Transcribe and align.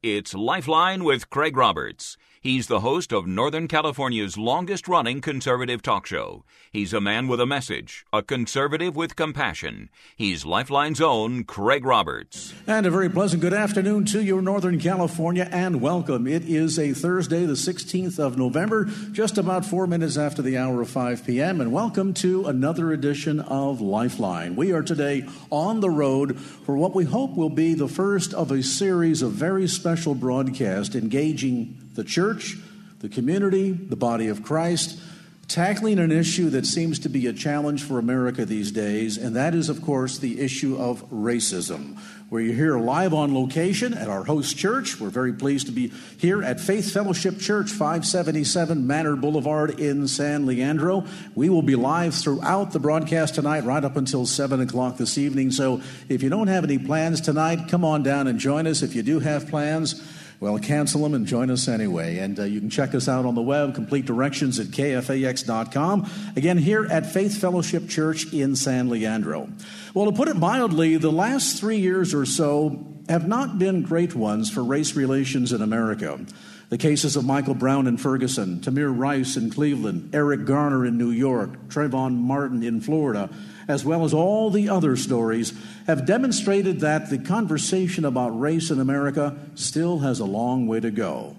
It's 0.00 0.32
Lifeline 0.32 1.02
with 1.02 1.28
Craig 1.28 1.56
Roberts. 1.56 2.16
He's 2.40 2.68
the 2.68 2.80
host 2.80 3.12
of 3.12 3.26
Northern 3.26 3.66
California's 3.66 4.38
longest 4.38 4.86
running 4.86 5.20
conservative 5.20 5.82
talk 5.82 6.06
show. 6.06 6.44
He's 6.70 6.92
a 6.92 7.00
man 7.00 7.26
with 7.26 7.40
a 7.40 7.46
message, 7.46 8.06
a 8.12 8.22
conservative 8.22 8.94
with 8.94 9.16
compassion. 9.16 9.90
He's 10.14 10.46
Lifeline's 10.46 11.00
own 11.00 11.42
Craig 11.42 11.84
Roberts. 11.84 12.54
And 12.64 12.86
a 12.86 12.92
very 12.92 13.08
pleasant 13.08 13.42
good 13.42 13.52
afternoon 13.52 14.04
to 14.06 14.22
you, 14.22 14.40
Northern 14.40 14.78
California, 14.78 15.48
and 15.50 15.80
welcome. 15.80 16.28
It 16.28 16.44
is 16.44 16.78
a 16.78 16.92
Thursday, 16.92 17.44
the 17.44 17.54
16th 17.54 18.20
of 18.20 18.38
November, 18.38 18.84
just 19.10 19.36
about 19.36 19.64
four 19.64 19.88
minutes 19.88 20.16
after 20.16 20.40
the 20.40 20.56
hour 20.58 20.80
of 20.80 20.88
5 20.88 21.26
p.m., 21.26 21.60
and 21.60 21.72
welcome 21.72 22.14
to 22.14 22.46
another 22.46 22.92
edition 22.92 23.40
of 23.40 23.80
Lifeline. 23.80 24.54
We 24.54 24.70
are 24.70 24.82
today 24.82 25.26
on 25.50 25.80
the 25.80 25.90
road 25.90 26.38
for 26.38 26.76
what 26.76 26.94
we 26.94 27.04
hope 27.04 27.34
will 27.34 27.50
be 27.50 27.74
the 27.74 27.88
first 27.88 28.32
of 28.32 28.52
a 28.52 28.62
series 28.62 29.22
of 29.22 29.32
very 29.32 29.66
special 29.66 30.14
broadcasts 30.14 30.94
engaging 30.94 31.87
the 31.98 32.04
church, 32.04 32.56
the 33.00 33.08
community, 33.08 33.72
the 33.72 33.96
body 33.96 34.28
of 34.28 34.44
Christ, 34.44 35.00
tackling 35.48 35.98
an 35.98 36.12
issue 36.12 36.48
that 36.50 36.64
seems 36.64 37.00
to 37.00 37.08
be 37.08 37.26
a 37.26 37.32
challenge 37.32 37.82
for 37.82 37.98
America 37.98 38.44
these 38.44 38.70
days, 38.70 39.16
and 39.18 39.34
that 39.34 39.52
is, 39.52 39.68
of 39.68 39.82
course, 39.82 40.18
the 40.18 40.40
issue 40.40 40.80
of 40.80 41.04
racism. 41.10 41.98
We're 42.30 42.52
here 42.52 42.78
live 42.78 43.12
on 43.12 43.34
location 43.34 43.94
at 43.94 44.06
our 44.06 44.22
host 44.22 44.56
church. 44.56 45.00
We're 45.00 45.08
very 45.08 45.32
pleased 45.32 45.66
to 45.66 45.72
be 45.72 45.90
here 46.18 46.40
at 46.40 46.60
Faith 46.60 46.92
Fellowship 46.92 47.40
Church, 47.40 47.68
577 47.70 48.86
Manor 48.86 49.16
Boulevard 49.16 49.80
in 49.80 50.06
San 50.06 50.46
Leandro. 50.46 51.04
We 51.34 51.48
will 51.48 51.62
be 51.62 51.74
live 51.74 52.14
throughout 52.14 52.70
the 52.70 52.78
broadcast 52.78 53.34
tonight, 53.34 53.64
right 53.64 53.82
up 53.82 53.96
until 53.96 54.24
7 54.24 54.60
o'clock 54.60 54.98
this 54.98 55.18
evening. 55.18 55.50
So 55.50 55.80
if 56.08 56.22
you 56.22 56.28
don't 56.28 56.46
have 56.46 56.62
any 56.62 56.78
plans 56.78 57.20
tonight, 57.20 57.68
come 57.68 57.84
on 57.84 58.04
down 58.04 58.28
and 58.28 58.38
join 58.38 58.68
us. 58.68 58.82
If 58.82 58.94
you 58.94 59.02
do 59.02 59.18
have 59.18 59.48
plans, 59.48 60.00
well, 60.40 60.58
cancel 60.58 61.02
them 61.02 61.14
and 61.14 61.26
join 61.26 61.50
us 61.50 61.66
anyway. 61.66 62.18
And 62.18 62.38
uh, 62.38 62.44
you 62.44 62.60
can 62.60 62.70
check 62.70 62.94
us 62.94 63.08
out 63.08 63.24
on 63.24 63.34
the 63.34 63.42
web, 63.42 63.74
complete 63.74 64.04
directions 64.04 64.60
at 64.60 64.68
kfax.com. 64.68 66.08
Again, 66.36 66.58
here 66.58 66.86
at 66.86 67.06
Faith 67.06 67.40
Fellowship 67.40 67.88
Church 67.88 68.32
in 68.32 68.54
San 68.54 68.88
Leandro. 68.88 69.48
Well, 69.94 70.06
to 70.06 70.12
put 70.12 70.28
it 70.28 70.36
mildly, 70.36 70.96
the 70.96 71.10
last 71.10 71.58
three 71.58 71.78
years 71.78 72.14
or 72.14 72.24
so 72.24 72.86
have 73.08 73.26
not 73.26 73.58
been 73.58 73.82
great 73.82 74.14
ones 74.14 74.50
for 74.50 74.62
race 74.62 74.94
relations 74.94 75.52
in 75.52 75.60
America. 75.60 76.20
The 76.68 76.78
cases 76.78 77.16
of 77.16 77.24
Michael 77.24 77.54
Brown 77.54 77.86
in 77.86 77.96
Ferguson, 77.96 78.60
Tamir 78.60 78.96
Rice 78.96 79.38
in 79.38 79.50
Cleveland, 79.50 80.14
Eric 80.14 80.44
Garner 80.44 80.84
in 80.84 80.98
New 80.98 81.10
York, 81.10 81.68
Trayvon 81.68 82.14
Martin 82.14 82.62
in 82.62 82.82
Florida, 82.82 83.30
as 83.68 83.84
well 83.84 84.04
as 84.04 84.14
all 84.14 84.50
the 84.50 84.68
other 84.68 84.96
stories, 84.96 85.52
have 85.86 86.06
demonstrated 86.06 86.80
that 86.80 87.10
the 87.10 87.18
conversation 87.18 88.04
about 88.04 88.40
race 88.40 88.70
in 88.70 88.80
America 88.80 89.36
still 89.54 89.98
has 89.98 90.18
a 90.18 90.24
long 90.24 90.66
way 90.66 90.80
to 90.80 90.90
go. 90.90 91.36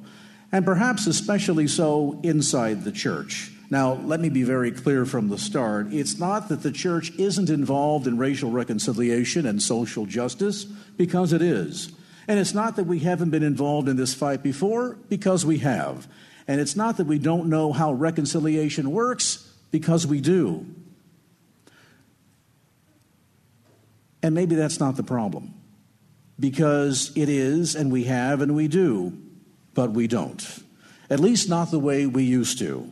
And 0.51 0.63
perhaps 0.63 1.07
especially 1.07 1.67
so 1.67 2.19
inside 2.23 2.83
the 2.83 2.91
church. 2.91 3.51
Now, 3.71 3.93
let 3.93 4.19
me 4.19 4.29
be 4.29 4.43
very 4.43 4.71
clear 4.71 5.05
from 5.05 5.29
the 5.29 5.37
start. 5.37 5.93
It's 5.93 6.17
not 6.17 6.49
that 6.49 6.63
the 6.63 6.71
church 6.71 7.11
isn't 7.17 7.51
involved 7.51 8.07
in 8.07 8.17
racial 8.17 8.49
reconciliation 8.49 9.45
and 9.45 9.61
social 9.61 10.07
justice, 10.07 10.63
because 10.63 11.33
it 11.33 11.41
is. 11.41 11.91
And 12.27 12.39
it's 12.39 12.53
not 12.53 12.75
that 12.75 12.85
we 12.85 12.99
haven't 12.99 13.29
been 13.29 13.43
involved 13.43 13.87
in 13.87 13.95
this 13.95 14.13
fight 14.13 14.41
before, 14.41 14.97
because 15.07 15.45
we 15.45 15.59
have. 15.59 16.07
And 16.47 16.59
it's 16.59 16.75
not 16.75 16.97
that 16.97 17.05
we 17.05 17.19
don't 17.19 17.47
know 17.47 17.71
how 17.71 17.93
reconciliation 17.93 18.91
works, 18.91 19.51
because 19.69 20.07
we 20.07 20.19
do. 20.19 20.65
And 24.21 24.35
maybe 24.35 24.55
that's 24.55 24.79
not 24.79 24.97
the 24.97 25.03
problem, 25.03 25.53
because 26.39 27.11
it 27.15 27.29
is, 27.29 27.75
and 27.75 27.91
we 27.91 28.03
have, 28.05 28.41
and 28.41 28.55
we 28.55 28.67
do, 28.67 29.17
but 29.73 29.91
we 29.91 30.07
don't. 30.07 30.45
At 31.09 31.19
least 31.19 31.49
not 31.49 31.71
the 31.71 31.79
way 31.79 32.05
we 32.05 32.23
used 32.23 32.59
to. 32.59 32.91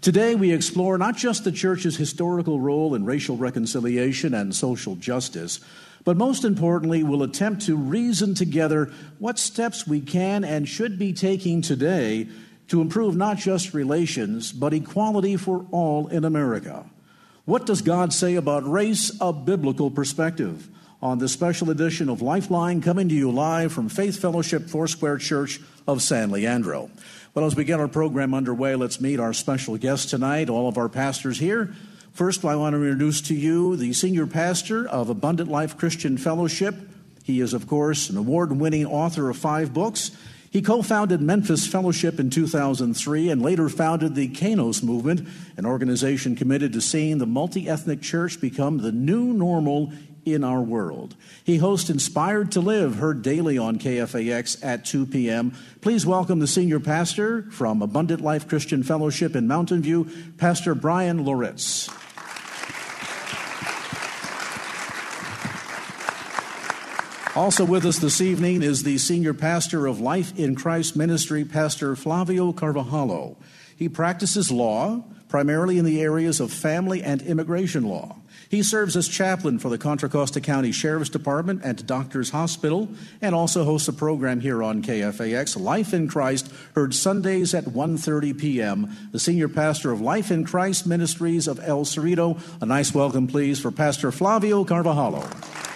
Today, 0.00 0.34
we 0.34 0.52
explore 0.52 0.98
not 0.98 1.16
just 1.16 1.44
the 1.44 1.52
church's 1.52 1.96
historical 1.96 2.60
role 2.60 2.94
in 2.94 3.06
racial 3.06 3.36
reconciliation 3.36 4.34
and 4.34 4.54
social 4.54 4.96
justice, 4.96 5.60
but 6.04 6.18
most 6.18 6.44
importantly, 6.44 7.02
we'll 7.02 7.22
attempt 7.22 7.62
to 7.62 7.76
reason 7.76 8.34
together 8.34 8.92
what 9.18 9.38
steps 9.38 9.86
we 9.86 10.00
can 10.00 10.44
and 10.44 10.68
should 10.68 10.98
be 10.98 11.14
taking 11.14 11.62
today 11.62 12.28
to 12.68 12.82
improve 12.82 13.16
not 13.16 13.38
just 13.38 13.72
relations, 13.72 14.52
but 14.52 14.74
equality 14.74 15.36
for 15.36 15.64
all 15.70 16.08
in 16.08 16.24
America. 16.24 16.84
What 17.46 17.66
does 17.66 17.82
God 17.82 18.14
say 18.14 18.36
about 18.36 18.66
race? 18.66 19.14
A 19.20 19.30
biblical 19.30 19.90
perspective. 19.90 20.66
On 21.02 21.18
this 21.18 21.32
special 21.32 21.68
edition 21.68 22.08
of 22.08 22.22
Lifeline, 22.22 22.80
coming 22.80 23.10
to 23.10 23.14
you 23.14 23.30
live 23.30 23.70
from 23.70 23.90
Faith 23.90 24.18
Fellowship 24.18 24.70
Foursquare 24.70 25.18
Church 25.18 25.60
of 25.86 26.00
San 26.00 26.30
Leandro. 26.30 26.90
Well, 27.34 27.44
as 27.44 27.54
we 27.54 27.64
get 27.64 27.80
our 27.80 27.88
program 27.88 28.32
underway, 28.32 28.76
let's 28.76 28.98
meet 28.98 29.20
our 29.20 29.34
special 29.34 29.76
guest 29.76 30.08
tonight, 30.08 30.48
all 30.48 30.68
of 30.68 30.78
our 30.78 30.88
pastors 30.88 31.38
here. 31.38 31.74
First, 32.14 32.46
I 32.46 32.56
want 32.56 32.72
to 32.72 32.82
introduce 32.82 33.20
to 33.22 33.34
you 33.34 33.76
the 33.76 33.92
senior 33.92 34.26
pastor 34.26 34.88
of 34.88 35.10
Abundant 35.10 35.50
Life 35.50 35.76
Christian 35.76 36.16
Fellowship. 36.16 36.74
He 37.24 37.42
is, 37.42 37.52
of 37.52 37.66
course, 37.66 38.08
an 38.08 38.16
award 38.16 38.52
winning 38.52 38.86
author 38.86 39.28
of 39.28 39.36
five 39.36 39.74
books. 39.74 40.12
He 40.54 40.62
co 40.62 40.82
founded 40.82 41.20
Memphis 41.20 41.66
Fellowship 41.66 42.20
in 42.20 42.30
2003 42.30 43.28
and 43.28 43.42
later 43.42 43.68
founded 43.68 44.14
the 44.14 44.28
Kainos 44.28 44.84
Movement, 44.84 45.26
an 45.56 45.66
organization 45.66 46.36
committed 46.36 46.72
to 46.74 46.80
seeing 46.80 47.18
the 47.18 47.26
multi 47.26 47.68
ethnic 47.68 48.00
church 48.00 48.40
become 48.40 48.78
the 48.78 48.92
new 48.92 49.32
normal 49.32 49.92
in 50.24 50.44
our 50.44 50.62
world. 50.62 51.16
He 51.42 51.56
hosts 51.56 51.90
Inspired 51.90 52.52
to 52.52 52.60
Live, 52.60 52.94
heard 52.94 53.22
daily 53.22 53.58
on 53.58 53.80
KFAX 53.80 54.64
at 54.64 54.84
2 54.84 55.06
p.m. 55.06 55.54
Please 55.80 56.06
welcome 56.06 56.38
the 56.38 56.46
senior 56.46 56.78
pastor 56.78 57.50
from 57.50 57.82
Abundant 57.82 58.20
Life 58.20 58.46
Christian 58.46 58.84
Fellowship 58.84 59.34
in 59.34 59.48
Mountain 59.48 59.82
View, 59.82 60.08
Pastor 60.38 60.76
Bryan 60.76 61.24
Loritts. 61.24 61.90
Also 67.36 67.64
with 67.64 67.84
us 67.84 67.98
this 67.98 68.20
evening 68.20 68.62
is 68.62 68.84
the 68.84 68.96
senior 68.96 69.34
pastor 69.34 69.88
of 69.88 69.98
Life 69.98 70.38
in 70.38 70.54
Christ 70.54 70.94
Ministry, 70.94 71.44
Pastor 71.44 71.96
Flavio 71.96 72.52
Carvajalo. 72.52 73.34
He 73.76 73.88
practices 73.88 74.52
law, 74.52 75.02
primarily 75.28 75.76
in 75.76 75.84
the 75.84 76.00
areas 76.00 76.38
of 76.38 76.52
family 76.52 77.02
and 77.02 77.20
immigration 77.22 77.88
law. 77.88 78.18
He 78.48 78.62
serves 78.62 78.96
as 78.96 79.08
chaplain 79.08 79.58
for 79.58 79.68
the 79.68 79.78
Contra 79.78 80.08
Costa 80.08 80.40
County 80.40 80.70
Sheriff's 80.70 81.10
Department 81.10 81.62
and 81.64 81.84
Doctors 81.84 82.30
Hospital 82.30 82.88
and 83.20 83.34
also 83.34 83.64
hosts 83.64 83.88
a 83.88 83.92
program 83.92 84.38
here 84.38 84.62
on 84.62 84.80
KFAX, 84.80 85.60
Life 85.60 85.92
in 85.92 86.06
Christ, 86.06 86.52
heard 86.76 86.94
Sundays 86.94 87.52
at 87.52 87.64
1:30 87.64 88.38
p.m. 88.38 88.96
The 89.10 89.18
senior 89.18 89.48
pastor 89.48 89.90
of 89.90 90.00
Life 90.00 90.30
in 90.30 90.44
Christ 90.44 90.86
Ministries 90.86 91.48
of 91.48 91.58
El 91.64 91.84
Cerrito. 91.84 92.40
A 92.62 92.66
nice 92.66 92.94
welcome 92.94 93.26
please 93.26 93.58
for 93.58 93.72
Pastor 93.72 94.12
Flavio 94.12 94.64
Carvajalo. 94.64 95.73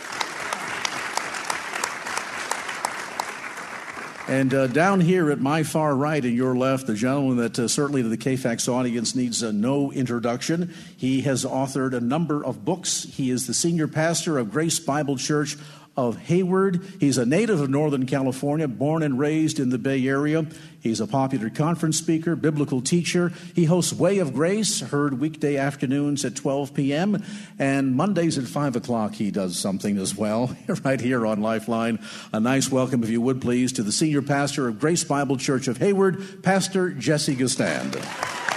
And 4.29 4.53
uh, 4.53 4.67
down 4.67 5.01
here 5.01 5.31
at 5.31 5.41
my 5.41 5.63
far 5.63 5.97
right 5.97 6.23
and 6.23 6.37
your 6.37 6.55
left, 6.55 6.87
the 6.87 6.93
gentleman 6.93 7.39
that 7.39 7.59
uh, 7.59 7.67
certainly 7.67 8.03
to 8.03 8.11
the 8.11 8.19
KFAX 8.19 8.69
audience 8.69 9.15
needs 9.15 9.43
uh, 9.43 9.53
no 9.53 9.91
introduction. 9.91 10.75
He 10.99 11.23
has 11.23 11.47
authored 11.47 11.95
a 11.95 12.01
number 12.01 12.45
of 12.45 12.63
books. 12.63 13.05
He 13.05 13.31
is 13.31 13.47
the 13.47 13.55
senior 13.55 13.89
pastor 13.89 14.37
of 14.37 14.51
Grace 14.51 14.79
Bible 14.81 15.17
Church 15.17 15.57
of 15.99 16.17
Hayward. 16.17 16.81
He's 17.01 17.19
a 17.19 17.27
native 17.27 17.61
of 17.61 17.69
Northern 17.69 18.07
California, 18.07 18.69
born 18.69 19.03
and 19.03 19.19
raised 19.19 19.59
in 19.59 19.71
the 19.71 19.79
Bay 19.79 20.07
Area. 20.07 20.47
He's 20.81 21.01
a 21.01 21.09
popular 21.09 21.51
conference 21.51 21.99
speaker, 21.99 22.37
biblical 22.37 22.81
teacher. 22.81 23.33
He 23.57 23.65
hosts 23.65 23.93
Way 23.93 24.19
of 24.19 24.33
Grace, 24.33 24.79
heard 24.79 25.19
weekday 25.19 25.57
afternoons 25.57 26.25
at 26.25 26.37
12 26.37 26.73
p.m. 26.73 27.25
And 27.59 27.97
Mondays 27.97 28.39
at 28.39 28.45
5 28.45 28.77
o'clock, 28.77 29.15
he 29.15 29.33
does 29.33 29.59
something 29.59 29.99
as 29.99 30.15
well, 30.15 30.57
right 30.85 31.01
here 31.01 31.27
on 31.27 31.41
Lifeline. 31.41 31.99
A 32.33 32.39
nice 32.39 32.71
welcome, 32.71 33.03
if 33.03 33.11
you 33.11 33.21
would 33.21 33.41
please, 33.41 33.73
to 33.73 33.83
the 33.83 33.91
senior 33.91 34.23
pastor 34.23 34.69
of 34.69 34.79
Grace 34.79 35.03
Bible 35.03 35.37
Church 35.37 35.67
of 35.67 35.79
Hayward, 35.79 36.45
Pastor 36.45 36.91
Jesse 36.91 37.35
Gistand. 37.35 38.48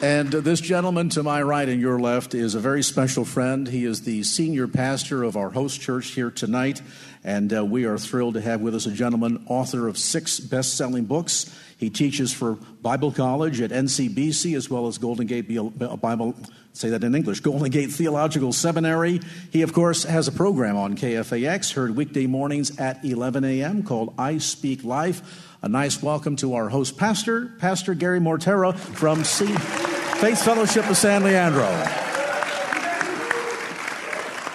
And 0.00 0.30
this 0.30 0.60
gentleman 0.60 1.08
to 1.10 1.24
my 1.24 1.42
right 1.42 1.68
and 1.68 1.80
your 1.80 1.98
left 1.98 2.32
is 2.32 2.54
a 2.54 2.60
very 2.60 2.84
special 2.84 3.24
friend. 3.24 3.66
He 3.66 3.84
is 3.84 4.02
the 4.02 4.22
senior 4.22 4.68
pastor 4.68 5.24
of 5.24 5.36
our 5.36 5.50
host 5.50 5.80
church 5.80 6.10
here 6.10 6.30
tonight. 6.30 6.80
And 7.24 7.52
uh, 7.52 7.64
we 7.64 7.84
are 7.84 7.98
thrilled 7.98 8.34
to 8.34 8.40
have 8.40 8.60
with 8.60 8.76
us 8.76 8.86
a 8.86 8.92
gentleman, 8.92 9.44
author 9.48 9.88
of 9.88 9.98
six 9.98 10.38
best 10.38 10.76
selling 10.76 11.06
books. 11.06 11.52
He 11.78 11.90
teaches 11.90 12.32
for 12.32 12.58
Bible 12.80 13.10
College 13.10 13.60
at 13.60 13.70
NCBC 13.72 14.56
as 14.56 14.70
well 14.70 14.86
as 14.86 14.98
Golden 14.98 15.26
Gate 15.26 15.48
Bible, 15.48 16.36
say 16.74 16.90
that 16.90 17.02
in 17.02 17.16
English, 17.16 17.40
Golden 17.40 17.68
Gate 17.68 17.90
Theological 17.90 18.52
Seminary. 18.52 19.20
He, 19.50 19.62
of 19.62 19.72
course, 19.72 20.04
has 20.04 20.28
a 20.28 20.32
program 20.32 20.76
on 20.76 20.96
KFAX, 20.96 21.72
heard 21.72 21.96
weekday 21.96 22.26
mornings 22.26 22.78
at 22.78 23.04
11 23.04 23.42
a.m., 23.42 23.82
called 23.82 24.14
I 24.16 24.38
Speak 24.38 24.84
Life. 24.84 25.44
A 25.60 25.68
nice 25.68 26.00
welcome 26.00 26.36
to 26.36 26.54
our 26.54 26.68
host 26.68 26.96
pastor, 26.96 27.52
Pastor 27.58 27.94
Gary 27.94 28.20
Mortera 28.20 28.76
from 28.76 29.24
C- 29.24 29.87
Faith 30.18 30.44
Fellowship 30.44 30.90
of 30.90 30.96
San 30.96 31.22
Leandro. 31.22 31.68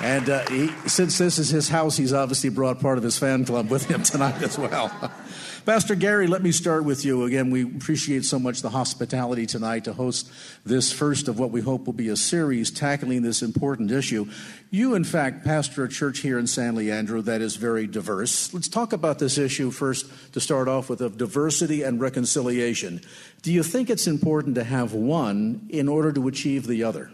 And 0.01 0.29
uh, 0.29 0.45
he, 0.49 0.67
since 0.89 1.17
this 1.17 1.39
is 1.39 1.49
his 1.49 1.69
house, 1.69 1.95
he's 1.95 2.11
obviously 2.11 2.49
brought 2.49 2.81
part 2.81 2.97
of 2.97 3.03
his 3.05 3.17
fan 3.17 3.45
club 3.45 3.71
with 3.71 3.85
him 3.85 4.03
tonight 4.03 4.41
as 4.41 4.57
well. 4.57 4.91
Pastor 5.65 5.95
Gary, 5.95 6.27
let 6.27 6.43
me 6.43 6.51
start 6.51 6.83
with 6.83 7.05
you. 7.05 7.23
Again, 7.23 7.49
we 7.49 7.63
appreciate 7.63 8.25
so 8.25 8.37
much 8.37 8.61
the 8.61 8.69
hospitality 8.69 9.45
tonight 9.45 9.85
to 9.85 9.93
host 9.93 10.29
this 10.65 10.91
first 10.91 11.29
of 11.29 11.39
what 11.39 11.51
we 11.51 11.61
hope 11.61 11.85
will 11.85 11.93
be 11.93 12.09
a 12.09 12.17
series 12.17 12.69
tackling 12.69 13.21
this 13.21 13.41
important 13.41 13.89
issue. 13.89 14.29
You, 14.71 14.93
in 14.93 15.05
fact, 15.05 15.45
pastor 15.45 15.85
a 15.85 15.89
church 15.89 16.19
here 16.19 16.37
in 16.37 16.47
San 16.47 16.75
Leandro 16.75 17.21
that 17.21 17.41
is 17.41 17.55
very 17.55 17.87
diverse. 17.87 18.53
Let's 18.53 18.67
talk 18.67 18.91
about 18.91 19.19
this 19.19 19.37
issue 19.37 19.71
first 19.71 20.05
to 20.33 20.41
start 20.41 20.67
off 20.67 20.89
with 20.89 20.99
of 20.99 21.17
diversity 21.17 21.81
and 21.81 22.01
reconciliation. 22.01 22.99
Do 23.41 23.53
you 23.53 23.63
think 23.63 23.89
it's 23.89 24.05
important 24.05 24.55
to 24.55 24.65
have 24.65 24.93
one 24.93 25.67
in 25.69 25.87
order 25.87 26.11
to 26.11 26.27
achieve 26.27 26.67
the 26.67 26.83
other? 26.83 27.09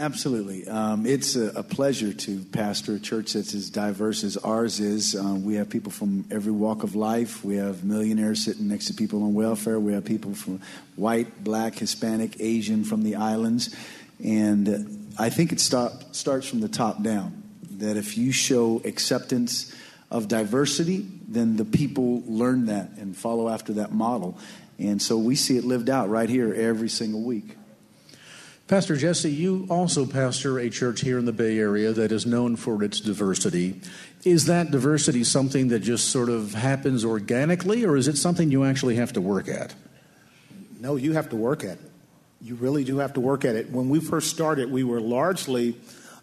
Absolutely. 0.00 0.66
Um, 0.66 1.04
it's 1.04 1.36
a, 1.36 1.48
a, 1.48 1.62
pleasure 1.62 2.14
to 2.14 2.42
pastor 2.52 2.94
a 2.94 2.98
church 2.98 3.34
that's 3.34 3.52
as 3.52 3.68
diverse 3.68 4.24
as 4.24 4.38
ours 4.38 4.80
is. 4.80 5.14
Um, 5.14 5.44
we 5.44 5.56
have 5.56 5.68
people 5.68 5.92
from 5.92 6.24
every 6.30 6.52
walk 6.52 6.84
of 6.84 6.94
life. 6.94 7.44
We 7.44 7.56
have 7.56 7.84
millionaires 7.84 8.42
sitting 8.42 8.66
next 8.66 8.86
to 8.86 8.94
people 8.94 9.22
on 9.22 9.34
welfare. 9.34 9.78
We 9.78 9.92
have 9.92 10.06
people 10.06 10.32
from 10.34 10.62
white, 10.96 11.44
black, 11.44 11.74
Hispanic, 11.74 12.40
Asian 12.40 12.82
from 12.82 13.02
the 13.02 13.16
islands. 13.16 13.76
And 14.24 15.12
I 15.18 15.28
think 15.28 15.52
it 15.52 15.60
start, 15.60 15.92
starts 16.16 16.48
from 16.48 16.60
the 16.60 16.68
top 16.68 17.02
down. 17.02 17.42
That 17.72 17.98
if 17.98 18.16
you 18.16 18.32
show 18.32 18.80
acceptance 18.86 19.70
of 20.10 20.28
diversity, 20.28 21.06
then 21.28 21.56
the 21.56 21.66
people 21.66 22.22
learn 22.26 22.66
that 22.66 22.92
and 22.96 23.14
follow 23.14 23.50
after 23.50 23.74
that 23.74 23.92
model. 23.92 24.38
And 24.78 25.02
so 25.02 25.18
we 25.18 25.36
see 25.36 25.58
it 25.58 25.64
lived 25.64 25.90
out 25.90 26.08
right 26.08 26.30
here 26.30 26.54
every 26.54 26.88
single 26.88 27.20
week. 27.20 27.58
Pastor 28.70 28.94
Jesse, 28.94 29.32
you 29.32 29.66
also 29.68 30.06
pastor 30.06 30.60
a 30.60 30.70
church 30.70 31.00
here 31.00 31.18
in 31.18 31.24
the 31.24 31.32
Bay 31.32 31.58
Area 31.58 31.90
that 31.90 32.12
is 32.12 32.24
known 32.24 32.54
for 32.54 32.84
its 32.84 33.00
diversity. 33.00 33.80
Is 34.22 34.44
that 34.44 34.70
diversity 34.70 35.24
something 35.24 35.66
that 35.70 35.80
just 35.80 36.10
sort 36.10 36.28
of 36.28 36.54
happens 36.54 37.04
organically, 37.04 37.84
or 37.84 37.96
is 37.96 38.06
it 38.06 38.16
something 38.16 38.52
you 38.52 38.64
actually 38.64 38.94
have 38.94 39.12
to 39.14 39.20
work 39.20 39.48
at? 39.48 39.74
No, 40.78 40.94
you 40.94 41.14
have 41.14 41.30
to 41.30 41.36
work 41.36 41.64
at 41.64 41.78
it. 41.78 41.90
You 42.40 42.54
really 42.54 42.84
do 42.84 42.98
have 42.98 43.14
to 43.14 43.20
work 43.20 43.44
at 43.44 43.56
it. 43.56 43.72
When 43.72 43.88
we 43.88 43.98
first 43.98 44.30
started, 44.30 44.70
we 44.70 44.84
were 44.84 45.00
largely 45.00 45.76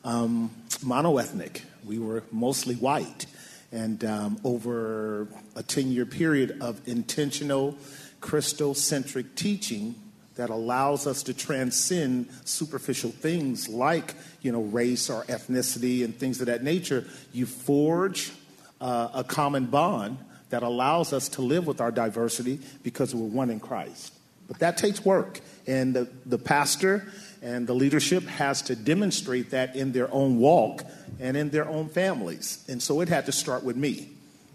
um, 0.05 0.49
monoethnic, 0.75 1.63
we 1.83 1.99
were 1.99 2.23
mostly 2.31 2.75
white. 2.75 3.25
And 3.73 4.05
um, 4.05 4.39
over 4.45 5.27
a 5.57 5.63
10 5.63 5.91
year 5.91 6.05
period 6.05 6.59
of 6.61 6.79
intentional 6.87 7.75
Christocentric 8.21 9.35
teaching, 9.35 9.95
that 10.37 10.49
allows 10.49 11.05
us 11.05 11.23
to 11.23 11.33
transcend 11.33 12.29
superficial 12.45 13.11
things 13.11 13.67
like 13.67 14.15
you 14.41 14.51
know 14.51 14.61
race 14.61 15.09
or 15.09 15.23
ethnicity 15.25 16.03
and 16.03 16.17
things 16.17 16.39
of 16.39 16.47
that 16.47 16.63
nature. 16.63 17.05
You 17.33 17.45
forge 17.45 18.31
uh, 18.79 19.09
a 19.13 19.23
common 19.23 19.65
bond 19.65 20.17
that 20.49 20.63
allows 20.63 21.11
us 21.11 21.29
to 21.29 21.41
live 21.41 21.67
with 21.67 21.81
our 21.81 21.91
diversity 21.91 22.59
because 22.83 23.13
we're 23.13 23.27
one 23.27 23.49
in 23.49 23.59
christ. 23.59 24.13
But 24.47 24.59
that 24.59 24.77
takes 24.77 25.03
work. 25.03 25.41
And 25.65 25.93
the, 25.93 26.09
the 26.25 26.37
pastor 26.37 27.11
and 27.41 27.67
the 27.67 27.73
leadership 27.73 28.23
has 28.23 28.61
to 28.63 28.75
demonstrate 28.75 29.49
that 29.49 29.75
in 29.75 29.91
their 29.91 30.09
own 30.13 30.37
walk 30.37 30.83
and 31.19 31.35
in 31.35 31.49
their 31.49 31.67
own 31.67 31.89
families. 31.89 32.63
And 32.69 32.81
so 32.81 33.01
it 33.01 33.09
had 33.09 33.25
to 33.25 33.33
start 33.33 33.63
with 33.63 33.75
me. 33.75 34.09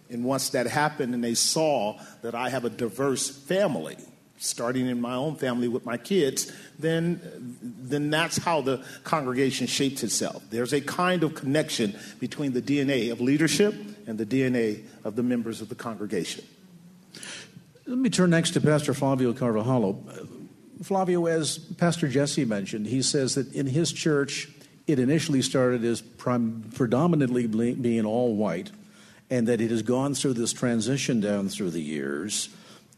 And 0.08 0.25
once 0.25 0.50
that 0.50 0.67
happened 0.67 1.14
and 1.14 1.23
they 1.23 1.34
saw 1.34 1.99
that 2.23 2.34
i 2.34 2.49
have 2.49 2.64
a 2.64 2.70
diverse 2.70 3.31
family 3.31 3.96
starting 4.42 4.88
in 4.88 5.00
my 5.00 5.14
own 5.14 5.36
family 5.36 5.68
with 5.68 5.86
my 5.86 5.96
kids, 5.96 6.52
then, 6.78 7.20
then 7.62 8.10
that's 8.10 8.38
how 8.38 8.60
the 8.60 8.84
congregation 9.04 9.66
shapes 9.66 10.02
itself. 10.02 10.42
There's 10.50 10.72
a 10.72 10.80
kind 10.80 11.22
of 11.22 11.34
connection 11.34 11.96
between 12.18 12.52
the 12.52 12.60
DNA 12.60 13.12
of 13.12 13.20
leadership 13.20 13.74
and 14.06 14.18
the 14.18 14.26
DNA 14.26 14.84
of 15.04 15.14
the 15.14 15.22
members 15.22 15.60
of 15.60 15.68
the 15.68 15.76
congregation. 15.76 16.44
Let 17.86 17.98
me 17.98 18.10
turn 18.10 18.30
next 18.30 18.50
to 18.52 18.60
Pastor 18.60 18.94
Flavio 18.94 19.32
Carvajalo. 19.32 20.28
Flavio, 20.82 21.26
as 21.26 21.58
Pastor 21.58 22.08
Jesse 22.08 22.44
mentioned, 22.44 22.86
he 22.86 23.02
says 23.02 23.36
that 23.36 23.52
in 23.52 23.66
his 23.66 23.92
church, 23.92 24.48
it 24.88 24.98
initially 24.98 25.42
started 25.42 25.84
as 25.84 26.00
prim- 26.00 26.68
predominantly 26.74 27.46
being 27.46 28.04
all 28.04 28.34
white, 28.34 28.72
and 29.30 29.46
that 29.46 29.60
it 29.60 29.70
has 29.70 29.82
gone 29.82 30.14
through 30.14 30.34
this 30.34 30.52
transition 30.52 31.20
down 31.20 31.48
through 31.48 31.70
the 31.70 31.80
years 31.80 32.48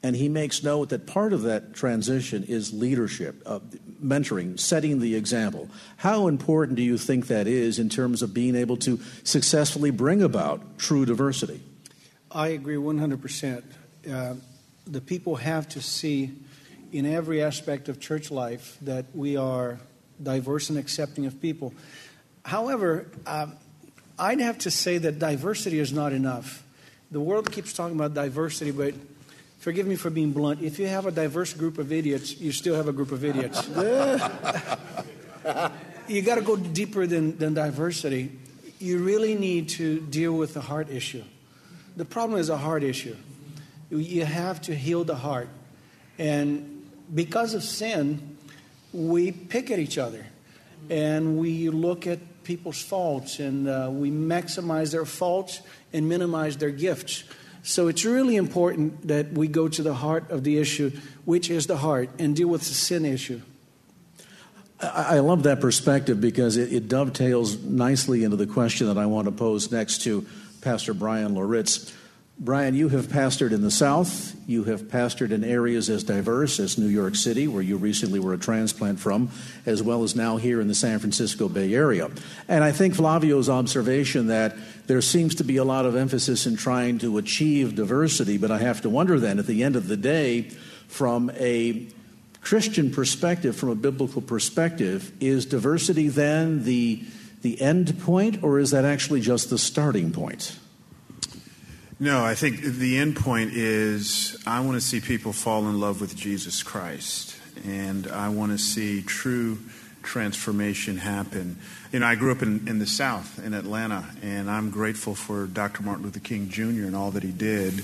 and 0.04 0.14
he 0.14 0.28
makes 0.28 0.62
note 0.62 0.90
that 0.90 1.06
part 1.06 1.32
of 1.32 1.42
that 1.42 1.72
transition 1.72 2.44
is 2.44 2.74
leadership, 2.74 3.42
uh, 3.46 3.60
mentoring, 4.04 4.60
setting 4.60 5.00
the 5.00 5.14
example. 5.14 5.70
How 5.96 6.28
important 6.28 6.76
do 6.76 6.82
you 6.82 6.98
think 6.98 7.28
that 7.28 7.46
is 7.46 7.78
in 7.78 7.88
terms 7.88 8.20
of 8.20 8.34
being 8.34 8.54
able 8.54 8.76
to 8.78 9.00
successfully 9.22 9.90
bring 9.90 10.22
about 10.22 10.78
true 10.78 11.06
diversity? 11.06 11.62
I 12.30 12.48
agree 12.48 12.76
100%. 12.76 13.62
Uh, 14.12 14.34
the 14.86 15.00
people 15.00 15.36
have 15.36 15.70
to 15.70 15.80
see 15.80 16.32
in 16.92 17.06
every 17.06 17.42
aspect 17.42 17.88
of 17.88 17.98
church 17.98 18.30
life 18.30 18.76
that 18.82 19.06
we 19.14 19.38
are 19.38 19.80
diverse 20.22 20.68
and 20.68 20.78
accepting 20.78 21.24
of 21.24 21.40
people. 21.40 21.72
However, 22.44 23.06
uh, 23.24 23.46
I'd 24.18 24.40
have 24.40 24.58
to 24.58 24.70
say 24.70 24.98
that 24.98 25.18
diversity 25.18 25.78
is 25.78 25.94
not 25.94 26.12
enough. 26.12 26.62
The 27.10 27.20
world 27.20 27.50
keeps 27.50 27.72
talking 27.72 27.96
about 27.96 28.12
diversity, 28.12 28.70
but 28.70 28.92
forgive 29.64 29.86
me 29.86 29.96
for 29.96 30.10
being 30.10 30.30
blunt, 30.30 30.60
if 30.60 30.78
you 30.78 30.86
have 30.86 31.06
a 31.06 31.10
diverse 31.10 31.54
group 31.54 31.78
of 31.78 31.90
idiots, 31.90 32.38
you 32.38 32.52
still 32.52 32.74
have 32.74 32.86
a 32.86 32.92
group 32.92 33.12
of 33.12 33.24
idiots. 33.24 33.66
you 36.06 36.20
got 36.20 36.34
to 36.34 36.42
go 36.42 36.54
deeper 36.54 37.06
than, 37.06 37.38
than 37.38 37.54
diversity. 37.54 38.30
You 38.78 38.98
really 38.98 39.34
need 39.34 39.70
to 39.70 40.00
deal 40.00 40.34
with 40.34 40.52
the 40.52 40.60
heart 40.60 40.90
issue. 40.90 41.24
The 41.96 42.04
problem 42.04 42.38
is 42.38 42.50
a 42.50 42.58
heart 42.58 42.82
issue. 42.82 43.16
You 43.88 44.26
have 44.26 44.60
to 44.62 44.74
heal 44.74 45.02
the 45.02 45.16
heart. 45.16 45.48
And 46.18 46.86
because 47.14 47.54
of 47.54 47.62
sin, 47.62 48.36
we 48.92 49.32
pick 49.32 49.70
at 49.70 49.78
each 49.78 49.96
other 49.96 50.26
and 50.90 51.38
we 51.38 51.70
look 51.70 52.06
at 52.06 52.44
people's 52.44 52.82
faults 52.82 53.38
and 53.38 53.66
uh, 53.66 53.88
we 53.90 54.10
maximize 54.10 54.92
their 54.92 55.06
faults 55.06 55.62
and 55.94 56.06
minimize 56.06 56.58
their 56.58 56.68
gifts. 56.68 57.24
So 57.64 57.88
it's 57.88 58.04
really 58.04 58.36
important 58.36 59.08
that 59.08 59.32
we 59.32 59.48
go 59.48 59.68
to 59.68 59.82
the 59.82 59.94
heart 59.94 60.30
of 60.30 60.44
the 60.44 60.58
issue, 60.58 60.92
which 61.24 61.48
is 61.50 61.66
the 61.66 61.78
heart, 61.78 62.10
and 62.18 62.36
deal 62.36 62.48
with 62.48 62.60
the 62.60 62.74
sin 62.74 63.06
issue. 63.06 63.40
I 64.80 65.20
love 65.20 65.44
that 65.44 65.62
perspective 65.62 66.20
because 66.20 66.58
it, 66.58 66.70
it, 66.70 66.88
dovetails 66.88 67.56
nicely 67.62 68.22
into 68.22 68.36
the 68.36 68.46
question 68.46 68.88
that 68.88 68.98
I 68.98 69.06
want 69.06 69.26
to 69.26 69.32
pose 69.32 69.72
next 69.72 70.02
to 70.02 70.26
Pastor 70.60 70.92
Bryan 70.92 71.34
Loritts. 71.34 71.94
Bryan, 72.36 72.74
you 72.74 72.88
have 72.88 73.06
pastored 73.06 73.52
in 73.52 73.62
the 73.62 73.70
South. 73.70 74.34
You 74.48 74.64
have 74.64 74.82
pastored 74.82 75.30
in 75.30 75.44
areas 75.44 75.88
as 75.88 76.02
diverse 76.02 76.58
as 76.58 76.76
New 76.76 76.88
York 76.88 77.14
City, 77.14 77.46
where 77.46 77.62
you 77.62 77.76
recently 77.76 78.18
were 78.18 78.34
a 78.34 78.38
transplant 78.38 78.98
from, 78.98 79.30
as 79.66 79.84
well 79.84 80.02
as 80.02 80.16
now 80.16 80.36
here 80.36 80.60
in 80.60 80.66
the 80.66 80.74
San 80.74 80.98
Francisco 80.98 81.48
Bay 81.48 81.72
Area. 81.72 82.10
And 82.48 82.64
I 82.64 82.72
think 82.72 82.96
Flavio's 82.96 83.48
observation 83.48 84.26
that 84.26 84.56
there 84.88 85.00
seems 85.00 85.36
to 85.36 85.44
be 85.44 85.58
a 85.58 85.64
lot 85.64 85.86
of 85.86 85.94
emphasis 85.94 86.44
in 86.44 86.56
trying 86.56 86.98
to 86.98 87.18
achieve 87.18 87.76
diversity, 87.76 88.36
but 88.36 88.50
I 88.50 88.58
have 88.58 88.82
to 88.82 88.90
wonder 88.90 89.20
then, 89.20 89.38
at 89.38 89.46
the 89.46 89.62
end 89.62 89.76
of 89.76 89.86
the 89.86 89.96
day, 89.96 90.42
from 90.88 91.30
a 91.36 91.86
Christian 92.40 92.90
perspective, 92.90 93.56
from 93.56 93.68
a 93.68 93.76
biblical 93.76 94.20
perspective, 94.20 95.12
is 95.20 95.46
diversity 95.46 96.08
then 96.08 96.64
the, 96.64 97.00
the 97.42 97.60
end 97.60 97.98
point, 98.00 98.42
or 98.42 98.58
is 98.58 98.72
that 98.72 98.84
actually 98.84 99.20
just 99.20 99.50
the 99.50 99.58
starting 99.58 100.10
point? 100.10 100.58
No, 102.00 102.24
I 102.24 102.34
think 102.34 102.60
the 102.60 102.98
end 102.98 103.16
point 103.16 103.52
is 103.52 104.36
I 104.46 104.60
want 104.60 104.74
to 104.74 104.80
see 104.80 105.00
people 105.00 105.32
fall 105.32 105.68
in 105.68 105.78
love 105.78 106.00
with 106.00 106.16
Jesus 106.16 106.62
Christ. 106.62 107.36
And 107.64 108.08
I 108.08 108.30
want 108.30 108.50
to 108.52 108.58
see 108.58 109.00
true 109.02 109.58
transformation 110.02 110.96
happen. 110.98 111.56
You 111.92 112.00
know, 112.00 112.06
I 112.06 112.16
grew 112.16 112.32
up 112.32 112.42
in, 112.42 112.66
in 112.66 112.80
the 112.80 112.86
South, 112.86 113.38
in 113.44 113.54
Atlanta, 113.54 114.04
and 114.22 114.50
I'm 114.50 114.70
grateful 114.70 115.14
for 115.14 115.46
Dr. 115.46 115.82
Martin 115.82 116.04
Luther 116.04 116.20
King 116.20 116.48
Jr. 116.48 116.84
and 116.84 116.96
all 116.96 117.12
that 117.12 117.22
he 117.22 117.30
did. 117.30 117.82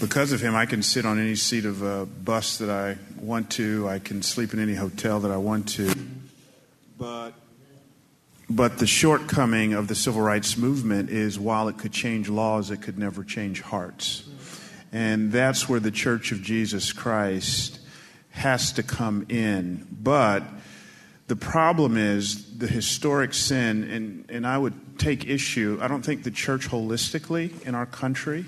because 0.00 0.32
of 0.32 0.40
him, 0.40 0.54
I 0.54 0.66
can 0.66 0.82
sit 0.82 1.04
on 1.04 1.18
any 1.20 1.36
seat 1.36 1.66
of 1.66 1.82
a 1.82 2.06
bus 2.06 2.58
that 2.58 2.70
I 2.70 2.96
want 3.20 3.50
to. 3.52 3.86
I 3.88 3.98
can 3.98 4.22
sleep 4.22 4.54
in 4.54 4.60
any 4.60 4.74
hotel 4.74 5.20
that 5.20 5.30
I 5.30 5.36
want 5.36 5.68
to. 5.70 5.94
But 6.98 7.32
but 8.48 8.78
the 8.78 8.86
shortcoming 8.86 9.72
of 9.72 9.88
the 9.88 9.94
civil 9.94 10.20
rights 10.20 10.56
movement 10.56 11.10
is 11.10 11.38
while 11.38 11.68
it 11.68 11.78
could 11.78 11.92
change 11.92 12.28
laws, 12.28 12.70
it 12.70 12.82
could 12.82 12.98
never 12.98 13.24
change 13.24 13.60
hearts. 13.60 14.28
And 14.92 15.32
that's 15.32 15.68
where 15.68 15.80
the 15.80 15.90
Church 15.90 16.30
of 16.30 16.42
Jesus 16.42 16.92
Christ 16.92 17.80
has 18.30 18.72
to 18.72 18.82
come 18.82 19.26
in. 19.28 19.86
But 19.90 20.42
the 21.26 21.36
problem 21.36 21.96
is 21.96 22.58
the 22.58 22.66
historic 22.66 23.32
sin, 23.32 23.84
and, 23.84 24.24
and 24.28 24.46
I 24.46 24.58
would 24.58 24.98
take 24.98 25.26
issue, 25.26 25.78
I 25.80 25.88
don't 25.88 26.04
think 26.04 26.22
the 26.22 26.30
church 26.30 26.68
holistically 26.68 27.66
in 27.66 27.74
our 27.74 27.86
country 27.86 28.44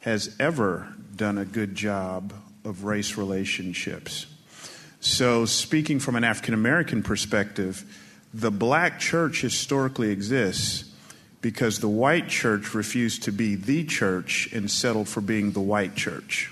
has 0.00 0.34
ever 0.40 0.92
done 1.14 1.38
a 1.38 1.44
good 1.44 1.74
job 1.74 2.32
of 2.64 2.84
race 2.84 3.16
relationships. 3.16 4.26
So, 5.00 5.44
speaking 5.44 6.00
from 6.00 6.16
an 6.16 6.24
African 6.24 6.54
American 6.54 7.02
perspective, 7.02 7.84
the 8.34 8.50
black 8.50 8.98
church 8.98 9.40
historically 9.40 10.10
exists 10.10 10.90
because 11.40 11.78
the 11.78 11.88
white 11.88 12.28
church 12.28 12.74
refused 12.74 13.22
to 13.22 13.32
be 13.32 13.54
the 13.54 13.84
church 13.84 14.48
and 14.52 14.68
settled 14.68 15.08
for 15.08 15.20
being 15.20 15.52
the 15.52 15.60
white 15.60 15.94
church. 15.94 16.50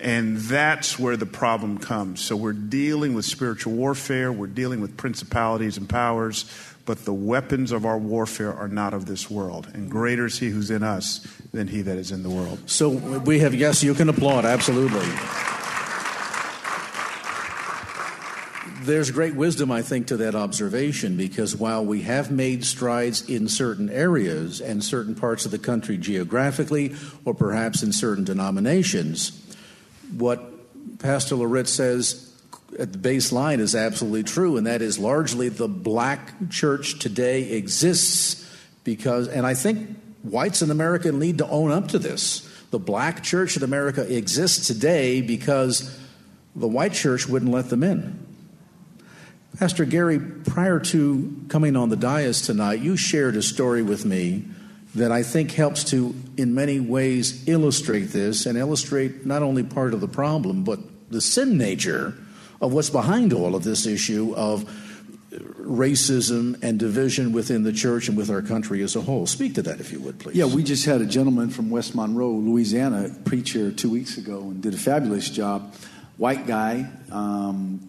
And 0.00 0.36
that's 0.36 0.98
where 0.98 1.16
the 1.16 1.26
problem 1.26 1.78
comes. 1.78 2.20
So 2.20 2.34
we're 2.34 2.52
dealing 2.52 3.14
with 3.14 3.24
spiritual 3.24 3.74
warfare, 3.74 4.32
we're 4.32 4.46
dealing 4.48 4.80
with 4.80 4.96
principalities 4.96 5.76
and 5.76 5.88
powers, 5.88 6.44
but 6.86 7.04
the 7.04 7.12
weapons 7.12 7.70
of 7.70 7.84
our 7.84 7.98
warfare 7.98 8.52
are 8.52 8.68
not 8.68 8.94
of 8.94 9.06
this 9.06 9.30
world. 9.30 9.68
And 9.74 9.88
greater 9.90 10.26
is 10.26 10.38
he 10.38 10.48
who's 10.48 10.70
in 10.70 10.82
us 10.82 11.20
than 11.52 11.68
he 11.68 11.82
that 11.82 11.98
is 11.98 12.10
in 12.10 12.22
the 12.22 12.30
world. 12.30 12.58
So 12.66 12.88
we 12.88 13.40
have, 13.40 13.54
yes, 13.54 13.84
you 13.84 13.94
can 13.94 14.08
applaud, 14.08 14.44
absolutely. 14.44 15.06
There's 18.88 19.10
great 19.10 19.34
wisdom, 19.34 19.70
I 19.70 19.82
think, 19.82 20.06
to 20.06 20.16
that 20.16 20.34
observation 20.34 21.18
because 21.18 21.54
while 21.54 21.84
we 21.84 22.00
have 22.04 22.30
made 22.30 22.64
strides 22.64 23.28
in 23.28 23.46
certain 23.46 23.90
areas 23.90 24.62
and 24.62 24.82
certain 24.82 25.14
parts 25.14 25.44
of 25.44 25.50
the 25.50 25.58
country 25.58 25.98
geographically, 25.98 26.94
or 27.26 27.34
perhaps 27.34 27.82
in 27.82 27.92
certain 27.92 28.24
denominations, 28.24 29.38
what 30.16 30.42
Pastor 31.00 31.36
Loritts 31.36 31.70
says 31.70 32.32
at 32.78 32.94
the 32.94 32.98
baseline 32.98 33.58
is 33.58 33.74
absolutely 33.74 34.22
true, 34.22 34.56
and 34.56 34.66
that 34.66 34.80
is 34.80 34.98
largely 34.98 35.50
the 35.50 35.68
black 35.68 36.48
church 36.48 36.98
today 36.98 37.50
exists 37.50 38.50
because, 38.84 39.28
and 39.28 39.46
I 39.46 39.52
think 39.52 39.98
whites 40.22 40.62
in 40.62 40.70
America 40.70 41.12
need 41.12 41.36
to 41.38 41.48
own 41.50 41.72
up 41.72 41.88
to 41.88 41.98
this. 41.98 42.50
The 42.70 42.78
black 42.78 43.22
church 43.22 43.54
in 43.54 43.62
America 43.62 44.10
exists 44.10 44.66
today 44.66 45.20
because 45.20 45.94
the 46.56 46.68
white 46.68 46.94
church 46.94 47.28
wouldn't 47.28 47.52
let 47.52 47.68
them 47.68 47.82
in. 47.82 48.27
Pastor 49.58 49.84
Gary, 49.84 50.20
prior 50.20 50.78
to 50.78 51.44
coming 51.48 51.74
on 51.74 51.88
the 51.88 51.96
dais 51.96 52.42
tonight, 52.42 52.78
you 52.78 52.96
shared 52.96 53.34
a 53.34 53.42
story 53.42 53.82
with 53.82 54.04
me 54.04 54.44
that 54.94 55.10
I 55.10 55.24
think 55.24 55.50
helps 55.50 55.82
to, 55.90 56.14
in 56.36 56.54
many 56.54 56.78
ways, 56.78 57.48
illustrate 57.48 58.04
this 58.12 58.46
and 58.46 58.56
illustrate 58.56 59.26
not 59.26 59.42
only 59.42 59.64
part 59.64 59.94
of 59.94 60.00
the 60.00 60.06
problem, 60.06 60.62
but 60.62 60.78
the 61.10 61.20
sin 61.20 61.58
nature 61.58 62.14
of 62.60 62.72
what's 62.72 62.88
behind 62.90 63.32
all 63.32 63.56
of 63.56 63.64
this 63.64 63.84
issue 63.84 64.32
of 64.36 64.64
racism 65.60 66.56
and 66.62 66.78
division 66.78 67.32
within 67.32 67.64
the 67.64 67.72
church 67.72 68.08
and 68.08 68.16
with 68.16 68.30
our 68.30 68.42
country 68.42 68.80
as 68.84 68.94
a 68.94 69.00
whole. 69.00 69.26
Speak 69.26 69.56
to 69.56 69.62
that, 69.62 69.80
if 69.80 69.90
you 69.90 69.98
would, 70.00 70.20
please. 70.20 70.36
Yeah, 70.36 70.44
we 70.44 70.62
just 70.62 70.84
had 70.84 71.00
a 71.00 71.06
gentleman 71.06 71.50
from 71.50 71.68
West 71.68 71.96
Monroe, 71.96 72.30
Louisiana, 72.30 73.12
preach 73.24 73.50
here 73.50 73.72
two 73.72 73.90
weeks 73.90 74.18
ago 74.18 74.38
and 74.38 74.62
did 74.62 74.74
a 74.74 74.78
fabulous 74.78 75.28
job. 75.28 75.74
White 76.16 76.46
guy, 76.46 76.88
um, 77.10 77.87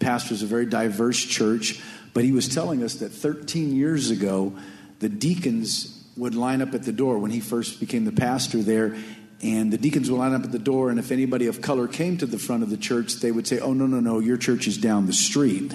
pastors 0.00 0.42
a 0.42 0.46
very 0.46 0.66
diverse 0.66 1.22
church, 1.24 1.80
but 2.12 2.24
he 2.24 2.32
was 2.32 2.48
telling 2.48 2.82
us 2.82 2.94
that 2.96 3.10
13 3.10 3.76
years 3.76 4.10
ago, 4.10 4.54
the 4.98 5.08
deacons 5.08 5.96
would 6.16 6.34
line 6.34 6.60
up 6.60 6.74
at 6.74 6.82
the 6.82 6.92
door 6.92 7.18
when 7.18 7.30
he 7.30 7.40
first 7.40 7.80
became 7.80 8.04
the 8.04 8.12
pastor 8.12 8.62
there. 8.62 8.96
And 9.42 9.72
the 9.72 9.78
deacons 9.78 10.10
would 10.10 10.18
line 10.18 10.34
up 10.34 10.44
at 10.44 10.52
the 10.52 10.58
door, 10.58 10.90
and 10.90 10.98
if 10.98 11.10
anybody 11.10 11.46
of 11.46 11.62
color 11.62 11.88
came 11.88 12.18
to 12.18 12.26
the 12.26 12.38
front 12.38 12.62
of 12.62 12.68
the 12.68 12.76
church, 12.76 13.14
they 13.14 13.32
would 13.32 13.46
say, 13.46 13.58
Oh, 13.58 13.72
no, 13.72 13.86
no, 13.86 14.00
no, 14.00 14.18
your 14.18 14.36
church 14.36 14.66
is 14.66 14.76
down 14.76 15.06
the 15.06 15.14
street. 15.14 15.72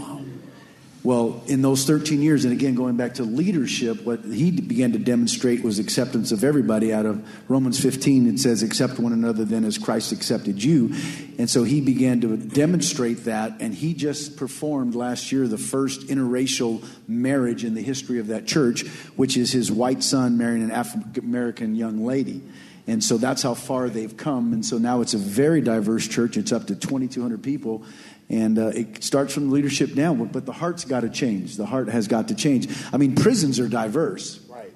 Well, 1.06 1.44
in 1.46 1.62
those 1.62 1.86
13 1.86 2.24
years, 2.24 2.46
and 2.46 2.52
again, 2.52 2.74
going 2.74 2.98
back 2.98 3.14
to 3.16 3.24
leadership, 3.24 4.04
what 4.04 4.26
he 4.26 4.50
began 4.50 4.94
to 4.94 4.98
demonstrate 4.98 5.64
was 5.64 5.78
acceptance 5.78 6.32
of 6.32 6.44
everybody. 6.44 6.92
Out 6.92 7.06
of 7.06 7.24
Romans 7.48 7.80
15, 7.80 8.28
it 8.28 8.40
says, 8.40 8.64
Accept 8.64 8.98
one 8.98 9.14
another 9.14 9.46
then 9.46 9.66
as 9.66 9.78
Christ 9.78 10.12
accepted 10.12 10.64
you. 10.64 10.96
And 11.38 11.48
so 11.48 11.64
he 11.64 11.80
began 11.80 12.22
to 12.22 12.36
demonstrate 12.36 13.26
that, 13.26 13.58
and 13.60 13.72
he 13.72 13.94
just 13.94 14.36
performed 14.36 14.96
last 14.96 15.32
year 15.32 15.48
the 15.48 15.60
first 15.60 16.08
interracial 16.08 16.84
marriage 17.08 17.64
in 17.64 17.76
the 17.76 17.84
history 17.84 18.18
of 18.18 18.26
that 18.28 18.48
church, 18.48 18.88
which 19.16 19.38
is 19.38 19.52
his 19.52 19.72
white 19.72 20.02
son 20.02 20.40
marrying 20.40 20.64
an 20.64 20.72
African 20.72 21.24
American 21.24 21.76
young 21.76 22.04
lady. 22.04 22.42
And 22.88 23.04
so 23.04 23.18
that's 23.18 23.42
how 23.42 23.56
far 23.56 23.90
they've 23.90 24.16
come. 24.16 24.54
And 24.54 24.66
so 24.66 24.78
now 24.78 25.02
it's 25.02 25.16
a 25.16 25.20
very 25.20 25.62
diverse 25.62 26.08
church. 26.08 26.38
It's 26.38 26.52
up 26.52 26.68
to 26.68 26.76
2,200 26.76 27.42
people. 27.42 27.84
And 28.30 28.58
uh, 28.58 28.68
it 28.68 29.04
starts 29.04 29.34
from 29.34 29.52
leadership 29.52 29.94
down, 29.94 30.24
but 30.26 30.46
the 30.46 30.52
heart's 30.52 30.84
got 30.84 31.02
to 31.02 31.10
change. 31.10 31.58
The 31.58 31.66
heart 31.66 31.90
has 31.90 32.08
got 32.08 32.30
to 32.30 32.36
change. 32.36 32.68
I 32.92 32.98
mean, 32.98 33.16
prisons 33.16 33.60
are 33.60 33.68
diverse. 33.68 34.40
Right. 34.50 34.74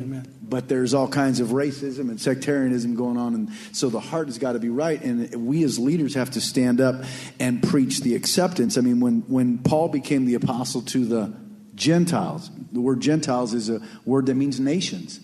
Amen. 0.00 0.32
But 0.42 0.68
there's 0.68 0.94
all 0.94 1.08
kinds 1.08 1.40
of 1.40 1.48
racism 1.48 2.08
and 2.08 2.20
sectarianism 2.20 2.94
going 2.94 3.16
on. 3.16 3.34
And 3.34 3.52
so 3.72 3.88
the 3.88 3.98
heart 3.98 4.28
has 4.28 4.38
got 4.38 4.52
to 4.52 4.60
be 4.60 4.68
right. 4.68 5.02
And 5.02 5.46
we 5.46 5.64
as 5.64 5.78
leaders 5.78 6.14
have 6.14 6.30
to 6.32 6.40
stand 6.40 6.80
up 6.80 7.04
and 7.40 7.62
preach 7.62 8.00
the 8.02 8.14
acceptance. 8.14 8.78
I 8.78 8.80
mean, 8.80 9.00
when, 9.00 9.22
when 9.22 9.58
Paul 9.58 9.88
became 9.88 10.24
the 10.24 10.34
apostle 10.34 10.82
to 10.82 11.04
the 11.04 11.34
Gentiles, 11.74 12.48
the 12.72 12.80
word 12.80 13.00
Gentiles 13.00 13.54
is 13.54 13.68
a 13.70 13.80
word 14.04 14.26
that 14.26 14.34
means 14.34 14.60
nations. 14.60 15.18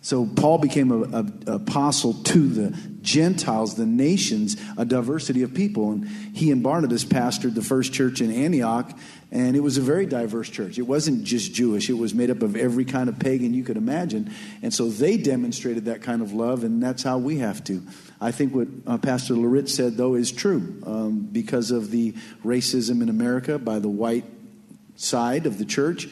So 0.00 0.26
Paul 0.26 0.58
became 0.58 0.92
an 0.92 1.42
apostle 1.46 2.14
to 2.14 2.48
the 2.48 2.70
Gentiles, 3.02 3.74
the 3.74 3.86
nations, 3.86 4.56
a 4.76 4.84
diversity 4.84 5.42
of 5.42 5.54
people. 5.54 5.90
And 5.90 6.08
he 6.08 6.50
and 6.50 6.62
Barnabas 6.62 7.04
pastored 7.04 7.54
the 7.54 7.62
first 7.62 7.92
church 7.92 8.20
in 8.20 8.30
Antioch, 8.30 8.96
and 9.32 9.56
it 9.56 9.60
was 9.60 9.76
a 9.76 9.80
very 9.80 10.06
diverse 10.06 10.48
church. 10.48 10.78
It 10.78 10.82
wasn't 10.82 11.24
just 11.24 11.52
Jewish, 11.52 11.90
it 11.90 11.94
was 11.94 12.14
made 12.14 12.30
up 12.30 12.42
of 12.42 12.54
every 12.54 12.84
kind 12.84 13.08
of 13.08 13.18
pagan 13.18 13.54
you 13.54 13.64
could 13.64 13.76
imagine. 13.76 14.32
And 14.62 14.72
so 14.72 14.88
they 14.88 15.16
demonstrated 15.16 15.86
that 15.86 16.02
kind 16.02 16.22
of 16.22 16.32
love, 16.32 16.64
and 16.64 16.82
that's 16.82 17.02
how 17.02 17.18
we 17.18 17.38
have 17.38 17.64
to. 17.64 17.82
I 18.20 18.30
think 18.30 18.54
what 18.54 18.68
uh, 18.86 18.98
Pastor 18.98 19.34
Loritts 19.34 19.74
said, 19.74 19.96
though, 19.96 20.14
is 20.14 20.30
true. 20.30 20.80
Um, 20.86 21.28
because 21.32 21.70
of 21.70 21.90
the 21.90 22.12
racism 22.44 23.02
in 23.02 23.08
America 23.08 23.58
by 23.58 23.80
the 23.80 23.88
white 23.88 24.24
side 24.96 25.46
of 25.46 25.58
the 25.58 25.64
church, 25.64 26.08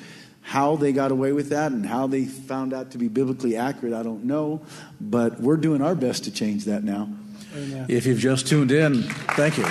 how 0.47 0.77
they 0.77 0.93
got 0.93 1.11
away 1.11 1.33
with 1.33 1.49
that 1.49 1.73
and 1.73 1.85
how 1.85 2.07
they 2.07 2.25
found 2.25 2.73
out 2.73 2.93
to 2.93 2.99
be 2.99 3.09
biblically 3.09 3.57
accurate, 3.57 3.93
I 3.93 4.05
don't 4.05 4.25
know. 4.25 4.61
But 5.01 5.41
we're 5.41 5.57
doing 5.57 5.83
our 5.83 5.97
best 5.97 6.23
to 6.25 6.31
change 6.31 6.67
that 6.67 6.85
now. 6.85 7.11
Amen. 7.57 7.87
If 7.89 8.07
you've 8.07 8.21
just 8.21 8.47
tuned 8.47 8.71
in, 8.71 9.03
thank 9.03 9.59
you. 9.59 9.65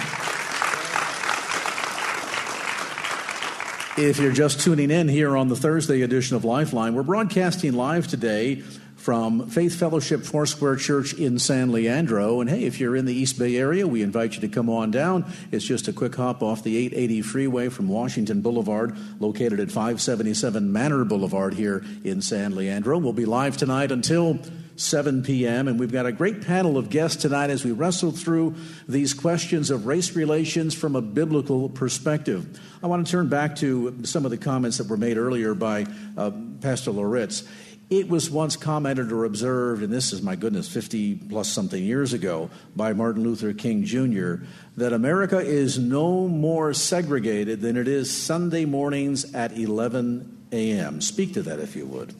If 3.98 4.20
you're 4.20 4.34
just 4.34 4.60
tuning 4.60 4.92
in 4.92 5.08
here 5.08 5.38
on 5.38 5.48
the 5.48 5.56
Thursday 5.56 6.02
edition 6.02 6.36
of 6.36 6.44
Lifeline, 6.44 6.94
we're 6.94 7.04
broadcasting 7.04 7.72
live 7.72 8.08
today 8.08 8.62
from 9.06 9.48
Faith 9.50 9.76
Fellowship 9.76 10.24
Foursquare 10.24 10.78
Church 10.78 11.14
in 11.14 11.38
San 11.38 11.72
Leandro. 11.72 12.42
And 12.42 12.50
hey, 12.50 12.64
if 12.64 12.80
you're 12.80 12.96
in 12.96 13.06
the 13.06 13.14
East 13.14 13.38
Bay 13.38 13.56
area, 13.56 13.86
we 13.86 14.02
invite 14.02 14.34
you 14.34 14.42
to 14.42 14.48
come 14.48 14.68
on 14.68 14.90
down. 14.90 15.32
It's 15.52 15.64
just 15.64 15.88
a 15.88 15.94
quick 15.94 16.16
hop 16.16 16.42
off 16.42 16.64
the 16.64 16.76
880 16.76 17.22
freeway 17.22 17.70
from 17.70 17.88
Washington 17.88 18.42
Boulevard, 18.42 18.98
located 19.20 19.60
at 19.60 19.70
577 19.70 20.74
Manor 20.74 21.06
Boulevard 21.06 21.54
here 21.54 21.86
in 22.04 22.20
San 22.24 22.56
Leandro. 22.56 22.98
We'll 22.98 23.14
be 23.14 23.26
live 23.26 23.58
tonight 23.58 23.92
until 23.92 24.40
7 24.76 25.22
p.m. 25.22 25.68
And 25.68 25.80
we've 25.80 25.92
got 25.92 26.08
a 26.08 26.12
great 26.12 26.42
panel 26.42 26.76
of 26.76 26.90
guests 26.90 27.22
tonight 27.22 27.52
as 27.52 27.64
we 27.64 27.74
wrestle 27.74 28.12
through 28.12 28.56
these 28.88 29.14
questions 29.14 29.70
of 29.70 29.86
race 29.86 30.16
relations 30.16 30.74
from 30.74 30.96
a 30.96 31.02
biblical 31.04 31.70
perspective. 31.70 32.60
I 32.82 32.88
want 32.88 33.06
to 33.06 33.12
turn 33.12 33.30
back 33.30 33.56
to 33.58 34.04
some 34.04 34.26
of 34.26 34.32
the 34.32 34.38
comments 34.38 34.80
that 34.80 34.88
were 34.88 34.98
made 34.98 35.18
earlier 35.18 35.54
by 35.54 35.86
uh, 36.18 36.32
Pastor 36.60 36.90
Loritts. 36.90 37.44
It 37.90 38.10
was 38.10 38.32
once 38.32 38.56
commented 38.56 39.12
or 39.12 39.26
observed, 39.26 39.84
and 39.84 39.94
this 39.94 40.12
is, 40.12 40.22
my 40.22 40.36
goodness, 40.36 40.68
50 40.68 41.16
plus 41.30 41.48
something 41.48 41.84
years 41.84 42.14
ago, 42.14 42.50
by 42.76 42.94
Martin 42.94 43.24
Luther 43.24 43.54
King 43.54 43.84
Jr., 43.84 44.46
that 44.78 44.92
America 44.92 45.40
is 45.40 45.78
no 45.78 46.28
more 46.28 46.74
segregated 46.74 47.62
than 47.62 47.78
it 47.78 47.88
is 47.88 48.12
Sunday 48.12 48.66
mornings 48.66 49.34
at 49.36 49.56
11 49.56 50.48
a.m. 50.52 51.00
Speak 51.00 51.34
to 51.34 51.44
that, 51.44 51.60
if 51.60 51.76
you 51.76 51.86
would. 51.86 52.16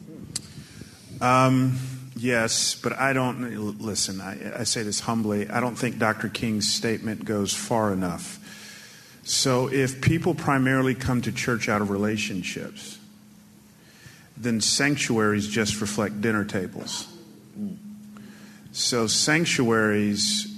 Um, 1.20 1.78
yes, 2.16 2.76
but 2.76 2.92
I 2.92 3.12
don't, 3.12 3.80
listen, 3.80 4.20
I, 4.20 4.60
I 4.60 4.62
say 4.64 4.84
this 4.84 5.00
humbly. 5.00 5.48
I 5.48 5.58
don't 5.58 5.76
think 5.76 5.98
Dr. 5.98 6.28
King's 6.28 6.72
statement 6.72 7.24
goes 7.24 7.52
far 7.52 7.92
enough. 7.92 8.38
So 9.24 9.68
if 9.68 10.00
people 10.00 10.36
primarily 10.36 10.94
come 10.94 11.22
to 11.22 11.32
church 11.32 11.68
out 11.68 11.80
of 11.80 11.90
relationships, 11.90 12.95
then 14.36 14.60
sanctuaries 14.60 15.48
just 15.48 15.80
reflect 15.80 16.20
dinner 16.20 16.44
tables. 16.44 17.06
So 18.72 19.06
sanctuaries 19.06 20.52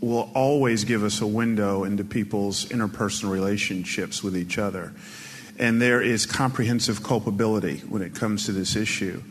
will 0.00 0.30
always 0.34 0.84
give 0.84 1.04
us 1.04 1.20
a 1.20 1.26
window 1.26 1.84
into 1.84 2.02
people's 2.02 2.66
interpersonal 2.66 3.30
relationships 3.30 4.22
with 4.22 4.36
each 4.36 4.58
other. 4.58 4.92
And 5.58 5.80
there 5.80 6.02
is 6.02 6.26
comprehensive 6.26 7.04
culpability 7.04 7.78
when 7.88 8.02
it 8.02 8.14
comes 8.14 8.46
to 8.46 8.52
this 8.52 8.74
issue. 8.74 9.22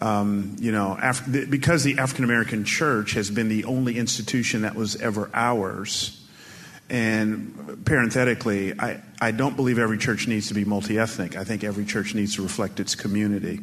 Um, 0.00 0.56
you 0.60 0.70
know, 0.70 0.96
Af- 1.00 1.26
because 1.50 1.82
the 1.82 1.98
African 1.98 2.24
American 2.24 2.64
church 2.64 3.14
has 3.14 3.30
been 3.30 3.48
the 3.48 3.64
only 3.64 3.98
institution 3.98 4.62
that 4.62 4.76
was 4.76 4.94
ever 4.96 5.28
ours. 5.34 6.21
And 6.92 7.86
parenthetically, 7.86 8.78
I, 8.78 9.00
I 9.18 9.30
don't 9.30 9.56
believe 9.56 9.78
every 9.78 9.96
church 9.96 10.28
needs 10.28 10.48
to 10.48 10.54
be 10.54 10.66
multi 10.66 10.98
ethnic. 10.98 11.36
I 11.38 11.42
think 11.42 11.64
every 11.64 11.86
church 11.86 12.14
needs 12.14 12.36
to 12.36 12.42
reflect 12.42 12.80
its 12.80 12.94
community. 12.94 13.60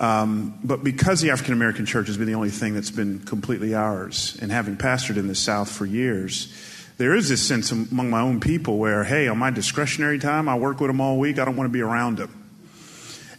Um, 0.00 0.58
but 0.64 0.82
because 0.82 1.20
the 1.20 1.30
African 1.30 1.54
American 1.54 1.86
church 1.86 2.08
has 2.08 2.16
been 2.18 2.26
the 2.26 2.34
only 2.34 2.50
thing 2.50 2.74
that's 2.74 2.90
been 2.90 3.20
completely 3.20 3.76
ours, 3.76 4.36
and 4.42 4.50
having 4.50 4.76
pastored 4.76 5.16
in 5.16 5.28
the 5.28 5.34
South 5.36 5.70
for 5.70 5.86
years, 5.86 6.52
there 6.98 7.14
is 7.14 7.28
this 7.28 7.40
sense 7.40 7.70
among 7.70 8.10
my 8.10 8.20
own 8.20 8.40
people 8.40 8.78
where, 8.78 9.04
hey, 9.04 9.28
on 9.28 9.38
my 9.38 9.50
discretionary 9.50 10.18
time, 10.18 10.48
I 10.48 10.56
work 10.56 10.80
with 10.80 10.90
them 10.90 11.00
all 11.00 11.20
week, 11.20 11.38
I 11.38 11.44
don't 11.44 11.56
want 11.56 11.68
to 11.68 11.72
be 11.72 11.82
around 11.82 12.18
them. 12.18 12.45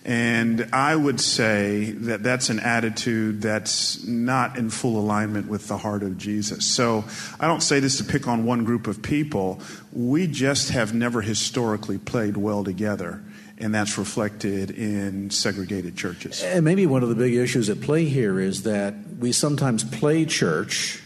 And 0.07 0.69
I 0.71 0.95
would 0.95 1.19
say 1.19 1.91
that 1.91 2.23
that's 2.23 2.49
an 2.49 2.61
attitude 2.61 3.41
that's 3.41 4.05
not 4.05 4.57
in 4.57 4.69
full 4.69 4.97
alignment 4.97 5.49
with 5.49 5.67
the 5.67 5.77
heart 5.77 6.01
of 6.01 6.17
Jesus. 6.17 6.65
So 6.65 7.03
I 7.41 7.45
don't 7.45 7.61
say 7.61 7.81
this 7.81 7.97
to 7.97 8.05
pick 8.05 8.25
on 8.25 8.45
one 8.45 8.63
group 8.63 8.87
of 8.87 9.01
people. 9.01 9.59
We 9.91 10.25
just 10.25 10.69
have 10.69 10.93
never 10.93 11.21
historically 11.21 11.97
played 11.97 12.37
well 12.37 12.63
together 12.63 13.21
and 13.57 13.73
that's 13.73 13.97
reflected 13.97 14.71
in 14.71 15.29
segregated 15.29 15.97
churches. 15.97 16.43
And 16.43 16.63
maybe 16.63 16.85
one 16.85 17.03
of 17.03 17.09
the 17.09 17.15
big 17.15 17.33
issues 17.33 17.69
at 17.69 17.81
play 17.81 18.05
here 18.05 18.39
is 18.39 18.63
that 18.63 18.93
we 19.19 19.31
sometimes 19.31 19.83
play 19.83 20.25
church. 20.25 21.01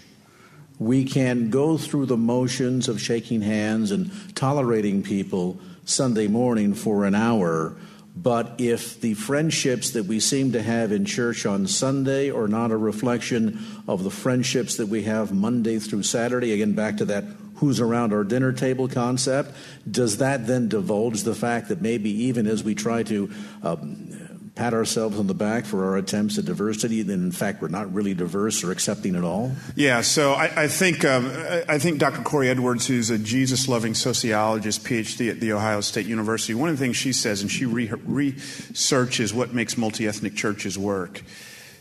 We 0.77 1.05
can 1.05 1.49
go 1.49 1.77
through 1.77 2.07
the 2.07 2.17
motions 2.17 2.87
of 2.87 3.01
shaking 3.01 3.41
hands 3.41 3.91
and 3.91 4.11
tolerating 4.35 5.01
people 5.01 5.59
Sunday 5.85 6.27
morning 6.27 6.73
for 6.73 7.05
an 7.05 7.15
hour. 7.15 7.75
But 8.15 8.55
if 8.59 8.99
the 8.99 9.13
friendships 9.13 9.91
that 9.91 10.05
we 10.05 10.19
seem 10.19 10.51
to 10.51 10.61
have 10.61 10.91
in 10.91 11.05
church 11.05 11.45
on 11.45 11.67
Sunday 11.67 12.29
are 12.29 12.47
not 12.47 12.71
a 12.71 12.77
reflection 12.77 13.59
of 13.87 14.03
the 14.03 14.11
friendships 14.11 14.75
that 14.77 14.87
we 14.87 15.03
have 15.03 15.31
Monday 15.31 15.79
through 15.79 16.03
Saturday, 16.03 16.51
again, 16.53 16.73
back 16.73 16.97
to 16.97 17.05
that 17.05 17.23
who's 17.55 17.79
around 17.79 18.11
our 18.11 18.23
dinner 18.23 18.51
table 18.51 18.87
concept, 18.87 19.55
does 19.89 20.17
that 20.17 20.47
then 20.47 20.67
divulge 20.67 21.21
the 21.21 21.35
fact 21.35 21.69
that 21.69 21.79
maybe 21.79 22.09
even 22.09 22.47
as 22.47 22.63
we 22.63 22.73
try 22.73 23.03
to 23.03 23.31
um, 23.61 24.10
pat 24.55 24.73
ourselves 24.73 25.17
on 25.17 25.27
the 25.27 25.33
back 25.33 25.65
for 25.65 25.85
our 25.85 25.97
attempts 25.97 26.37
at 26.37 26.45
diversity, 26.45 27.01
then 27.01 27.21
in 27.21 27.31
fact 27.31 27.61
we're 27.61 27.69
not 27.69 27.91
really 27.93 28.13
diverse 28.13 28.63
or 28.63 28.71
accepting 28.71 29.15
at 29.15 29.23
all? 29.23 29.51
Yeah, 29.75 30.01
so 30.01 30.33
I, 30.33 30.63
I 30.63 30.67
think 30.67 31.05
um, 31.05 31.31
I 31.69 31.79
think 31.79 31.99
Dr. 31.99 32.21
Korie 32.21 32.49
Edwards, 32.49 32.87
who's 32.87 33.09
a 33.09 33.17
Jesus-loving 33.17 33.93
sociologist, 33.93 34.83
PhD 34.83 35.29
at 35.29 35.39
the 35.39 35.53
Ohio 35.53 35.81
State 35.81 36.05
University, 36.05 36.53
one 36.53 36.69
of 36.69 36.77
the 36.77 36.83
things 36.83 36.97
she 36.97 37.13
says, 37.13 37.41
and 37.41 37.49
she 37.49 37.65
re- 37.65 37.91
researches 38.05 39.33
what 39.33 39.53
makes 39.53 39.77
multi-ethnic 39.77 40.35
churches 40.35 40.77
work. 40.77 41.23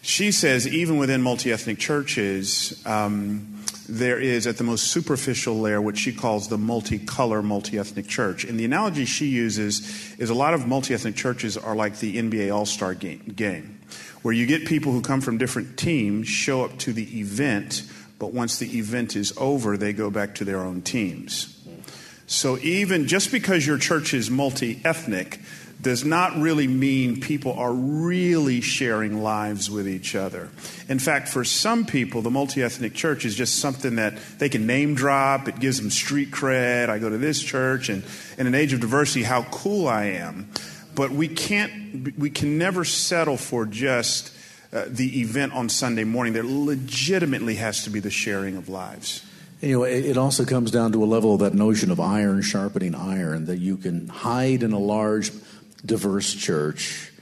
She 0.02 0.32
says 0.32 0.66
even 0.66 0.96
within 0.96 1.22
multi-ethnic 1.22 1.78
churches. 1.78 2.82
Um, 2.86 3.59
there 3.90 4.20
is 4.20 4.46
at 4.46 4.56
the 4.56 4.64
most 4.64 4.88
superficial 4.88 5.58
layer 5.58 5.82
what 5.82 5.98
she 5.98 6.12
calls 6.12 6.48
the 6.48 6.56
multicolor, 6.56 7.42
multi-ethnic 7.42 8.06
church. 8.06 8.44
And 8.44 8.58
the 8.58 8.64
analogy 8.64 9.04
she 9.04 9.26
uses 9.26 10.14
is 10.18 10.30
a 10.30 10.34
lot 10.34 10.54
of 10.54 10.66
multi-ethnic 10.66 11.16
churches 11.16 11.56
are 11.56 11.74
like 11.74 11.98
the 11.98 12.16
NBA 12.16 12.54
All-Star 12.54 12.94
game, 12.94 13.80
where 14.22 14.32
you 14.32 14.46
get 14.46 14.66
people 14.66 14.92
who 14.92 15.00
come 15.00 15.20
from 15.20 15.38
different 15.38 15.76
teams 15.76 16.28
show 16.28 16.64
up 16.64 16.78
to 16.78 16.92
the 16.92 17.18
event, 17.18 17.82
but 18.18 18.32
once 18.32 18.58
the 18.58 18.78
event 18.78 19.16
is 19.16 19.32
over, 19.36 19.76
they 19.76 19.92
go 19.92 20.08
back 20.08 20.36
to 20.36 20.44
their 20.44 20.60
own 20.60 20.82
teams. 20.82 21.56
So 22.26 22.58
even 22.58 23.08
just 23.08 23.32
because 23.32 23.66
your 23.66 23.78
church 23.78 24.14
is 24.14 24.30
multi-ethnic 24.30 25.40
does 25.82 26.04
not 26.04 26.36
really 26.38 26.66
mean 26.66 27.20
people 27.20 27.54
are 27.54 27.72
really 27.72 28.60
sharing 28.60 29.22
lives 29.22 29.70
with 29.70 29.88
each 29.88 30.14
other. 30.14 30.50
In 30.88 30.98
fact, 30.98 31.28
for 31.28 31.44
some 31.44 31.86
people, 31.86 32.22
the 32.22 32.30
multi 32.30 32.62
ethnic 32.62 32.94
church 32.94 33.24
is 33.24 33.34
just 33.34 33.58
something 33.58 33.96
that 33.96 34.16
they 34.38 34.48
can 34.48 34.66
name 34.66 34.94
drop. 34.94 35.48
It 35.48 35.58
gives 35.58 35.80
them 35.80 35.90
street 35.90 36.30
cred. 36.30 36.88
I 36.88 36.98
go 36.98 37.08
to 37.08 37.18
this 37.18 37.42
church, 37.42 37.88
and 37.88 38.04
in 38.36 38.46
an 38.46 38.54
age 38.54 38.72
of 38.72 38.80
diversity, 38.80 39.22
how 39.22 39.42
cool 39.44 39.88
I 39.88 40.04
am. 40.04 40.50
But 40.94 41.12
we 41.12 41.28
can't, 41.28 42.18
we 42.18 42.30
can 42.30 42.58
never 42.58 42.84
settle 42.84 43.36
for 43.36 43.64
just 43.64 44.36
uh, 44.72 44.84
the 44.88 45.20
event 45.20 45.52
on 45.52 45.68
Sunday 45.68 46.04
morning. 46.04 46.32
There 46.32 46.44
legitimately 46.44 47.54
has 47.56 47.84
to 47.84 47.90
be 47.90 48.00
the 48.00 48.10
sharing 48.10 48.56
of 48.56 48.68
lives. 48.68 49.24
You 49.60 49.78
know, 49.78 49.84
it 49.84 50.16
also 50.16 50.46
comes 50.46 50.70
down 50.70 50.92
to 50.92 51.04
a 51.04 51.06
level 51.06 51.34
of 51.34 51.40
that 51.40 51.52
notion 51.52 51.90
of 51.90 52.00
iron 52.00 52.40
sharpening 52.40 52.94
iron, 52.94 53.44
that 53.44 53.58
you 53.58 53.76
can 53.76 54.08
hide 54.08 54.62
in 54.62 54.72
a 54.72 54.78
large 54.78 55.30
diverse 55.84 56.34
church 56.34 57.12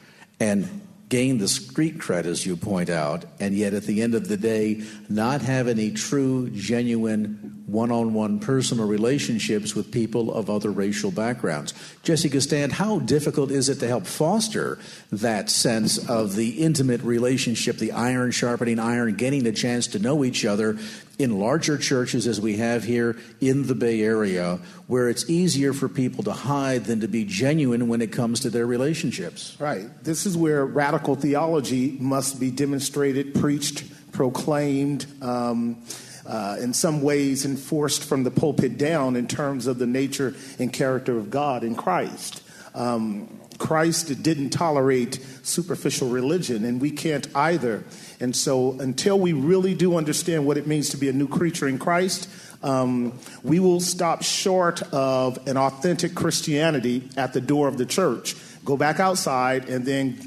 and 0.41 0.83
gain 1.09 1.39
the 1.39 1.49
street 1.49 1.99
cred, 1.99 2.25
as 2.25 2.45
you 2.45 2.57
point 2.57 2.91
out, 2.91 3.25
and 3.41 3.55
yet 3.55 3.73
at 3.73 3.85
the 3.85 4.03
end 4.03 4.15
of 4.15 4.29
the 4.29 4.37
day, 4.37 4.83
not 5.09 5.41
have 5.43 5.69
any 5.69 5.91
true, 5.91 6.51
genuine, 6.51 7.58
one 7.69 7.93
on 7.93 8.15
one 8.15 8.41
personal 8.41 8.87
relationships 8.87 9.75
with 9.75 9.93
people 9.93 10.33
of 10.33 10.49
other 10.49 10.71
racial 10.71 11.11
backgrounds. 11.11 11.75
Jesse 12.03 12.31
Gistand, 12.31 12.73
how 12.73 12.99
difficult 13.01 13.51
is 13.51 13.69
it 13.69 13.79
to 13.81 13.87
help 13.87 14.07
foster 14.07 14.79
that 15.13 15.51
sense 15.51 15.99
of 16.09 16.35
the 16.35 16.63
intimate 16.63 17.03
relationship, 17.03 17.77
the 17.77 17.93
iron 17.93 18.31
sharpening 18.31 18.79
iron, 18.79 19.15
getting 19.15 19.47
a 19.47 19.53
chance 19.53 19.87
to 19.89 19.99
know 19.99 20.25
each 20.25 20.47
other 20.47 20.79
in 21.19 21.39
larger 21.39 21.77
churches 21.77 22.27
as 22.27 22.41
we 22.41 22.57
have 22.57 22.85
here 22.85 23.17
in 23.41 23.67
the 23.67 23.75
Bay 23.75 24.01
Area, 24.01 24.59
where 24.87 25.09
it's 25.09 25.29
easier 25.29 25.73
for 25.75 25.89
people 25.89 26.25
to 26.25 26.33
hide 26.33 26.85
than 26.85 27.01
to 27.01 27.09
be 27.09 27.25
genuine 27.25 27.89
when 27.89 28.01
it 28.01 28.13
comes 28.13 28.41
to 28.41 28.51
their 28.51 28.67
relationships. 28.67 29.57
Right. 29.59 29.91
This 30.03 30.25
is 30.25 30.37
where 30.37 30.65
radical 30.65 31.17
theology 31.17 31.97
must 32.01 32.41
be 32.41 32.51
demonstrated, 32.51 33.35
preached, 33.35 33.85
proclaimed. 34.13 35.07
Um, 35.21 35.83
uh, 36.29 36.57
in 36.61 36.75
some 36.75 37.01
ways, 37.01 37.45
enforced 37.45 38.05
from 38.05 38.23
the 38.23 38.31
pulpit 38.31 38.77
down 38.77 39.17
in 39.17 39.27
terms 39.27 39.67
of 39.67 39.79
the 39.79 39.87
nature 39.87 40.35
and 40.59 40.73
character 40.73 41.17
of 41.17 41.31
God 41.31 41.65
in 41.65 41.75
Christ. 41.75 42.43
Um, 42.75 43.29
Christ 43.57 44.23
didn't 44.23 44.51
tolerate 44.51 45.19
superficial 45.43 46.09
religion, 46.11 46.65
and 46.65 46.81
we 46.81 46.91
can't 46.91 47.27
either. 47.35 47.85
And 48.21 48.37
so, 48.37 48.79
until 48.79 49.19
we 49.19 49.33
really 49.33 49.75
do 49.75 49.97
understand 49.97 50.47
what 50.47 50.57
it 50.57 50.67
means 50.67 50.91
to 50.91 50.97
be 50.97 51.09
a 51.09 51.13
new 51.13 51.27
creature 51.27 51.67
in 51.67 51.79
Christ, 51.79 52.29
um, 52.63 53.19
we 53.43 53.59
will 53.59 53.81
stop 53.81 54.23
short 54.23 54.83
of 54.93 55.47
an 55.49 55.57
authentic 55.57 56.15
Christianity 56.15 57.09
at 57.17 57.33
the 57.33 57.41
door 57.41 57.69
of 57.69 57.79
the 57.79 57.87
church. 57.87 58.37
Go 58.65 58.77
back 58.77 59.01
outside 59.01 59.69
and 59.69 59.85
then 59.85 60.21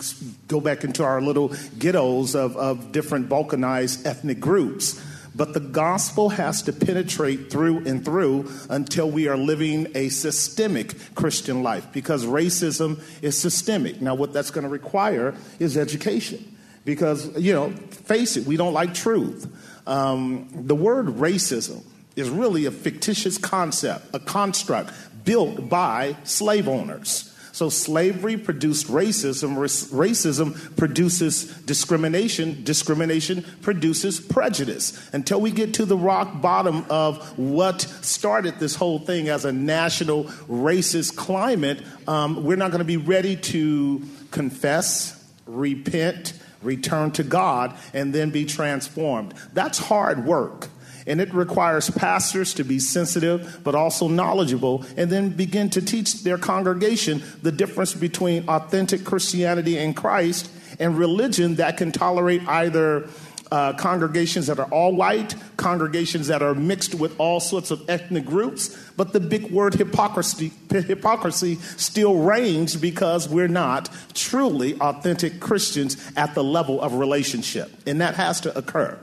go 0.47 0.59
back 0.59 0.83
into 0.83 1.03
our 1.03 1.21
little 1.21 1.53
ghettos 1.77 2.35
of, 2.35 2.57
of 2.57 2.91
different 2.91 3.29
balkanized 3.29 4.05
ethnic 4.05 4.39
groups. 4.39 4.99
But 5.33 5.53
the 5.53 5.61
gospel 5.61 6.29
has 6.29 6.61
to 6.63 6.73
penetrate 6.73 7.49
through 7.51 7.85
and 7.85 8.03
through 8.03 8.51
until 8.69 9.09
we 9.09 9.27
are 9.27 9.37
living 9.37 9.87
a 9.95 10.09
systemic 10.09 10.93
Christian 11.15 11.63
life 11.63 11.87
because 11.93 12.25
racism 12.25 13.01
is 13.21 13.37
systemic. 13.37 14.01
Now, 14.01 14.15
what 14.15 14.33
that's 14.33 14.51
going 14.51 14.63
to 14.63 14.69
require 14.69 15.33
is 15.59 15.77
education 15.77 16.57
because, 16.83 17.37
you 17.37 17.53
know, 17.53 17.69
face 17.69 18.35
it, 18.35 18.45
we 18.45 18.57
don't 18.57 18.73
like 18.73 18.93
truth. 18.93 19.47
Um, 19.87 20.49
the 20.53 20.75
word 20.75 21.07
racism 21.07 21.83
is 22.15 22.29
really 22.29 22.65
a 22.65 22.71
fictitious 22.71 23.37
concept, 23.37 24.13
a 24.13 24.19
construct 24.19 24.91
built 25.23 25.69
by 25.69 26.17
slave 26.23 26.67
owners. 26.67 27.30
So 27.51 27.69
slavery 27.69 28.37
produced 28.37 28.87
racism. 28.87 29.55
Racism 29.57 30.77
produces 30.77 31.45
discrimination. 31.63 32.63
Discrimination 32.63 33.45
produces 33.61 34.19
prejudice. 34.19 35.09
Until 35.13 35.41
we 35.41 35.51
get 35.51 35.73
to 35.75 35.85
the 35.85 35.97
rock 35.97 36.41
bottom 36.41 36.85
of 36.89 37.37
what 37.37 37.81
started 37.81 38.59
this 38.59 38.75
whole 38.75 38.99
thing 38.99 39.29
as 39.29 39.45
a 39.45 39.51
national 39.51 40.25
racist 40.47 41.15
climate, 41.15 41.81
um, 42.07 42.43
we're 42.43 42.57
not 42.57 42.71
going 42.71 42.79
to 42.79 42.85
be 42.85 42.97
ready 42.97 43.35
to 43.35 44.01
confess, 44.31 45.21
repent, 45.45 46.33
return 46.61 47.11
to 47.11 47.23
God, 47.23 47.75
and 47.93 48.13
then 48.13 48.29
be 48.29 48.45
transformed. 48.45 49.33
That's 49.53 49.77
hard 49.77 50.25
work. 50.25 50.69
And 51.07 51.19
it 51.21 51.33
requires 51.33 51.89
pastors 51.89 52.53
to 52.55 52.63
be 52.63 52.79
sensitive 52.79 53.59
but 53.63 53.75
also 53.75 54.07
knowledgeable 54.07 54.85
and 54.97 55.09
then 55.09 55.29
begin 55.29 55.69
to 55.71 55.81
teach 55.81 56.23
their 56.23 56.37
congregation 56.37 57.23
the 57.41 57.51
difference 57.51 57.93
between 57.93 58.47
authentic 58.47 59.03
Christianity 59.03 59.77
in 59.77 59.93
Christ 59.93 60.49
and 60.79 60.97
religion 60.97 61.55
that 61.55 61.77
can 61.77 61.91
tolerate 61.91 62.47
either 62.47 63.07
uh, 63.51 63.73
congregations 63.73 64.47
that 64.47 64.59
are 64.59 64.71
all 64.71 64.95
white, 64.95 65.35
congregations 65.57 66.27
that 66.27 66.41
are 66.41 66.55
mixed 66.55 66.95
with 66.95 67.13
all 67.19 67.39
sorts 67.39 67.69
of 67.69 67.83
ethnic 67.89 68.25
groups, 68.25 68.77
but 68.95 69.11
the 69.11 69.19
big 69.19 69.51
word 69.51 69.73
hypocrisy, 69.73 70.51
hypocrisy 70.69 71.55
still 71.55 72.15
reigns 72.15 72.77
because 72.77 73.27
we're 73.27 73.49
not 73.49 73.89
truly 74.13 74.79
authentic 74.79 75.39
Christians 75.41 75.97
at 76.15 76.33
the 76.33 76.43
level 76.43 76.79
of 76.79 76.93
relationship. 76.93 77.69
And 77.85 77.99
that 77.99 78.15
has 78.15 78.41
to 78.41 78.57
occur. 78.57 78.97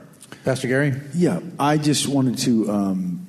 Pastor 0.45 0.67
Gary? 0.67 0.93
Yeah, 1.13 1.39
I 1.59 1.77
just 1.77 2.07
wanted 2.07 2.37
to 2.39 2.71
um, 2.71 3.27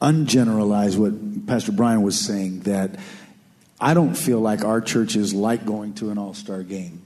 ungeneralize 0.00 0.96
what 0.96 1.46
Pastor 1.46 1.72
Bryan 1.72 2.02
was 2.02 2.18
saying 2.18 2.60
that 2.60 2.98
I 3.80 3.94
don't 3.94 4.14
feel 4.14 4.40
like 4.40 4.64
our 4.64 4.80
church 4.80 5.16
is 5.16 5.34
like 5.34 5.66
going 5.66 5.94
to 5.94 6.10
an 6.10 6.18
all 6.18 6.34
star 6.34 6.62
game. 6.62 7.02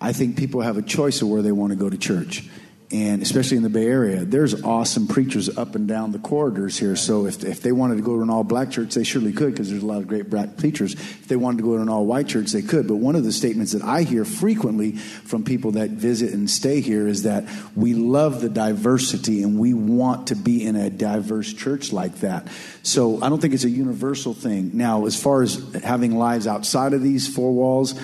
I 0.00 0.12
think 0.12 0.36
people 0.36 0.60
have 0.60 0.76
a 0.76 0.82
choice 0.82 1.22
of 1.22 1.28
where 1.28 1.42
they 1.42 1.52
want 1.52 1.70
to 1.70 1.76
go 1.76 1.90
to 1.90 1.98
church 1.98 2.48
and 2.90 3.20
especially 3.20 3.58
in 3.58 3.62
the 3.62 3.68
Bay 3.68 3.86
Area, 3.86 4.24
there's 4.24 4.62
awesome 4.62 5.06
preachers 5.06 5.54
up 5.58 5.74
and 5.74 5.86
down 5.86 6.12
the 6.12 6.18
corridors 6.18 6.78
here. 6.78 6.96
So 6.96 7.26
if, 7.26 7.44
if 7.44 7.60
they 7.60 7.70
wanted 7.70 7.96
to 7.96 8.02
go 8.02 8.16
to 8.16 8.22
an 8.22 8.30
all 8.30 8.44
black 8.44 8.70
church, 8.70 8.94
they 8.94 9.04
surely 9.04 9.32
could 9.32 9.50
because 9.52 9.68
there's 9.68 9.82
a 9.82 9.86
lot 9.86 9.98
of 9.98 10.08
great 10.08 10.30
black 10.30 10.56
preachers. 10.56 10.94
If 10.94 11.28
they 11.28 11.36
wanted 11.36 11.58
to 11.58 11.64
go 11.64 11.76
to 11.76 11.82
an 11.82 11.90
all 11.90 12.06
white 12.06 12.28
church, 12.28 12.50
they 12.52 12.62
could. 12.62 12.88
But 12.88 12.96
one 12.96 13.14
of 13.14 13.24
the 13.24 13.32
statements 13.32 13.72
that 13.72 13.82
I 13.82 14.04
hear 14.04 14.24
frequently 14.24 14.92
from 14.92 15.44
people 15.44 15.72
that 15.72 15.90
visit 15.90 16.32
and 16.32 16.48
stay 16.48 16.80
here 16.80 17.06
is 17.06 17.24
that 17.24 17.44
we 17.76 17.92
love 17.92 18.40
the 18.40 18.48
diversity 18.48 19.42
and 19.42 19.58
we 19.58 19.74
want 19.74 20.28
to 20.28 20.34
be 20.34 20.64
in 20.64 20.74
a 20.74 20.88
diverse 20.88 21.52
church 21.52 21.92
like 21.92 22.20
that. 22.20 22.48
So 22.82 23.22
I 23.22 23.28
don't 23.28 23.38
think 23.38 23.52
it's 23.52 23.64
a 23.64 23.70
universal 23.70 24.32
thing. 24.32 24.70
Now, 24.72 25.04
as 25.04 25.20
far 25.20 25.42
as 25.42 25.62
having 25.84 26.16
lives 26.16 26.46
outside 26.46 26.94
of 26.94 27.02
these 27.02 27.28
four 27.28 27.52
walls, 27.52 27.94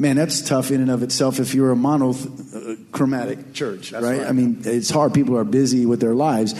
man, 0.00 0.16
that's 0.16 0.40
tough 0.42 0.70
in 0.70 0.80
and 0.80 0.90
of 0.90 1.02
itself 1.02 1.38
if 1.38 1.54
you're 1.54 1.70
a 1.70 1.76
monochromatic 1.76 3.52
church, 3.52 3.92
right? 3.92 4.02
right? 4.02 4.20
I 4.22 4.32
mean, 4.32 4.62
it's 4.64 4.90
hard. 4.90 5.14
People 5.14 5.36
are 5.36 5.44
busy 5.44 5.86
with 5.86 6.00
their 6.00 6.14
lives, 6.14 6.54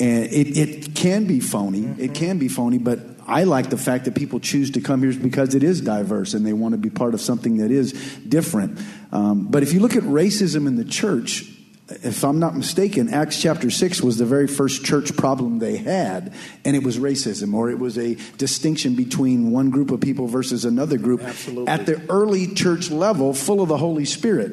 and 0.00 0.24
it, 0.24 0.56
it 0.56 0.94
can 0.94 1.26
be 1.26 1.40
phony. 1.40 1.82
Mm-hmm. 1.82 2.02
It 2.02 2.14
can 2.14 2.38
be 2.38 2.48
phony, 2.48 2.78
but 2.78 3.00
I 3.26 3.44
like 3.44 3.70
the 3.70 3.76
fact 3.76 4.04
that 4.04 4.14
people 4.14 4.40
choose 4.40 4.70
to 4.72 4.80
come 4.80 5.02
here 5.02 5.12
because 5.12 5.54
it 5.54 5.62
is 5.62 5.80
diverse 5.80 6.32
and 6.34 6.46
they 6.46 6.52
want 6.52 6.72
to 6.72 6.78
be 6.78 6.90
part 6.90 7.12
of 7.12 7.20
something 7.20 7.58
that 7.58 7.72
is 7.72 7.92
different. 8.28 8.78
Um, 9.10 9.48
but 9.48 9.62
if 9.62 9.72
you 9.72 9.80
look 9.80 9.96
at 9.96 10.04
racism 10.04 10.68
in 10.68 10.76
the 10.76 10.84
church, 10.84 11.44
if 11.88 12.24
I'm 12.24 12.40
not 12.40 12.56
mistaken, 12.56 13.14
Acts 13.14 13.40
chapter 13.40 13.70
6 13.70 14.02
was 14.02 14.18
the 14.18 14.24
very 14.24 14.48
first 14.48 14.84
church 14.84 15.16
problem 15.16 15.60
they 15.60 15.76
had, 15.76 16.34
and 16.64 16.74
it 16.74 16.82
was 16.82 16.98
racism, 16.98 17.54
or 17.54 17.70
it 17.70 17.78
was 17.78 17.96
a 17.96 18.16
distinction 18.38 18.96
between 18.96 19.52
one 19.52 19.70
group 19.70 19.92
of 19.92 20.00
people 20.00 20.26
versus 20.26 20.64
another 20.64 20.98
group 20.98 21.22
Absolutely. 21.22 21.68
at 21.68 21.86
the 21.86 22.02
early 22.08 22.52
church 22.54 22.90
level, 22.90 23.32
full 23.32 23.60
of 23.62 23.68
the 23.68 23.76
Holy 23.76 24.04
Spirit. 24.04 24.52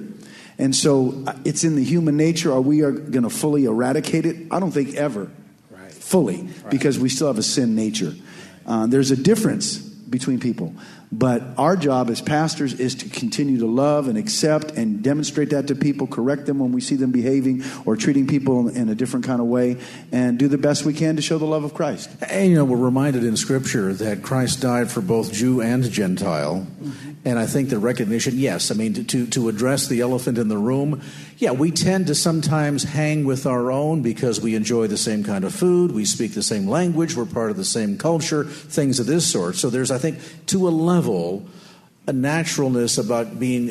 And 0.60 0.76
so 0.76 1.24
uh, 1.26 1.34
it's 1.44 1.64
in 1.64 1.76
the 1.76 1.84
human 1.84 2.18
nature. 2.18 2.52
Are 2.52 2.62
we 2.62 2.84
are 2.84 2.92
going 2.92 3.24
to 3.24 3.32
fully 3.32 3.66
eradicate 3.66 4.28
it? 4.28 4.38
I 4.52 4.60
don't 4.60 4.72
think 4.72 4.94
ever, 4.94 5.32
right. 5.72 5.92
fully, 5.92 6.44
right. 6.44 6.70
because 6.70 7.00
we 7.00 7.10
still 7.10 7.28
have 7.28 7.40
a 7.40 7.44
sin 7.44 7.74
nature. 7.76 8.14
Uh, 8.68 8.86
there's 8.86 9.10
a 9.10 9.18
difference 9.18 9.78
between 9.78 10.40
people. 10.40 10.76
But 11.14 11.44
our 11.60 11.76
job 11.76 12.10
as 12.10 12.22
pastors 12.22 12.74
is 12.74 12.96
to 12.96 13.10
continue 13.10 13.60
to 13.60 13.68
love 13.68 14.08
and 14.08 14.18
accept 14.18 14.72
and 14.72 15.04
demonstrate 15.04 15.52
that 15.52 15.68
to 15.68 15.76
people, 15.76 16.08
correct 16.08 16.48
them 16.48 16.58
when 16.58 16.72
we 16.72 16.82
see 16.82 16.96
them 16.96 17.12
behaving 17.12 17.64
or 17.86 17.96
treating 17.96 18.26
people 18.26 18.68
in 18.68 18.90
a 18.90 18.96
different 18.96 19.24
kind 19.24 19.40
of 19.40 19.46
way, 19.46 19.78
and 20.12 20.40
do 20.40 20.48
the 20.48 20.58
best 20.58 20.86
we 20.86 20.94
can 20.94 21.16
to 21.16 21.22
show 21.22 21.38
the 21.38 21.46
love 21.46 21.64
of 21.64 21.76
Christ. 21.76 22.10
And 22.28 22.50
you 22.50 22.56
know, 22.56 22.66
we're 22.66 22.78
reminded 22.78 23.24
in 23.24 23.38
Scripture 23.38 23.94
that 23.94 24.24
Christ 24.24 24.60
died 24.60 24.90
for 24.90 25.02
both 25.02 25.32
Jew 25.32 25.62
and 25.62 25.84
Gentile. 25.84 26.66
Mm-hmm. 26.82 27.12
And 27.26 27.40
I 27.40 27.46
think 27.46 27.70
the 27.70 27.80
recognition, 27.80 28.38
yes, 28.38 28.70
I 28.70 28.74
mean, 28.74 28.94
to, 28.94 29.28
to 29.28 29.50
address 29.50 29.88
the 29.88 30.02
elephant 30.02 30.38
in 30.38 30.50
the 30.50 30.58
room, 30.58 31.02
yeah, 31.38 31.52
we 31.52 31.72
tend 31.72 32.08
to 32.08 32.16
sometimes 32.16 32.84
hang 32.84 33.24
with 33.26 33.46
our 33.46 33.72
own 33.72 34.02
because 34.02 34.42
we 34.42 34.56
enjoy 34.56 34.88
the 34.88 34.98
same 34.98 35.24
kind 35.24 35.46
of 35.46 35.54
food, 35.54 35.92
we 35.92 36.06
speak 36.06 36.34
the 36.34 36.44
same 36.44 36.68
language, 36.68 37.16
we're 37.16 37.26
part 37.26 37.50
of 37.50 37.56
the 37.58 37.64
same 37.64 37.98
culture, 37.98 38.44
things 38.44 39.00
of 39.00 39.06
this 39.06 39.30
sort. 39.30 39.56
So 39.56 39.70
there's, 39.70 39.90
I 39.90 39.98
think, 39.98 40.20
to 40.48 40.68
a 40.68 40.72
level, 40.72 41.03
a 42.06 42.12
naturalness 42.12 42.98
about 42.98 43.40
being 43.40 43.68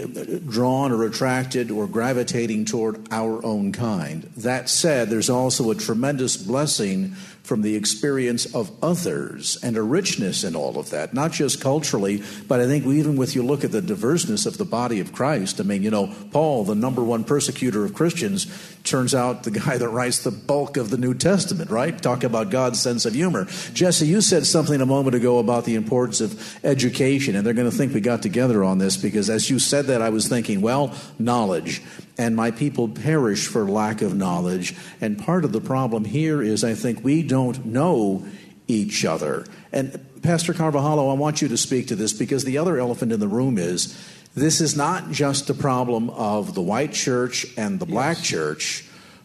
drawn 0.46 0.90
or 0.90 1.04
attracted 1.04 1.70
or 1.70 1.86
gravitating 1.86 2.64
toward 2.64 3.06
our 3.12 3.44
own 3.44 3.72
kind. 3.72 4.22
That 4.38 4.70
said, 4.70 5.10
there's 5.10 5.28
also 5.28 5.70
a 5.70 5.74
tremendous 5.74 6.38
blessing 6.38 7.10
from 7.42 7.60
the 7.60 7.74
experience 7.76 8.54
of 8.54 8.70
others 8.82 9.58
and 9.62 9.76
a 9.76 9.82
richness 9.82 10.44
in 10.44 10.56
all 10.56 10.78
of 10.78 10.90
that, 10.90 11.12
not 11.12 11.32
just 11.32 11.60
culturally, 11.60 12.22
but 12.48 12.60
I 12.60 12.66
think 12.66 12.86
even 12.86 13.16
with 13.16 13.34
you 13.34 13.42
look 13.42 13.64
at 13.64 13.72
the 13.72 13.82
diverseness 13.82 14.46
of 14.46 14.56
the 14.56 14.64
body 14.64 15.00
of 15.00 15.12
Christ. 15.12 15.60
I 15.60 15.64
mean, 15.64 15.82
you 15.82 15.90
know, 15.90 16.14
Paul, 16.30 16.64
the 16.64 16.74
number 16.74 17.02
one 17.02 17.24
persecutor 17.24 17.84
of 17.84 17.94
Christians, 17.94 18.46
turns 18.84 19.14
out 19.14 19.44
the 19.44 19.50
guy 19.50 19.76
that 19.76 19.88
writes 19.88 20.24
the 20.24 20.30
bulk 20.30 20.76
of 20.76 20.90
the 20.90 20.96
New 20.96 21.14
Testament, 21.14 21.70
right? 21.70 22.00
Talk 22.00 22.24
about 22.24 22.50
God's 22.50 22.80
sense 22.80 23.04
of 23.04 23.14
humor. 23.14 23.46
Jesse, 23.72 24.06
you 24.06 24.20
said 24.20 24.46
something 24.46 24.80
a 24.80 24.86
moment 24.86 25.14
ago 25.14 25.38
about 25.38 25.64
the 25.64 25.74
importance 25.74 26.20
of 26.20 26.64
education, 26.64 27.36
and 27.36 27.46
they're 27.46 27.54
going 27.54 27.70
to 27.70 27.76
think 27.76 27.94
we 27.94 28.00
got 28.00 28.22
together 28.22 28.64
on 28.64 28.78
this 28.78 28.96
because 28.96 29.30
as 29.30 29.48
you 29.48 29.58
said 29.58 29.86
that, 29.86 30.02
I 30.02 30.10
was 30.10 30.28
thinking, 30.28 30.60
well, 30.60 30.94
knowledge 31.18 31.82
and 32.18 32.36
my 32.36 32.50
people 32.50 32.88
perish 32.88 33.46
for 33.46 33.64
lack 33.64 34.02
of 34.02 34.14
knowledge. 34.14 34.74
And 35.00 35.18
part 35.18 35.44
of 35.44 35.52
the 35.52 35.60
problem 35.60 36.04
here 36.04 36.42
is 36.42 36.64
I 36.64 36.74
think 36.74 37.04
we 37.04 37.22
don't 37.22 37.64
know 37.66 38.26
each 38.68 39.04
other. 39.04 39.46
And 39.72 40.04
Pastor 40.22 40.52
Carvajalo, 40.52 41.10
I 41.10 41.14
want 41.14 41.42
you 41.42 41.48
to 41.48 41.56
speak 41.56 41.88
to 41.88 41.96
this 41.96 42.12
because 42.12 42.44
the 42.44 42.58
other 42.58 42.78
elephant 42.78 43.12
in 43.12 43.20
the 43.20 43.28
room 43.28 43.58
is 43.58 43.98
this 44.34 44.60
is 44.60 44.76
not 44.76 45.10
just 45.10 45.50
a 45.50 45.54
problem 45.54 46.08
of 46.10 46.54
the 46.54 46.62
white 46.62 46.92
church 46.92 47.46
and 47.56 47.78
the 47.78 47.86
black 47.86 48.18
yes. 48.18 48.26
church, 48.26 48.84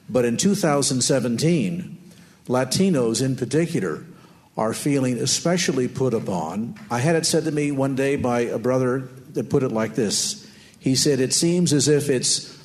but 0.09 0.25
in 0.25 0.37
2017, 0.37 1.97
Latinos 2.47 3.23
in 3.23 3.35
particular 3.35 4.03
are 4.57 4.73
feeling 4.73 5.17
especially 5.17 5.87
put 5.87 6.13
upon. 6.13 6.75
I 6.89 6.99
had 6.99 7.15
it 7.15 7.25
said 7.25 7.45
to 7.45 7.51
me 7.51 7.71
one 7.71 7.95
day 7.95 8.15
by 8.15 8.41
a 8.41 8.57
brother 8.57 9.09
that 9.33 9.49
put 9.49 9.63
it 9.63 9.71
like 9.71 9.95
this. 9.95 10.49
He 10.79 10.95
said, 10.95 11.19
It 11.19 11.33
seems 11.33 11.73
as 11.73 11.87
if 11.87 12.09
it's 12.09 12.57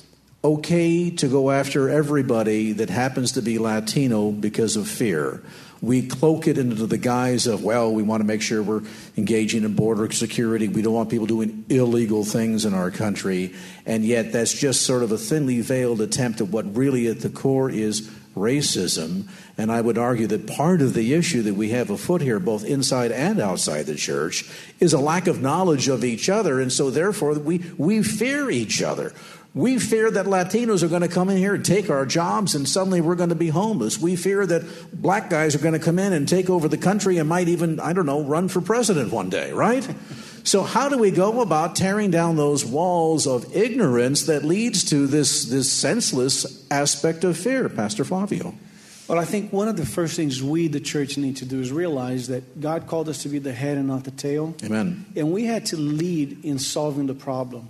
okay 0.43 1.09
to 1.11 1.27
go 1.27 1.51
after 1.51 1.89
everybody 1.89 2.73
that 2.73 2.89
happens 2.89 3.33
to 3.33 3.41
be 3.41 3.59
Latino 3.59 4.31
because 4.31 4.75
of 4.75 4.87
fear. 4.87 5.41
We 5.83 6.07
cloak 6.07 6.47
it 6.47 6.57
into 6.57 6.87
the 6.87 6.97
guise 6.97 7.45
of, 7.45 7.61
well, 7.61 7.91
we 7.91 8.03
want 8.03 8.21
to 8.21 8.25
make 8.25 8.41
sure 8.41 8.63
we're 8.63 8.83
engaging 9.17 9.65
in 9.65 9.73
border 9.75 10.09
security. 10.13 10.69
We 10.69 10.81
don't 10.81 10.93
want 10.93 11.09
people 11.09 11.27
doing 11.27 11.65
illegal 11.67 12.23
things 12.23 12.63
in 12.63 12.73
our 12.73 12.89
country. 12.89 13.53
And 13.85 14.05
yet, 14.05 14.31
that's 14.31 14.53
just 14.53 14.83
sort 14.83 15.03
of 15.03 15.11
a 15.11 15.17
thinly 15.17 15.59
veiled 15.59 15.99
attempt 15.99 16.39
at 16.39 16.47
what 16.47 16.73
really 16.73 17.07
at 17.07 17.19
the 17.19 17.29
core 17.29 17.69
is 17.69 18.09
racism. 18.33 19.27
And 19.57 19.69
I 19.69 19.81
would 19.81 19.97
argue 19.97 20.25
that 20.27 20.47
part 20.47 20.81
of 20.81 20.93
the 20.93 21.13
issue 21.13 21.41
that 21.41 21.55
we 21.55 21.71
have 21.71 21.89
afoot 21.89 22.21
here, 22.21 22.39
both 22.39 22.63
inside 22.63 23.11
and 23.11 23.41
outside 23.41 23.85
the 23.85 23.95
church, 23.95 24.49
is 24.79 24.93
a 24.93 24.99
lack 24.99 25.27
of 25.27 25.41
knowledge 25.41 25.89
of 25.89 26.05
each 26.05 26.29
other. 26.29 26.61
And 26.61 26.71
so, 26.71 26.91
therefore, 26.91 27.33
we, 27.33 27.57
we 27.77 28.03
fear 28.03 28.49
each 28.49 28.81
other. 28.81 29.11
We 29.55 29.77
fear 29.77 30.09
that 30.09 30.25
Latinos 30.25 30.81
are 30.81 30.87
going 30.87 31.03
to 31.03 31.07
come 31.07 31.29
in 31.29 31.37
here 31.37 31.53
and 31.53 31.63
take 31.63 31.89
our 31.91 32.07
jobs 32.07 32.55
and 32.55 32.67
suddenly 32.67 33.01
we're 33.01 33.15
going 33.15 33.29
to 33.29 33.35
be 33.35 33.49
homeless. 33.49 33.99
We 33.99 34.15
fear 34.15 34.47
that 34.47 34.63
black 34.99 35.29
guys 35.29 35.53
are 35.53 35.59
going 35.59 35.73
to 35.73 35.79
come 35.79 35.99
in 35.99 36.11
and 36.11 36.27
take 36.27 36.49
over 36.49 36.67
the 36.67 36.77
country 36.77 37.17
and 37.17 37.29
might 37.29 37.47
even, 37.47 37.79
I 37.79 37.93
don't 37.93 38.07
know, 38.07 38.23
run 38.23 38.47
for 38.47 38.61
president 38.61 39.11
one 39.11 39.29
day, 39.29 39.51
right? 39.51 39.87
So 40.45 40.61
how 40.63 40.89
do 40.89 40.97
we 40.97 41.09
go 41.09 41.39
about 41.39 41.77
tearing 41.77 42.11
down 42.11 42.35
those 42.35 42.65
walls 42.65 43.27
of 43.27 43.55
ignorance 43.55 44.23
that 44.23 44.43
leads 44.43 44.83
to 44.89 45.07
this, 45.07 45.45
this 45.45 45.71
senseless 45.71 46.69
aspect 46.69 47.23
of 47.23 47.37
fear, 47.37 47.69
Pastor 47.69 48.03
Flavio? 48.03 48.53
Well, 49.07 49.19
I 49.19 49.25
think 49.25 49.53
one 49.53 49.69
of 49.69 49.77
the 49.77 49.85
first 49.85 50.17
things 50.17 50.43
we, 50.43 50.67
the 50.67 50.81
church, 50.81 51.17
need 51.17 51.37
to 51.37 51.45
do 51.45 51.61
is 51.61 51.71
realize 51.71 52.27
that 52.27 52.59
God 52.59 52.87
called 52.87 53.07
us 53.07 53.23
to 53.23 53.29
be 53.29 53.39
the 53.39 53.53
head 53.53 53.77
and 53.77 53.87
not 53.87 54.03
the 54.03 54.11
tail. 54.11 54.53
Amen. 54.63 55.05
And 55.15 55.31
we 55.31 55.45
had 55.45 55.65
to 55.67 55.77
lead 55.77 56.43
in 56.43 56.59
solving 56.59 57.07
the 57.07 57.13
problem. 57.13 57.69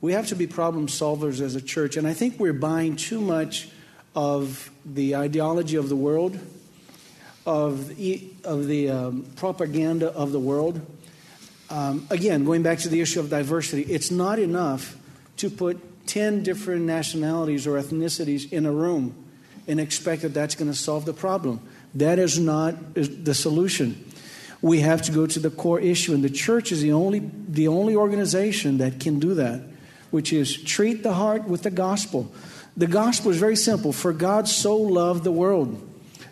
We 0.00 0.12
have 0.12 0.28
to 0.28 0.36
be 0.36 0.46
problem 0.46 0.86
solvers 0.86 1.40
as 1.40 1.56
a 1.56 1.60
church. 1.60 1.96
And 1.96 2.06
I 2.06 2.12
think 2.12 2.38
we're 2.38 2.52
buying 2.52 2.94
too 2.94 3.20
much 3.20 3.68
of 4.14 4.70
the 4.84 5.16
ideology 5.16 5.76
of 5.76 5.88
the 5.88 5.96
world, 5.96 6.38
of 7.44 7.96
the, 7.96 8.30
of 8.44 8.66
the 8.66 8.90
um, 8.90 9.26
propaganda 9.34 10.12
of 10.12 10.30
the 10.30 10.38
world. 10.38 10.80
Um, 11.68 12.06
again, 12.10 12.44
going 12.44 12.62
back 12.62 12.78
to 12.80 12.88
the 12.88 13.00
issue 13.00 13.18
of 13.18 13.28
diversity, 13.28 13.82
it's 13.82 14.10
not 14.10 14.38
enough 14.38 14.96
to 15.38 15.50
put 15.50 16.06
10 16.06 16.42
different 16.42 16.82
nationalities 16.82 17.66
or 17.66 17.72
ethnicities 17.72 18.50
in 18.52 18.66
a 18.66 18.72
room 18.72 19.14
and 19.66 19.80
expect 19.80 20.22
that 20.22 20.32
that's 20.32 20.54
going 20.54 20.70
to 20.70 20.76
solve 20.76 21.04
the 21.04 21.12
problem. 21.12 21.60
That 21.94 22.18
is 22.18 22.38
not 22.38 22.94
the 22.94 23.34
solution. 23.34 24.04
We 24.62 24.80
have 24.80 25.02
to 25.02 25.12
go 25.12 25.26
to 25.26 25.38
the 25.38 25.50
core 25.50 25.80
issue, 25.80 26.14
and 26.14 26.24
the 26.24 26.30
church 26.30 26.72
is 26.72 26.82
the 26.82 26.92
only, 26.92 27.30
the 27.48 27.68
only 27.68 27.94
organization 27.94 28.78
that 28.78 29.00
can 29.00 29.18
do 29.18 29.34
that 29.34 29.62
which 30.10 30.32
is 30.32 30.56
treat 30.62 31.02
the 31.02 31.14
heart 31.14 31.48
with 31.48 31.62
the 31.62 31.70
gospel. 31.70 32.32
The 32.76 32.86
gospel 32.86 33.30
is 33.30 33.38
very 33.38 33.56
simple. 33.56 33.92
For 33.92 34.12
God 34.12 34.48
so 34.48 34.76
loved 34.76 35.24
the 35.24 35.32
world. 35.32 35.84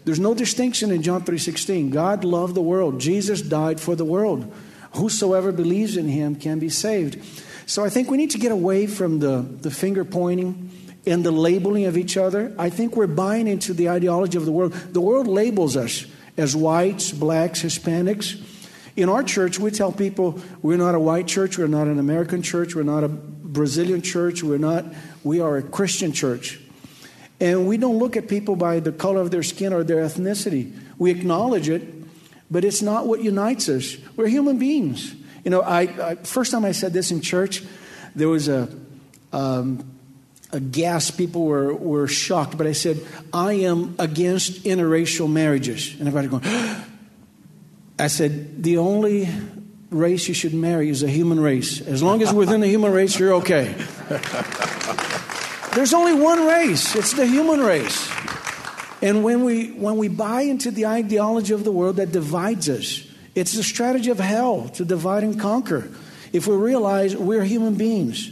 There's 0.05 0.21
no 0.21 0.35
distinction 0.35 0.93
in 0.93 1.03
John 1.03 1.23
3:16. 1.23 1.91
God 1.91 2.25
loved 2.25 2.55
the 2.55 2.63
world. 2.63 3.01
Jesus 3.01 3.43
died 3.43 3.81
for 3.81 3.97
the 3.97 4.05
world. 4.05 4.47
Whosoever 4.93 5.51
believes 5.51 5.97
in 5.97 6.07
him 6.09 6.37
can 6.37 6.61
be 6.61 6.69
saved. 6.69 7.19
So 7.67 7.85
I 7.85 7.89
think 7.89 8.09
we 8.09 8.17
need 8.17 8.31
to 8.31 8.39
get 8.39 8.53
away 8.53 8.87
from 8.87 9.19
the, 9.19 9.45
the 9.61 9.71
finger 9.71 10.05
pointing 10.05 10.71
and 11.05 11.25
the 11.25 11.33
labeling 11.33 11.85
of 11.87 11.97
each 11.97 12.17
other. 12.17 12.55
I 12.57 12.71
think 12.71 12.97
we're 12.97 13.09
buying 13.09 13.49
into 13.49 13.75
the 13.75 13.89
ideology 13.89 14.39
of 14.39 14.45
the 14.45 14.53
world. 14.53 14.73
The 14.73 15.01
world 15.01 15.27
labels 15.27 15.77
us 15.77 16.07
as 16.37 16.55
whites, 16.55 17.11
blacks, 17.11 17.63
Hispanics. 17.63 18.41
In 18.95 19.09
our 19.09 19.23
church, 19.25 19.59
we 19.59 19.73
tell 19.73 19.93
people 19.93 20.41
we're 20.63 20.79
not 20.79 20.95
a 20.95 21.01
white 21.01 21.27
church, 21.27 21.59
we're 21.59 21.67
not 21.67 21.89
an 21.89 21.99
American 21.99 22.43
church, 22.43 22.75
we're 22.75 22.83
not 22.85 23.05
a 23.05 23.09
Brazilian 23.57 24.03
church. 24.03 24.43
We're 24.43 24.59
not, 24.59 24.85
we 25.25 25.41
are 25.41 25.57
a 25.57 25.63
Christian 25.63 26.13
church. 26.13 26.61
And 27.41 27.67
we 27.67 27.77
don't 27.77 27.99
look 27.99 28.17
at 28.17 28.29
people 28.29 28.55
by 28.55 28.81
the 28.81 28.93
color 28.93 29.21
of 29.21 29.31
their 29.31 29.43
skin 29.43 29.73
or 29.73 29.83
their 29.83 30.05
ethnicity. 30.05 30.79
We 30.99 31.11
acknowledge 31.11 31.69
it, 31.69 31.83
but 32.51 32.65
it's 32.65 32.83
not 32.83 33.07
what 33.07 33.23
unites 33.23 33.69
us. 33.69 33.97
We're 34.15 34.29
human 34.29 34.59
beings. 34.59 35.15
You 35.45 35.51
know, 35.51 35.63
I, 35.63 35.81
I 35.81 36.15
first 36.17 36.53
time 36.53 36.65
I 36.65 36.73
said 36.73 36.93
this 36.93 37.11
in 37.11 37.21
church, 37.21 37.63
there 38.15 38.29
was 38.29 38.49
a 38.49 38.69
um, 39.33 39.97
a 40.53 40.61
gasp. 40.61 41.19
People 41.19 41.45
were, 41.45 41.75
were 41.75 42.09
shocked, 42.09 42.57
but 42.57 42.67
I 42.67 42.73
said, 42.73 43.05
I 43.33 43.55
am 43.55 43.95
against 43.99 44.65
interracial 44.65 45.31
marriages. 45.31 45.95
And 45.99 46.09
everybody 46.09 46.29
going, 46.29 46.45
I 47.99 48.07
said, 48.09 48.63
the 48.63 48.79
only 48.79 49.29
race 49.91 50.29
you 50.29 50.35
should 50.35 50.55
marry 50.55 50.89
is 50.89 51.03
a 51.03 51.09
human 51.09 51.41
race. 51.41 51.81
As 51.81 52.03
long 52.03 52.23
as 52.23 52.33
within 52.33 52.61
the 52.61 52.69
human 52.69 52.93
race, 52.93 53.19
you're 53.19 53.35
okay. 53.35 53.75
There's 55.75 55.93
only 55.93 56.15
one 56.15 56.47
race, 56.47 56.97
it's 56.97 57.13
the 57.13 57.27
human 57.27 57.61
race. 57.61 58.11
And 59.03 59.23
when 59.23 59.45
we, 59.45 59.73
when 59.73 59.99
we 59.99 60.09
buy 60.09 60.43
into 60.43 60.71
the 60.71 60.87
ideology 60.87 61.53
of 61.53 61.65
the 61.65 61.73
world 61.73 61.97
that 61.97 62.13
divides 62.13 62.69
us, 62.69 63.07
it's 63.35 63.53
the 63.53 63.63
strategy 63.63 64.11
of 64.11 64.19
hell 64.19 64.71
to 64.71 64.85
divide 64.85 65.23
and 65.23 65.39
conquer. 65.39 65.91
If 66.33 66.47
we 66.47 66.57
realize 66.57 67.15
we're 67.15 67.45
human 67.45 67.75
beings, 67.75 68.31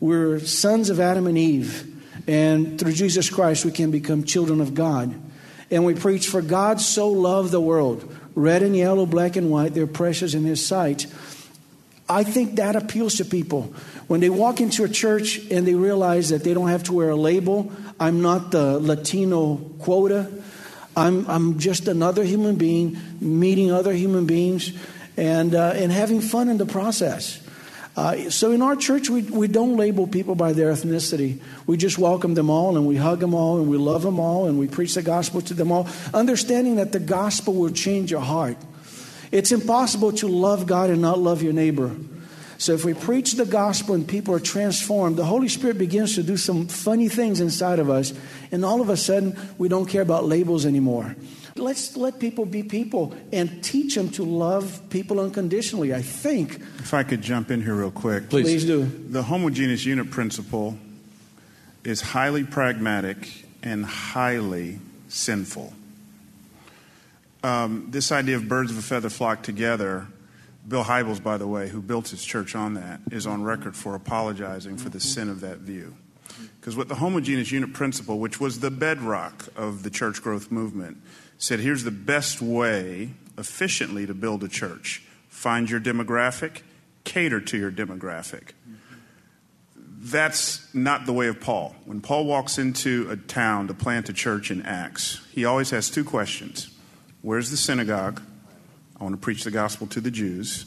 we're 0.00 0.40
sons 0.40 0.88
of 0.88 0.98
Adam 0.98 1.26
and 1.26 1.36
Eve, 1.36 1.94
and 2.26 2.80
through 2.80 2.92
Jesus 2.92 3.28
Christ 3.28 3.64
we 3.64 3.72
can 3.72 3.90
become 3.90 4.24
children 4.24 4.60
of 4.60 4.74
God. 4.74 5.14
And 5.70 5.84
we 5.84 5.94
preach, 5.94 6.28
For 6.28 6.40
God 6.40 6.80
so 6.80 7.10
loved 7.10 7.50
the 7.50 7.60
world, 7.60 8.16
red 8.38 8.62
and 8.62 8.76
yellow, 8.76 9.04
black 9.04 9.36
and 9.36 9.50
white, 9.50 9.74
they're 9.74 9.86
precious 9.86 10.34
in 10.34 10.44
His 10.44 10.64
sight. 10.64 11.06
I 12.08 12.24
think 12.24 12.56
that 12.56 12.76
appeals 12.76 13.16
to 13.16 13.24
people. 13.24 13.74
When 14.06 14.20
they 14.20 14.30
walk 14.30 14.60
into 14.60 14.84
a 14.84 14.88
church 14.88 15.38
and 15.50 15.66
they 15.66 15.74
realize 15.74 16.30
that 16.30 16.42
they 16.44 16.54
don't 16.54 16.68
have 16.68 16.84
to 16.84 16.94
wear 16.94 17.10
a 17.10 17.16
label, 17.16 17.70
I'm 18.00 18.22
not 18.22 18.50
the 18.50 18.78
Latino 18.78 19.56
quota. 19.80 20.30
I'm, 20.96 21.28
I'm 21.28 21.58
just 21.58 21.86
another 21.86 22.24
human 22.24 22.56
being 22.56 22.96
meeting 23.20 23.70
other 23.70 23.92
human 23.92 24.26
beings 24.26 24.72
and, 25.16 25.54
uh, 25.54 25.72
and 25.74 25.92
having 25.92 26.20
fun 26.20 26.48
in 26.48 26.56
the 26.56 26.66
process. 26.66 27.40
Uh, 27.98 28.30
so 28.30 28.52
in 28.52 28.62
our 28.62 28.76
church, 28.76 29.10
we, 29.10 29.22
we 29.22 29.48
don't 29.48 29.76
label 29.76 30.06
people 30.06 30.36
by 30.36 30.52
their 30.52 30.72
ethnicity. 30.72 31.40
We 31.66 31.76
just 31.76 31.98
welcome 31.98 32.34
them 32.34 32.48
all 32.48 32.76
and 32.76 32.86
we 32.86 32.94
hug 32.94 33.18
them 33.18 33.34
all 33.34 33.58
and 33.58 33.68
we 33.68 33.76
love 33.76 34.02
them 34.02 34.20
all 34.20 34.46
and 34.46 34.56
we 34.56 34.68
preach 34.68 34.94
the 34.94 35.02
gospel 35.02 35.40
to 35.40 35.52
them 35.52 35.72
all, 35.72 35.88
understanding 36.14 36.76
that 36.76 36.92
the 36.92 37.00
gospel 37.00 37.54
will 37.54 37.70
change 37.70 38.12
your 38.12 38.20
heart. 38.20 38.56
It's 39.32 39.50
impossible 39.50 40.12
to 40.12 40.28
love 40.28 40.68
God 40.68 40.90
and 40.90 41.02
not 41.02 41.18
love 41.18 41.42
your 41.42 41.52
neighbor. 41.52 41.96
So 42.58 42.72
if 42.72 42.84
we 42.84 42.94
preach 42.94 43.32
the 43.32 43.44
gospel 43.44 43.96
and 43.96 44.06
people 44.06 44.32
are 44.32 44.38
transformed, 44.38 45.16
the 45.16 45.24
Holy 45.24 45.48
Spirit 45.48 45.76
begins 45.76 46.14
to 46.14 46.22
do 46.22 46.36
some 46.36 46.68
funny 46.68 47.08
things 47.08 47.40
inside 47.40 47.80
of 47.80 47.90
us, 47.90 48.12
and 48.52 48.64
all 48.64 48.80
of 48.80 48.90
a 48.90 48.96
sudden 48.96 49.36
we 49.58 49.68
don't 49.68 49.86
care 49.86 50.02
about 50.02 50.24
labels 50.24 50.66
anymore. 50.66 51.16
Let's 51.58 51.96
let 51.96 52.18
people 52.18 52.46
be 52.46 52.62
people 52.62 53.14
and 53.32 53.62
teach 53.62 53.94
them 53.94 54.10
to 54.10 54.24
love 54.24 54.80
people 54.90 55.20
unconditionally. 55.20 55.94
I 55.94 56.02
think. 56.02 56.60
If 56.78 56.94
I 56.94 57.02
could 57.02 57.22
jump 57.22 57.50
in 57.50 57.62
here 57.62 57.74
real 57.74 57.90
quick. 57.90 58.30
Please, 58.30 58.44
Please 58.44 58.64
do. 58.64 58.84
The 58.84 59.22
homogeneous 59.22 59.84
unit 59.84 60.10
principle 60.10 60.78
is 61.84 62.00
highly 62.00 62.44
pragmatic 62.44 63.46
and 63.62 63.84
highly 63.84 64.78
sinful. 65.08 65.72
Um, 67.42 67.86
this 67.90 68.10
idea 68.10 68.36
of 68.36 68.48
birds 68.48 68.70
of 68.70 68.78
a 68.78 68.82
feather 68.82 69.10
flock 69.10 69.42
together, 69.42 70.06
Bill 70.66 70.84
Hybels, 70.84 71.22
by 71.22 71.38
the 71.38 71.46
way, 71.46 71.68
who 71.68 71.80
built 71.80 72.08
his 72.08 72.24
church 72.24 72.54
on 72.54 72.74
that, 72.74 73.00
is 73.10 73.26
on 73.26 73.42
record 73.42 73.76
for 73.76 73.94
apologizing 73.94 74.76
for 74.76 74.88
the 74.88 75.00
sin 75.00 75.28
of 75.28 75.40
that 75.40 75.58
view. 75.58 75.94
Because 76.60 76.76
what 76.76 76.88
the 76.88 76.96
homogeneous 76.96 77.52
unit 77.52 77.72
principle, 77.72 78.18
which 78.18 78.40
was 78.40 78.60
the 78.60 78.70
bedrock 78.70 79.46
of 79.56 79.82
the 79.82 79.90
church 79.90 80.20
growth 80.20 80.50
movement, 80.50 80.98
said 81.38 81.60
here's 81.60 81.84
the 81.84 81.90
best 81.90 82.42
way 82.42 83.10
efficiently 83.38 84.06
to 84.06 84.14
build 84.14 84.42
a 84.44 84.48
church 84.48 85.02
find 85.28 85.70
your 85.70 85.78
demographic, 85.78 86.62
cater 87.04 87.40
to 87.40 87.56
your 87.56 87.70
demographic. 87.70 88.50
That's 89.76 90.72
not 90.74 91.06
the 91.06 91.12
way 91.12 91.28
of 91.28 91.40
Paul. 91.40 91.76
When 91.84 92.00
Paul 92.00 92.24
walks 92.24 92.58
into 92.58 93.08
a 93.08 93.16
town 93.16 93.68
to 93.68 93.74
plant 93.74 94.08
a 94.08 94.12
church 94.12 94.50
in 94.50 94.62
Acts, 94.62 95.24
he 95.32 95.44
always 95.44 95.70
has 95.70 95.90
two 95.90 96.04
questions 96.04 96.70
Where's 97.22 97.50
the 97.50 97.56
synagogue? 97.56 98.20
I 98.98 99.04
want 99.04 99.14
to 99.14 99.20
preach 99.20 99.44
the 99.44 99.50
gospel 99.50 99.86
to 99.88 100.00
the 100.00 100.10
Jews. 100.10 100.66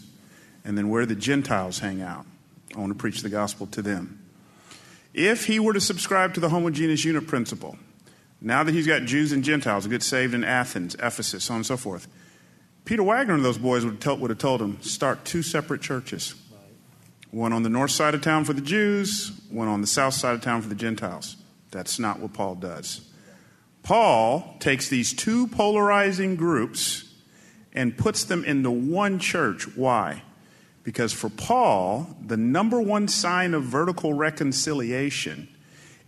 And 0.64 0.78
then 0.78 0.90
where 0.90 1.06
the 1.06 1.16
Gentiles 1.16 1.80
hang 1.80 2.02
out? 2.02 2.26
I 2.76 2.80
want 2.80 2.92
to 2.92 2.98
preach 2.98 3.22
the 3.22 3.30
gospel 3.30 3.68
to 3.68 3.82
them. 3.82 4.20
If 5.14 5.48
he 5.48 5.60
were 5.60 5.74
to 5.74 5.82
subscribe 5.82 6.34
to 6.36 6.40
the 6.40 6.50
homogeneous 6.50 7.04
unit 7.04 7.28
principle, 7.28 7.78
now 8.42 8.64
that 8.64 8.74
he's 8.74 8.88
got 8.88 9.04
Jews 9.04 9.32
and 9.32 9.44
Gentiles 9.44 9.86
get 9.86 10.02
saved 10.02 10.34
in 10.34 10.44
Athens, 10.44 10.96
Ephesus, 10.96 11.46
so 11.46 11.54
on 11.54 11.60
and 11.60 11.66
so 11.66 11.78
forth, 11.78 12.08
Peter 12.84 13.04
Wagner 13.04 13.36
and 13.36 13.46
those 13.46 13.60
boys 13.60 13.86
would, 13.86 14.04
would 14.04 14.30
have 14.32 14.40
told 14.40 14.62
him 14.62 14.82
start 14.82 15.24
two 15.24 15.44
separate 15.44 15.82
churches 15.82 16.36
one 17.30 17.54
on 17.54 17.64
the 17.64 17.70
north 17.70 17.92
side 17.92 18.14
of 18.14 18.22
town 18.22 18.44
for 18.44 18.52
the 18.52 18.62
Jews, 18.62 19.32
one 19.50 19.70
on 19.70 19.80
the 19.80 19.88
south 19.88 20.14
side 20.14 20.36
of 20.36 20.42
town 20.42 20.62
for 20.62 20.68
the 20.68 20.76
Gentiles. 20.76 21.38
That's 21.72 21.98
not 21.98 22.20
what 22.20 22.34
Paul 22.34 22.56
does. 22.56 23.10
Paul 23.84 24.58
takes 24.60 24.90
these 24.90 25.14
two 25.14 25.48
polarizing 25.48 26.36
groups 26.36 27.10
and 27.72 27.98
puts 27.98 28.26
them 28.26 28.44
into 28.44 28.70
one 28.70 29.18
church. 29.18 29.66
Why? 29.78 30.24
Because 30.84 31.14
for 31.14 31.30
Paul, 31.30 32.18
the 32.22 32.36
number 32.36 32.82
one 32.82 33.08
sign 33.08 33.54
of 33.54 33.64
vertical 33.64 34.14
reconciliation 34.14 35.48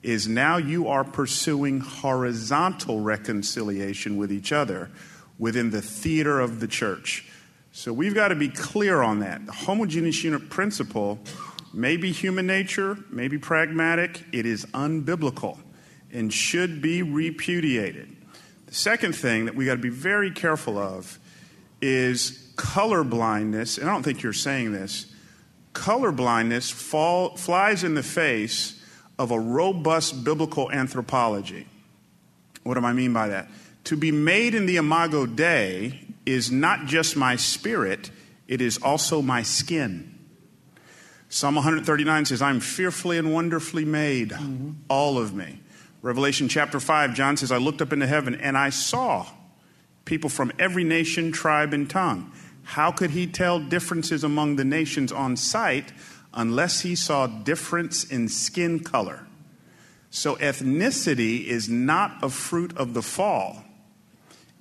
is 0.04 0.28
now 0.28 0.58
you 0.58 0.88
are 0.88 1.04
pursuing 1.04 1.80
horizontal 1.80 3.00
reconciliation 3.00 4.18
with 4.18 4.32
each 4.32 4.52
other 4.52 4.92
within 5.39 5.72
the 5.72 5.82
theater 5.82 6.39
of 6.39 6.60
the 6.60 6.68
church. 6.68 7.26
So 7.72 7.92
we've 7.92 8.13
got 8.13 8.28
to 8.28 8.36
be 8.36 8.50
clear 8.50 9.02
on 9.02 9.20
that. 9.20 9.46
The 9.46 9.52
homogeneous 9.52 10.24
unit 10.24 10.50
principle 10.50 11.20
may 11.74 11.98
be 11.98 12.12
human 12.12 12.46
nature, 12.46 12.98
may 13.10 13.28
be 13.28 13.38
pragmatic, 13.38 14.24
it 14.32 14.46
is 14.46 14.66
unbiblical 14.68 15.58
and 16.12 16.32
should 16.32 16.82
be 16.82 17.02
repudiated. 17.02 18.16
The 18.68 18.76
second 18.76 19.16
thing 19.16 19.46
that 19.46 19.56
we've 19.56 19.68
got 19.68 19.76
to 19.76 19.82
be 19.82 19.89
very 19.89 20.30
careful 20.30 20.78
of 20.78 21.18
is 21.82 22.52
color 22.56 23.04
blindness, 23.04 23.78
and 23.78 23.89
I 23.89 23.94
don't 23.94 24.04
think 24.04 24.22
you're 24.22 24.34
saying 24.34 24.72
this. 24.74 25.08
Color 25.74 26.12
blindness 26.12 26.70
fall, 26.70 27.36
flies 27.36 27.84
in 27.84 27.96
the 27.96 28.04
face 28.04 28.80
of 29.17 29.32
a 29.32 29.39
robust 29.39 30.23
biblical 30.23 30.71
anthropology. 30.71 31.67
What 32.63 32.76
do 32.76 32.86
I 32.86 32.93
mean 32.93 33.13
by 33.13 33.28
that? 33.30 33.49
To 33.86 33.97
be 33.97 34.12
made 34.12 34.56
in 34.56 34.65
the 34.65 34.78
imago 34.78 35.26
Dei 35.26 35.99
is 36.26 36.52
not 36.52 36.86
just 36.86 37.15
my 37.15 37.36
spirit, 37.36 38.10
it 38.47 38.62
is 38.62 38.78
also 38.78 39.21
my 39.21 39.43
skin. 39.43 40.10
Psalm 41.30 41.56
139 41.56 42.26
says, 42.26 42.41
I'm 42.41 42.60
fearfully 42.60 43.17
and 43.17 43.34
wonderfully 43.34 43.86
made, 43.86 44.30
mm-hmm. 44.30 44.71
all 44.88 45.17
of 45.17 45.34
me. 45.34 45.60
Revelation 46.02 46.47
chapter 46.47 46.80
5, 46.80 47.13
John 47.13 47.38
says, 47.38 47.52
I 47.52 47.58
looked 47.58 47.82
up 47.82 47.91
into 47.91 48.06
heaven 48.06 48.36
and 48.36 48.58
I 48.58 48.69
saw 48.69 49.26
people 50.06 50.30
from 50.30 50.52
every 50.60 50.84
nation, 50.84 51.32
tribe, 51.32 51.73
and 51.73 51.89
tongue. 51.89 52.32
How 52.63 52.91
could 52.91 53.12
he 53.12 53.28
tell 53.28 53.60
differences 53.60 54.23
among 54.23 54.56
the 54.56 54.65
nations 54.65 55.12
on 55.12 55.36
sight 55.36 55.91
unless 56.34 56.82
he 56.82 56.96
saw 56.96 57.28
difference 57.28 58.04
in 58.04 58.28
skin 58.28 58.80
color. 58.80 59.28
So 60.10 60.36
ethnicity 60.36 61.46
is 61.46 61.69
not 61.69 62.24
a 62.24 62.30
fruit 62.30 62.76
of 62.78 62.93
the 62.93 63.02
fall. 63.02 63.63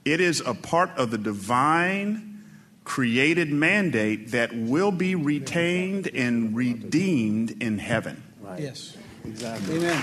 It 0.05 0.21
is 0.21 0.41
a 0.41 0.55
part 0.55 0.91
of 0.97 1.11
the 1.11 1.19
divine 1.19 2.45
created 2.85 3.53
mandate 3.53 4.33
that 4.33 4.55
will 4.55 4.91
be 4.91 5.15
retained 5.15 6.09
and 6.09 6.57
redeemed 6.57 7.63
in 7.63 7.79
heaven. 7.79 8.23
Right. 8.41 8.61
Yes, 8.61 8.97
exactly. 9.25 9.77
Amen. 9.77 10.03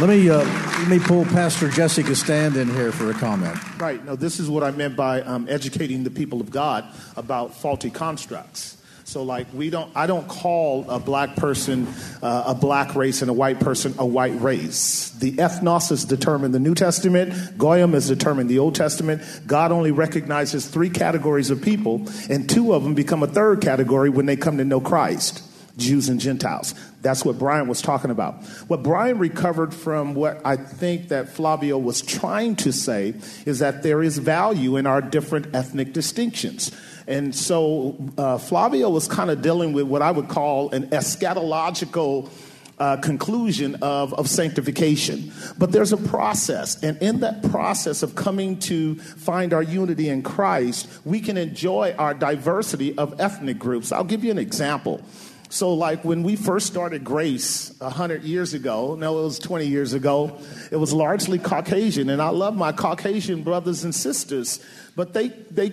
Let 0.00 0.08
me 0.08 0.28
uh, 0.28 0.38
let 0.38 0.88
me 0.88 0.98
pull 0.98 1.24
Pastor 1.24 1.68
Jesse 1.68 2.02
Gistand 2.02 2.56
in 2.56 2.68
here 2.68 2.90
for 2.90 3.10
a 3.10 3.14
comment. 3.14 3.56
Right. 3.78 4.04
Now, 4.04 4.16
this 4.16 4.40
is 4.40 4.50
what 4.50 4.64
I 4.64 4.72
meant 4.72 4.96
by 4.96 5.22
um, 5.22 5.46
educating 5.48 6.02
the 6.02 6.10
people 6.10 6.40
of 6.40 6.50
God 6.50 6.84
about 7.16 7.54
faulty 7.54 7.90
constructs. 7.90 8.76
So, 9.06 9.22
like, 9.22 9.46
we 9.52 9.68
don't, 9.68 9.90
I 9.94 10.06
don't 10.06 10.26
call 10.26 10.88
a 10.88 10.98
black 10.98 11.36
person 11.36 11.86
uh, 12.22 12.44
a 12.48 12.54
black 12.54 12.94
race 12.94 13.20
and 13.20 13.30
a 13.30 13.34
white 13.34 13.60
person 13.60 13.94
a 13.98 14.06
white 14.06 14.40
race. 14.40 15.10
The 15.10 15.32
ethnos 15.32 15.92
is 15.92 16.06
determined 16.06 16.54
the 16.54 16.58
New 16.58 16.74
Testament, 16.74 17.58
Goyim 17.58 17.94
is 17.94 18.08
determined 18.08 18.48
the 18.48 18.58
Old 18.58 18.74
Testament. 18.74 19.22
God 19.46 19.72
only 19.72 19.90
recognizes 19.90 20.66
three 20.66 20.88
categories 20.88 21.50
of 21.50 21.60
people, 21.60 22.06
and 22.30 22.48
two 22.48 22.72
of 22.72 22.82
them 22.82 22.94
become 22.94 23.22
a 23.22 23.26
third 23.26 23.60
category 23.60 24.08
when 24.08 24.24
they 24.24 24.36
come 24.36 24.56
to 24.56 24.64
know 24.64 24.80
Christ. 24.80 25.42
Jews 25.76 26.08
and 26.08 26.20
Gentiles. 26.20 26.74
That's 27.02 27.24
what 27.24 27.38
Bryan 27.38 27.66
was 27.66 27.82
talking 27.82 28.10
about. 28.10 28.44
What 28.68 28.82
Bryan 28.84 29.18
recovered 29.18 29.74
from 29.74 30.14
what 30.14 30.40
I 30.44 30.56
think 30.56 31.08
that 31.08 31.28
Flavio 31.28 31.78
was 31.78 32.00
trying 32.00 32.56
to 32.56 32.72
say 32.72 33.14
is 33.44 33.58
that 33.58 33.82
there 33.82 34.02
is 34.02 34.18
value 34.18 34.76
in 34.76 34.86
our 34.86 35.02
different 35.02 35.54
ethnic 35.54 35.92
distinctions. 35.92 36.70
And 37.06 37.34
so 37.34 37.96
uh, 38.16 38.38
Flavio 38.38 38.90
was 38.90 39.08
kind 39.08 39.30
of 39.30 39.42
dealing 39.42 39.72
with 39.72 39.84
what 39.84 40.02
I 40.02 40.10
would 40.10 40.28
call 40.28 40.70
an 40.70 40.88
eschatological 40.88 42.30
uh, 42.78 42.96
conclusion 42.96 43.76
of, 43.82 44.14
of 44.14 44.28
sanctification. 44.28 45.32
But 45.58 45.72
there's 45.72 45.92
a 45.92 45.96
process, 45.96 46.82
and 46.82 47.00
in 47.00 47.20
that 47.20 47.42
process 47.50 48.02
of 48.02 48.14
coming 48.14 48.58
to 48.60 48.96
find 48.96 49.52
our 49.52 49.62
unity 49.62 50.08
in 50.08 50.22
Christ, 50.22 50.88
we 51.04 51.20
can 51.20 51.36
enjoy 51.36 51.94
our 51.98 52.14
diversity 52.14 52.96
of 52.98 53.20
ethnic 53.20 53.58
groups. 53.58 53.92
I'll 53.92 54.04
give 54.04 54.24
you 54.24 54.30
an 54.30 54.38
example. 54.38 55.02
So, 55.50 55.72
like 55.72 56.04
when 56.04 56.24
we 56.24 56.34
first 56.34 56.66
started 56.66 57.04
Grace 57.04 57.72
100 57.78 58.24
years 58.24 58.54
ago, 58.54 58.96
no, 58.96 59.20
it 59.20 59.22
was 59.22 59.38
20 59.38 59.66
years 59.66 59.92
ago, 59.92 60.36
it 60.72 60.76
was 60.76 60.92
largely 60.92 61.38
Caucasian. 61.38 62.10
And 62.10 62.20
I 62.20 62.30
love 62.30 62.56
my 62.56 62.72
Caucasian 62.72 63.44
brothers 63.44 63.84
and 63.84 63.94
sisters, 63.94 64.58
but 64.96 65.12
they, 65.12 65.28
they, 65.28 65.68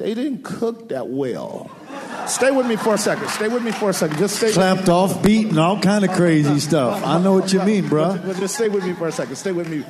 they 0.00 0.14
didn't 0.14 0.42
cook 0.42 0.88
that 0.88 1.08
well. 1.08 1.70
Stay 2.26 2.50
with 2.50 2.66
me 2.66 2.76
for 2.76 2.94
a 2.94 2.98
second. 2.98 3.28
Stay 3.28 3.48
with 3.48 3.62
me 3.62 3.70
for 3.70 3.90
a 3.90 3.92
second. 3.92 4.18
Just 4.18 4.36
stay. 4.36 4.50
Clapped 4.50 4.88
off, 4.88 5.22
beaten, 5.22 5.58
all 5.58 5.78
kind 5.80 6.04
of 6.04 6.12
crazy 6.12 6.58
stuff. 6.58 7.04
I 7.04 7.20
know 7.22 7.34
what 7.34 7.52
you 7.52 7.62
mean, 7.62 7.86
bro. 7.86 8.18
But 8.24 8.36
just 8.36 8.54
stay 8.54 8.68
with 8.68 8.84
me 8.84 8.94
for 8.94 9.08
a 9.08 9.12
second. 9.12 9.36
Stay 9.36 9.52
with 9.52 9.68
me. 9.68 9.84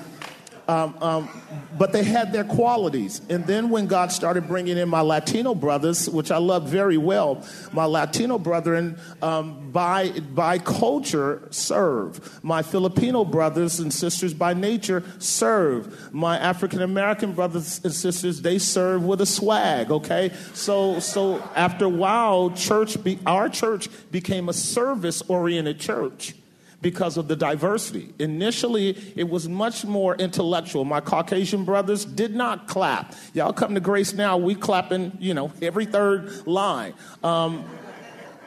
Um, 0.70 0.94
um, 1.02 1.28
but 1.76 1.90
they 1.90 2.04
had 2.04 2.32
their 2.32 2.44
qualities. 2.44 3.22
And 3.28 3.44
then 3.44 3.70
when 3.70 3.88
God 3.88 4.12
started 4.12 4.46
bringing 4.46 4.78
in 4.78 4.88
my 4.88 5.00
Latino 5.00 5.52
brothers, 5.52 6.08
which 6.08 6.30
I 6.30 6.36
love 6.36 6.68
very 6.68 6.96
well, 6.96 7.44
my 7.72 7.86
Latino 7.86 8.38
brethren 8.38 8.96
um, 9.20 9.72
by, 9.72 10.10
by 10.10 10.58
culture 10.58 11.42
serve. 11.50 12.40
My 12.44 12.62
Filipino 12.62 13.24
brothers 13.24 13.80
and 13.80 13.92
sisters 13.92 14.32
by 14.32 14.54
nature 14.54 15.02
serve. 15.18 16.14
My 16.14 16.38
African 16.38 16.82
American 16.82 17.32
brothers 17.32 17.80
and 17.82 17.92
sisters, 17.92 18.40
they 18.40 18.60
serve 18.60 19.04
with 19.04 19.20
a 19.22 19.26
swag, 19.26 19.90
okay? 19.90 20.30
So, 20.54 21.00
so 21.00 21.42
after 21.56 21.86
a 21.86 21.88
while, 21.88 22.50
church 22.50 23.02
be, 23.02 23.18
our 23.26 23.48
church 23.48 23.88
became 24.12 24.48
a 24.48 24.52
service 24.52 25.20
oriented 25.22 25.80
church 25.80 26.34
because 26.82 27.16
of 27.16 27.28
the 27.28 27.36
diversity. 27.36 28.12
Initially, 28.18 28.96
it 29.16 29.28
was 29.28 29.48
much 29.48 29.84
more 29.84 30.14
intellectual. 30.16 30.84
My 30.84 31.00
Caucasian 31.00 31.64
brothers 31.64 32.04
did 32.04 32.34
not 32.34 32.68
clap. 32.68 33.14
Y'all 33.34 33.52
come 33.52 33.74
to 33.74 33.80
Grace 33.80 34.14
now, 34.14 34.38
we 34.38 34.54
clapping, 34.54 35.16
you 35.20 35.34
know, 35.34 35.52
every 35.60 35.84
third 35.84 36.46
line. 36.46 36.94
Um, 37.22 37.64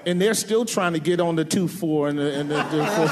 and 0.06 0.20
they're 0.20 0.34
still 0.34 0.66
trying 0.66 0.94
to 0.94 1.00
get 1.00 1.20
on 1.20 1.36
the 1.36 1.46
2 1.46 1.68
4 1.68 2.10
and 2.10 2.20
the, 2.20 2.34
and 2.34 2.50
the, 2.50 2.64
the 2.64 2.86
4 2.86 3.08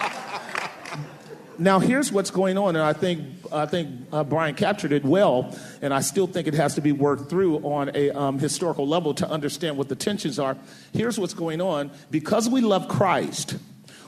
4. 0.00 1.58
now, 1.58 1.78
here's 1.78 2.10
what's 2.10 2.30
going 2.30 2.58
on, 2.58 2.74
and 2.74 2.84
I 2.84 2.92
think, 2.94 3.26
I 3.52 3.66
think 3.66 4.08
uh, 4.12 4.24
Bryan 4.24 4.56
captured 4.56 4.90
it 4.92 5.04
well, 5.04 5.56
and 5.80 5.94
I 5.94 6.00
still 6.00 6.26
think 6.26 6.48
it 6.48 6.54
has 6.54 6.74
to 6.74 6.80
be 6.80 6.90
worked 6.90 7.30
through 7.30 7.58
on 7.58 7.92
a 7.94 8.10
um, 8.10 8.40
historical 8.40 8.88
level 8.88 9.14
to 9.14 9.28
understand 9.28 9.76
what 9.76 9.88
the 9.88 9.94
tensions 9.94 10.40
are. 10.40 10.56
Here's 10.92 11.18
what's 11.18 11.34
going 11.34 11.60
on 11.60 11.92
because 12.10 12.48
we 12.48 12.60
love 12.60 12.88
Christ 12.88 13.56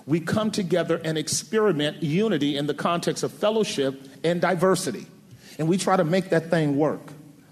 we 0.06 0.20
come 0.20 0.50
together 0.50 1.00
and 1.02 1.16
experiment 1.16 2.02
unity 2.02 2.56
in 2.56 2.66
the 2.66 2.74
context 2.74 3.22
of 3.22 3.32
fellowship 3.32 4.02
and 4.22 4.40
diversity. 4.40 5.06
And 5.58 5.68
we 5.68 5.78
try 5.78 5.96
to 5.96 6.04
make 6.04 6.30
that 6.30 6.50
thing 6.50 6.76
work. 6.76 7.00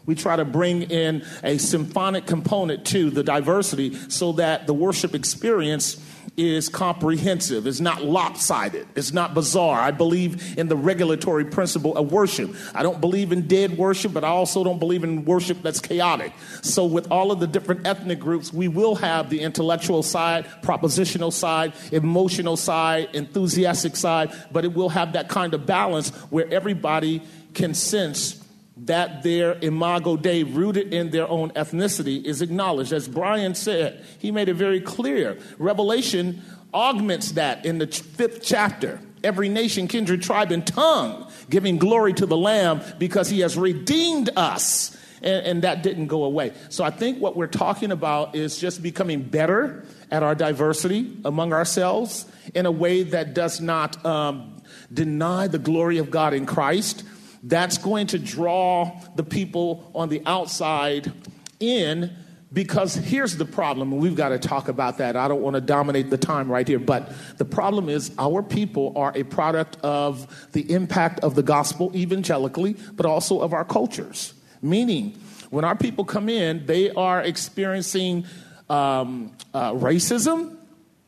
We 0.05 0.15
try 0.17 0.37
to 0.37 0.45
bring 0.45 0.83
in 0.83 1.25
a 1.45 1.59
symphonic 1.59 2.27
component 2.27 2.85
to 2.87 3.11
the 3.11 3.23
diversity 3.23 3.95
so 4.09 4.33
that 4.33 4.67
the 4.67 4.75
worship 4.75 5.15
experience 5.15 5.95
is 6.37 6.71
comprehensive, 6.71 7.67
it's 7.67 7.81
not 7.81 8.03
lopsided, 8.03 8.87
it's 8.95 9.13
not 9.13 9.35
bizarre. 9.35 9.79
I 9.79 9.91
believe 9.91 10.59
in 10.59 10.69
the 10.69 10.77
regulatory 10.77 11.45
principle 11.45 11.97
of 11.97 12.11
worship. 12.11 12.55
I 12.75 12.83
don't 12.83 13.01
believe 13.01 13.33
in 13.33 13.47
dead 13.47 13.77
worship, 13.77 14.15
but 14.15 14.25
I 14.25 14.29
also 14.29 14.65
don't 14.65 14.79
believe 14.79 15.05
in 15.05 15.27
worship 15.27 15.63
that's 15.63 15.81
chaotic. 15.81 16.33
So, 16.63 16.87
with 16.87 17.11
all 17.11 17.33
of 17.33 17.41
the 17.41 17.47
different 17.47 17.87
ethnic 17.87 18.19
groups, 18.19 18.53
we 18.53 18.69
will 18.69 18.95
have 18.97 19.29
the 19.29 19.41
intellectual 19.41 20.03
side, 20.03 20.47
propositional 20.63 21.33
side, 21.33 21.75
emotional 21.93 22.57
side, 22.57 23.11
enthusiastic 23.13 23.95
side, 23.95 24.33
but 24.51 24.65
it 24.65 24.73
will 24.73 24.89
have 24.89 25.13
that 25.13 25.29
kind 25.29 25.53
of 25.53 25.67
balance 25.67 26.11
where 26.31 26.51
everybody 26.53 27.23
can 27.53 27.75
sense 27.75 28.42
that 28.87 29.23
their 29.23 29.57
imago 29.61 30.17
Dei, 30.17 30.43
rooted 30.43 30.93
in 30.93 31.11
their 31.11 31.29
own 31.29 31.51
ethnicity, 31.51 32.25
is 32.25 32.43
acknowledged. 32.43 32.93
As 32.93 33.09
Bryan 33.09 33.55
said, 33.55 34.05
he 34.19 34.33
made 34.33 34.49
it 34.49 34.55
very 34.55 34.81
clear. 34.81 35.39
Revelation 35.59 36.43
augments 36.75 37.33
that 37.33 37.65
in 37.65 37.79
the 37.79 37.87
fifth 37.87 38.43
chapter. 38.43 39.01
Every 39.23 39.49
nation, 39.49 39.87
kindred, 39.87 40.23
tribe, 40.23 40.51
and 40.51 40.67
tongue 40.67 41.31
giving 41.49 41.79
glory 41.79 42.13
to 42.15 42.27
the 42.27 42.37
Lamb 42.37 42.83
because 42.99 43.31
he 43.31 43.41
has 43.41 43.57
redeemed 43.57 44.31
us. 44.37 44.97
And, 45.23 45.47
and 45.47 45.63
that 45.63 45.85
didn't 45.85 46.09
go 46.09 46.25
away. 46.25 46.53
So 46.69 46.83
I 46.83 46.91
think 46.91 47.21
what 47.21 47.37
we're 47.37 47.47
talking 47.47 47.93
about 47.93 48.35
is 48.35 48.59
just 48.59 48.83
becoming 48.83 49.23
better 49.23 49.85
at 50.11 50.25
our 50.25 50.35
diversity 50.35 51.17
among 51.25 51.53
ourselves 51.53 52.27
in 52.53 52.67
a 52.67 52.73
way 52.73 53.05
that 53.05 53.33
does 53.33 53.61
not 53.61 54.05
um, 54.05 54.61
deny 54.93 55.47
the 55.47 55.61
glory 55.61 55.99
of 55.99 56.11
God 56.11 56.35
in 56.35 56.45
Christ 56.45 57.05
that's 57.43 57.79
going 57.79 58.07
to 58.09 58.19
draw 58.19 59.01
the 59.17 59.25
people 59.25 59.91
on 59.95 60.09
the 60.09 60.23
outside 60.27 61.13
in 61.61 62.17
because 62.53 62.95
here's 62.95 63.39
the 63.39 63.47
problem, 63.47 63.93
and 63.93 64.03
we've 64.03 64.15
got 64.15 64.29
to 64.29 64.39
talk 64.39 64.69
about 64.69 64.99
that. 64.99 65.17
I 65.17 65.27
don't 65.27 65.41
want 65.41 65.55
to 65.55 65.61
dominate 65.61 66.11
the 66.11 66.19
time 66.19 66.53
right 66.53 66.69
here, 66.69 66.79
but 66.79 67.11
the 67.39 67.47
problem 67.47 67.89
is 67.89 68.13
our 68.19 68.43
people 68.43 68.93
are 68.95 69.13
a 69.15 69.23
product 69.23 69.79
of 69.83 70.51
the 70.53 70.71
impact 70.71 71.21
of 71.21 71.35
the 71.35 71.43
gospel 71.43 71.91
evangelically, 71.97 72.77
but 72.93 73.07
also 73.07 73.41
of 73.41 73.55
our 73.55 73.65
cultures. 73.65 74.35
Meaning, 74.61 75.19
when 75.49 75.65
our 75.65 75.75
people 75.75 76.05
come 76.05 76.29
in, 76.29 76.67
they 76.67 76.91
are 76.91 77.23
experiencing 77.23 78.27
um, 78.69 79.33
uh, 79.55 79.73
racism, 79.73 80.57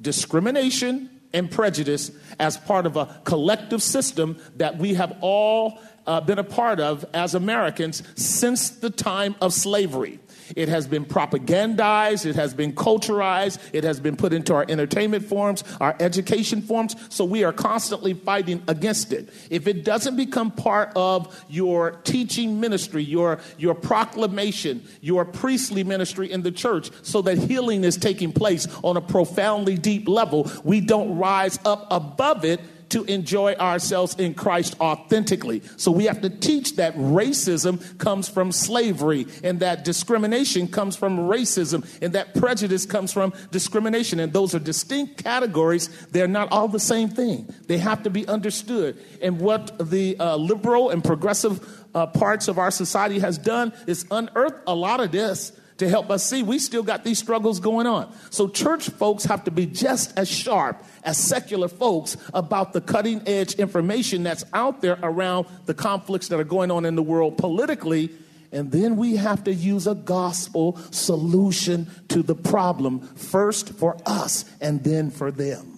discrimination, 0.00 1.10
and 1.34 1.50
prejudice 1.50 2.10
as 2.38 2.56
part 2.56 2.86
of 2.86 2.96
a 2.96 3.20
collective 3.24 3.82
system 3.82 4.38
that 4.56 4.78
we 4.78 4.94
have 4.94 5.18
all 5.20 5.78
uh, 6.06 6.20
been 6.20 6.38
a 6.38 6.44
part 6.44 6.80
of 6.80 7.04
as 7.14 7.34
Americans 7.34 8.02
since 8.14 8.70
the 8.70 8.90
time 8.90 9.34
of 9.40 9.52
slavery. 9.52 10.18
It 10.56 10.68
has 10.68 10.86
been 10.86 11.04
propagandized, 11.04 12.26
it 12.26 12.36
has 12.36 12.54
been 12.54 12.74
culturized, 12.74 13.58
it 13.72 13.84
has 13.84 14.00
been 14.00 14.16
put 14.16 14.32
into 14.32 14.54
our 14.54 14.66
entertainment 14.68 15.24
forms, 15.24 15.64
our 15.80 15.96
education 16.00 16.62
forms, 16.62 16.96
so 17.08 17.24
we 17.24 17.44
are 17.44 17.52
constantly 17.52 18.14
fighting 18.14 18.62
against 18.68 19.12
it. 19.12 19.30
If 19.50 19.66
it 19.66 19.84
doesn't 19.84 20.16
become 20.16 20.50
part 20.50 20.92
of 20.96 21.44
your 21.48 21.92
teaching 22.04 22.60
ministry, 22.60 23.02
your, 23.02 23.38
your 23.58 23.74
proclamation, 23.74 24.84
your 25.00 25.24
priestly 25.24 25.84
ministry 25.84 26.30
in 26.30 26.42
the 26.42 26.52
church, 26.52 26.90
so 27.02 27.22
that 27.22 27.38
healing 27.38 27.84
is 27.84 27.96
taking 27.96 28.32
place 28.32 28.66
on 28.82 28.96
a 28.96 29.00
profoundly 29.00 29.76
deep 29.76 30.08
level, 30.08 30.50
we 30.62 30.80
don't 30.80 31.16
rise 31.16 31.58
up 31.64 31.86
above 31.90 32.44
it 32.44 32.60
to 32.94 33.02
enjoy 33.04 33.54
ourselves 33.54 34.14
in 34.20 34.34
Christ 34.34 34.76
authentically. 34.80 35.62
So 35.76 35.90
we 35.90 36.04
have 36.04 36.20
to 36.20 36.30
teach 36.30 36.76
that 36.76 36.94
racism 36.96 37.98
comes 37.98 38.28
from 38.28 38.52
slavery 38.52 39.26
and 39.42 39.58
that 39.58 39.84
discrimination 39.84 40.68
comes 40.68 40.94
from 40.94 41.18
racism 41.18 41.84
and 42.00 42.12
that 42.12 42.36
prejudice 42.36 42.86
comes 42.86 43.12
from 43.12 43.32
discrimination. 43.50 44.20
And 44.20 44.32
those 44.32 44.54
are 44.54 44.60
distinct 44.60 45.24
categories. 45.24 45.88
They're 46.12 46.28
not 46.28 46.52
all 46.52 46.68
the 46.68 46.78
same 46.78 47.08
thing. 47.08 47.52
They 47.66 47.78
have 47.78 48.04
to 48.04 48.10
be 48.10 48.28
understood. 48.28 48.96
And 49.20 49.40
what 49.40 49.76
the 49.90 50.16
uh, 50.20 50.36
liberal 50.36 50.90
and 50.90 51.02
progressive 51.02 51.66
uh, 51.96 52.06
parts 52.06 52.46
of 52.46 52.60
our 52.60 52.70
society 52.70 53.18
has 53.18 53.38
done 53.38 53.72
is 53.88 54.06
unearth 54.12 54.54
a 54.68 54.74
lot 54.74 55.00
of 55.00 55.10
this 55.10 55.50
to 55.78 55.88
help 55.88 56.10
us 56.10 56.24
see 56.24 56.42
we 56.42 56.58
still 56.58 56.82
got 56.82 57.04
these 57.04 57.18
struggles 57.18 57.60
going 57.60 57.86
on. 57.86 58.12
So, 58.30 58.48
church 58.48 58.88
folks 58.90 59.24
have 59.24 59.44
to 59.44 59.50
be 59.50 59.66
just 59.66 60.16
as 60.18 60.28
sharp 60.28 60.82
as 61.02 61.18
secular 61.18 61.68
folks 61.68 62.16
about 62.32 62.72
the 62.72 62.80
cutting 62.80 63.22
edge 63.26 63.54
information 63.54 64.22
that's 64.22 64.44
out 64.52 64.80
there 64.80 64.98
around 65.02 65.46
the 65.66 65.74
conflicts 65.74 66.28
that 66.28 66.38
are 66.38 66.44
going 66.44 66.70
on 66.70 66.84
in 66.84 66.94
the 66.94 67.02
world 67.02 67.38
politically. 67.38 68.10
And 68.52 68.70
then 68.70 68.96
we 68.96 69.16
have 69.16 69.44
to 69.44 69.52
use 69.52 69.88
a 69.88 69.96
gospel 69.96 70.78
solution 70.92 71.90
to 72.08 72.22
the 72.22 72.36
problem, 72.36 73.00
first 73.00 73.74
for 73.74 73.96
us 74.06 74.44
and 74.60 74.84
then 74.84 75.10
for 75.10 75.32
them. 75.32 75.76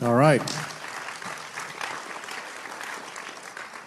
All 0.00 0.14
right. 0.14 0.40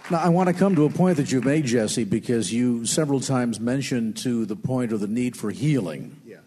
Now, 0.09 0.19
I 0.19 0.29
want 0.29 0.47
to 0.47 0.53
come 0.53 0.73
to 0.75 0.85
a 0.85 0.89
point 0.89 1.17
that 1.17 1.33
you've 1.33 1.43
made, 1.43 1.65
Jesse, 1.65 2.05
because 2.05 2.53
you 2.53 2.85
several 2.85 3.19
times 3.19 3.59
mentioned 3.59 4.15
to 4.17 4.45
the 4.45 4.55
point 4.55 4.93
of 4.93 5.01
the 5.01 5.07
need 5.07 5.35
for 5.35 5.51
healing. 5.51 6.15
Yeah. 6.25 6.37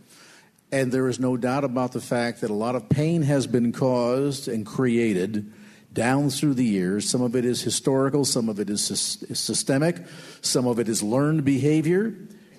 And 0.72 0.90
there 0.90 1.08
is 1.08 1.20
no 1.20 1.36
doubt 1.36 1.64
about 1.64 1.92
the 1.92 2.00
fact 2.00 2.40
that 2.40 2.48
a 2.48 2.54
lot 2.54 2.74
of 2.74 2.88
pain 2.88 3.20
has 3.20 3.46
been 3.46 3.72
caused 3.72 4.48
and 4.48 4.64
created 4.64 5.52
down 5.92 6.30
through 6.30 6.54
the 6.54 6.64
years. 6.64 7.06
Some 7.06 7.20
of 7.20 7.36
it 7.36 7.44
is 7.44 7.60
historical, 7.60 8.24
some 8.24 8.48
of 8.48 8.60
it 8.60 8.70
is 8.70 8.82
systemic, 8.82 10.06
some 10.40 10.66
of 10.66 10.78
it 10.78 10.88
is 10.88 11.02
learned 11.02 11.44
behavior 11.44 12.16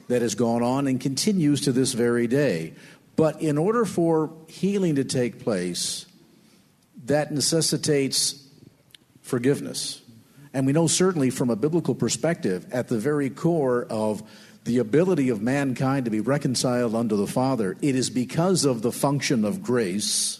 that 0.08 0.22
has 0.22 0.36
gone 0.36 0.62
on 0.62 0.86
and 0.86 1.02
continues 1.02 1.62
to 1.62 1.72
this 1.72 1.93
very 1.93 2.28
day. 2.28 2.76
But 3.16 3.41
in 3.41 3.58
order 3.58 3.86
for 3.86 4.32
healing 4.47 4.95
to 4.95 5.04
take 5.04 5.39
place, 5.39 6.06
that 7.06 7.32
necessitates 7.32 8.47
forgiveness 9.24 10.01
and 10.54 10.66
we 10.66 10.74
know 10.74 10.88
certainly 10.88 11.30
from 11.30 11.49
a 11.49 11.56
biblical 11.56 11.95
perspective, 11.95 12.66
at 12.72 12.88
the 12.88 12.99
very 12.99 13.30
core 13.30 13.86
of 13.89 14.24
the 14.64 14.78
ability 14.78 15.30
of 15.30 15.41
mankind 15.41 16.06
to 16.06 16.12
be 16.12 16.20
reconciled 16.20 16.93
unto 16.93 17.16
the 17.16 17.28
Father, 17.28 17.78
it 17.82 17.95
is 17.95 18.10
because 18.10 18.66
of 18.66 18.82
the 18.82 18.91
function 18.91 19.43
of 19.43 19.64
grace 19.64 20.39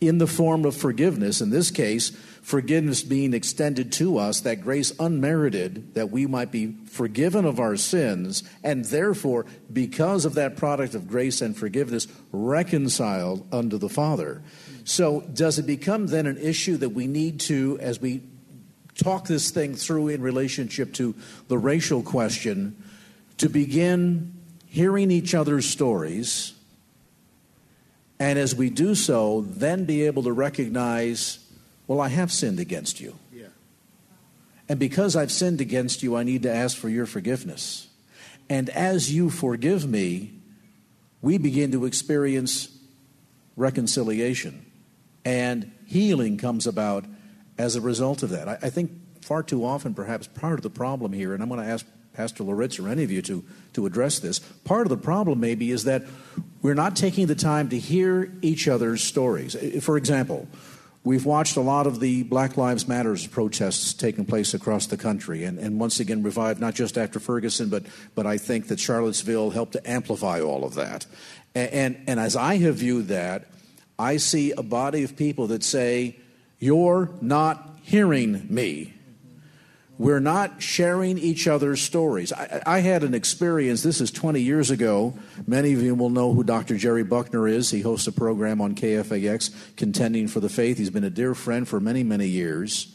in 0.00 0.18
the 0.18 0.26
form 0.26 0.64
of 0.64 0.74
forgiveness. 0.74 1.42
In 1.42 1.50
this 1.50 1.70
case, 1.70 2.10
forgiveness 2.40 3.02
being 3.02 3.34
extended 3.34 3.92
to 3.92 4.16
us, 4.16 4.40
that 4.40 4.62
grace 4.62 4.92
unmerited, 4.98 5.94
that 5.94 6.10
we 6.10 6.26
might 6.26 6.50
be 6.50 6.74
forgiven 6.86 7.44
of 7.44 7.60
our 7.60 7.76
sins, 7.76 8.42
and 8.64 8.84
therefore, 8.86 9.44
because 9.70 10.24
of 10.24 10.34
that 10.34 10.56
product 10.56 10.94
of 10.94 11.06
grace 11.06 11.42
and 11.42 11.56
forgiveness, 11.56 12.08
reconciled 12.32 13.46
unto 13.52 13.76
the 13.76 13.90
Father. 13.90 14.42
So, 14.84 15.20
does 15.20 15.58
it 15.58 15.66
become 15.66 16.06
then 16.06 16.26
an 16.26 16.38
issue 16.38 16.78
that 16.78 16.90
we 16.90 17.06
need 17.06 17.40
to, 17.40 17.78
as 17.80 18.00
we 18.00 18.22
talk 19.02 19.26
this 19.26 19.50
thing 19.50 19.74
through 19.74 20.08
in 20.08 20.22
relationship 20.22 20.92
to 20.94 21.14
the 21.48 21.58
racial 21.58 22.02
question, 22.02 22.76
to 23.38 23.48
begin 23.48 24.32
hearing 24.66 25.10
each 25.10 25.34
other's 25.34 25.68
stories? 25.68 26.52
And 28.18 28.38
as 28.38 28.54
we 28.54 28.68
do 28.70 28.94
so, 28.94 29.46
then 29.48 29.86
be 29.86 30.02
able 30.02 30.22
to 30.24 30.32
recognize, 30.32 31.38
well, 31.86 32.00
I 32.00 32.08
have 32.08 32.30
sinned 32.30 32.60
against 32.60 33.00
you. 33.00 33.16
Yeah. 33.32 33.46
And 34.68 34.78
because 34.78 35.16
I've 35.16 35.32
sinned 35.32 35.60
against 35.60 36.02
you, 36.02 36.16
I 36.16 36.22
need 36.22 36.42
to 36.42 36.54
ask 36.54 36.76
for 36.76 36.88
your 36.88 37.06
forgiveness. 37.06 37.88
And 38.50 38.68
as 38.70 39.12
you 39.12 39.30
forgive 39.30 39.88
me, 39.88 40.32
we 41.22 41.38
begin 41.38 41.72
to 41.72 41.86
experience 41.86 42.68
reconciliation. 43.56 44.66
And 45.24 45.72
healing 45.86 46.36
comes 46.36 46.66
about 46.66 47.04
as 47.60 47.76
a 47.76 47.80
result 47.80 48.22
of 48.22 48.30
that. 48.30 48.48
I, 48.48 48.58
I 48.62 48.70
think 48.70 48.90
far 49.22 49.42
too 49.42 49.64
often, 49.64 49.94
perhaps, 49.94 50.26
part 50.26 50.54
of 50.54 50.62
the 50.62 50.70
problem 50.70 51.12
here, 51.12 51.34
and 51.34 51.42
I'm 51.42 51.48
going 51.48 51.60
to 51.60 51.66
ask 51.66 51.86
Pastor 52.14 52.42
Loritts 52.42 52.78
or 52.78 52.88
any 52.88 53.04
of 53.04 53.10
you 53.10 53.22
to, 53.22 53.44
to 53.74 53.86
address 53.86 54.18
this. 54.18 54.38
Part 54.38 54.86
of 54.86 54.88
the 54.88 54.96
problem, 54.96 55.40
maybe, 55.40 55.70
is 55.70 55.84
that 55.84 56.02
we're 56.62 56.74
not 56.74 56.96
taking 56.96 57.26
the 57.26 57.34
time 57.34 57.68
to 57.68 57.78
hear 57.78 58.32
each 58.42 58.66
other's 58.66 59.02
stories. 59.02 59.54
For 59.84 59.96
example, 59.96 60.48
we've 61.04 61.24
watched 61.24 61.56
a 61.56 61.60
lot 61.60 61.86
of 61.86 62.00
the 62.00 62.24
Black 62.24 62.56
Lives 62.56 62.88
Matters 62.88 63.26
protests 63.26 63.94
taking 63.94 64.24
place 64.24 64.54
across 64.54 64.86
the 64.86 64.96
country, 64.96 65.44
and, 65.44 65.58
and 65.58 65.78
once 65.78 66.00
again 66.00 66.22
revived 66.22 66.60
not 66.60 66.74
just 66.74 66.98
after 66.98 67.20
Ferguson, 67.20 67.68
but, 67.68 67.84
but 68.14 68.26
I 68.26 68.38
think 68.38 68.68
that 68.68 68.80
Charlottesville 68.80 69.50
helped 69.50 69.72
to 69.74 69.90
amplify 69.90 70.40
all 70.40 70.64
of 70.64 70.74
that. 70.74 71.06
And, 71.54 71.70
and, 71.72 72.04
and 72.08 72.20
as 72.20 72.36
I 72.36 72.56
have 72.58 72.76
viewed 72.76 73.08
that, 73.08 73.46
I 73.98 74.16
see 74.16 74.52
a 74.52 74.62
body 74.62 75.04
of 75.04 75.14
people 75.14 75.48
that 75.48 75.62
say, 75.62 76.19
You're 76.60 77.10
not 77.22 77.78
hearing 77.82 78.46
me. 78.50 78.94
We're 79.98 80.20
not 80.20 80.62
sharing 80.62 81.18
each 81.18 81.46
other's 81.46 81.80
stories. 81.80 82.32
I, 82.32 82.62
I, 82.64 82.78
had 82.80 83.02
an 83.02 83.12
experience, 83.12 83.82
this 83.82 84.00
is 84.00 84.10
20 84.10 84.40
years 84.40 84.70
ago. 84.70 85.14
Many 85.46 85.74
of 85.74 85.82
you 85.82 85.94
will 85.94 86.08
know 86.08 86.32
who 86.32 86.42
Dr. 86.42 86.78
Jerry 86.78 87.04
Buckner 87.04 87.46
is. 87.46 87.70
He 87.70 87.82
hosts 87.82 88.06
a 88.06 88.12
program 88.12 88.62
on 88.62 88.74
KFAX, 88.74 89.76
Contending 89.76 90.26
for 90.26 90.40
the 90.40 90.48
Faith. 90.48 90.78
He's 90.78 90.88
been 90.88 91.04
a 91.04 91.10
dear 91.10 91.34
friend 91.34 91.68
for 91.68 91.80
many, 91.80 92.02
many 92.02 92.28
years. 92.28 92.94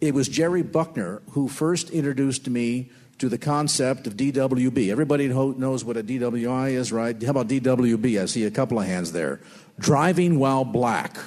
It 0.00 0.14
was 0.14 0.26
Jerry 0.26 0.62
Buckner 0.62 1.22
who 1.30 1.46
first 1.46 1.90
introduced 1.90 2.48
me 2.48 2.90
to 3.18 3.28
the 3.28 3.38
concept 3.38 4.08
of 4.08 4.16
DWB. 4.16 4.90
Everybody 4.90 5.28
knows 5.28 5.84
what 5.84 5.96
a 5.96 6.02
DWI 6.02 6.72
is, 6.72 6.90
right? 6.90 7.20
How 7.22 7.30
about 7.30 7.46
DWB? 7.46 8.20
I 8.20 8.26
see 8.26 8.44
a 8.46 8.50
couple 8.50 8.80
of 8.80 8.86
hands 8.86 9.12
there. 9.12 9.40
Driving 9.78 10.40
while 10.40 10.64
black. 10.64 11.18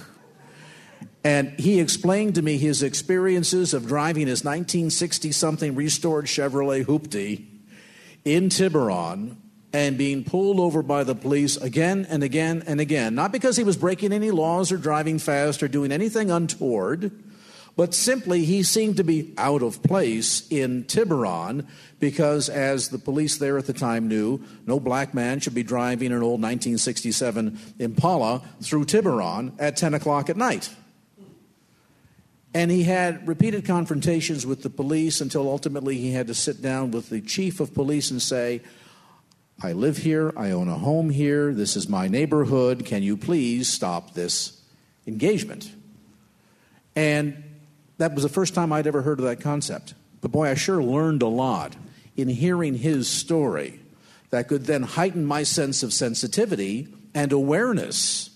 And 1.26 1.60
he 1.60 1.80
explained 1.80 2.36
to 2.36 2.44
me 2.44 2.60
his 2.60 2.84
experiences 2.84 3.74
of 3.74 3.88
driving 3.88 4.28
his 4.28 4.44
1960 4.44 5.32
something 5.32 5.74
restored 5.74 6.26
Chevrolet 6.26 6.86
Hoopty 6.86 7.48
in 8.24 8.50
Tiburon 8.50 9.36
and 9.74 9.98
being 9.98 10.24
pulled 10.24 10.60
over 10.60 10.84
by 10.84 11.04
the 11.04 11.16
police 11.16 11.58
again 11.58 12.06
and 12.12 12.22
again 12.22 12.64
and 12.68 12.80
again. 12.80 13.16
Not 13.16 13.32
because 13.32 13.58
he 13.58 13.64
was 13.64 13.76
breaking 13.76 14.14
any 14.14 14.30
laws 14.30 14.72
or 14.72 14.78
driving 14.78 15.18
fast 15.18 15.64
or 15.64 15.68
doing 15.68 15.92
anything 15.92 16.30
untoward, 16.30 17.12
but 17.76 17.96
simply 17.96 18.46
he 18.46 18.62
seemed 18.62 18.98
to 18.98 19.04
be 19.04 19.34
out 19.36 19.64
of 19.64 19.82
place 19.82 20.48
in 20.52 20.84
Tiburon 20.84 21.68
because, 22.00 22.50
as 22.50 22.90
the 22.90 23.00
police 23.00 23.40
there 23.40 23.58
at 23.58 23.66
the 23.66 23.74
time 23.74 24.08
knew, 24.08 24.44
no 24.68 24.80
black 24.80 25.16
man 25.16 25.40
should 25.40 25.56
be 25.56 25.64
driving 25.64 26.12
an 26.12 26.22
old 26.22 26.40
1967 26.40 27.58
Impala 27.80 28.44
through 28.62 28.86
Tiburon 28.86 29.54
at 29.58 29.76
10 29.76 29.96
o'clock 29.96 30.30
at 30.30 30.38
night. 30.38 30.70
And 32.56 32.72
he 32.72 32.84
had 32.84 33.28
repeated 33.28 33.66
confrontations 33.66 34.46
with 34.46 34.64
the 34.64 34.70
police 34.70 35.20
until 35.20 35.50
ultimately 35.50 35.98
he 35.98 36.14
had 36.14 36.28
to 36.28 36.34
sit 36.34 36.62
down 36.62 36.90
with 36.92 37.10
the 37.10 37.20
chief 37.20 37.60
of 37.60 37.74
police 37.74 38.12
and 38.12 38.22
say, 38.22 38.62
I 39.62 39.74
live 39.74 39.98
here, 39.98 40.32
I 40.38 40.52
own 40.52 40.70
a 40.70 40.78
home 40.78 41.10
here, 41.10 41.54
this 41.54 41.76
is 41.76 41.90
my 41.90 42.08
neighborhood, 42.08 42.86
can 42.86 43.04
you 43.04 43.18
please 43.18 43.68
stop 43.68 44.14
this 44.14 44.62
engagement? 45.06 45.70
And 46.96 47.44
that 47.98 48.14
was 48.14 48.24
the 48.24 48.30
first 48.30 48.54
time 48.54 48.72
I'd 48.72 48.88
ever 48.88 49.02
heard 49.02 49.20
of 49.20 49.26
that 49.26 49.42
concept. 49.42 49.94
But 50.22 50.32
boy, 50.32 50.48
I 50.48 50.54
sure 50.54 50.82
learned 50.82 51.24
a 51.24 51.28
lot 51.28 51.76
in 52.16 52.30
hearing 52.30 52.76
his 52.76 53.10
story 53.10 53.82
that 54.30 54.48
could 54.48 54.66
then 54.66 54.84
heighten 54.84 55.26
my 55.26 55.44
sense 55.44 55.84
of 55.84 55.92
sensitivity 55.92 56.88
and 57.14 57.34
awareness 57.34 58.30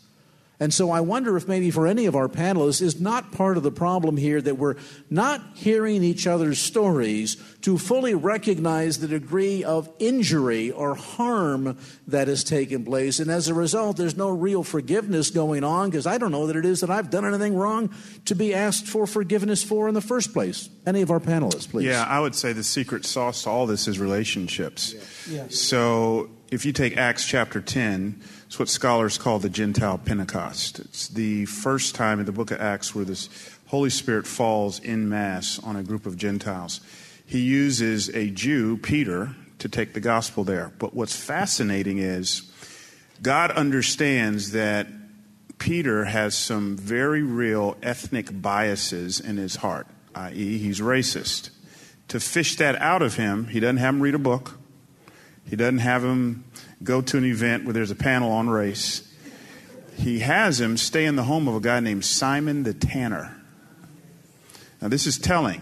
and 0.62 0.74
so 0.74 0.92
I 0.92 1.00
wonder 1.00 1.38
if 1.38 1.48
maybe 1.48 1.72
for 1.72 1.88
any 1.88 2.06
of 2.06 2.18
our 2.18 2.28
panelists 2.28 2.82
is 2.82 3.00
not 3.00 3.32
part 3.32 3.56
of 3.56 3.64
the 3.64 3.72
problem 3.72 4.18
here 4.18 4.42
that 4.42 4.58
we're 4.58 4.76
not 5.10 5.42
hearing 5.56 6.04
each 6.04 6.28
other's 6.28 6.60
stories 6.60 7.38
to 7.62 7.78
fully 7.78 8.14
recognize 8.14 9.00
the 9.00 9.08
degree 9.08 9.64
of 9.64 9.90
injury 10.00 10.70
or 10.72 10.96
harm 10.96 11.78
that 12.08 12.28
has 12.28 12.44
taken 12.44 12.84
place. 12.84 13.20
And 13.20 13.32
as 13.32 13.48
a 13.48 13.54
result, 13.54 13.96
there's 13.96 14.18
no 14.18 14.30
real 14.30 14.64
forgiveness 14.64 15.30
going 15.30 15.64
on 15.64 15.92
because 15.92 16.06
I 16.06 16.18
don't 16.18 16.32
know 16.32 16.48
that 16.48 16.58
it 16.58 16.66
is 16.66 16.82
that 16.82 16.90
I've 16.90 17.10
done 17.10 17.24
anything 17.24 17.56
wrong 17.56 17.94
to 18.26 18.36
be 18.36 18.54
asked 18.54 18.86
for 18.86 19.08
forgiveness 19.08 19.64
for 19.64 19.88
in 19.88 19.94
the 19.94 20.02
first 20.02 20.34
place. 20.34 20.70
Any 20.86 21.02
of 21.02 21.10
our 21.10 21.22
panelists, 21.22 21.70
please. 21.70 21.86
Yeah, 21.86 22.04
I 22.04 22.20
would 22.20 22.36
say 22.36 22.52
the 22.52 22.64
secret 22.64 23.06
sauce 23.06 23.44
to 23.44 23.50
all 23.50 23.66
this 23.66 23.88
is 23.88 23.98
relationships. 23.98 24.94
Yeah. 24.94 25.38
Yeah. 25.38 25.46
So 25.50 26.30
if 26.52 26.66
you 26.66 26.74
take 26.74 26.98
Acts 26.98 27.26
chapter 27.26 27.62
10, 27.62 28.22
it's 28.50 28.58
what 28.58 28.68
scholars 28.68 29.20
call 29.20 29.38
the 29.38 29.48
Gentile 29.48 30.00
Pentecost. 30.00 30.80
It's 30.80 31.08
the 31.08 31.46
first 31.46 31.94
time 31.94 32.20
in 32.20 32.26
the 32.26 32.32
book 32.32 32.50
of 32.50 32.60
Acts 32.60 32.96
where 32.96 33.06
the 33.06 33.30
Holy 33.68 33.92
Spirit 33.92 34.26
falls 34.26 34.80
in 34.80 35.08
mass 35.08 35.60
on 35.60 35.76
a 35.76 35.84
group 35.84 36.08
of 36.08 36.18
Gentiles. 36.18 36.82
He 37.28 37.42
uses 37.42 38.10
a 38.10 38.32
Jew, 38.32 38.78
Peter, 38.78 39.36
to 39.60 39.70
take 39.70 39.94
the 39.94 40.00
gospel 40.00 40.44
there. 40.44 40.72
But 40.80 40.96
what's 40.96 41.16
fascinating 41.16 42.00
is 42.00 42.52
God 43.22 43.52
understands 43.52 44.50
that 44.54 44.88
Peter 45.60 46.06
has 46.06 46.36
some 46.36 46.76
very 46.76 47.22
real 47.22 47.78
ethnic 47.84 48.42
biases 48.42 49.20
in 49.20 49.38
his 49.38 49.58
heart, 49.58 49.86
i.e., 50.16 50.58
he's 50.58 50.80
racist. 50.80 51.52
To 52.08 52.20
fish 52.20 52.56
that 52.56 52.78
out 52.78 53.04
of 53.04 53.14
him, 53.14 53.46
he 53.46 53.60
doesn't 53.60 53.78
have 53.78 53.94
him 53.94 54.02
read 54.02 54.16
a 54.16 54.18
book. 54.18 54.59
He 55.50 55.56
doesn't 55.56 55.80
have 55.80 56.04
him 56.04 56.44
go 56.84 57.02
to 57.02 57.18
an 57.18 57.26
event 57.26 57.66
where 57.66 57.74
there's 57.74 57.92
a 57.92 57.96
panel 57.96 58.32
on 58.32 58.50
race. 58.50 59.12
He 59.98 60.20
has 60.20 60.62
him 60.62 60.78
stay 60.78 61.06
in 61.06 61.16
the 61.16 61.24
home 61.24 61.48
of 61.48 61.56
a 61.56 61.60
guy 61.60 61.80
named 61.80 62.06
Simon 62.06 62.64
the 62.64 62.74
Tanner. 62.74 63.36
Now, 64.82 64.88
this 64.88 65.08
is 65.08 65.18
telling. 65.18 65.62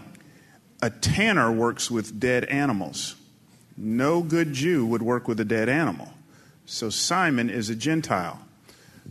A 0.80 0.90
tanner 0.90 1.50
works 1.50 1.90
with 1.90 2.20
dead 2.20 2.44
animals. 2.44 3.16
No 3.76 4.22
good 4.22 4.52
Jew 4.52 4.86
would 4.86 5.02
work 5.02 5.26
with 5.26 5.40
a 5.40 5.44
dead 5.44 5.68
animal. 5.68 6.12
So, 6.66 6.90
Simon 6.90 7.50
is 7.50 7.70
a 7.70 7.74
Gentile. 7.74 8.38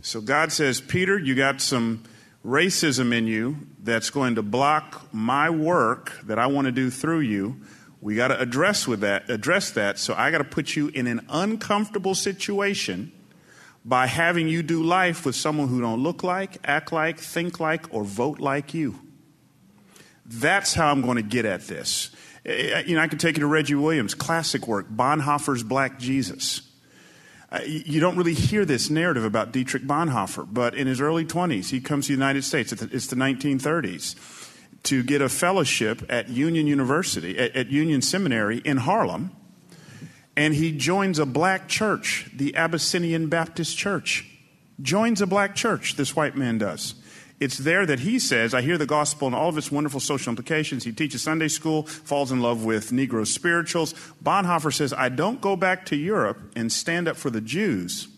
So, 0.00 0.20
God 0.20 0.52
says, 0.52 0.80
Peter, 0.80 1.18
you 1.18 1.34
got 1.34 1.60
some 1.60 2.04
racism 2.46 3.12
in 3.12 3.26
you 3.26 3.56
that's 3.82 4.10
going 4.10 4.36
to 4.36 4.42
block 4.42 5.12
my 5.12 5.50
work 5.50 6.18
that 6.22 6.38
I 6.38 6.46
want 6.46 6.66
to 6.66 6.72
do 6.72 6.88
through 6.88 7.20
you. 7.20 7.56
We 8.00 8.14
got 8.14 8.28
to 8.28 8.40
address 8.40 8.86
with 8.86 9.00
that, 9.00 9.28
address 9.28 9.70
that. 9.72 9.98
So 9.98 10.14
I 10.16 10.30
got 10.30 10.38
to 10.38 10.44
put 10.44 10.76
you 10.76 10.88
in 10.88 11.06
an 11.06 11.26
uncomfortable 11.28 12.14
situation 12.14 13.12
by 13.84 14.06
having 14.06 14.48
you 14.48 14.62
do 14.62 14.82
life 14.82 15.24
with 15.24 15.34
someone 15.34 15.68
who 15.68 15.80
don't 15.80 16.02
look 16.02 16.22
like, 16.22 16.58
act 16.64 16.92
like, 16.92 17.18
think 17.18 17.58
like, 17.58 17.92
or 17.92 18.04
vote 18.04 18.38
like 18.38 18.74
you. 18.74 19.00
That's 20.26 20.74
how 20.74 20.92
I'm 20.92 21.00
going 21.00 21.16
to 21.16 21.22
get 21.22 21.44
at 21.44 21.62
this. 21.62 22.10
Eh, 22.44 22.70
eh, 22.74 22.82
you 22.86 22.96
know, 22.96 23.02
I 23.02 23.08
can 23.08 23.18
take 23.18 23.36
you 23.36 23.40
to 23.40 23.46
Reggie 23.46 23.74
Williams' 23.74 24.14
classic 24.14 24.68
work, 24.68 24.88
Bonhoeffer's 24.90 25.62
Black 25.62 25.98
Jesus. 25.98 26.62
You 27.66 27.98
don't 27.98 28.16
really 28.16 28.34
hear 28.34 28.66
this 28.66 28.90
narrative 28.90 29.24
about 29.24 29.52
Dietrich 29.52 29.84
Bonhoeffer, 29.84 30.46
but 30.52 30.74
in 30.74 30.86
his 30.86 31.00
early 31.00 31.24
20s, 31.24 31.70
he 31.70 31.80
comes 31.80 32.04
to 32.06 32.12
the 32.12 32.18
United 32.18 32.44
States. 32.44 32.72
It's 32.72 33.06
the 33.06 33.16
1930s 33.16 34.16
to 34.84 35.02
get 35.02 35.20
a 35.20 35.28
fellowship 35.28 36.04
at 36.08 36.28
Union 36.28 36.66
University, 36.66 37.38
at, 37.38 37.54
at, 37.54 37.68
Union 37.68 38.00
Seminary 38.00 38.58
in 38.58 38.78
Harlem, 38.78 39.30
and 40.36 40.54
he 40.54 40.72
joins 40.72 41.18
a 41.18 41.26
black 41.26 41.68
church, 41.68 42.30
the 42.34 42.54
Abyssinian 42.54 43.28
Baptist 43.28 43.76
Church. 43.76 44.26
Joins 44.80 45.20
a 45.20 45.26
black 45.26 45.56
church, 45.56 45.96
this 45.96 46.14
white 46.14 46.36
man 46.36 46.58
does. 46.58 46.94
It's 47.40 47.58
there 47.58 47.86
that 47.86 48.00
he 48.00 48.18
says, 48.18 48.52
I 48.52 48.62
hear 48.62 48.78
the 48.78 48.86
gospel 48.86 49.26
and 49.26 49.34
all 49.34 49.48
of 49.48 49.58
its 49.58 49.70
wonderful 49.70 50.00
social 50.00 50.30
implications. 50.30 50.84
He 50.84 50.92
teaches 50.92 51.22
Sunday 51.22 51.48
school, 51.48 51.84
falls 51.84 52.32
in 52.32 52.40
love 52.40 52.64
with 52.64 52.90
Negro 52.90 53.26
spirituals. 53.26 53.94
Bonhoeffer 54.22 54.72
says, 54.72 54.92
I 54.92 55.08
don't 55.08 55.40
go 55.40 55.54
back 55.54 55.86
to 55.86 55.96
Europe 55.96 56.38
and 56.56 56.72
stand 56.72 57.06
up 57.06 57.16
for 57.16 57.30
the 57.30 57.40
Jews 57.40 58.08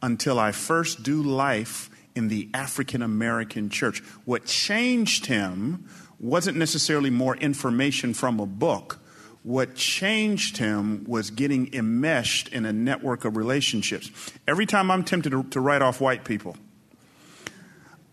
until 0.00 0.38
I 0.38 0.52
first 0.52 1.02
do 1.02 1.22
life 1.22 1.90
in 2.14 2.28
the 2.28 2.48
African 2.54 3.02
American 3.02 3.70
church. 3.70 4.00
What 4.24 4.46
changed 4.46 5.26
him 5.26 5.88
wasn't 6.20 6.56
necessarily 6.56 7.10
more 7.10 7.36
information 7.36 8.14
from 8.14 8.40
a 8.40 8.46
book. 8.46 8.98
What 9.42 9.74
changed 9.74 10.56
him 10.56 11.04
was 11.06 11.30
getting 11.30 11.74
enmeshed 11.74 12.48
in 12.48 12.64
a 12.64 12.72
network 12.72 13.24
of 13.24 13.36
relationships. 13.36 14.10
Every 14.48 14.64
time 14.64 14.90
I'm 14.90 15.04
tempted 15.04 15.30
to, 15.30 15.42
to 15.42 15.60
write 15.60 15.82
off 15.82 16.00
white 16.00 16.24
people, 16.24 16.56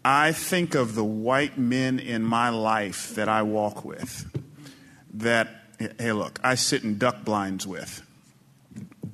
I 0.04 0.32
think 0.32 0.76
of 0.76 0.96
the 0.96 1.06
white 1.06 1.58
men 1.58 2.00
in 2.00 2.24
my 2.24 2.50
life 2.50 3.16
that 3.16 3.30
I 3.30 3.44
walk 3.44 3.86
with 3.86 4.30
that, 5.14 5.48
hey, 6.00 6.12
look, 6.12 6.40
I 6.44 6.56
sit 6.56 6.84
in 6.84 6.98
duck 6.98 7.24
blinds 7.24 7.68
with. 7.68 8.02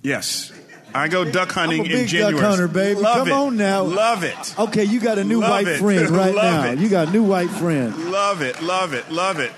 Yes. 0.01 0.51
I 0.97 1.07
go 1.07 1.23
duck 1.29 1.51
hunting 1.51 1.81
I'm 1.81 1.85
a 1.85 1.89
big 1.89 1.99
in 2.01 2.07
January. 2.07 2.33
duck 2.35 2.43
hunter, 2.49 2.67
baby. 2.67 2.99
Love 2.99 3.17
Come 3.17 3.27
it. 3.27 3.31
on 3.33 3.57
now. 3.57 3.83
Love 3.83 4.23
it. 4.23 4.59
Okay, 4.59 4.83
you 4.83 4.99
got 4.99 5.17
a 5.17 5.23
new 5.23 5.39
Love 5.39 5.49
white 5.49 5.67
it. 5.67 5.79
friend 5.79 6.09
right 6.11 6.35
now. 6.35 6.65
it. 6.65 6.79
You 6.79 6.89
got 6.89 7.09
a 7.09 7.11
new 7.11 7.23
white 7.23 7.49
friend. 7.49 8.11
Love 8.11 8.41
it, 8.41 8.61
love 8.61 8.93
it, 8.93 9.09
love 9.11 9.39
it. 9.39 9.51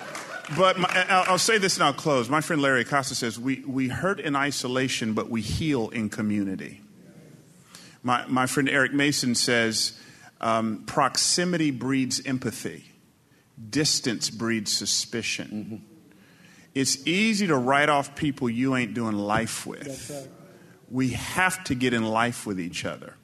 But 0.58 0.80
my, 0.80 1.06
I'll, 1.10 1.34
I'll 1.34 1.38
say 1.38 1.60
this 1.60 1.76
and 1.78 1.84
I'll 1.84 1.94
close. 1.94 2.28
My 2.30 2.42
friend 2.42 2.62
Larry 2.62 2.82
Acosta 2.82 3.14
says, 3.14 3.40
we, 3.40 3.64
we 3.68 3.88
hurt 3.88 4.20
in 4.20 4.36
isolation, 4.36 5.14
but 5.14 5.30
we 5.30 5.42
heal 5.42 5.90
in 5.90 6.10
community. 6.10 6.82
My, 8.02 8.26
my 8.28 8.48
friend 8.48 8.68
Eric 8.68 8.94
Mason 8.94 9.36
says, 9.36 10.00
um, 10.42 10.84
proximity 10.88 11.70
breeds 11.70 12.26
empathy, 12.26 12.86
distance 13.70 14.30
breeds 14.30 14.72
suspicion. 14.76 15.86
It's 16.74 17.06
easy 17.06 17.46
to 17.48 17.56
write 17.58 17.90
off 17.90 18.16
people 18.16 18.50
you 18.50 18.76
ain't 18.76 18.94
doing 18.94 19.16
life 19.18 19.66
with. 19.68 19.86
We 20.90 21.10
have 21.10 21.64
to 21.66 21.76
get 21.76 21.94
in 21.94 22.04
life 22.04 22.46
with 22.46 22.60
each 22.60 22.86
other. 22.86 23.16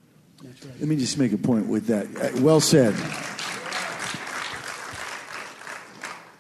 Let 0.80 0.88
me 0.88 0.96
just 0.96 1.18
make 1.18 1.34
a 1.34 1.38
point 1.38 1.68
with 1.68 1.88
that. 1.88 2.06
Uh, 2.16 2.42
well 2.42 2.60
said. 2.60 2.94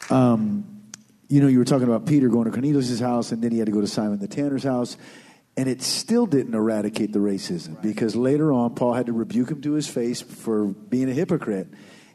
Um, 0.09 0.65
you 1.27 1.41
know, 1.41 1.47
you 1.47 1.57
were 1.57 1.65
talking 1.65 1.87
about 1.87 2.05
Peter 2.05 2.29
going 2.29 2.45
to 2.45 2.51
Cornelius' 2.51 2.99
house, 2.99 3.31
and 3.31 3.41
then 3.41 3.51
he 3.51 3.57
had 3.57 3.65
to 3.65 3.71
go 3.71 3.81
to 3.81 3.87
Simon 3.87 4.19
the 4.19 4.27
Tanner's 4.27 4.63
house, 4.63 4.97
and 5.57 5.67
it 5.67 5.81
still 5.81 6.27
didn't 6.27 6.53
eradicate 6.53 7.13
the 7.13 7.19
racism 7.19 7.81
because 7.81 8.15
later 8.15 8.51
on, 8.53 8.75
Paul 8.75 8.93
had 8.93 9.07
to 9.07 9.13
rebuke 9.13 9.49
him 9.49 9.61
to 9.61 9.73
his 9.73 9.87
face 9.87 10.21
for 10.21 10.65
being 10.65 11.09
a 11.09 11.13
hypocrite. 11.13 11.67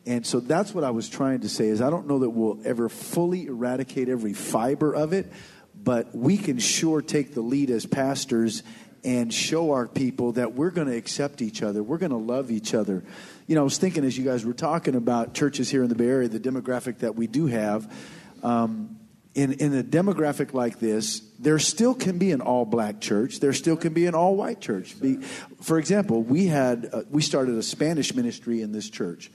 And 0.06 0.24
so 0.24 0.40
that's 0.40 0.72
what 0.72 0.84
I 0.84 0.90
was 0.90 1.08
trying 1.08 1.40
to 1.40 1.48
say 1.48 1.66
is 1.68 1.80
I 1.80 1.90
don't 1.90 2.06
know 2.06 2.20
that 2.20 2.30
we'll 2.30 2.60
ever 2.64 2.88
fully 2.88 3.46
eradicate 3.46 4.08
every 4.08 4.32
fiber 4.32 4.94
of 4.94 5.12
it, 5.12 5.30
but 5.74 6.14
we 6.14 6.36
can 6.36 6.58
sure 6.58 7.02
take 7.02 7.34
the 7.34 7.40
lead 7.40 7.70
as 7.70 7.86
pastors 7.86 8.62
and 9.04 9.32
show 9.32 9.72
our 9.72 9.86
people 9.86 10.32
that 10.32 10.54
we're 10.54 10.70
going 10.70 10.88
to 10.88 10.96
accept 10.96 11.42
each 11.42 11.62
other. 11.62 11.82
We're 11.82 11.98
going 11.98 12.10
to 12.10 12.16
love 12.16 12.50
each 12.50 12.74
other. 12.74 13.02
You 13.46 13.54
know, 13.54 13.62
I 13.62 13.64
was 13.64 13.78
thinking 13.78 14.04
as 14.04 14.16
you 14.16 14.24
guys 14.24 14.44
were 14.44 14.52
talking 14.52 14.94
about 14.94 15.34
churches 15.34 15.70
here 15.70 15.82
in 15.82 15.88
the 15.88 15.94
Bay 15.94 16.08
Area, 16.08 16.28
the 16.28 16.40
demographic 16.40 16.98
that 16.98 17.16
we 17.16 17.26
do 17.26 17.46
have. 17.46 17.92
Um, 18.42 18.98
in, 19.34 19.52
in 19.54 19.76
a 19.76 19.82
demographic 19.82 20.54
like 20.54 20.80
this, 20.80 21.20
there 21.38 21.58
still 21.58 21.94
can 21.94 22.18
be 22.18 22.32
an 22.32 22.40
all 22.40 22.64
black 22.64 23.00
church. 23.00 23.40
There 23.40 23.52
still 23.52 23.76
can 23.76 23.92
be 23.92 24.06
an 24.06 24.14
all 24.14 24.34
white 24.34 24.60
church. 24.60 25.00
Be, 25.00 25.16
for 25.62 25.78
example, 25.78 26.22
we 26.22 26.46
had 26.46 26.90
uh, 26.92 27.02
we 27.10 27.22
started 27.22 27.54
a 27.54 27.62
Spanish 27.62 28.14
ministry 28.14 28.60
in 28.60 28.72
this 28.72 28.90
church. 28.90 29.30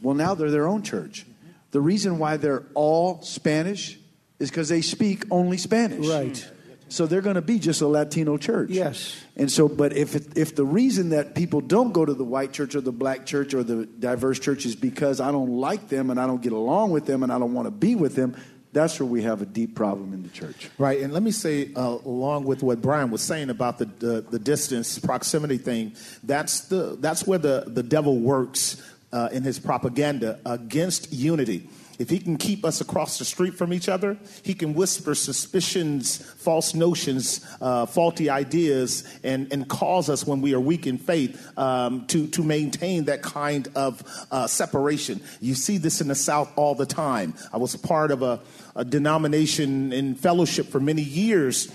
Well, 0.00 0.14
now 0.14 0.34
they're 0.34 0.50
their 0.50 0.66
own 0.66 0.82
church. 0.82 1.26
The 1.70 1.80
reason 1.80 2.18
why 2.18 2.38
they're 2.38 2.64
all 2.74 3.20
Spanish 3.22 3.98
is 4.38 4.50
because 4.50 4.68
they 4.68 4.80
speak 4.80 5.24
only 5.30 5.58
Spanish. 5.58 6.06
Right. 6.06 6.48
So 6.88 7.06
they're 7.06 7.20
going 7.20 7.34
to 7.34 7.42
be 7.42 7.58
just 7.58 7.80
a 7.80 7.86
Latino 7.86 8.36
church. 8.36 8.70
Yes. 8.70 9.20
And 9.36 9.50
so, 9.50 9.68
but 9.68 9.96
if 9.96 10.14
it, 10.14 10.38
if 10.38 10.54
the 10.54 10.64
reason 10.64 11.10
that 11.10 11.34
people 11.34 11.60
don't 11.60 11.92
go 11.92 12.04
to 12.04 12.14
the 12.14 12.24
white 12.24 12.52
church 12.52 12.74
or 12.74 12.80
the 12.80 12.92
black 12.92 13.26
church 13.26 13.54
or 13.54 13.64
the 13.64 13.86
diverse 13.86 14.38
church 14.38 14.66
is 14.66 14.76
because 14.76 15.20
I 15.20 15.32
don't 15.32 15.58
like 15.58 15.88
them 15.88 16.10
and 16.10 16.20
I 16.20 16.26
don't 16.26 16.42
get 16.42 16.52
along 16.52 16.90
with 16.90 17.06
them 17.06 17.22
and 17.22 17.32
I 17.32 17.38
don't 17.38 17.54
want 17.54 17.66
to 17.66 17.72
be 17.72 17.96
with 17.96 18.14
them, 18.14 18.36
that's 18.72 19.00
where 19.00 19.06
we 19.06 19.22
have 19.22 19.40
a 19.40 19.46
deep 19.46 19.74
problem 19.74 20.12
in 20.12 20.22
the 20.22 20.28
church. 20.28 20.68
Right, 20.76 21.00
and 21.00 21.10
let 21.12 21.22
me 21.22 21.30
say, 21.30 21.70
uh, 21.74 21.98
along 22.04 22.44
with 22.44 22.62
what 22.62 22.82
Bryan 22.82 23.10
was 23.10 23.22
saying 23.22 23.48
about 23.48 23.78
the, 23.78 23.86
the, 23.86 24.20
the 24.20 24.38
distance 24.38 24.98
proximity 24.98 25.56
thing, 25.56 25.96
that's 26.22 26.68
the 26.68 26.96
that's 27.00 27.26
where 27.26 27.38
the 27.38 27.64
the 27.66 27.82
devil 27.82 28.18
works 28.18 28.82
uh, 29.12 29.30
in 29.32 29.44
his 29.44 29.58
propaganda 29.58 30.40
against 30.44 31.10
unity. 31.10 31.70
If 31.98 32.10
he 32.10 32.18
can 32.18 32.36
keep 32.36 32.64
us 32.64 32.80
across 32.80 33.18
the 33.18 33.24
street 33.24 33.54
from 33.54 33.72
each 33.72 33.88
other, 33.88 34.18
he 34.42 34.54
can 34.54 34.74
whisper 34.74 35.14
suspicions, 35.14 36.18
false 36.18 36.74
notions, 36.74 37.46
uh, 37.60 37.86
faulty 37.86 38.28
ideas, 38.28 39.04
and, 39.24 39.52
and 39.52 39.68
cause 39.68 40.10
us 40.10 40.26
when 40.26 40.40
we 40.40 40.54
are 40.54 40.60
weak 40.60 40.86
in 40.86 40.98
faith 40.98 41.58
um, 41.58 42.06
to, 42.08 42.26
to 42.28 42.42
maintain 42.42 43.04
that 43.04 43.22
kind 43.22 43.68
of 43.74 44.02
uh, 44.30 44.46
separation. 44.46 45.20
You 45.40 45.54
see 45.54 45.78
this 45.78 46.00
in 46.00 46.08
the 46.08 46.14
South 46.14 46.52
all 46.56 46.74
the 46.74 46.86
time. 46.86 47.34
I 47.52 47.56
was 47.56 47.74
part 47.76 48.10
of 48.10 48.22
a, 48.22 48.40
a 48.74 48.84
denomination 48.84 49.92
in 49.92 50.14
fellowship 50.14 50.68
for 50.68 50.80
many 50.80 51.02
years. 51.02 51.72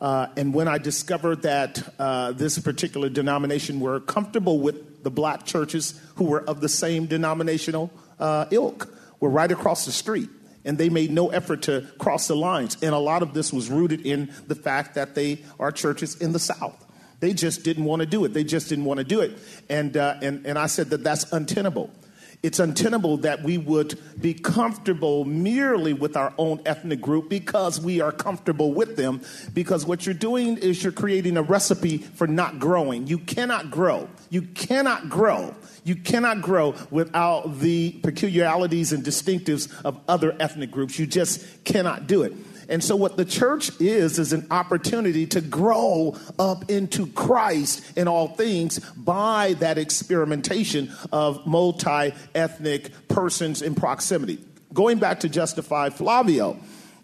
Uh, 0.00 0.28
and 0.36 0.54
when 0.54 0.68
I 0.68 0.78
discovered 0.78 1.42
that 1.42 1.82
uh, 1.98 2.32
this 2.32 2.58
particular 2.58 3.08
denomination 3.08 3.80
were 3.80 4.00
comfortable 4.00 4.60
with 4.60 5.02
the 5.02 5.10
black 5.10 5.44
churches 5.44 6.00
who 6.16 6.24
were 6.24 6.42
of 6.48 6.60
the 6.60 6.68
same 6.68 7.06
denominational 7.06 7.90
uh, 8.20 8.46
ilk, 8.50 8.88
were 9.20 9.30
right 9.30 9.50
across 9.50 9.84
the 9.84 9.92
street. 9.92 10.28
And 10.64 10.76
they 10.76 10.88
made 10.88 11.10
no 11.10 11.28
effort 11.28 11.62
to 11.62 11.86
cross 11.98 12.28
the 12.28 12.36
lines. 12.36 12.76
And 12.82 12.94
a 12.94 12.98
lot 12.98 13.22
of 13.22 13.32
this 13.32 13.52
was 13.52 13.70
rooted 13.70 14.04
in 14.04 14.32
the 14.48 14.54
fact 14.54 14.94
that 14.96 15.14
they 15.14 15.44
are 15.58 15.72
churches 15.72 16.16
in 16.16 16.32
the 16.32 16.38
South. 16.38 16.84
They 17.20 17.32
just 17.32 17.64
didn't 17.64 17.84
want 17.84 18.00
to 18.00 18.06
do 18.06 18.24
it. 18.24 18.32
They 18.32 18.44
just 18.44 18.68
didn't 18.68 18.84
want 18.84 18.98
to 18.98 19.04
do 19.04 19.20
it. 19.20 19.38
And, 19.68 19.96
uh, 19.96 20.16
and, 20.22 20.46
and 20.46 20.58
I 20.58 20.66
said 20.66 20.90
that 20.90 21.02
that's 21.02 21.32
untenable. 21.32 21.90
It's 22.40 22.60
untenable 22.60 23.16
that 23.18 23.42
we 23.42 23.58
would 23.58 23.98
be 24.20 24.32
comfortable 24.32 25.24
merely 25.24 25.92
with 25.92 26.16
our 26.16 26.32
own 26.38 26.60
ethnic 26.64 27.00
group 27.00 27.28
because 27.28 27.80
we 27.80 28.00
are 28.00 28.12
comfortable 28.12 28.72
with 28.72 28.96
them. 28.96 29.22
Because 29.52 29.84
what 29.84 30.06
you're 30.06 30.14
doing 30.14 30.56
is 30.56 30.82
you're 30.82 30.92
creating 30.92 31.36
a 31.36 31.42
recipe 31.42 31.98
for 31.98 32.28
not 32.28 32.60
growing. 32.60 33.08
You 33.08 33.18
cannot 33.18 33.72
grow. 33.72 34.08
You 34.30 34.42
cannot 34.42 35.08
grow. 35.08 35.56
You 35.82 35.96
cannot 35.96 36.40
grow 36.40 36.76
without 36.90 37.58
the 37.58 37.92
peculiarities 38.02 38.92
and 38.92 39.02
distinctives 39.02 39.68
of 39.84 39.98
other 40.06 40.36
ethnic 40.38 40.70
groups. 40.70 40.96
You 40.96 41.06
just 41.06 41.64
cannot 41.64 42.06
do 42.06 42.22
it. 42.22 42.34
And 42.68 42.84
so, 42.84 42.96
what 42.96 43.16
the 43.16 43.24
church 43.24 43.70
is, 43.80 44.18
is 44.18 44.32
an 44.32 44.46
opportunity 44.50 45.26
to 45.28 45.40
grow 45.40 46.16
up 46.38 46.70
into 46.70 47.06
Christ 47.06 47.96
in 47.96 48.08
all 48.08 48.28
things 48.28 48.78
by 48.78 49.54
that 49.54 49.78
experimentation 49.78 50.92
of 51.10 51.46
multi 51.46 52.12
ethnic 52.34 53.08
persons 53.08 53.62
in 53.62 53.74
proximity. 53.74 54.38
Going 54.74 54.98
back 54.98 55.20
to 55.20 55.30
justify 55.30 55.88
Flavio, 55.88 56.58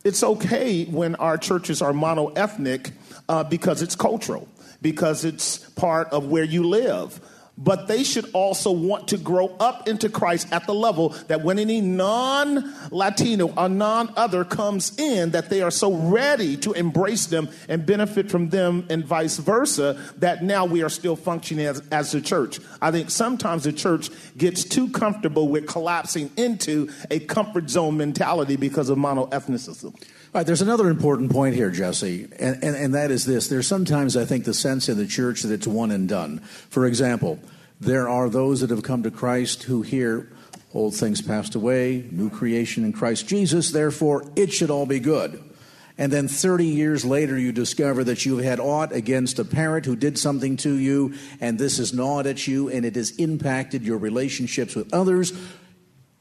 it's 0.05 0.23
okay 0.23 0.85
when 0.85 1.15
our 1.15 1.39
churches 1.39 1.81
are 1.81 1.95
mono 1.95 2.29
ethnic 2.29 2.91
uh, 3.31 3.43
because 3.43 3.81
it's 3.81 3.97
cultural, 3.97 4.47
because 4.83 5.25
it's 5.25 5.59
part 5.71 6.09
of 6.11 6.27
where 6.27 6.45
you 6.45 6.69
live 6.69 7.21
but 7.57 7.87
they 7.87 8.03
should 8.03 8.29
also 8.33 8.73
want 8.73 9.09
to 9.09 9.17
grow 9.17 9.49
up 9.61 9.89
into 9.89 10.09
Christ 10.09 10.49
at 10.53 10.67
the 10.67 10.75
level 10.75 11.11
that 11.29 11.43
when 11.43 11.59
any 11.59 11.81
non 11.81 12.75
Latino 12.91 13.49
or 13.55 13.69
non 13.69 14.13
other 14.17 14.45
comes 14.45 14.99
in, 14.99 15.31
that 15.31 15.51
they 15.51 15.63
are 15.63 15.71
so 15.71 15.95
ready 15.95 16.57
to 16.59 16.73
embrace 16.73 17.27
them 17.27 17.49
and 17.69 17.87
benefit 17.87 18.31
from 18.31 18.49
them, 18.49 18.87
and 18.91 19.05
vice 19.05 19.37
versa, 19.39 20.01
that 20.19 20.43
now 20.43 20.65
we 20.65 20.83
are 20.83 20.89
still 20.89 21.17
functioning 21.17 21.67
as, 21.67 21.81
as 21.91 22.15
a 22.15 22.21
church. 22.21 22.59
I 22.81 22.91
think 22.91 23.11
sometimes 23.11 23.65
the 23.65 23.73
church 23.73 24.11
gets 24.37 24.65
too 24.65 24.91
comfortable 24.91 25.49
with 25.49 25.67
collapsing 25.67 26.31
into 26.37 26.91
a 27.11 27.21
comfort 27.21 27.71
zone 27.71 27.97
mentality 27.97 28.57
because 28.57 28.89
of 28.89 28.99
mono 28.99 29.27
ethnicism. 29.27 29.95
Right, 30.35 30.45
there's 30.45 30.63
another 30.63 30.91
important 30.91 31.31
point 31.31 31.55
here, 31.55 31.71
Jesse, 31.71 32.25
and, 32.41 32.65
and, 32.65 32.75
and 32.75 32.95
that 32.95 33.13
is 33.13 33.25
this. 33.25 33.47
There's 33.47 33.69
sometimes, 33.69 34.17
I 34.17 34.25
think, 34.25 34.45
the 34.45 34.53
sense 34.53 34.89
in 34.89 34.99
the 34.99 35.07
church 35.07 35.43
that 35.43 35.53
it's 35.53 35.65
one 35.65 35.93
and 35.93 36.09
done. 36.09 36.41
For 36.71 36.87
example, 36.87 37.39
there 37.81 38.09
are 38.09 38.29
those 38.29 38.61
that 38.61 38.71
have 38.71 38.83
come 38.83 39.05
to 39.05 39.13
Christ 39.13 39.63
who 39.63 39.83
hear 39.83 40.29
old 40.73 40.97
things 40.97 41.23
passed 41.23 41.55
away, 41.55 42.09
new 42.11 42.31
creation 42.31 42.85
in 42.85 42.93
Christ 42.93 43.29
Jesus, 43.29 43.71
therefore 43.71 44.29
it 44.35 44.53
should 44.53 44.71
all 44.71 44.87
be 44.87 44.99
good. 44.99 45.41
And 45.97 46.13
then 46.13 46.27
30 46.27 46.67
years 46.67 47.05
later, 47.05 47.39
you 47.39 47.53
discover 47.53 48.03
that 48.03 48.27
you've 48.27 48.43
had 48.43 48.59
aught 48.59 48.91
against 48.91 49.39
a 49.39 49.45
parent 49.45 49.87
who 49.87 49.95
did 49.95 50.19
something 50.19 50.57
to 50.57 50.75
you, 50.75 51.15
and 51.41 51.61
this 51.61 51.79
has 51.79 51.95
gnawed 51.95 52.27
at 52.27 52.49
you, 52.49 52.69
and 52.69 52.85
it 52.85 52.97
has 52.97 53.13
impacted 53.19 53.85
your 53.85 53.99
relationships 53.99 54.75
with 54.75 54.93
others. 54.93 55.33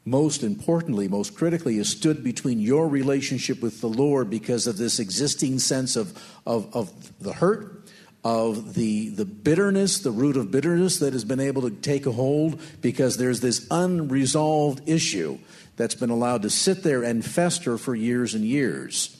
Most 0.05 0.43
importantly, 0.43 1.07
most 1.07 1.33
critically, 1.33 1.77
has 1.77 1.89
stood 1.89 2.23
between 2.23 2.59
your 2.59 2.89
relationship 2.89 3.61
with 3.61 3.79
the 3.79 3.87
Lord 3.87 4.29
because 4.29 4.67
of 4.67 4.77
this 4.77 4.99
existing 4.99 5.59
sense 5.59 5.95
of, 5.95 6.17
of, 6.45 6.73
of 6.75 7.19
the 7.19 7.33
hurt, 7.33 7.83
of 8.23 8.73
the, 8.73 9.09
the 9.09 9.25
bitterness, 9.25 9.99
the 9.99 10.11
root 10.11 10.37
of 10.37 10.51
bitterness 10.51 10.99
that 10.99 11.13
has 11.13 11.23
been 11.23 11.39
able 11.39 11.61
to 11.61 11.71
take 11.71 12.05
a 12.05 12.11
hold 12.11 12.59
because 12.81 13.17
there's 13.17 13.39
this 13.39 13.65
unresolved 13.71 14.87
issue 14.87 15.37
that's 15.75 15.95
been 15.95 16.09
allowed 16.09 16.41
to 16.43 16.49
sit 16.49 16.83
there 16.83 17.03
and 17.03 17.25
fester 17.25 17.77
for 17.77 17.95
years 17.95 18.33
and 18.33 18.45
years. 18.45 19.12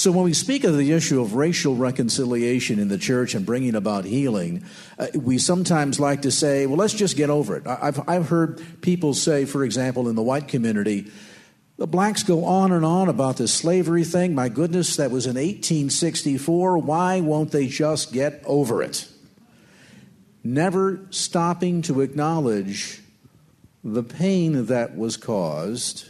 So, 0.00 0.10
when 0.10 0.24
we 0.24 0.32
speak 0.32 0.64
of 0.64 0.78
the 0.78 0.92
issue 0.92 1.20
of 1.20 1.34
racial 1.34 1.76
reconciliation 1.76 2.78
in 2.78 2.88
the 2.88 2.96
church 2.96 3.34
and 3.34 3.44
bringing 3.44 3.74
about 3.74 4.06
healing, 4.06 4.64
uh, 4.98 5.08
we 5.14 5.36
sometimes 5.36 6.00
like 6.00 6.22
to 6.22 6.30
say, 6.30 6.64
well, 6.64 6.78
let's 6.78 6.94
just 6.94 7.18
get 7.18 7.28
over 7.28 7.54
it. 7.54 7.66
I've, 7.66 8.08
I've 8.08 8.30
heard 8.30 8.80
people 8.80 9.12
say, 9.12 9.44
for 9.44 9.62
example, 9.62 10.08
in 10.08 10.16
the 10.16 10.22
white 10.22 10.48
community, 10.48 11.12
the 11.76 11.86
blacks 11.86 12.22
go 12.22 12.46
on 12.46 12.72
and 12.72 12.82
on 12.82 13.10
about 13.10 13.36
this 13.36 13.52
slavery 13.52 14.04
thing. 14.04 14.34
My 14.34 14.48
goodness, 14.48 14.96
that 14.96 15.10
was 15.10 15.26
in 15.26 15.34
1864. 15.34 16.78
Why 16.78 17.20
won't 17.20 17.50
they 17.50 17.66
just 17.66 18.10
get 18.10 18.40
over 18.46 18.82
it? 18.82 19.06
Never 20.42 21.00
stopping 21.10 21.82
to 21.82 22.00
acknowledge 22.00 23.02
the 23.84 24.02
pain 24.02 24.64
that 24.64 24.96
was 24.96 25.18
caused 25.18 26.09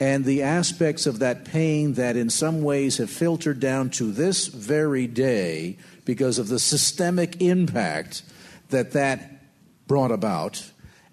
and 0.00 0.24
the 0.24 0.42
aspects 0.42 1.06
of 1.06 1.20
that 1.20 1.44
pain 1.44 1.94
that 1.94 2.16
in 2.16 2.28
some 2.28 2.62
ways 2.62 2.98
have 2.98 3.10
filtered 3.10 3.60
down 3.60 3.90
to 3.90 4.10
this 4.10 4.48
very 4.48 5.06
day 5.06 5.76
because 6.04 6.38
of 6.38 6.48
the 6.48 6.58
systemic 6.58 7.40
impact 7.40 8.22
that 8.70 8.92
that 8.92 9.40
brought 9.86 10.10
about. 10.10 10.70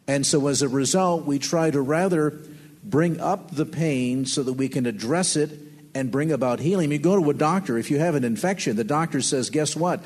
And 0.07 0.25
so 0.25 0.47
as 0.47 0.61
a 0.61 0.67
result, 0.67 1.25
we 1.25 1.37
try 1.37 1.69
to 1.69 1.81
rather 1.81 2.39
bring 2.83 3.19
up 3.19 3.51
the 3.51 3.65
pain 3.65 4.25
so 4.25 4.41
that 4.43 4.53
we 4.53 4.67
can 4.67 4.85
address 4.85 5.35
it 5.35 5.51
and 5.93 6.11
bring 6.11 6.31
about 6.31 6.59
healing. 6.59 6.91
You 6.91 6.97
go 6.97 7.21
to 7.21 7.29
a 7.29 7.33
doctor, 7.33 7.77
if 7.77 7.91
you 7.91 7.99
have 7.99 8.15
an 8.15 8.23
infection, 8.23 8.75
the 8.75 8.83
doctor 8.83 9.21
says, 9.21 9.49
Guess 9.49 9.75
what? 9.75 10.01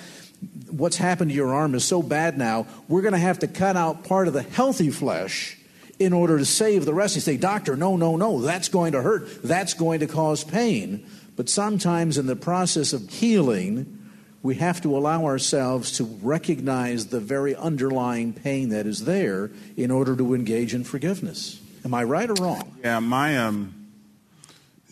What's 0.70 0.98
happened 0.98 1.32
to 1.32 1.36
your 1.36 1.54
arm 1.54 1.76
is 1.76 1.86
so 1.86 2.02
bad 2.02 2.38
now, 2.38 2.68
we're 2.90 3.02
going 3.02 3.14
to 3.14 3.20
have 3.20 3.40
to 3.40 3.48
cut 3.48 3.78
out 3.78 4.04
part 4.04 4.28
of 4.28 4.34
the 4.34 4.42
healthy 4.42 4.90
flesh 4.90 5.58
in 6.00 6.14
order 6.14 6.38
to 6.38 6.46
save 6.46 6.86
the 6.86 6.94
rest. 6.94 7.16
You 7.16 7.22
say, 7.22 7.38
Doctor, 7.38 7.76
no, 7.76 7.96
no, 7.96 8.16
no, 8.18 8.42
that's 8.42 8.70
going 8.70 8.92
to 8.94 9.02
hurt. 9.02 9.44
That's 9.44 9.74
going 9.74 10.00
to 10.02 10.08
cause 10.08 10.44
pain. 10.44 11.06
But 11.36 11.50
sometimes 11.50 12.18
in 12.18 12.28
the 12.28 12.36
process 12.36 12.94
of 12.94 13.10
healing, 13.10 14.12
we 14.42 14.56
have 14.56 14.82
to 14.82 14.96
allow 14.96 15.26
ourselves 15.26 15.98
to 15.98 16.04
recognize 16.04 17.08
the 17.08 17.20
very 17.20 17.56
underlying 17.56 18.34
pain 18.34 18.70
that 18.70 18.86
is 18.86 19.06
there 19.06 19.52
in 19.76 19.92
order 19.92 20.16
to 20.16 20.34
engage 20.34 20.74
in 20.74 20.84
forgiveness. 20.84 21.60
Am 21.84 21.94
I 21.94 22.04
right 22.04 22.30
or 22.30 22.36
wrong? 22.36 22.76
Yeah, 22.84 23.00
my 23.00 23.38
um. 23.38 23.74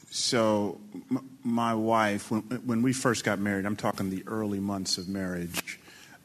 So 0.10 0.80
m- 1.10 1.28
my 1.44 1.74
wife, 1.74 2.30
when 2.30 2.42
when 2.66 2.82
we 2.82 2.94
first 2.94 3.24
got 3.24 3.40
married, 3.40 3.66
I'm 3.66 3.76
talking 3.76 4.10
the 4.10 4.24
early 4.28 4.60
months 4.60 4.98
of 4.98 5.08
marriage, 5.08 5.80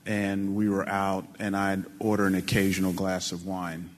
and 0.05 0.55
we 0.55 0.68
were 0.68 0.87
out, 0.89 1.26
and 1.39 1.57
I'd 1.57 1.85
order 1.99 2.26
an 2.26 2.35
occasional 2.35 2.93
glass 2.93 3.33
of 3.33 3.47
wine 3.47 3.91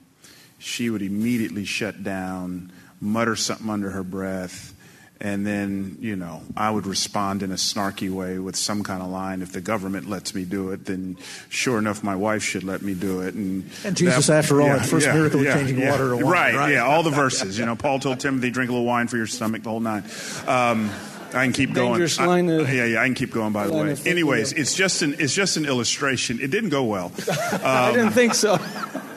she 0.61 0.89
would 0.89 1.01
immediately 1.01 1.65
shut 1.65 2.03
down, 2.03 2.71
mutter 2.99 3.35
something 3.35 3.69
under 3.69 3.89
her 3.89 4.03
breath, 4.03 4.73
and 5.19 5.45
then, 5.45 5.97
you 5.99 6.15
know, 6.15 6.41
I 6.57 6.71
would 6.71 6.87
respond 6.87 7.43
in 7.43 7.51
a 7.51 7.55
snarky 7.55 8.09
way 8.09 8.39
with 8.39 8.55
some 8.55 8.83
kind 8.83 9.03
of 9.03 9.09
line. 9.09 9.43
If 9.43 9.51
the 9.51 9.61
government 9.61 10.09
lets 10.09 10.33
me 10.33 10.45
do 10.45 10.71
it, 10.71 10.85
then 10.85 11.15
sure 11.49 11.77
enough, 11.77 12.03
my 12.03 12.15
wife 12.15 12.41
should 12.41 12.63
let 12.63 12.81
me 12.81 12.95
do 12.95 13.21
it. 13.21 13.35
And, 13.35 13.69
and 13.85 13.95
Jesus, 13.95 14.27
that, 14.27 14.39
after 14.39 14.61
all, 14.61 14.67
yeah, 14.67 14.81
first 14.81 15.05
yeah, 15.05 15.13
miracle 15.13 15.43
yeah, 15.43 15.53
changing 15.53 15.87
water 15.87 16.09
to 16.09 16.15
wine. 16.15 16.25
Right, 16.25 16.55
right, 16.55 16.73
yeah, 16.73 16.85
all 16.85 17.03
the 17.03 17.11
verses. 17.11 17.59
You 17.59 17.67
know, 17.67 17.75
Paul 17.75 17.99
told 17.99 18.19
Timothy, 18.19 18.49
drink 18.49 18.69
a 18.69 18.73
little 18.73 18.87
wine 18.87 19.07
for 19.07 19.17
your 19.17 19.27
stomach, 19.27 19.61
the 19.61 19.69
whole 19.69 19.79
nine. 19.79 20.03
Um, 20.47 20.89
I 21.29 21.45
can 21.45 21.53
keep 21.53 21.73
Dangerous 21.73 22.17
going. 22.17 22.47
Line 22.47 22.65
I, 22.65 22.71
yeah, 22.71 22.85
yeah, 22.85 23.01
I 23.01 23.05
can 23.05 23.13
keep 23.13 23.31
going. 23.31 23.53
By 23.53 23.67
the 23.67 23.73
way, 23.73 23.95
anyways, 24.05 24.53
it's 24.53 24.73
just 24.73 25.01
an 25.03 25.15
it's 25.19 25.35
just 25.35 25.55
an 25.55 25.65
illustration. 25.65 26.39
It 26.41 26.49
didn't 26.49 26.71
go 26.71 26.83
well. 26.83 27.05
Um, 27.05 27.61
I 27.63 27.91
didn't 27.93 28.11
think 28.11 28.33
so. 28.33 28.57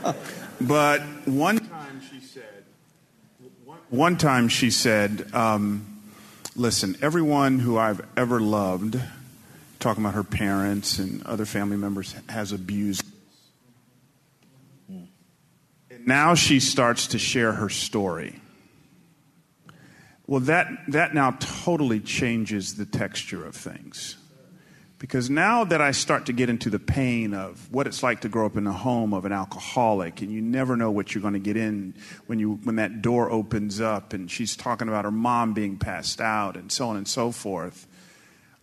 but 0.60 1.00
one 1.26 1.58
one 3.90 4.16
time 4.16 4.48
she 4.48 4.70
said, 4.70 5.32
um, 5.34 5.94
Listen, 6.56 6.96
everyone 7.02 7.58
who 7.58 7.76
I've 7.78 8.00
ever 8.16 8.40
loved, 8.40 9.00
talking 9.80 10.04
about 10.04 10.14
her 10.14 10.22
parents 10.22 11.00
and 11.00 11.24
other 11.26 11.44
family 11.44 11.76
members, 11.76 12.14
has 12.28 12.52
abused. 12.52 13.04
And 14.88 15.08
now 16.06 16.34
she 16.34 16.60
starts 16.60 17.08
to 17.08 17.18
share 17.18 17.52
her 17.52 17.68
story. 17.68 18.40
Well, 20.28 20.40
that, 20.40 20.68
that 20.88 21.12
now 21.12 21.32
totally 21.40 21.98
changes 21.98 22.76
the 22.76 22.86
texture 22.86 23.44
of 23.44 23.56
things. 23.56 24.16
Because 25.04 25.28
now 25.28 25.64
that 25.64 25.82
I 25.82 25.90
start 25.90 26.24
to 26.26 26.32
get 26.32 26.48
into 26.48 26.70
the 26.70 26.78
pain 26.78 27.34
of 27.34 27.70
what 27.70 27.86
it's 27.86 28.02
like 28.02 28.22
to 28.22 28.30
grow 28.30 28.46
up 28.46 28.56
in 28.56 28.64
the 28.64 28.72
home 28.72 29.12
of 29.12 29.26
an 29.26 29.32
alcoholic, 29.32 30.22
and 30.22 30.32
you 30.32 30.40
never 30.40 30.78
know 30.78 30.90
what 30.90 31.14
you're 31.14 31.20
going 31.20 31.34
to 31.34 31.38
get 31.38 31.58
in 31.58 31.92
when, 32.26 32.38
you, 32.38 32.58
when 32.64 32.76
that 32.76 33.02
door 33.02 33.30
opens 33.30 33.82
up, 33.82 34.14
and 34.14 34.30
she's 34.30 34.56
talking 34.56 34.88
about 34.88 35.04
her 35.04 35.10
mom 35.10 35.52
being 35.52 35.76
passed 35.76 36.22
out, 36.22 36.56
and 36.56 36.72
so 36.72 36.88
on 36.88 36.96
and 36.96 37.06
so 37.06 37.32
forth, 37.32 37.86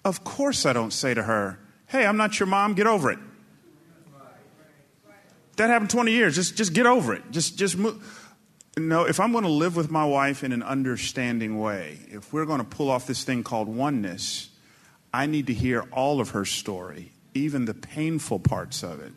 of 0.04 0.24
course 0.24 0.66
I 0.66 0.74
don't 0.74 0.90
say 0.90 1.14
to 1.14 1.22
her, 1.22 1.60
Hey, 1.86 2.08
I'm 2.08 2.18
not 2.18 2.40
your 2.40 2.48
mom, 2.48 2.74
get 2.74 2.88
over 2.88 3.12
it. 3.12 3.20
That 5.58 5.70
happened 5.70 5.92
20 5.92 6.12
years. 6.12 6.34
Just, 6.34 6.58
just 6.58 6.74
get 6.74 6.88
over 6.88 7.14
it. 7.14 7.22
Just, 7.30 7.56
just 7.56 7.78
move. 7.78 8.34
No, 8.76 9.04
if 9.04 9.20
I'm 9.20 9.32
going 9.32 9.44
to 9.44 9.50
live 9.52 9.76
with 9.76 9.92
my 9.92 10.06
wife 10.06 10.44
in 10.44 10.54
an 10.54 10.64
understanding 10.64 11.60
way, 11.60 12.00
if 12.08 12.34
we're 12.34 12.48
going 12.48 12.62
to 12.62 12.66
pull 12.66 12.90
off 12.90 13.06
this 13.06 13.24
thing 13.24 13.44
called 13.44 13.68
oneness, 13.68 14.51
I 15.14 15.26
need 15.26 15.48
to 15.48 15.54
hear 15.54 15.82
all 15.92 16.22
of 16.22 16.30
her 16.30 16.46
story, 16.46 17.12
even 17.34 17.66
the 17.66 17.74
painful 17.74 18.40
parts 18.40 18.84
of 18.84 19.02
it. 19.02 19.12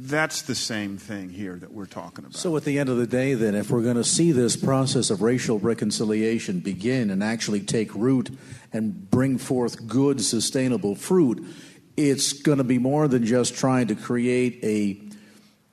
That's 0.00 0.42
the 0.42 0.54
same 0.54 0.96
thing 0.96 1.30
here 1.30 1.56
that 1.56 1.72
we're 1.72 1.86
talking 1.86 2.24
about. 2.24 2.36
So, 2.36 2.56
at 2.56 2.64
the 2.64 2.78
end 2.78 2.88
of 2.88 2.98
the 2.98 3.06
day, 3.06 3.34
then, 3.34 3.56
if 3.56 3.70
we're 3.70 3.82
going 3.82 3.96
to 3.96 4.04
see 4.04 4.30
this 4.30 4.56
process 4.56 5.10
of 5.10 5.22
racial 5.22 5.58
reconciliation 5.58 6.60
begin 6.60 7.10
and 7.10 7.22
actually 7.22 7.60
take 7.60 7.92
root 7.94 8.30
and 8.72 9.10
bring 9.10 9.38
forth 9.38 9.88
good, 9.88 10.22
sustainable 10.22 10.94
fruit, 10.94 11.44
it's 11.96 12.32
going 12.32 12.58
to 12.58 12.64
be 12.64 12.78
more 12.78 13.08
than 13.08 13.26
just 13.26 13.56
trying 13.56 13.88
to 13.88 13.96
create 13.96 14.60
a 14.62 15.02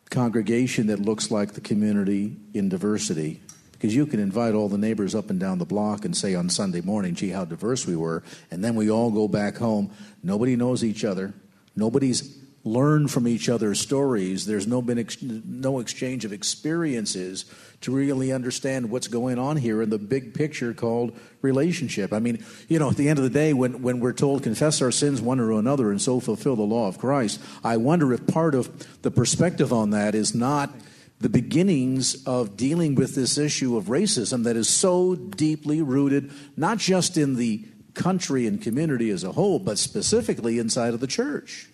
congregation 0.10 0.88
that 0.88 1.00
looks 1.00 1.30
like 1.30 1.54
the 1.54 1.62
community 1.62 2.36
in 2.56 2.68
diversity 2.68 3.42
because 3.78 3.96
you 3.96 4.06
can 4.06 4.20
invite 4.20 4.54
all 4.54 4.70
the 4.70 4.78
neighbors 4.78 5.14
up 5.14 5.30
and 5.30 5.40
down 5.40 5.60
the 5.60 5.66
block 5.66 6.06
and 6.06 6.16
say 6.16 6.34
on 6.34 6.50
Sunday 6.50 6.82
morning, 6.82 7.14
gee, 7.14 7.30
how 7.30 7.46
diverse 7.46 7.86
we 7.86 7.96
were. 7.96 8.24
And 8.50 8.64
then 8.64 8.76
we 8.76 8.90
all 8.90 9.12
go 9.12 9.28
back 9.28 9.58
home. 9.58 9.92
Nobody 10.24 10.56
knows 10.56 10.84
each 10.84 11.04
other. 11.04 11.34
Nobody's 11.76 12.38
learned 12.64 13.12
from 13.12 13.28
each 13.28 13.48
other's 13.48 13.80
stories. 13.80 14.48
There's 14.48 14.66
no 14.66 14.82
been 14.82 14.98
ex- 14.98 15.22
no 15.22 15.80
exchange 15.80 16.26
of 16.26 16.34
experiences 16.34 17.46
to 17.82 17.92
really 17.92 18.32
understand 18.32 18.90
what's 18.90 19.08
going 19.08 19.38
on 19.38 19.58
here 19.58 19.84
in 19.84 19.92
the 19.92 20.00
big 20.00 20.34
picture 20.34 20.74
called 20.74 21.16
relationship. 21.44 22.12
I 22.12 22.18
mean, 22.20 22.44
you 22.68 22.80
know, 22.80 22.90
at 22.90 22.98
the 22.98 23.08
end 23.08 23.20
of 23.20 23.24
the 23.24 23.30
day, 23.30 23.54
when, 23.54 23.84
when 23.84 24.00
we're 24.00 24.14
told 24.14 24.42
confess 24.42 24.82
our 24.82 24.92
sins 24.92 25.22
one 25.22 25.38
to 25.38 25.58
another 25.58 25.92
and 25.92 26.02
so 26.02 26.20
fulfill 26.20 26.56
the 26.56 26.64
law 26.64 26.88
of 26.88 26.98
Christ, 26.98 27.40
I 27.64 27.78
wonder 27.78 28.12
if 28.14 28.26
part 28.26 28.56
of 28.56 29.02
the 29.04 29.12
perspective 29.12 29.72
on 29.72 29.92
that 29.92 30.16
is 30.16 30.34
not– 30.34 30.74
the 31.26 31.30
beginnings 31.30 32.24
of 32.28 32.56
dealing 32.56 32.94
with 32.94 33.16
this 33.16 33.36
issue 33.36 33.76
of 33.78 33.86
racism 33.86 34.44
that 34.44 34.56
is 34.56 34.70
so 34.70 35.16
deeply 35.16 35.82
rooted, 35.82 36.30
not 36.56 36.78
just 36.78 37.18
in 37.18 37.36
the 37.36 37.66
country 37.96 38.46
and 38.46 38.62
community 38.62 39.10
as 39.10 39.24
a 39.24 39.32
whole, 39.32 39.58
but 39.58 39.80
specifically 39.80 40.60
inside 40.60 40.94
of 40.94 41.00
the 41.00 41.08
church. 41.08 41.68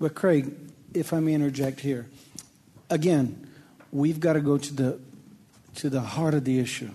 But, 0.00 0.14
Craig, 0.14 0.54
if 0.94 1.12
I 1.12 1.20
may 1.20 1.34
interject 1.34 1.80
here, 1.80 2.08
again, 2.88 3.46
we've 3.92 4.20
got 4.20 4.32
to 4.32 4.40
go 4.40 4.56
to 4.56 4.74
the, 4.74 4.98
to 5.74 5.90
the 5.90 6.00
heart 6.00 6.32
of 6.32 6.44
the 6.44 6.58
issue, 6.58 6.88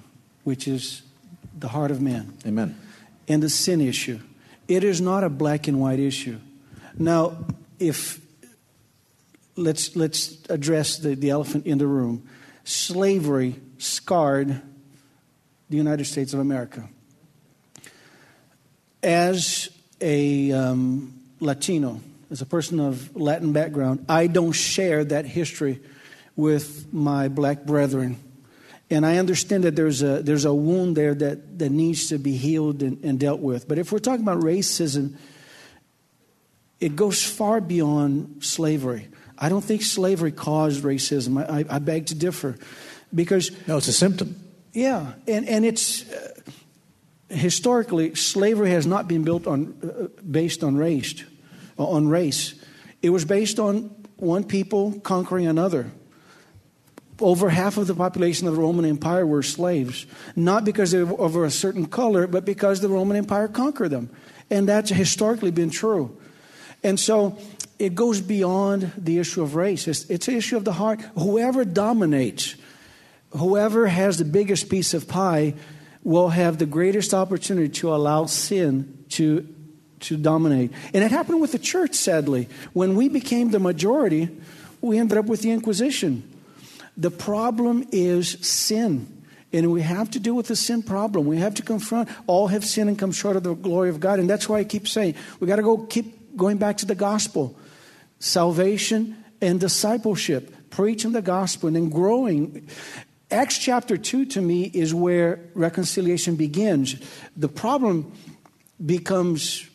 which 0.44 0.68
is 0.68 1.04
the 1.60 1.68
heart 1.68 1.92
of 1.92 2.02
man. 2.02 2.34
Amen. 2.44 2.76
And 3.28 3.44
the 3.44 3.52
sin 3.52 3.82
issue. 3.82 4.20
It 4.68 4.84
is 4.84 5.00
not 5.00 5.24
a 5.24 5.30
black 5.30 5.68
and 5.68 5.80
white 5.80 6.00
issue. 6.00 6.40
Now, 6.98 7.38
if 7.78 8.20
let's, 9.60 9.96
let's 9.96 10.38
address 10.50 10.98
the, 10.98 11.16
the 11.16 11.30
elephant 11.30 11.66
in 11.66 11.78
the 11.78 11.88
room. 11.88 12.28
Slavery 12.64 13.56
scarred 13.78 14.62
the 15.70 15.78
United 15.78 16.06
States 16.06 16.34
of 16.34 16.40
America. 16.40 16.90
As 19.02 19.70
a 20.02 20.52
um, 20.52 21.20
Latino, 21.40 22.02
as 22.32 22.42
a 22.42 22.46
person 22.46 22.80
of 22.80 23.16
Latin 23.16 23.54
background, 23.54 24.06
I 24.10 24.28
don't 24.28 24.52
share 24.52 25.04
that 25.06 25.26
history 25.26 25.80
with 26.36 26.94
my 26.94 27.28
black 27.28 27.66
brethren. 27.66 28.18
And 28.90 29.06
I 29.06 29.18
understand 29.18 29.66
that 29.66 29.76
there's 29.76 30.02
a, 30.02 30.24
there's 30.24 30.46
a 30.46 30.54
wound 30.54 30.98
there 30.98 31.14
that, 31.14 31.60
that 31.60 31.70
needs 31.70 32.08
to 32.10 32.18
be 32.18 32.36
healed 32.36 32.82
and, 32.82 33.04
and 33.04 33.20
dealt 33.20 33.40
with. 33.40 33.68
But 33.68 33.78
if 33.78 33.92
we're 33.92 34.00
talking 34.00 34.24
about 34.24 34.42
racism, 34.42 35.16
it 36.80 36.96
goes 36.96 37.24
far 37.24 37.62
beyond 37.62 38.44
slavery. 38.44 39.08
I 39.40 39.50
don't 39.50 39.64
think 39.64 39.82
slavery 39.82 40.34
caused 40.34 40.84
racism. 40.84 41.40
I, 41.40 41.62
I, 41.62 41.78
I 41.78 41.80
beg 41.80 42.08
to 42.08 42.16
differ. 42.16 42.58
Because. 43.16 43.52
No, 43.68 43.78
it's 43.78 43.88
a 43.88 43.94
symptom. 43.94 44.36
Yeah. 44.74 45.14
And, 45.28 45.48
and 45.48 45.66
it's. 45.66 46.04
Uh, 46.12 46.34
historically, 47.30 48.16
slavery 48.16 48.72
has 48.72 48.86
not 48.86 49.08
been 49.08 49.24
built 49.24 49.48
on, 49.48 49.74
uh, 49.84 50.22
based 50.30 50.64
on 50.64 50.76
race, 50.76 51.24
on 51.78 52.10
race. 52.10 52.56
It 53.02 53.12
was 53.12 53.24
based 53.24 53.60
on 53.60 53.96
one 54.18 54.44
people 54.44 55.00
conquering 55.02 55.48
another. 55.48 55.92
over 57.22 57.50
half 57.50 57.78
of 57.78 57.88
the 57.88 57.96
population 57.96 58.48
of 58.48 58.56
the 58.56 58.62
Roman 58.62 58.86
Empire 58.86 59.26
were 59.26 59.44
slaves, 59.44 60.06
not 60.36 60.66
because 60.66 60.92
they 60.92 61.04
were 61.04 61.20
of 61.20 61.36
a 61.36 61.52
certain 61.52 61.86
color, 61.86 62.28
but 62.28 62.46
because 62.46 62.82
the 62.82 62.90
Roman 62.90 63.18
Empire 63.18 63.48
conquered 63.48 63.90
them. 63.90 64.10
And 64.50 64.68
that's 64.68 64.90
historically 64.90 65.52
been 65.52 65.70
true. 65.70 66.18
And 66.84 67.00
so 67.00 67.38
it 67.80 67.96
goes 67.96 68.20
beyond 68.20 68.92
the 68.98 69.20
issue 69.20 69.42
of 69.42 69.56
race, 69.56 69.88
it's, 69.88 70.04
it's 70.10 70.28
an 70.28 70.36
issue 70.36 70.58
of 70.58 70.66
the 70.66 70.74
heart. 70.74 71.02
Whoever 71.16 71.64
dominates, 71.64 72.56
whoever 73.32 73.88
has 73.88 74.18
the 74.18 74.26
biggest 74.26 74.70
piece 74.70 74.94
of 74.94 75.08
pie, 75.08 75.56
will 76.04 76.30
have 76.30 76.58
the 76.58 76.66
greatest 76.66 77.14
opportunity 77.14 77.70
to 77.70 77.94
allow 77.94 78.26
sin 78.26 79.06
to, 79.10 79.48
to 80.02 80.18
dominate. 80.18 80.72
And 80.94 81.04
it 81.04 81.12
happened 81.12 81.42
with 81.42 81.54
the 81.54 81.60
church, 81.60 81.94
sadly. 81.94 82.50
When 82.74 82.96
we 82.96 83.08
became 83.08 83.52
the 83.52 83.60
majority, 83.60 84.30
we 84.82 84.98
ended 84.98 85.18
up 85.18 85.26
with 85.26 85.42
the 85.42 85.52
Inquisition. 85.52 86.24
The 86.98 87.12
problem 87.12 87.88
is 87.92 88.38
sin. 88.46 89.24
And 89.52 89.72
we 89.72 89.82
have 89.82 90.12
to 90.12 90.20
deal 90.20 90.36
with 90.36 90.48
the 90.48 90.56
sin 90.56 90.84
problem. 90.84 91.26
We 91.26 91.38
have 91.38 91.56
to 91.56 91.64
confront 91.64 92.10
all 92.28 92.48
have 92.48 92.64
sinned 92.64 92.90
and 92.90 93.00
come 93.00 93.12
short 93.12 93.36
of 93.36 93.44
the 93.44 93.56
glory 93.56 93.90
of 93.90 94.00
God. 94.00 94.20
And 94.20 94.30
that's 94.30 94.48
why 94.48 94.60
I 94.60 94.64
keep 94.64 94.88
saying 94.88 95.16
we 95.40 95.48
got 95.48 95.56
to 95.56 95.64
go 95.64 95.78
keep 95.78 96.38
going 96.38 96.58
back 96.58 96.78
to 96.78 96.86
the 96.86 96.96
gospel 96.96 97.58
salvation 98.20 99.24
and 99.42 99.60
discipleship, 99.60 100.70
preaching 100.70 101.14
the 101.14 101.22
gospel 101.22 101.68
and 101.68 101.76
then 101.76 101.90
growing. 101.90 102.68
Acts 103.32 103.58
chapter 103.58 103.98
2 103.98 104.26
to 104.26 104.42
me 104.42 104.64
is 104.64 104.94
where 104.94 105.40
reconciliation 105.54 106.36
begins. 106.36 106.96
The 107.38 107.48
problem 107.48 108.12
becomes 108.84 109.68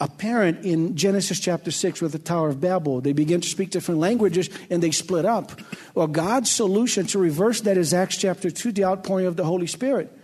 apparent 0.00 0.64
in 0.64 0.96
Genesis 0.96 1.40
chapter 1.40 1.70
6 1.70 2.00
with 2.00 2.12
the 2.12 2.18
Tower 2.18 2.48
of 2.48 2.60
Babel. 2.60 3.00
They 3.00 3.12
begin 3.12 3.40
to 3.40 3.48
speak 3.48 3.70
different 3.70 4.00
languages 4.00 4.48
and 4.70 4.82
they 4.82 4.90
split 4.92 5.24
up. 5.24 5.60
Well, 5.94 6.06
God's 6.06 6.50
solution 6.50 7.06
to 7.08 7.18
reverse 7.18 7.62
that 7.62 7.76
is 7.76 7.92
Acts 7.92 8.16
chapter 8.16 8.50
2, 8.50 8.72
the 8.72 8.84
outpouring 8.84 9.26
of 9.26 9.36
the 9.36 9.44
Holy 9.44 9.66
Spirit. 9.66 10.16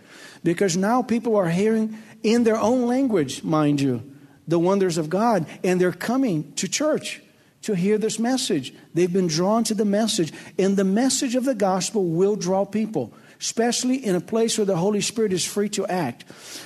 Because 0.43 0.77
now 0.77 1.01
people 1.01 1.35
are 1.35 1.49
hearing 1.49 1.97
in 2.23 2.43
their 2.43 2.57
own 2.57 2.87
language, 2.87 3.43
mind 3.43 3.81
you, 3.81 4.14
the 4.47 4.59
wonders 4.59 4.97
of 4.97 5.09
God, 5.09 5.45
and 5.63 5.79
they're 5.79 5.91
coming 5.91 6.53
to 6.53 6.67
church 6.67 7.21
to 7.63 7.75
hear 7.75 7.97
this 7.97 8.19
message. 8.19 8.73
They've 8.93 9.11
been 9.11 9.27
drawn 9.27 9.63
to 9.65 9.73
the 9.73 9.85
message, 9.85 10.31
and 10.57 10.77
the 10.77 10.83
message 10.83 11.35
of 11.35 11.45
the 11.45 11.55
gospel 11.55 12.05
will 12.05 12.35
draw 12.35 12.65
people, 12.65 13.13
especially 13.39 14.05
in 14.05 14.15
a 14.15 14.21
place 14.21 14.57
where 14.57 14.65
the 14.65 14.77
Holy 14.77 15.01
Spirit 15.01 15.33
is 15.33 15.45
free 15.45 15.69
to 15.69 15.87
act, 15.87 16.23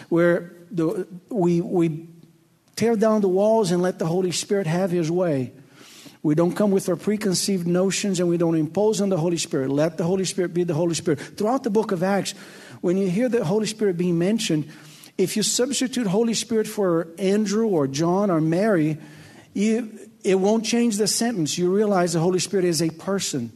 where 0.09 0.53
the, 0.71 1.07
we, 1.29 1.61
we 1.61 2.07
tear 2.75 2.95
down 2.95 3.21
the 3.21 3.29
walls 3.29 3.71
and 3.71 3.81
let 3.81 3.97
the 3.97 4.05
Holy 4.05 4.31
Spirit 4.31 4.67
have 4.67 4.91
His 4.91 5.09
way. 5.09 5.53
We 6.21 6.35
don't 6.35 6.53
come 6.53 6.71
with 6.71 6.89
our 6.89 6.97
preconceived 6.97 7.65
notions 7.65 8.19
and 8.19 8.27
we 8.27 8.37
don't 8.37 8.55
impose 8.55 8.99
on 8.99 9.07
the 9.07 9.17
Holy 9.17 9.37
Spirit. 9.37 9.69
Let 9.69 9.97
the 9.97 10.03
Holy 10.03 10.25
Spirit 10.25 10.53
be 10.53 10.65
the 10.65 10.73
Holy 10.73 10.95
Spirit. 10.95 11.19
Throughout 11.19 11.63
the 11.63 11.69
book 11.69 11.93
of 11.93 12.03
Acts, 12.03 12.33
when 12.81 12.97
you 12.97 13.09
hear 13.09 13.29
the 13.29 13.45
Holy 13.45 13.67
Spirit 13.67 13.97
being 13.97 14.19
mentioned, 14.19 14.69
if 15.19 15.35
you 15.35 15.43
substitute 15.43 16.07
Holy 16.07 16.33
Spirit 16.33 16.65
for 16.65 17.09
Andrew 17.17 17.67
or 17.67 17.87
John 17.87 18.31
or 18.31 18.39
Mary, 18.39 18.97
you, 19.53 19.99
it 20.23 20.35
won't 20.35 20.63
change 20.63 20.95
the 20.95 21.07
sentence. 21.07 21.57
You 21.57 21.75
realize 21.75 22.13
the 22.13 22.21
Holy 22.21 22.39
Spirit 22.39 22.63
is 22.63 22.81
a 22.81 22.89
person. 22.89 23.51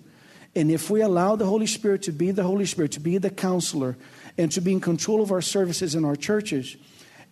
And 0.56 0.70
if 0.70 0.90
we 0.90 1.00
allow 1.00 1.38
the 1.38 1.46
Holy 1.46 1.66
Spirit 1.66 2.02
to 2.04 2.12
be 2.12 2.32
the 2.32 2.44
Holy 2.44 2.66
Spirit, 2.66 2.92
to 2.92 3.00
be 3.00 3.18
the 3.18 3.30
counselor, 3.30 3.96
and 4.38 4.52
to 4.52 4.60
be 4.60 4.74
in 4.74 4.82
control 4.82 5.22
of 5.22 5.32
our 5.32 5.42
services 5.42 5.96
in 5.96 6.04
our 6.04 6.18
churches, 6.18 6.76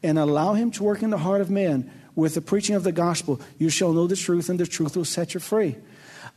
and 0.01 0.17
allow 0.17 0.53
Him 0.53 0.71
to 0.71 0.83
work 0.83 1.03
in 1.03 1.09
the 1.09 1.17
heart 1.17 1.41
of 1.41 1.49
man 1.49 1.91
with 2.15 2.33
the 2.33 2.41
preaching 2.41 2.75
of 2.77 2.85
the 2.85 2.93
gospel, 2.93 3.41
you 3.57 3.67
shall 3.67 3.91
know 3.91 4.07
the 4.07 4.15
truth, 4.15 4.47
and 4.47 4.57
the 4.57 4.65
truth 4.65 4.95
will 4.95 5.03
set 5.03 5.33
you 5.33 5.41
free. 5.41 5.75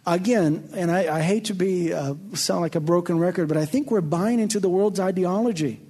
Again, 0.04 0.68
and 0.74 0.90
I, 0.90 1.18
I 1.18 1.22
hate 1.22 1.44
to 1.44 1.54
be 1.54 1.92
uh, 1.92 2.14
sound 2.32 2.62
like 2.62 2.74
a 2.74 2.80
broken 2.80 3.20
record, 3.20 3.46
but 3.46 3.56
I 3.56 3.66
think 3.66 3.92
we're 3.92 4.00
buying 4.00 4.40
into 4.40 4.58
the 4.58 4.68
world's 4.68 4.98
ideology. 4.98 5.80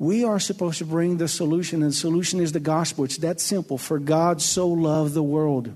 We 0.00 0.24
are 0.24 0.40
supposed 0.40 0.78
to 0.78 0.86
bring 0.86 1.18
the 1.18 1.28
solution, 1.28 1.82
and 1.82 1.92
the 1.92 1.94
solution 1.94 2.40
is 2.40 2.52
the 2.52 2.58
gospel. 2.58 3.04
It's 3.04 3.18
that 3.18 3.38
simple. 3.38 3.76
For 3.76 3.98
God 3.98 4.40
so 4.40 4.66
loved 4.66 5.12
the 5.12 5.22
world. 5.22 5.74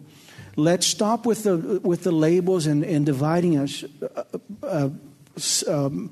Let's 0.56 0.86
stop 0.86 1.26
with 1.26 1.42
the, 1.42 1.80
with 1.84 2.04
the 2.04 2.10
labels 2.10 2.66
and, 2.66 2.84
and 2.84 3.04
dividing 3.04 3.58
us. 3.58 3.84
Uh, 4.02 4.24
uh, 4.62 4.88
um, 5.68 6.10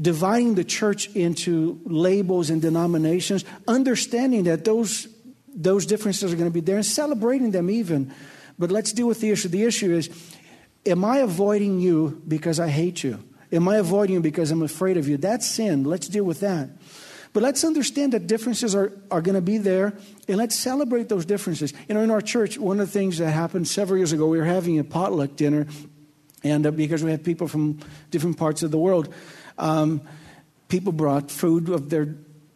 dividing 0.00 0.54
the 0.54 0.62
church 0.62 1.08
into 1.16 1.80
labels 1.86 2.50
and 2.50 2.62
denominations, 2.62 3.44
understanding 3.66 4.44
that 4.44 4.64
those, 4.64 5.08
those 5.52 5.86
differences 5.86 6.32
are 6.32 6.36
going 6.36 6.48
to 6.48 6.54
be 6.54 6.60
there 6.60 6.76
and 6.76 6.86
celebrating 6.86 7.50
them 7.50 7.68
even. 7.68 8.14
But 8.60 8.70
let's 8.70 8.92
deal 8.92 9.08
with 9.08 9.20
the 9.20 9.30
issue. 9.32 9.48
The 9.48 9.64
issue 9.64 9.92
is 9.92 10.08
Am 10.86 11.04
I 11.04 11.18
avoiding 11.18 11.80
you 11.80 12.22
because 12.28 12.60
I 12.60 12.68
hate 12.68 13.02
you? 13.02 13.18
Am 13.50 13.66
I 13.66 13.78
avoiding 13.78 14.14
you 14.14 14.20
because 14.20 14.52
I'm 14.52 14.62
afraid 14.62 14.96
of 14.96 15.08
you? 15.08 15.16
That's 15.16 15.44
sin. 15.44 15.82
Let's 15.82 16.06
deal 16.06 16.22
with 16.22 16.38
that. 16.40 16.70
But 17.38 17.44
let's 17.44 17.62
understand 17.62 18.14
that 18.14 18.26
differences 18.26 18.74
are, 18.74 18.92
are 19.12 19.22
going 19.22 19.36
to 19.36 19.40
be 19.40 19.58
there, 19.58 19.92
and 20.26 20.38
let's 20.38 20.56
celebrate 20.56 21.08
those 21.08 21.24
differences. 21.24 21.72
You 21.88 21.94
know, 21.94 22.00
in 22.00 22.10
our 22.10 22.20
church, 22.20 22.58
one 22.58 22.80
of 22.80 22.88
the 22.88 22.92
things 22.92 23.18
that 23.18 23.30
happened 23.30 23.68
several 23.68 23.96
years 23.96 24.10
ago, 24.10 24.26
we 24.26 24.38
were 24.38 24.44
having 24.44 24.80
a 24.80 24.82
potluck 24.82 25.36
dinner, 25.36 25.68
and 26.42 26.66
uh, 26.66 26.72
because 26.72 27.04
we 27.04 27.12
had 27.12 27.22
people 27.22 27.46
from 27.46 27.78
different 28.10 28.38
parts 28.38 28.64
of 28.64 28.72
the 28.72 28.76
world, 28.76 29.14
um, 29.56 30.00
people 30.66 30.90
brought 30.90 31.30
food 31.30 31.68
of 31.68 31.90
their, 31.90 32.12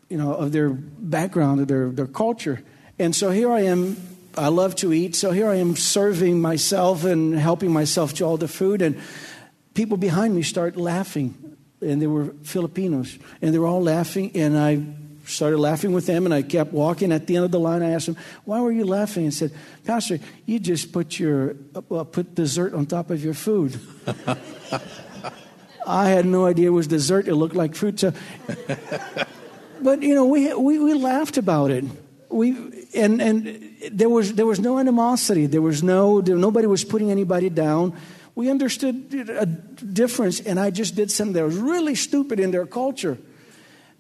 you 0.08 0.18
know, 0.18 0.34
of 0.34 0.50
their 0.50 0.70
background, 0.70 1.60
of 1.60 1.68
their, 1.68 1.90
their 1.90 2.08
culture. 2.08 2.60
And 2.98 3.14
so 3.14 3.30
here 3.30 3.52
I 3.52 3.60
am. 3.60 3.96
I 4.36 4.48
love 4.48 4.74
to 4.76 4.92
eat. 4.92 5.14
So 5.14 5.30
here 5.30 5.48
I 5.48 5.58
am 5.58 5.76
serving 5.76 6.40
myself 6.40 7.04
and 7.04 7.38
helping 7.38 7.70
myself 7.70 8.14
to 8.14 8.24
all 8.24 8.36
the 8.36 8.48
food. 8.48 8.82
And 8.82 9.00
people 9.74 9.96
behind 9.96 10.34
me 10.34 10.42
start 10.42 10.76
laughing. 10.76 11.38
And 11.82 12.00
they 12.00 12.06
were 12.06 12.34
Filipinos. 12.42 13.18
And 13.40 13.52
they 13.52 13.58
were 13.58 13.66
all 13.66 13.82
laughing. 13.82 14.30
And 14.34 14.58
I 14.58 14.82
started 15.26 15.58
laughing 15.58 15.92
with 15.92 16.06
them. 16.06 16.24
And 16.24 16.34
I 16.34 16.42
kept 16.42 16.72
walking. 16.72 17.12
At 17.12 17.26
the 17.26 17.36
end 17.36 17.44
of 17.44 17.50
the 17.50 17.60
line, 17.60 17.82
I 17.82 17.90
asked 17.90 18.06
them, 18.06 18.16
Why 18.44 18.60
were 18.60 18.72
you 18.72 18.84
laughing? 18.84 19.24
And 19.24 19.34
said, 19.34 19.52
Pastor, 19.84 20.18
you 20.46 20.58
just 20.58 20.92
put, 20.92 21.18
your, 21.18 21.56
uh, 21.74 22.04
put 22.04 22.34
dessert 22.34 22.74
on 22.74 22.86
top 22.86 23.10
of 23.10 23.22
your 23.22 23.34
food. 23.34 23.78
I 25.86 26.08
had 26.08 26.26
no 26.26 26.46
idea 26.46 26.68
it 26.68 26.70
was 26.70 26.86
dessert. 26.86 27.26
It 27.26 27.34
looked 27.34 27.56
like 27.56 27.74
fruit. 27.74 28.00
So, 28.00 28.12
but 29.80 30.02
you 30.02 30.14
know, 30.14 30.26
we, 30.26 30.54
we, 30.54 30.78
we 30.78 30.94
laughed 30.94 31.36
about 31.38 31.70
it. 31.70 31.84
We 32.28 32.56
and 32.94 33.20
and 33.20 33.72
there 33.90 34.08
was 34.08 34.34
there 34.34 34.46
was 34.46 34.60
no 34.60 34.78
animosity. 34.78 35.46
There 35.46 35.62
was 35.62 35.82
no 35.82 36.20
there, 36.20 36.36
nobody 36.36 36.66
was 36.66 36.84
putting 36.84 37.10
anybody 37.10 37.50
down. 37.50 37.96
We 38.34 38.50
understood 38.50 39.12
a 39.28 39.46
difference, 39.46 40.40
and 40.40 40.58
I 40.58 40.70
just 40.70 40.94
did 40.94 41.10
something 41.10 41.34
that 41.34 41.44
was 41.44 41.56
really 41.56 41.94
stupid 41.94 42.40
in 42.40 42.50
their 42.50 42.66
culture. 42.66 43.18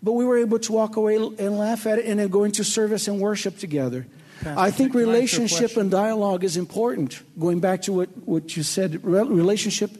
But 0.02 0.12
we 0.12 0.24
were 0.24 0.38
able 0.38 0.58
to 0.60 0.72
walk 0.72 0.96
away 0.96 1.16
and 1.16 1.58
laugh 1.58 1.86
at 1.86 1.98
it, 1.98 2.06
and 2.06 2.18
then 2.18 2.28
go 2.28 2.44
into 2.44 2.64
service 2.64 3.08
and 3.08 3.20
worship 3.20 3.58
together. 3.58 4.06
Pastor, 4.40 4.58
I 4.58 4.70
think 4.70 4.94
relationship 4.94 5.76
and 5.76 5.90
dialogue 5.90 6.44
is 6.44 6.56
important. 6.56 7.20
Going 7.38 7.60
back 7.60 7.82
to 7.82 7.92
what, 7.92 8.08
what 8.26 8.56
you 8.56 8.62
said, 8.62 9.04
relationship 9.04 9.90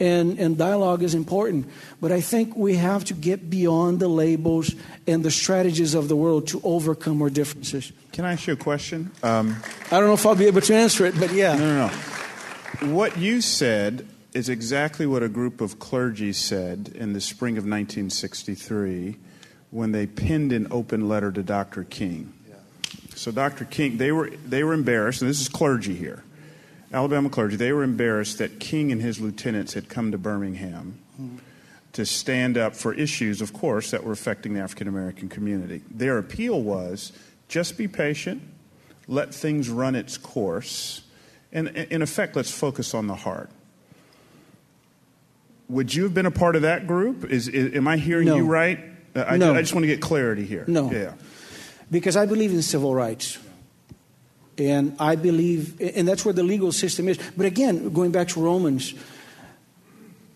and, 0.00 0.38
and 0.38 0.58
dialogue 0.58 1.02
is 1.02 1.14
important. 1.14 1.68
But 2.00 2.12
I 2.12 2.20
think 2.20 2.56
we 2.56 2.76
have 2.76 3.04
to 3.04 3.14
get 3.14 3.48
beyond 3.48 4.00
the 4.00 4.08
labels 4.08 4.74
and 5.06 5.24
the 5.24 5.30
strategies 5.30 5.94
of 5.94 6.08
the 6.08 6.16
world 6.16 6.48
to 6.48 6.60
overcome 6.64 7.22
our 7.22 7.30
differences. 7.30 7.92
Can 8.12 8.24
I 8.24 8.32
ask 8.32 8.46
you 8.46 8.54
a 8.54 8.56
question? 8.56 9.10
Um, 9.22 9.56
I 9.90 10.00
don't 10.00 10.08
know 10.08 10.14
if 10.14 10.26
I'll 10.26 10.34
be 10.34 10.46
able 10.46 10.62
to 10.62 10.74
answer 10.74 11.06
it, 11.06 11.18
but 11.18 11.32
yeah. 11.32 11.54
No, 11.54 11.66
no, 11.66 11.86
no. 11.86 11.94
What 12.80 13.16
you 13.16 13.40
said 13.40 14.06
is 14.34 14.48
exactly 14.48 15.06
what 15.06 15.22
a 15.22 15.28
group 15.28 15.60
of 15.60 15.78
clergy 15.78 16.32
said 16.32 16.92
in 16.94 17.14
the 17.14 17.20
spring 17.20 17.54
of 17.54 17.64
1963 17.64 19.16
when 19.70 19.92
they 19.92 20.06
penned 20.06 20.52
an 20.52 20.68
open 20.70 21.08
letter 21.08 21.32
to 21.32 21.42
Dr. 21.42 21.84
King. 21.84 22.32
So 23.14 23.32
Dr. 23.32 23.64
King, 23.64 23.96
they 23.96 24.12
were 24.12 24.30
they 24.46 24.62
were 24.62 24.74
embarrassed, 24.74 25.22
and 25.22 25.30
this 25.30 25.40
is 25.40 25.48
clergy 25.48 25.94
here. 25.94 26.22
Alabama 26.92 27.30
clergy, 27.30 27.56
they 27.56 27.72
were 27.72 27.82
embarrassed 27.82 28.38
that 28.38 28.60
King 28.60 28.92
and 28.92 29.00
his 29.00 29.20
lieutenants 29.20 29.72
had 29.72 29.88
come 29.88 30.12
to 30.12 30.18
Birmingham 30.18 30.98
mm-hmm. 31.20 31.38
to 31.94 32.04
stand 32.06 32.58
up 32.58 32.76
for 32.76 32.92
issues, 32.92 33.40
of 33.40 33.54
course, 33.54 33.90
that 33.90 34.04
were 34.04 34.12
affecting 34.12 34.52
the 34.52 34.60
African 34.60 34.86
American 34.86 35.30
community. 35.30 35.80
Their 35.90 36.18
appeal 36.18 36.60
was 36.60 37.12
just 37.48 37.78
be 37.78 37.88
patient, 37.88 38.42
let 39.08 39.34
things 39.34 39.70
run 39.70 39.94
its 39.94 40.18
course, 40.18 41.02
and 41.52 41.68
in 41.68 42.02
effect, 42.02 42.36
let's 42.36 42.50
focus 42.50 42.94
on 42.94 43.06
the 43.06 43.14
heart. 43.14 43.50
Would 45.68 45.94
you 45.94 46.04
have 46.04 46.14
been 46.14 46.26
a 46.26 46.30
part 46.30 46.54
of 46.56 46.62
that 46.62 46.86
group? 46.86 47.24
Is, 47.24 47.48
is 47.48 47.74
am 47.74 47.88
I 47.88 47.96
hearing 47.96 48.26
no. 48.26 48.36
you 48.36 48.46
right? 48.46 48.78
Uh, 49.14 49.24
I, 49.26 49.36
no. 49.36 49.54
I 49.54 49.60
just 49.60 49.74
want 49.74 49.84
to 49.84 49.88
get 49.88 50.00
clarity 50.00 50.44
here. 50.44 50.64
No. 50.68 50.90
Yeah. 50.90 51.14
Because 51.90 52.16
I 52.16 52.26
believe 52.26 52.52
in 52.52 52.62
civil 52.62 52.94
rights. 52.94 53.38
And 54.58 54.96
I 54.98 55.16
believe, 55.16 55.80
and 55.80 56.08
that's 56.08 56.24
where 56.24 56.32
the 56.32 56.42
legal 56.42 56.72
system 56.72 57.08
is. 57.08 57.18
But 57.36 57.46
again, 57.46 57.92
going 57.92 58.10
back 58.10 58.28
to 58.28 58.40
Romans, 58.40 58.94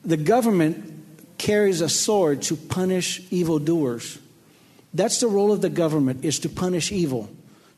the 0.04 0.16
government 0.16 1.38
carries 1.38 1.80
a 1.80 1.88
sword 1.88 2.42
to 2.42 2.56
punish 2.56 3.22
evildoers. 3.30 4.18
That's 4.92 5.20
the 5.20 5.26
role 5.26 5.52
of 5.52 5.62
the 5.62 5.70
government, 5.70 6.24
is 6.24 6.38
to 6.40 6.48
punish 6.48 6.92
evil, 6.92 7.30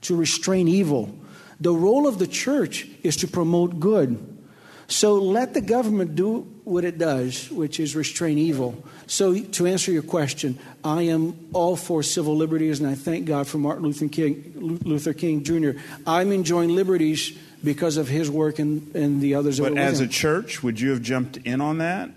to 0.03 0.17
restrain 0.17 0.67
evil. 0.67 1.15
The 1.63 1.73
role 1.73 2.09
of 2.09 2.19
the 2.19 2.27
church 2.27 2.89
is 3.05 3.17
to 3.19 3.29
promote 3.29 3.79
good. 3.79 4.19
So 4.89 5.15
let 5.15 5.55
the 5.55 5.61
government 5.61 6.17
do 6.17 6.41
what 6.65 6.85
it 6.85 6.99
does, 6.99 7.49
which 7.51 7.79
is 7.79 7.95
restrain 7.95 8.37
evil. 8.37 8.83
So, 9.07 9.39
to 9.39 9.67
answer 9.67 9.93
your 9.93 10.03
question, 10.03 10.59
I 10.83 11.03
am 11.03 11.49
all 11.53 11.77
for 11.77 12.03
civil 12.03 12.37
liberties, 12.37 12.81
and 12.81 12.89
I 12.91 12.95
thank 12.95 13.27
God 13.27 13.47
for 13.47 13.59
Martin 13.59 13.85
Luther 13.85 14.09
King, 14.09 14.53
Luther 14.85 15.15
King 15.15 15.45
Jr. 15.45 15.81
I'm 16.05 16.33
enjoying 16.33 16.75
liberties 16.75 17.33
because 17.63 17.97
of 17.97 18.09
his 18.09 18.29
work 18.29 18.59
and, 18.59 18.95
and 18.95 19.21
the 19.21 19.37
others. 19.37 19.61
But 19.61 19.79
as 19.79 20.01
a 20.01 20.09
church, 20.09 20.63
would 20.63 20.81
you 20.81 20.91
have 20.91 21.03
jumped 21.03 21.37
in 21.39 21.61
on 21.61 21.79
that? 21.79 22.11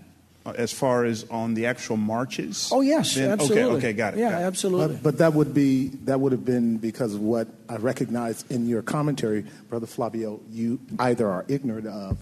Uh, 0.46 0.52
as 0.56 0.72
far 0.72 1.04
as 1.04 1.24
on 1.28 1.54
the 1.54 1.66
actual 1.66 1.96
marches? 1.96 2.70
Oh 2.72 2.80
yes, 2.80 3.16
then, 3.16 3.32
absolutely. 3.32 3.64
Okay, 3.64 3.76
okay, 3.88 3.92
got 3.94 4.14
it. 4.14 4.20
Yeah, 4.20 4.30
got 4.30 4.42
it. 4.42 4.44
absolutely. 4.44 4.94
But, 4.94 5.02
but, 5.02 5.18
that 5.18 5.34
would 5.34 5.52
be 5.52 5.88
that 6.04 6.20
would 6.20 6.30
have 6.30 6.44
been 6.44 6.76
because 6.76 7.14
of 7.14 7.20
what 7.20 7.48
I 7.68 7.76
recognize 7.76 8.44
in 8.48 8.68
your 8.68 8.82
commentary, 8.82 9.44
Brother 9.68 9.88
Flavio. 9.88 10.40
You 10.52 10.78
either 11.00 11.28
are 11.28 11.44
ignorant 11.48 11.88
of 11.88 12.18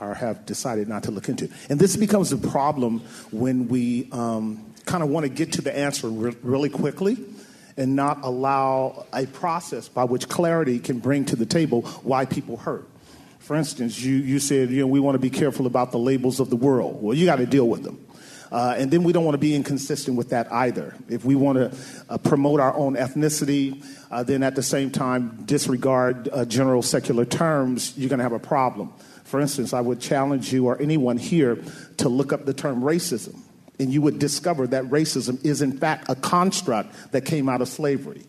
or 0.00 0.14
have 0.14 0.46
decided 0.46 0.88
not 0.88 1.04
to 1.04 1.12
look 1.12 1.28
into. 1.28 1.48
And 1.68 1.78
this 1.78 1.96
becomes 1.96 2.32
a 2.32 2.38
problem 2.38 3.02
when 3.30 3.68
we 3.68 4.08
um, 4.10 4.64
kind 4.84 5.04
of 5.04 5.08
want 5.08 5.24
to 5.24 5.30
get 5.30 5.52
to 5.52 5.62
the 5.62 5.76
answer 5.76 6.08
re- 6.08 6.36
really 6.42 6.70
quickly 6.70 7.18
and 7.76 7.94
not 7.94 8.24
allow 8.24 9.06
a 9.12 9.26
process 9.26 9.88
by 9.88 10.02
which 10.02 10.28
clarity 10.28 10.80
can 10.80 10.98
bring 10.98 11.24
to 11.26 11.36
the 11.36 11.46
table 11.46 11.82
why 12.02 12.24
people 12.24 12.56
hurt. 12.56 12.89
For 13.50 13.56
instance, 13.56 14.00
you, 14.00 14.14
you 14.14 14.38
said, 14.38 14.70
you 14.70 14.82
know, 14.82 14.86
we 14.86 15.00
want 15.00 15.16
to 15.16 15.18
be 15.18 15.28
careful 15.28 15.66
about 15.66 15.90
the 15.90 15.98
labels 15.98 16.38
of 16.38 16.50
the 16.50 16.56
world. 16.56 17.02
Well, 17.02 17.16
you 17.16 17.26
got 17.26 17.38
to 17.38 17.46
deal 17.46 17.66
with 17.66 17.82
them. 17.82 18.06
Uh, 18.52 18.76
and 18.78 18.92
then 18.92 19.02
we 19.02 19.12
don't 19.12 19.24
want 19.24 19.34
to 19.34 19.40
be 19.40 19.56
inconsistent 19.56 20.16
with 20.16 20.28
that 20.28 20.52
either. 20.52 20.94
If 21.08 21.24
we 21.24 21.34
want 21.34 21.58
to 21.58 21.76
uh, 22.08 22.18
promote 22.18 22.60
our 22.60 22.72
own 22.76 22.94
ethnicity, 22.94 23.84
uh, 24.08 24.22
then 24.22 24.44
at 24.44 24.54
the 24.54 24.62
same 24.62 24.92
time 24.92 25.42
disregard 25.46 26.28
uh, 26.30 26.44
general 26.44 26.80
secular 26.80 27.24
terms, 27.24 27.92
you're 27.98 28.08
going 28.08 28.20
to 28.20 28.22
have 28.22 28.30
a 28.30 28.38
problem. 28.38 28.92
For 29.24 29.40
instance, 29.40 29.72
I 29.72 29.80
would 29.80 30.00
challenge 30.00 30.52
you 30.52 30.66
or 30.66 30.80
anyone 30.80 31.18
here 31.18 31.60
to 31.96 32.08
look 32.08 32.32
up 32.32 32.44
the 32.44 32.54
term 32.54 32.82
racism, 32.82 33.36
and 33.80 33.92
you 33.92 34.00
would 34.00 34.20
discover 34.20 34.68
that 34.68 34.84
racism 34.84 35.44
is, 35.44 35.60
in 35.60 35.76
fact, 35.76 36.08
a 36.08 36.14
construct 36.14 36.94
that 37.10 37.22
came 37.22 37.48
out 37.48 37.62
of 37.62 37.66
slavery. 37.66 38.22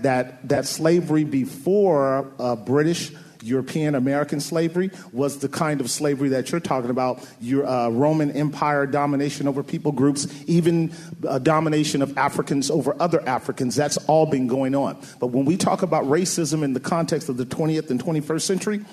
That, 0.00 0.48
that 0.48 0.64
slavery 0.64 1.24
before 1.24 2.32
uh, 2.38 2.56
British 2.56 3.12
European 3.42 3.94
American 3.94 4.40
slavery 4.40 4.90
was 5.12 5.38
the 5.38 5.48
kind 5.48 5.80
of 5.80 5.90
slavery 5.90 6.30
that 6.30 6.50
you're 6.50 6.60
talking 6.60 6.90
about 6.90 7.26
your 7.40 7.66
uh, 7.66 7.88
Roman 7.88 8.30
Empire 8.32 8.86
domination 8.86 9.48
over 9.48 9.62
people 9.62 9.92
groups, 9.92 10.26
even 10.46 10.92
uh, 11.26 11.38
domination 11.38 12.02
of 12.02 12.16
Africans 12.16 12.70
over 12.70 12.96
other 13.00 13.26
Africans. 13.28 13.76
That's 13.76 13.96
all 14.08 14.26
been 14.26 14.46
going 14.46 14.74
on. 14.74 15.00
But 15.20 15.28
when 15.28 15.44
we 15.44 15.56
talk 15.56 15.82
about 15.82 16.04
racism 16.04 16.62
in 16.62 16.72
the 16.72 16.80
context 16.80 17.28
of 17.28 17.36
the 17.36 17.46
20th 17.46 17.90
and 17.90 18.02
21st 18.02 18.42
century, 18.42 18.84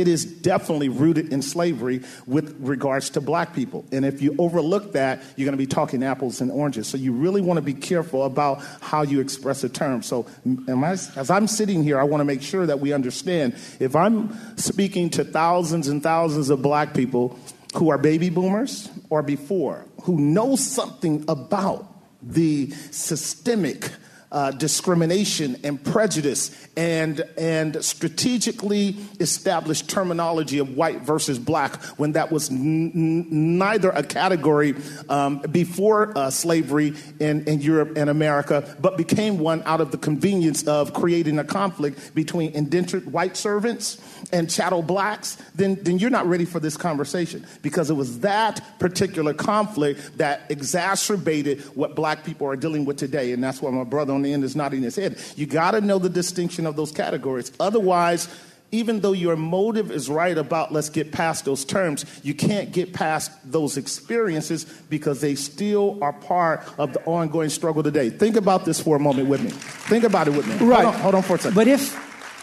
it 0.00 0.08
is 0.08 0.24
definitely 0.24 0.88
rooted 0.88 1.32
in 1.32 1.42
slavery 1.42 2.02
with 2.26 2.56
regards 2.60 3.10
to 3.10 3.20
black 3.20 3.54
people. 3.54 3.84
And 3.92 4.04
if 4.04 4.20
you 4.20 4.34
overlook 4.38 4.92
that, 4.92 5.22
you're 5.36 5.46
going 5.46 5.56
to 5.56 5.62
be 5.62 5.66
talking 5.66 6.02
apples 6.02 6.40
and 6.40 6.50
oranges. 6.50 6.88
So 6.88 6.96
you 6.96 7.12
really 7.12 7.40
want 7.40 7.58
to 7.58 7.62
be 7.62 7.74
careful 7.74 8.24
about 8.24 8.62
how 8.80 9.02
you 9.02 9.20
express 9.20 9.64
a 9.64 9.68
term. 9.68 10.02
So 10.02 10.26
I, 10.68 10.72
as 10.92 11.30
I'm 11.30 11.46
sitting 11.46 11.82
here, 11.82 11.98
I 11.98 12.04
want 12.04 12.20
to 12.20 12.24
make 12.24 12.42
sure 12.42 12.66
that 12.66 12.80
we 12.80 12.92
understand 12.92 13.54
if 13.80 13.94
I'm 13.94 14.56
speaking 14.56 15.10
to 15.10 15.24
thousands 15.24 15.88
and 15.88 16.02
thousands 16.02 16.50
of 16.50 16.62
black 16.62 16.94
people 16.94 17.38
who 17.76 17.90
are 17.90 17.98
baby 17.98 18.30
boomers 18.30 18.88
or 19.10 19.22
before, 19.22 19.84
who 20.02 20.18
know 20.18 20.56
something 20.56 21.24
about 21.28 21.86
the 22.22 22.70
systemic 22.90 23.90
uh, 24.34 24.50
discrimination 24.50 25.56
and 25.62 25.82
prejudice 25.82 26.50
and, 26.76 27.20
and 27.38 27.82
strategically 27.84 28.96
established 29.20 29.88
terminology 29.88 30.58
of 30.58 30.76
white 30.76 31.02
versus 31.02 31.38
black 31.38 31.80
when 31.98 32.12
that 32.12 32.32
was 32.32 32.50
n- 32.50 33.58
neither 33.58 33.90
a 33.90 34.02
category 34.02 34.74
um, 35.08 35.38
before 35.52 36.16
uh, 36.18 36.30
slavery 36.30 36.94
in, 37.20 37.44
in 37.46 37.60
Europe 37.60 37.96
and 37.96 38.10
America, 38.10 38.76
but 38.80 38.96
became 38.96 39.38
one 39.38 39.62
out 39.66 39.80
of 39.80 39.92
the 39.92 39.98
convenience 39.98 40.66
of 40.66 40.92
creating 40.92 41.38
a 41.38 41.44
conflict 41.44 42.12
between 42.12 42.50
indentured 42.54 43.12
white 43.12 43.36
servants 43.36 44.02
and 44.32 44.50
chattel 44.50 44.82
blacks, 44.82 45.36
then, 45.54 45.76
then 45.82 46.00
you're 46.00 46.10
not 46.10 46.26
ready 46.26 46.44
for 46.44 46.58
this 46.58 46.76
conversation 46.76 47.46
because 47.62 47.88
it 47.88 47.94
was 47.94 48.18
that 48.20 48.60
particular 48.80 49.32
conflict 49.32 50.18
that 50.18 50.42
exacerbated 50.48 51.60
what 51.76 51.94
black 51.94 52.24
people 52.24 52.48
are 52.48 52.56
dealing 52.56 52.84
with 52.84 52.96
today. 52.96 53.32
And 53.32 53.44
that's 53.44 53.62
why 53.62 53.70
my 53.70 53.84
brother 53.84 54.12
on 54.12 54.23
the 54.24 54.32
end 54.32 54.44
is 54.44 54.56
nodding 54.56 54.82
his 54.82 54.96
head. 54.96 55.18
You 55.36 55.46
got 55.46 55.72
to 55.72 55.80
know 55.80 55.98
the 55.98 56.08
distinction 56.08 56.66
of 56.66 56.76
those 56.76 56.92
categories. 56.92 57.52
Otherwise, 57.60 58.28
even 58.72 59.00
though 59.00 59.12
your 59.12 59.36
motive 59.36 59.92
is 59.92 60.08
right 60.08 60.36
about 60.36 60.72
let's 60.72 60.88
get 60.88 61.12
past 61.12 61.44
those 61.44 61.64
terms, 61.64 62.04
you 62.24 62.34
can't 62.34 62.72
get 62.72 62.92
past 62.92 63.30
those 63.44 63.76
experiences 63.76 64.64
because 64.90 65.20
they 65.20 65.36
still 65.36 66.02
are 66.02 66.12
part 66.12 66.66
of 66.78 66.92
the 66.92 67.04
ongoing 67.04 67.50
struggle 67.50 67.82
today. 67.82 68.10
Think 68.10 68.36
about 68.36 68.64
this 68.64 68.80
for 68.80 68.96
a 68.96 69.00
moment 69.00 69.28
with 69.28 69.42
me. 69.42 69.50
Think 69.50 70.02
about 70.02 70.26
it 70.26 70.32
with 70.32 70.46
me. 70.48 70.66
Right. 70.66 70.82
Hold 70.82 70.94
on, 70.94 71.00
hold 71.00 71.14
on 71.14 71.22
for 71.22 71.34
a 71.36 71.38
second. 71.38 71.54
But 71.54 71.68
if 71.68 71.94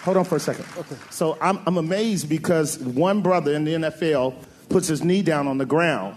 Hold 0.04 0.18
on 0.18 0.26
for 0.26 0.38
a 0.38 0.40
second. 0.40 0.66
Okay. 0.78 0.96
So 1.12 1.38
I'm, 1.40 1.60
I'm 1.68 1.78
amazed 1.78 2.28
because 2.28 2.80
one 2.80 3.22
brother 3.22 3.54
in 3.54 3.66
the 3.66 3.74
NFL 3.74 4.36
puts 4.70 4.88
his 4.88 5.04
knee 5.04 5.22
down 5.22 5.48
on 5.48 5.60
the 5.60 5.66
ground, 5.66 6.16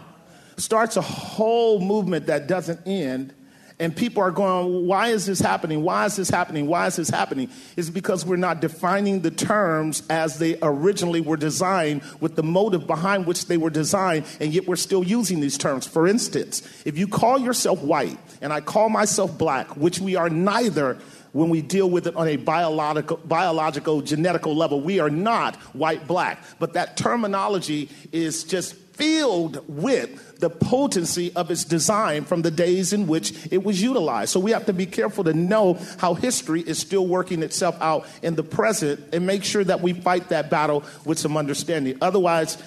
starts 0.56 0.96
a 0.96 1.02
whole 1.02 1.80
movement 1.80 2.26
that 2.26 2.46
doesn't 2.46 2.80
end, 2.86 3.34
and 3.78 3.94
people 3.94 4.22
are 4.22 4.30
going, 4.30 4.86
Why 4.86 5.08
is 5.08 5.26
this 5.26 5.40
happening? 5.40 5.82
Why 5.82 6.06
is 6.06 6.16
this 6.16 6.30
happening? 6.30 6.66
Why 6.66 6.86
is 6.86 6.96
this 6.96 7.10
happening? 7.10 7.50
It's 7.76 7.90
because 7.90 8.24
we're 8.24 8.36
not 8.36 8.60
defining 8.60 9.20
the 9.20 9.30
terms 9.30 10.02
as 10.08 10.38
they 10.38 10.56
originally 10.62 11.20
were 11.20 11.36
designed 11.36 12.02
with 12.20 12.36
the 12.36 12.42
motive 12.42 12.86
behind 12.86 13.26
which 13.26 13.46
they 13.46 13.56
were 13.56 13.70
designed, 13.70 14.26
and 14.40 14.52
yet 14.52 14.66
we're 14.66 14.76
still 14.76 15.04
using 15.04 15.40
these 15.40 15.58
terms. 15.58 15.86
For 15.86 16.06
instance, 16.06 16.62
if 16.84 16.96
you 16.96 17.08
call 17.08 17.38
yourself 17.38 17.82
white 17.82 18.18
and 18.40 18.52
I 18.52 18.60
call 18.60 18.88
myself 18.88 19.36
black, 19.36 19.76
which 19.76 19.98
we 19.98 20.16
are 20.16 20.30
neither 20.30 20.98
when 21.34 21.48
we 21.48 21.60
deal 21.60 21.90
with 21.90 22.06
it 22.06 22.14
on 22.14 22.28
a 22.28 22.36
biological, 22.36 23.16
biological 23.24 24.02
genetical 24.02 24.54
level. 24.54 24.80
We 24.80 25.00
are 25.00 25.10
not 25.10 25.56
white 25.74 26.06
black, 26.06 26.40
but 26.60 26.74
that 26.74 26.96
terminology 26.96 27.90
is 28.12 28.44
just 28.44 28.76
filled 28.94 29.62
with 29.68 30.40
the 30.40 30.50
potency 30.50 31.32
of 31.34 31.50
its 31.50 31.64
design 31.64 32.24
from 32.24 32.42
the 32.42 32.50
days 32.50 32.92
in 32.92 33.06
which 33.06 33.32
it 33.50 33.64
was 33.64 33.82
utilized. 33.82 34.30
So 34.30 34.40
we 34.40 34.52
have 34.52 34.66
to 34.66 34.72
be 34.72 34.86
careful 34.86 35.24
to 35.24 35.32
know 35.34 35.78
how 35.98 36.14
history 36.14 36.60
is 36.60 36.78
still 36.78 37.06
working 37.06 37.42
itself 37.42 37.76
out 37.80 38.06
in 38.22 38.34
the 38.34 38.42
present 38.42 39.00
and 39.12 39.26
make 39.26 39.44
sure 39.44 39.64
that 39.64 39.80
we 39.80 39.92
fight 39.92 40.28
that 40.28 40.50
battle 40.50 40.84
with 41.04 41.18
some 41.18 41.36
understanding. 41.36 41.98
Otherwise, 42.00 42.58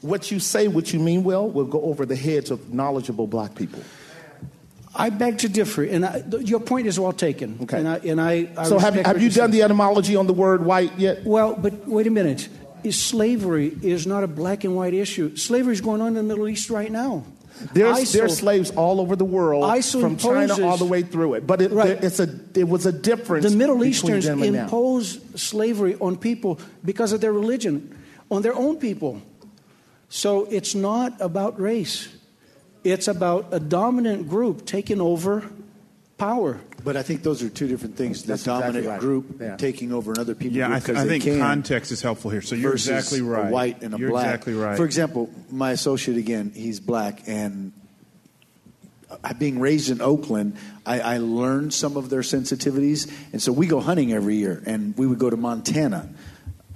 what 0.00 0.30
you 0.30 0.40
say, 0.40 0.68
what 0.68 0.92
you 0.92 0.98
mean 0.98 1.24
well, 1.24 1.48
will 1.48 1.66
go 1.66 1.82
over 1.82 2.06
the 2.06 2.16
heads 2.16 2.50
of 2.50 2.72
knowledgeable 2.72 3.26
black 3.26 3.54
people. 3.54 3.82
I 4.94 5.10
beg 5.10 5.38
to 5.38 5.48
differ, 5.48 5.84
and 5.84 6.04
I, 6.04 6.24
your 6.40 6.58
point 6.58 6.88
is 6.88 6.98
well 6.98 7.12
taken. 7.12 7.58
Okay. 7.62 7.78
And 7.78 7.88
I, 7.88 7.96
and 7.98 8.20
I, 8.20 8.50
I 8.56 8.64
so 8.64 8.78
have, 8.78 8.94
have 8.94 9.22
you 9.22 9.30
done 9.30 9.52
the 9.52 9.62
etymology 9.62 10.16
on 10.16 10.26
the 10.26 10.32
word 10.32 10.64
white 10.64 10.98
yet? 10.98 11.24
Well, 11.24 11.54
but 11.54 11.86
wait 11.86 12.08
a 12.08 12.10
minute. 12.10 12.48
Is 12.84 13.00
slavery 13.00 13.76
is 13.82 14.06
not 14.06 14.24
a 14.24 14.26
black 14.26 14.64
and 14.64 14.76
white 14.76 14.94
issue. 14.94 15.36
Slavery 15.36 15.72
is 15.72 15.80
going 15.80 16.00
on 16.00 16.08
in 16.08 16.14
the 16.14 16.22
Middle 16.22 16.48
East 16.48 16.70
right 16.70 16.90
now. 16.90 17.24
There's, 17.74 18.38
slaves 18.38 18.70
all 18.70 19.00
over 19.00 19.16
the 19.16 19.24
world 19.24 19.64
ISIL 19.64 20.00
from 20.00 20.12
imposes, 20.12 20.56
China 20.56 20.66
all 20.66 20.78
the 20.78 20.84
way 20.86 21.02
through 21.02 21.34
it. 21.34 21.46
But 21.46 21.60
it, 21.60 21.72
right. 21.72 22.02
it's 22.02 22.18
a, 22.20 22.28
it 22.54 22.68
was 22.68 22.86
a 22.86 22.92
difference. 22.92 23.44
The 23.44 23.56
Middle 23.56 23.84
Easterns 23.84 24.26
impose 24.26 25.20
slavery 25.34 25.96
on 26.00 26.16
people 26.16 26.58
because 26.84 27.12
of 27.12 27.20
their 27.20 27.32
religion, 27.32 27.98
on 28.30 28.42
their 28.42 28.54
own 28.54 28.78
people. 28.78 29.20
So 30.08 30.46
it's 30.46 30.74
not 30.74 31.20
about 31.20 31.60
race. 31.60 32.08
It's 32.82 33.08
about 33.08 33.48
a 33.52 33.60
dominant 33.60 34.28
group 34.28 34.64
taking 34.64 35.00
over 35.00 35.44
power. 36.16 36.60
But 36.82 36.96
I 36.96 37.02
think 37.02 37.22
those 37.22 37.42
are 37.42 37.48
two 37.48 37.68
different 37.68 37.96
things. 37.96 38.22
The 38.22 38.28
That's 38.28 38.44
dominant 38.44 38.76
exactly 38.78 38.90
right. 38.90 39.00
group 39.00 39.40
Yeah. 39.40 39.56
taking 39.56 39.92
over 39.92 40.12
another 40.12 40.34
people 40.34 40.56
Yeah, 40.56 40.66
group 40.68 40.76
I, 40.76 40.78
th- 40.80 40.86
because 40.86 41.00
I 41.02 41.04
they 41.04 41.10
think 41.20 41.24
can, 41.24 41.38
context 41.38 41.92
is 41.92 42.02
helpful 42.02 42.30
here. 42.30 42.42
So 42.42 42.54
you're 42.54 42.72
versus 42.72 42.88
exactly 42.88 43.20
right. 43.22 43.48
A 43.48 43.50
white 43.50 43.82
and 43.82 43.94
a 43.94 43.98
you're 43.98 44.10
black. 44.10 44.26
exactly 44.26 44.54
right. 44.54 44.76
For 44.76 44.84
example, 44.84 45.30
my 45.50 45.72
associate 45.72 46.16
again, 46.18 46.52
he's 46.54 46.80
black, 46.80 47.22
and 47.26 47.72
uh, 49.10 49.34
being 49.34 49.58
raised 49.58 49.90
in 49.90 50.00
Oakland, 50.00 50.56
I, 50.86 51.00
I 51.00 51.18
learned 51.18 51.74
some 51.74 51.96
of 51.96 52.10
their 52.10 52.20
sensitivities, 52.20 53.10
and 53.32 53.42
so 53.42 53.52
we 53.52 53.66
go 53.66 53.80
hunting 53.80 54.12
every 54.12 54.36
year, 54.36 54.62
and 54.66 54.96
we 54.96 55.06
would 55.06 55.18
go 55.18 55.28
to 55.30 55.36
Montana, 55.36 56.08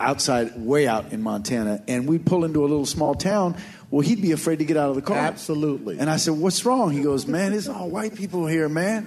outside, 0.01 0.53
way 0.57 0.89
out 0.89 1.13
in 1.13 1.23
Montana, 1.23 1.83
and 1.87 2.09
we'd 2.09 2.27
pull 2.27 2.45
into 2.45 2.61
a 2.61 2.67
little 2.67 2.87
small 2.87 3.15
town. 3.15 3.57
Well, 3.91 4.01
he'd 4.01 4.21
be 4.21 4.33
afraid 4.33 4.59
to 4.59 4.65
get 4.65 4.77
out 4.77 4.89
of 4.91 4.97
the 4.97 5.03
car. 5.03 5.17
Absolutely. 5.17 5.99
And 6.01 6.11
I 6.11 6.17
said, 6.17 6.35
"What's 6.35 6.65
wrong?" 6.65 6.91
He 6.91 7.03
goes, 7.03 7.29
"Man, 7.29 7.53
it's 7.53 7.69
all 7.69 7.89
white 7.89 8.17
people 8.17 8.47
here, 8.49 8.69
man." 8.69 9.07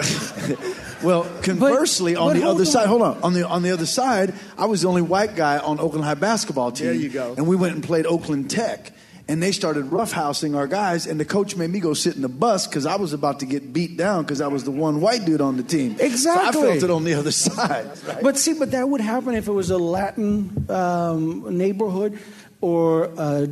well, 1.02 1.24
conversely, 1.42 2.14
But- 2.14 2.20
on 2.20 2.32
but 2.34 2.40
the 2.40 2.46
other 2.48 2.60
on. 2.60 2.66
side, 2.66 2.86
hold 2.88 3.02
on. 3.02 3.22
On 3.22 3.32
the 3.32 3.46
on 3.46 3.62
the 3.62 3.70
other 3.70 3.86
side, 3.86 4.34
I 4.58 4.66
was 4.66 4.82
the 4.82 4.88
only 4.88 5.02
white 5.02 5.36
guy 5.36 5.58
on 5.58 5.80
Oakland 5.80 6.04
High 6.04 6.14
basketball 6.14 6.72
team. 6.72 6.86
There 6.86 6.94
you 6.96 7.08
go. 7.08 7.34
And 7.36 7.46
we 7.46 7.56
went 7.56 7.74
and 7.74 7.82
played 7.84 8.06
Oakland 8.06 8.50
Tech. 8.50 8.92
And 9.28 9.40
they 9.40 9.52
started 9.52 9.90
roughhousing 9.90 10.56
our 10.56 10.66
guys, 10.66 11.06
and 11.06 11.20
the 11.20 11.24
coach 11.24 11.54
made 11.54 11.70
me 11.70 11.78
go 11.78 11.94
sit 11.94 12.16
in 12.16 12.22
the 12.22 12.28
bus 12.28 12.66
because 12.66 12.84
I 12.84 12.96
was 12.96 13.12
about 13.12 13.38
to 13.40 13.46
get 13.46 13.72
beat 13.72 13.96
down 13.96 14.24
because 14.24 14.40
I 14.40 14.48
was 14.48 14.64
the 14.64 14.72
one 14.72 15.00
white 15.00 15.24
dude 15.24 15.40
on 15.40 15.56
the 15.56 15.62
team. 15.62 15.94
Exactly. 16.00 16.52
So 16.52 16.66
I 16.66 16.72
felt 16.72 16.82
it 16.82 16.90
on 16.90 17.04
the 17.04 17.14
other 17.14 17.30
side. 17.46 17.86
But 18.22 18.36
see, 18.36 18.54
but 18.54 18.72
that 18.72 18.88
would 18.88 19.00
happen 19.00 19.36
if 19.36 19.46
it 19.46 19.52
was 19.52 19.70
a 19.70 19.78
Latin 19.78 20.66
um, 20.68 21.56
neighborhood. 21.56 22.18
or 22.60 23.04
a 23.16 23.48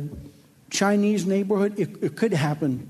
Chinese 0.69 1.25
neighborhood, 1.25 1.79
it, 1.79 1.89
it 2.03 2.15
could 2.17 2.33
happen. 2.33 2.88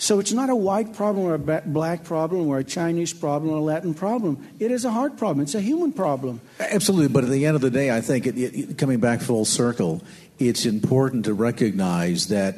So 0.00 0.18
it's 0.18 0.32
not 0.32 0.48
a 0.48 0.56
white 0.56 0.94
problem 0.94 1.26
or 1.26 1.34
a 1.34 1.60
black 1.60 2.04
problem 2.04 2.48
or 2.48 2.58
a 2.58 2.64
Chinese 2.64 3.12
problem 3.12 3.52
or 3.52 3.58
a 3.58 3.60
Latin 3.60 3.92
problem. 3.92 4.48
It 4.58 4.70
is 4.70 4.86
a 4.86 4.90
heart 4.90 5.18
problem. 5.18 5.42
It's 5.42 5.54
a 5.54 5.60
human 5.60 5.92
problem. 5.92 6.40
Absolutely. 6.58 7.08
But 7.08 7.24
at 7.24 7.30
the 7.30 7.44
end 7.44 7.54
of 7.54 7.60
the 7.60 7.70
day, 7.70 7.94
I 7.94 8.00
think 8.00 8.26
it, 8.26 8.38
it, 8.38 8.78
coming 8.78 8.98
back 8.98 9.20
full 9.20 9.44
circle, 9.44 10.02
it's 10.38 10.64
important 10.64 11.26
to 11.26 11.34
recognize 11.34 12.28
that 12.28 12.56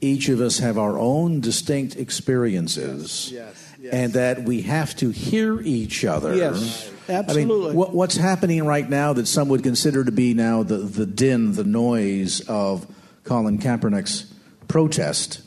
each 0.00 0.28
of 0.28 0.40
us 0.40 0.58
have 0.58 0.78
our 0.78 0.98
own 0.98 1.40
distinct 1.40 1.94
experiences. 1.94 3.30
Yes. 3.32 3.68
Yes. 3.80 3.94
And 3.94 4.12
that 4.14 4.42
we 4.42 4.62
have 4.62 4.96
to 4.96 5.10
hear 5.10 5.60
each 5.60 6.04
other. 6.04 6.34
Yes, 6.34 6.90
absolutely. 7.08 7.54
I 7.54 7.68
mean, 7.68 7.76
what, 7.76 7.94
what's 7.94 8.16
happening 8.16 8.66
right 8.66 8.90
now 8.90 9.12
that 9.12 9.26
some 9.26 9.48
would 9.48 9.62
consider 9.62 10.04
to 10.04 10.12
be 10.12 10.34
now 10.34 10.64
the, 10.64 10.78
the 10.78 11.06
din, 11.06 11.52
the 11.52 11.64
noise 11.64 12.40
of 12.48 12.84
Colin 13.24 13.58
Kaepernick's 13.58 14.30
protest. 14.68 15.40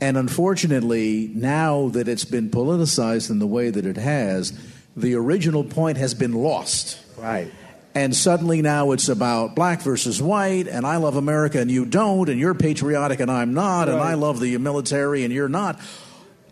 And 0.00 0.16
unfortunately, 0.16 1.30
now 1.34 1.88
that 1.88 2.08
it's 2.08 2.24
been 2.24 2.50
politicized 2.50 3.30
in 3.30 3.38
the 3.38 3.46
way 3.46 3.70
that 3.70 3.84
it 3.84 3.96
has, 3.96 4.58
the 4.96 5.14
original 5.14 5.64
point 5.64 5.98
has 5.98 6.14
been 6.14 6.32
lost. 6.32 6.98
Right. 7.16 7.50
And 7.94 8.14
suddenly 8.14 8.62
now 8.62 8.92
it's 8.92 9.08
about 9.08 9.56
black 9.56 9.82
versus 9.82 10.22
white, 10.22 10.68
and 10.68 10.86
I 10.86 10.96
love 10.98 11.16
America 11.16 11.60
and 11.60 11.70
you 11.70 11.84
don't, 11.84 12.28
and 12.28 12.38
you're 12.38 12.54
patriotic 12.54 13.18
and 13.18 13.30
I'm 13.30 13.54
not, 13.54 13.88
right. 13.88 13.94
and 13.94 14.00
I 14.00 14.14
love 14.14 14.38
the 14.38 14.56
military 14.58 15.24
and 15.24 15.32
you're 15.32 15.48
not. 15.48 15.80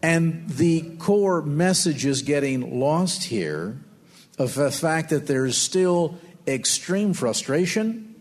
And 0.03 0.49
the 0.49 0.97
core 0.99 1.43
message 1.43 2.05
is 2.05 2.23
getting 2.23 2.81
lost 2.81 3.25
here 3.25 3.79
of 4.39 4.55
the 4.55 4.71
fact 4.71 5.11
that 5.11 5.27
there's 5.27 5.57
still 5.57 6.19
extreme 6.47 7.13
frustration, 7.13 8.15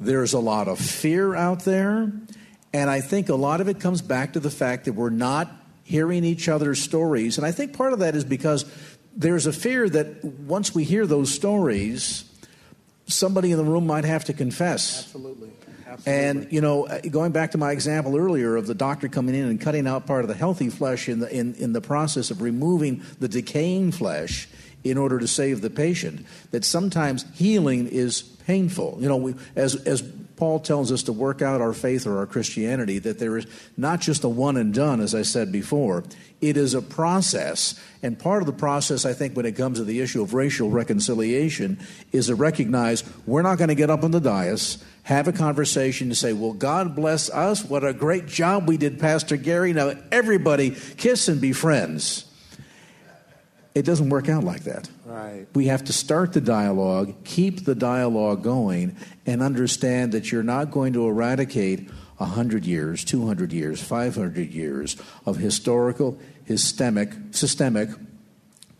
there's 0.00 0.32
a 0.32 0.38
lot 0.38 0.68
of 0.68 0.78
fear 0.78 1.34
out 1.34 1.64
there, 1.64 2.12
and 2.72 2.88
I 2.88 3.00
think 3.00 3.28
a 3.28 3.34
lot 3.34 3.60
of 3.60 3.68
it 3.68 3.80
comes 3.80 4.02
back 4.02 4.34
to 4.34 4.40
the 4.40 4.50
fact 4.50 4.86
that 4.86 4.94
we're 4.94 5.10
not 5.10 5.50
hearing 5.84 6.24
each 6.24 6.48
other's 6.48 6.80
stories. 6.80 7.38
And 7.38 7.46
I 7.46 7.52
think 7.52 7.76
part 7.76 7.92
of 7.92 7.98
that 7.98 8.14
is 8.14 8.24
because 8.24 8.64
there's 9.14 9.46
a 9.46 9.52
fear 9.52 9.88
that 9.88 10.24
once 10.24 10.74
we 10.74 10.84
hear 10.84 11.06
those 11.06 11.32
stories, 11.32 12.24
somebody 13.06 13.50
in 13.50 13.58
the 13.58 13.64
room 13.64 13.86
might 13.86 14.04
have 14.04 14.24
to 14.26 14.32
confess. 14.32 15.04
Absolutely. 15.04 15.50
Absolutely. 15.86 16.28
And 16.28 16.52
you 16.52 16.62
know, 16.62 16.86
uh, 16.86 17.00
going 17.00 17.32
back 17.32 17.50
to 17.50 17.58
my 17.58 17.72
example 17.72 18.16
earlier 18.16 18.56
of 18.56 18.66
the 18.66 18.74
doctor 18.74 19.08
coming 19.08 19.34
in 19.34 19.46
and 19.48 19.60
cutting 19.60 19.86
out 19.86 20.06
part 20.06 20.22
of 20.22 20.28
the 20.28 20.34
healthy 20.34 20.70
flesh 20.70 21.06
in 21.06 21.18
the 21.18 21.30
in, 21.30 21.54
in 21.56 21.74
the 21.74 21.82
process 21.82 22.30
of 22.30 22.40
removing 22.40 23.02
the 23.20 23.28
decaying 23.28 23.92
flesh 23.92 24.48
in 24.84 24.96
order 24.96 25.18
to 25.18 25.28
save 25.28 25.60
the 25.60 25.68
patient, 25.68 26.24
that 26.50 26.64
sometimes 26.64 27.26
healing 27.34 27.88
is 27.88 28.22
painful. 28.22 28.96
You 29.00 29.08
know, 29.08 29.16
we, 29.16 29.34
as 29.54 29.76
as 29.86 30.02
Paul 30.42 30.58
tells 30.58 30.90
us 30.90 31.04
to 31.04 31.12
work 31.12 31.40
out 31.40 31.60
our 31.60 31.72
faith 31.72 32.04
or 32.04 32.18
our 32.18 32.26
Christianity, 32.26 32.98
that 32.98 33.20
there 33.20 33.38
is 33.38 33.46
not 33.76 34.00
just 34.00 34.24
a 34.24 34.28
one 34.28 34.56
and 34.56 34.74
done, 34.74 35.00
as 35.00 35.14
I 35.14 35.22
said 35.22 35.52
before. 35.52 36.02
It 36.40 36.56
is 36.56 36.74
a 36.74 36.82
process. 36.82 37.78
And 38.02 38.18
part 38.18 38.42
of 38.42 38.46
the 38.46 38.52
process, 38.52 39.04
I 39.04 39.12
think, 39.12 39.36
when 39.36 39.46
it 39.46 39.52
comes 39.52 39.78
to 39.78 39.84
the 39.84 40.00
issue 40.00 40.20
of 40.20 40.34
racial 40.34 40.68
reconciliation, 40.68 41.78
is 42.10 42.26
to 42.26 42.34
recognize 42.34 43.04
we're 43.24 43.42
not 43.42 43.58
going 43.58 43.68
to 43.68 43.76
get 43.76 43.88
up 43.88 44.02
on 44.02 44.10
the 44.10 44.18
dais, 44.18 44.82
have 45.04 45.28
a 45.28 45.32
conversation, 45.32 46.08
and 46.08 46.16
say, 46.16 46.32
Well, 46.32 46.54
God 46.54 46.96
bless 46.96 47.30
us. 47.30 47.64
What 47.64 47.84
a 47.84 47.92
great 47.92 48.26
job 48.26 48.66
we 48.66 48.76
did, 48.76 48.98
Pastor 48.98 49.36
Gary. 49.36 49.72
Now, 49.72 49.92
everybody 50.10 50.70
kiss 50.96 51.28
and 51.28 51.40
be 51.40 51.52
friends. 51.52 52.31
It 53.74 53.86
doesn't 53.86 54.10
work 54.10 54.28
out 54.28 54.44
like 54.44 54.64
that. 54.64 54.90
Right. 55.06 55.46
We 55.54 55.66
have 55.66 55.84
to 55.84 55.92
start 55.92 56.34
the 56.34 56.40
dialogue, 56.40 57.14
keep 57.24 57.64
the 57.64 57.74
dialogue 57.74 58.42
going, 58.42 58.96
and 59.24 59.42
understand 59.42 60.12
that 60.12 60.30
you're 60.30 60.42
not 60.42 60.70
going 60.70 60.92
to 60.92 61.06
eradicate 61.06 61.88
100 62.18 62.66
years, 62.66 63.04
200 63.04 63.52
years, 63.52 63.82
500 63.82 64.50
years 64.52 64.96
of 65.24 65.38
historical, 65.38 66.18
systemic, 66.46 67.12
systemic 67.30 67.88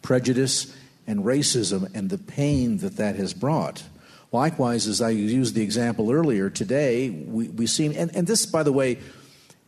prejudice 0.02 0.76
and 1.06 1.24
racism 1.24 1.90
and 1.94 2.10
the 2.10 2.18
pain 2.18 2.78
that 2.78 2.96
that 2.96 3.16
has 3.16 3.32
brought. 3.32 3.82
Likewise, 4.30 4.86
as 4.86 5.00
I 5.00 5.10
used 5.10 5.54
the 5.54 5.62
example 5.62 6.10
earlier, 6.10 6.48
today 6.50 7.10
we, 7.10 7.48
we 7.48 7.66
see, 7.66 7.94
and, 7.94 8.14
and 8.14 8.26
this, 8.26 8.46
by 8.46 8.62
the 8.62 8.72
way, 8.72 8.98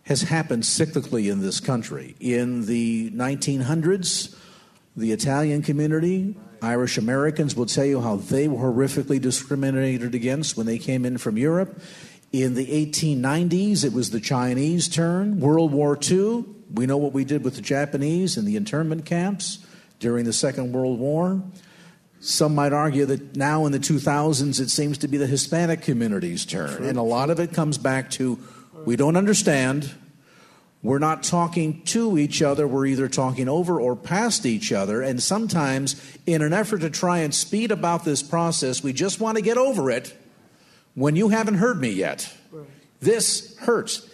has 0.05 0.23
happened 0.23 0.63
cyclically 0.63 1.31
in 1.31 1.41
this 1.41 1.61
country. 1.61 2.15
In 2.21 2.67
the 2.67 3.11
1900s, 3.11 4.35
the 4.97 5.13
Italian 5.13 5.63
community, 5.63 6.37
Irish 6.63 6.99
Americans 6.99 7.55
will 7.55 7.67
tell 7.67 7.85
you 7.85 8.01
how 8.01 8.17
they 8.17 8.49
were 8.49 8.73
horrifically 8.73 9.21
discriminated 9.21 10.15
against 10.15 10.57
when 10.57 10.67
they 10.67 10.79
came 10.79 11.05
in 11.05 11.19
from 11.19 11.37
Europe. 11.37 11.81
In 12.33 12.55
the 12.55 12.67
1890s, 12.67 13.85
it 13.85 13.93
was 13.93 14.11
the 14.11 14.21
Chinese 14.21 14.89
turn. 14.89 15.41
World 15.41 15.73
War 15.73 15.99
II, 16.01 16.45
we 16.73 16.87
know 16.87 16.97
what 16.97 17.13
we 17.13 17.25
did 17.25 17.45
with 17.45 17.57
the 17.57 17.63
Japanese 17.63 18.37
in 18.37 18.45
the 18.45 18.57
internment 18.57 19.05
camps 19.05 19.65
during 20.01 20.25
the 20.25 20.33
Second 20.33 20.73
World 20.73 20.99
War. 20.99 21.43
Some 22.21 22.55
might 22.55 22.73
argue 22.73 23.05
that 23.07 23.37
now 23.37 23.67
in 23.67 23.73
the 23.73 23.79
2000s, 23.79 24.59
it 24.59 24.71
seems 24.71 24.97
to 24.99 25.09
be 25.09 25.19
the 25.19 25.27
Hispanic 25.27 25.83
community's 25.83 26.47
turn. 26.47 26.77
True. 26.77 26.89
And 26.89 26.99
a 26.99 27.03
lot 27.03 27.31
of 27.31 27.39
it 27.39 27.53
comes 27.53 27.79
back 27.79 28.11
to 28.13 28.39
we 28.87 28.97
don't 28.97 29.17
understand, 29.17 29.95
we're 30.85 30.99
not 30.99 31.23
talking 31.23 31.81
to 31.85 32.19
each 32.19 32.43
other, 32.43 32.69
we're 32.69 32.85
either 32.85 33.09
talking 33.09 33.49
over 33.49 33.81
or 33.81 33.97
past 33.97 34.45
each 34.45 34.71
other. 34.71 35.01
And 35.01 35.21
sometimes, 35.21 35.97
in 36.27 36.43
an 36.43 36.53
effort 36.53 36.83
to 36.83 36.91
try 36.91 37.21
and 37.21 37.35
speed 37.35 37.71
about 37.71 38.05
this 38.05 38.23
process, 38.23 38.85
we 38.85 38.93
just 38.93 39.19
want 39.19 39.39
to 39.39 39.43
get 39.43 39.57
over 39.57 39.91
it 39.91 40.15
when 40.95 41.17
you 41.17 41.31
haven't 41.31 41.55
heard 41.55 41.81
me 41.81 41.89
yet. 41.89 42.31
Right. 42.53 42.67
This 43.01 43.57
hurts. 43.61 44.07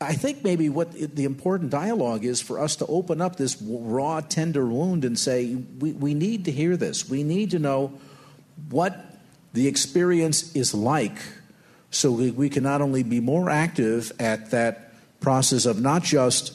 I 0.00 0.14
think 0.14 0.42
maybe 0.42 0.70
what 0.70 0.92
the 0.92 1.24
important 1.24 1.70
dialogue 1.70 2.24
is 2.24 2.40
for 2.40 2.58
us 2.58 2.76
to 2.76 2.86
open 2.86 3.20
up 3.20 3.36
this 3.36 3.60
raw, 3.60 4.22
tender 4.22 4.66
wound 4.66 5.04
and 5.04 5.18
say, 5.18 5.54
we, 5.54 5.92
we 5.92 6.14
need 6.14 6.46
to 6.46 6.50
hear 6.50 6.78
this. 6.78 7.10
We 7.10 7.22
need 7.22 7.50
to 7.50 7.58
know 7.58 7.92
what 8.70 9.18
the 9.52 9.68
experience 9.68 10.56
is 10.56 10.72
like 10.72 11.18
so 11.90 12.10
we, 12.10 12.30
we 12.30 12.48
can 12.48 12.62
not 12.64 12.80
only 12.80 13.02
be 13.02 13.20
more 13.20 13.48
active 13.48 14.10
at 14.18 14.50
that 14.50 14.83
process 15.24 15.64
of 15.64 15.80
not 15.80 16.02
just 16.02 16.52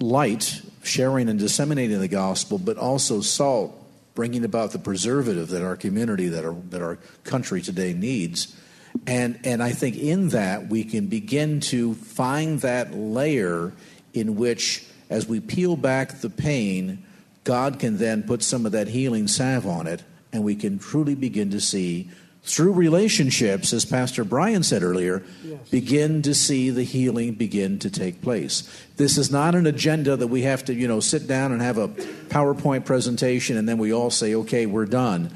light, 0.00 0.60
sharing 0.82 1.28
and 1.28 1.38
disseminating 1.38 2.00
the 2.00 2.08
gospel, 2.08 2.58
but 2.58 2.76
also 2.76 3.20
salt, 3.20 3.72
bringing 4.16 4.44
about 4.44 4.72
the 4.72 4.78
preservative 4.78 5.48
that 5.50 5.62
our 5.62 5.76
community, 5.76 6.28
that 6.28 6.44
our, 6.44 6.54
that 6.70 6.82
our 6.82 6.98
country 7.22 7.62
today 7.62 7.92
needs. 7.92 8.58
And, 9.06 9.38
and 9.44 9.62
I 9.62 9.70
think 9.70 9.96
in 9.96 10.30
that 10.30 10.66
we 10.66 10.82
can 10.82 11.06
begin 11.06 11.60
to 11.60 11.94
find 11.94 12.60
that 12.62 12.92
layer 12.92 13.72
in 14.12 14.34
which, 14.34 14.84
as 15.08 15.28
we 15.28 15.38
peel 15.38 15.76
back 15.76 16.20
the 16.20 16.28
pain, 16.28 17.04
God 17.44 17.78
can 17.78 17.98
then 17.98 18.24
put 18.24 18.42
some 18.42 18.66
of 18.66 18.72
that 18.72 18.88
healing 18.88 19.28
salve 19.28 19.66
on 19.66 19.86
it, 19.86 20.02
and 20.32 20.42
we 20.42 20.56
can 20.56 20.80
truly 20.80 21.14
begin 21.14 21.50
to 21.50 21.60
see 21.60 22.10
through 22.44 22.72
relationships, 22.72 23.72
as 23.72 23.84
Pastor 23.84 24.24
Bryan 24.24 24.64
said 24.64 24.82
earlier, 24.82 25.22
yes. 25.44 25.68
begin 25.70 26.22
to 26.22 26.34
see 26.34 26.70
the 26.70 26.82
healing 26.82 27.34
begin 27.34 27.78
to 27.78 27.90
take 27.90 28.20
place. 28.20 28.68
This 28.96 29.16
is 29.16 29.30
not 29.30 29.54
an 29.54 29.66
agenda 29.66 30.16
that 30.16 30.26
we 30.26 30.42
have 30.42 30.64
to, 30.64 30.74
you 30.74 30.88
know, 30.88 30.98
sit 30.98 31.28
down 31.28 31.52
and 31.52 31.62
have 31.62 31.78
a 31.78 31.88
PowerPoint 31.88 32.84
presentation 32.84 33.56
and 33.56 33.68
then 33.68 33.78
we 33.78 33.92
all 33.92 34.10
say, 34.10 34.34
okay, 34.34 34.66
we're 34.66 34.86
done. 34.86 35.30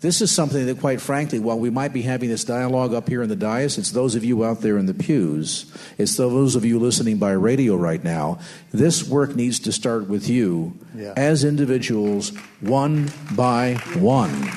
This 0.00 0.22
is 0.22 0.32
something 0.32 0.64
that, 0.64 0.80
quite 0.80 1.00
frankly, 1.00 1.38
while 1.38 1.58
we 1.58 1.68
might 1.68 1.92
be 1.92 2.00
having 2.02 2.30
this 2.30 2.44
dialogue 2.44 2.94
up 2.94 3.08
here 3.08 3.22
in 3.22 3.28
the 3.28 3.36
dais, 3.36 3.76
it's 3.76 3.90
those 3.90 4.14
of 4.14 4.24
you 4.24 4.44
out 4.44 4.62
there 4.62 4.78
in 4.78 4.86
the 4.86 4.94
pews, 4.94 5.70
it's 5.98 6.16
those 6.16 6.56
of 6.56 6.64
you 6.64 6.78
listening 6.78 7.18
by 7.18 7.32
radio 7.32 7.76
right 7.76 8.02
now. 8.02 8.38
This 8.72 9.06
work 9.06 9.36
needs 9.36 9.60
to 9.60 9.72
start 9.72 10.08
with 10.08 10.26
you 10.28 10.72
yeah. 10.94 11.12
as 11.16 11.44
individuals, 11.44 12.30
one 12.60 13.10
by 13.34 13.74
one. 13.98 14.50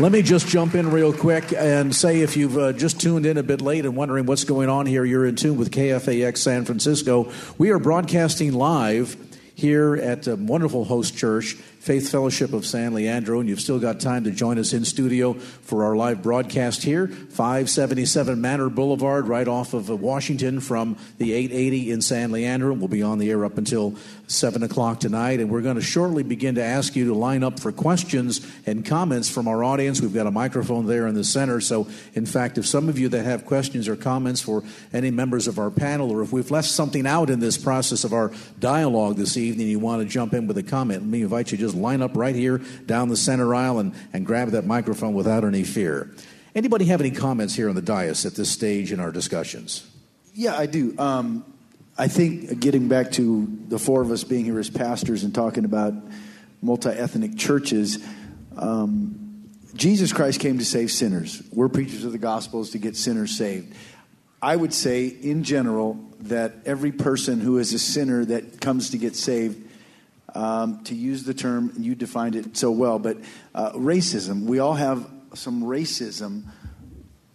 Let 0.00 0.12
me 0.12 0.22
just 0.22 0.48
jump 0.48 0.74
in 0.74 0.90
real 0.90 1.12
quick 1.12 1.52
and 1.52 1.94
say 1.94 2.22
if 2.22 2.34
you've 2.34 2.56
uh, 2.56 2.72
just 2.72 3.02
tuned 3.02 3.26
in 3.26 3.36
a 3.36 3.42
bit 3.42 3.60
late 3.60 3.84
and 3.84 3.94
wondering 3.94 4.24
what's 4.24 4.44
going 4.44 4.70
on 4.70 4.86
here, 4.86 5.04
you're 5.04 5.26
in 5.26 5.36
tune 5.36 5.58
with 5.58 5.70
KFAX 5.70 6.38
San 6.38 6.64
Francisco. 6.64 7.30
We 7.58 7.68
are 7.68 7.78
broadcasting 7.78 8.54
live 8.54 9.14
here 9.54 9.96
at 9.96 10.26
a 10.26 10.36
wonderful 10.36 10.86
host 10.86 11.18
church 11.18 11.58
Faith 11.80 12.10
Fellowship 12.10 12.52
of 12.52 12.66
San 12.66 12.92
Leandro, 12.92 13.40
and 13.40 13.48
you've 13.48 13.58
still 13.58 13.78
got 13.78 14.00
time 14.00 14.24
to 14.24 14.30
join 14.30 14.58
us 14.58 14.74
in 14.74 14.84
studio 14.84 15.32
for 15.32 15.82
our 15.82 15.96
live 15.96 16.22
broadcast 16.22 16.82
here, 16.82 17.08
577 17.08 18.38
Manor 18.38 18.68
Boulevard, 18.68 19.26
right 19.26 19.48
off 19.48 19.72
of 19.72 19.88
Washington 19.88 20.60
from 20.60 20.98
the 21.16 21.32
880 21.32 21.90
in 21.90 22.02
San 22.02 22.32
Leandro. 22.32 22.74
We'll 22.74 22.88
be 22.88 23.02
on 23.02 23.16
the 23.16 23.30
air 23.30 23.46
up 23.46 23.56
until 23.56 23.96
7 24.26 24.62
o'clock 24.62 25.00
tonight, 25.00 25.40
and 25.40 25.48
we're 25.48 25.62
going 25.62 25.76
to 25.76 25.82
shortly 25.82 26.22
begin 26.22 26.56
to 26.56 26.62
ask 26.62 26.94
you 26.94 27.06
to 27.06 27.14
line 27.14 27.42
up 27.42 27.58
for 27.58 27.72
questions 27.72 28.46
and 28.66 28.84
comments 28.84 29.30
from 29.30 29.48
our 29.48 29.64
audience. 29.64 30.02
We've 30.02 30.12
got 30.12 30.26
a 30.26 30.30
microphone 30.30 30.84
there 30.84 31.06
in 31.06 31.14
the 31.14 31.24
center, 31.24 31.62
so 31.62 31.88
in 32.12 32.26
fact, 32.26 32.58
if 32.58 32.66
some 32.66 32.90
of 32.90 32.98
you 32.98 33.08
that 33.08 33.24
have 33.24 33.46
questions 33.46 33.88
or 33.88 33.96
comments 33.96 34.42
for 34.42 34.62
any 34.92 35.10
members 35.10 35.46
of 35.46 35.58
our 35.58 35.70
panel, 35.70 36.10
or 36.10 36.20
if 36.20 36.30
we've 36.30 36.50
left 36.50 36.68
something 36.68 37.06
out 37.06 37.30
in 37.30 37.40
this 37.40 37.56
process 37.56 38.04
of 38.04 38.12
our 38.12 38.32
dialogue 38.58 39.16
this 39.16 39.38
evening, 39.38 39.66
you 39.66 39.78
want 39.78 40.02
to 40.02 40.06
jump 40.06 40.34
in 40.34 40.46
with 40.46 40.58
a 40.58 40.62
comment, 40.62 41.00
let 41.00 41.08
me 41.08 41.22
invite 41.22 41.50
you 41.50 41.56
just 41.56 41.69
line 41.74 42.02
up 42.02 42.16
right 42.16 42.34
here 42.34 42.58
down 42.86 43.08
the 43.08 43.16
center 43.16 43.54
aisle 43.54 43.78
and, 43.78 43.94
and 44.12 44.26
grab 44.26 44.50
that 44.50 44.66
microphone 44.66 45.14
without 45.14 45.44
any 45.44 45.64
fear. 45.64 46.10
Anybody 46.54 46.86
have 46.86 47.00
any 47.00 47.10
comments 47.10 47.54
here 47.54 47.68
on 47.68 47.74
the 47.74 47.82
dais 47.82 48.26
at 48.26 48.34
this 48.34 48.50
stage 48.50 48.92
in 48.92 49.00
our 49.00 49.12
discussions? 49.12 49.88
Yeah, 50.34 50.56
I 50.56 50.66
do. 50.66 50.94
Um, 50.98 51.44
I 51.96 52.08
think 52.08 52.60
getting 52.60 52.88
back 52.88 53.12
to 53.12 53.46
the 53.68 53.78
four 53.78 54.02
of 54.02 54.10
us 54.10 54.24
being 54.24 54.44
here 54.44 54.58
as 54.58 54.70
pastors 54.70 55.22
and 55.22 55.34
talking 55.34 55.64
about 55.64 55.94
multi 56.62 56.90
ethnic 56.90 57.36
churches, 57.36 57.98
um, 58.56 59.48
Jesus 59.74 60.12
Christ 60.12 60.40
came 60.40 60.58
to 60.58 60.64
save 60.64 60.90
sinners. 60.90 61.42
We're 61.52 61.68
preachers 61.68 62.04
of 62.04 62.12
the 62.12 62.18
gospel 62.18 62.64
to 62.64 62.78
get 62.78 62.96
sinners 62.96 63.36
saved. 63.36 63.74
I 64.42 64.56
would 64.56 64.72
say, 64.72 65.06
in 65.06 65.44
general, 65.44 65.98
that 66.20 66.54
every 66.64 66.92
person 66.92 67.40
who 67.40 67.58
is 67.58 67.72
a 67.72 67.78
sinner 67.78 68.24
that 68.24 68.60
comes 68.60 68.90
to 68.90 68.98
get 68.98 69.14
saved, 69.14 69.69
um, 70.34 70.82
to 70.84 70.94
use 70.94 71.24
the 71.24 71.34
term, 71.34 71.72
you 71.78 71.94
defined 71.94 72.36
it 72.36 72.56
so 72.56 72.70
well, 72.70 72.98
but 72.98 73.18
uh, 73.54 73.72
racism, 73.72 74.44
we 74.44 74.58
all 74.58 74.74
have 74.74 75.08
some 75.34 75.62
racism 75.62 76.44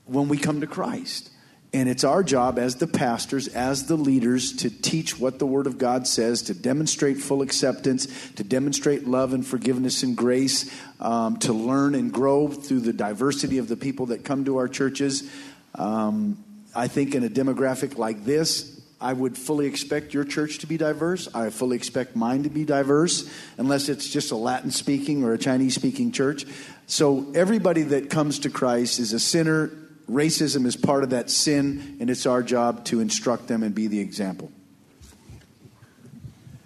when 0.05 0.27
we 0.27 0.37
come 0.37 0.61
to 0.61 0.67
Christ. 0.67 1.31
And 1.73 1.89
it's 1.89 2.05
our 2.05 2.23
job 2.23 2.57
as 2.57 2.77
the 2.77 2.87
pastors, 2.87 3.49
as 3.49 3.87
the 3.87 3.97
leaders, 3.97 4.53
to 4.57 4.69
teach 4.69 5.19
what 5.19 5.39
the 5.39 5.45
Word 5.45 5.67
of 5.67 5.77
God 5.77 6.07
says, 6.07 6.43
to 6.43 6.53
demonstrate 6.53 7.17
full 7.17 7.41
acceptance, 7.41 8.07
to 8.35 8.45
demonstrate 8.45 9.05
love 9.05 9.33
and 9.33 9.45
forgiveness 9.45 10.01
and 10.01 10.15
grace, 10.15 10.73
um, 11.01 11.35
to 11.39 11.51
learn 11.51 11.93
and 11.93 12.13
grow 12.13 12.47
through 12.47 12.79
the 12.79 12.93
diversity 12.93 13.57
of 13.57 13.67
the 13.67 13.75
people 13.75 14.05
that 14.05 14.23
come 14.23 14.45
to 14.45 14.55
our 14.55 14.69
churches. 14.69 15.29
Um, 15.73 16.41
I 16.73 16.87
think 16.87 17.13
in 17.13 17.25
a 17.25 17.29
demographic 17.29 17.97
like 17.97 18.23
this, 18.23 18.74
I 19.05 19.13
would 19.13 19.37
fully 19.37 19.67
expect 19.67 20.15
your 20.15 20.23
church 20.23 20.57
to 20.59 20.67
be 20.67 20.77
diverse. 20.77 21.27
I 21.35 21.51
fully 21.51 21.77
expect 21.77 22.15
mine 22.15 22.41
to 22.41 22.49
be 22.49 22.65
diverse, 22.65 23.29
unless 23.59 23.87
it's 23.87 24.09
just 24.09 24.31
a 24.31 24.35
Latin 24.35 24.71
speaking 24.71 25.23
or 25.23 25.33
a 25.33 25.37
Chinese 25.37 25.75
speaking 25.75 26.11
church. 26.11 26.43
So 26.87 27.31
everybody 27.35 27.83
that 27.83 28.09
comes 28.09 28.39
to 28.39 28.49
Christ 28.49 28.99
is 28.99 29.13
a 29.13 29.19
sinner. 29.19 29.69
Racism 30.09 30.65
is 30.65 30.75
part 30.75 31.03
of 31.03 31.11
that 31.11 31.29
sin, 31.29 31.97
and 31.99 32.09
it's 32.09 32.25
our 32.25 32.41
job 32.41 32.83
to 32.85 32.99
instruct 32.99 33.47
them 33.47 33.61
and 33.61 33.75
be 33.75 33.85
the 33.85 33.99
example. 33.99 34.51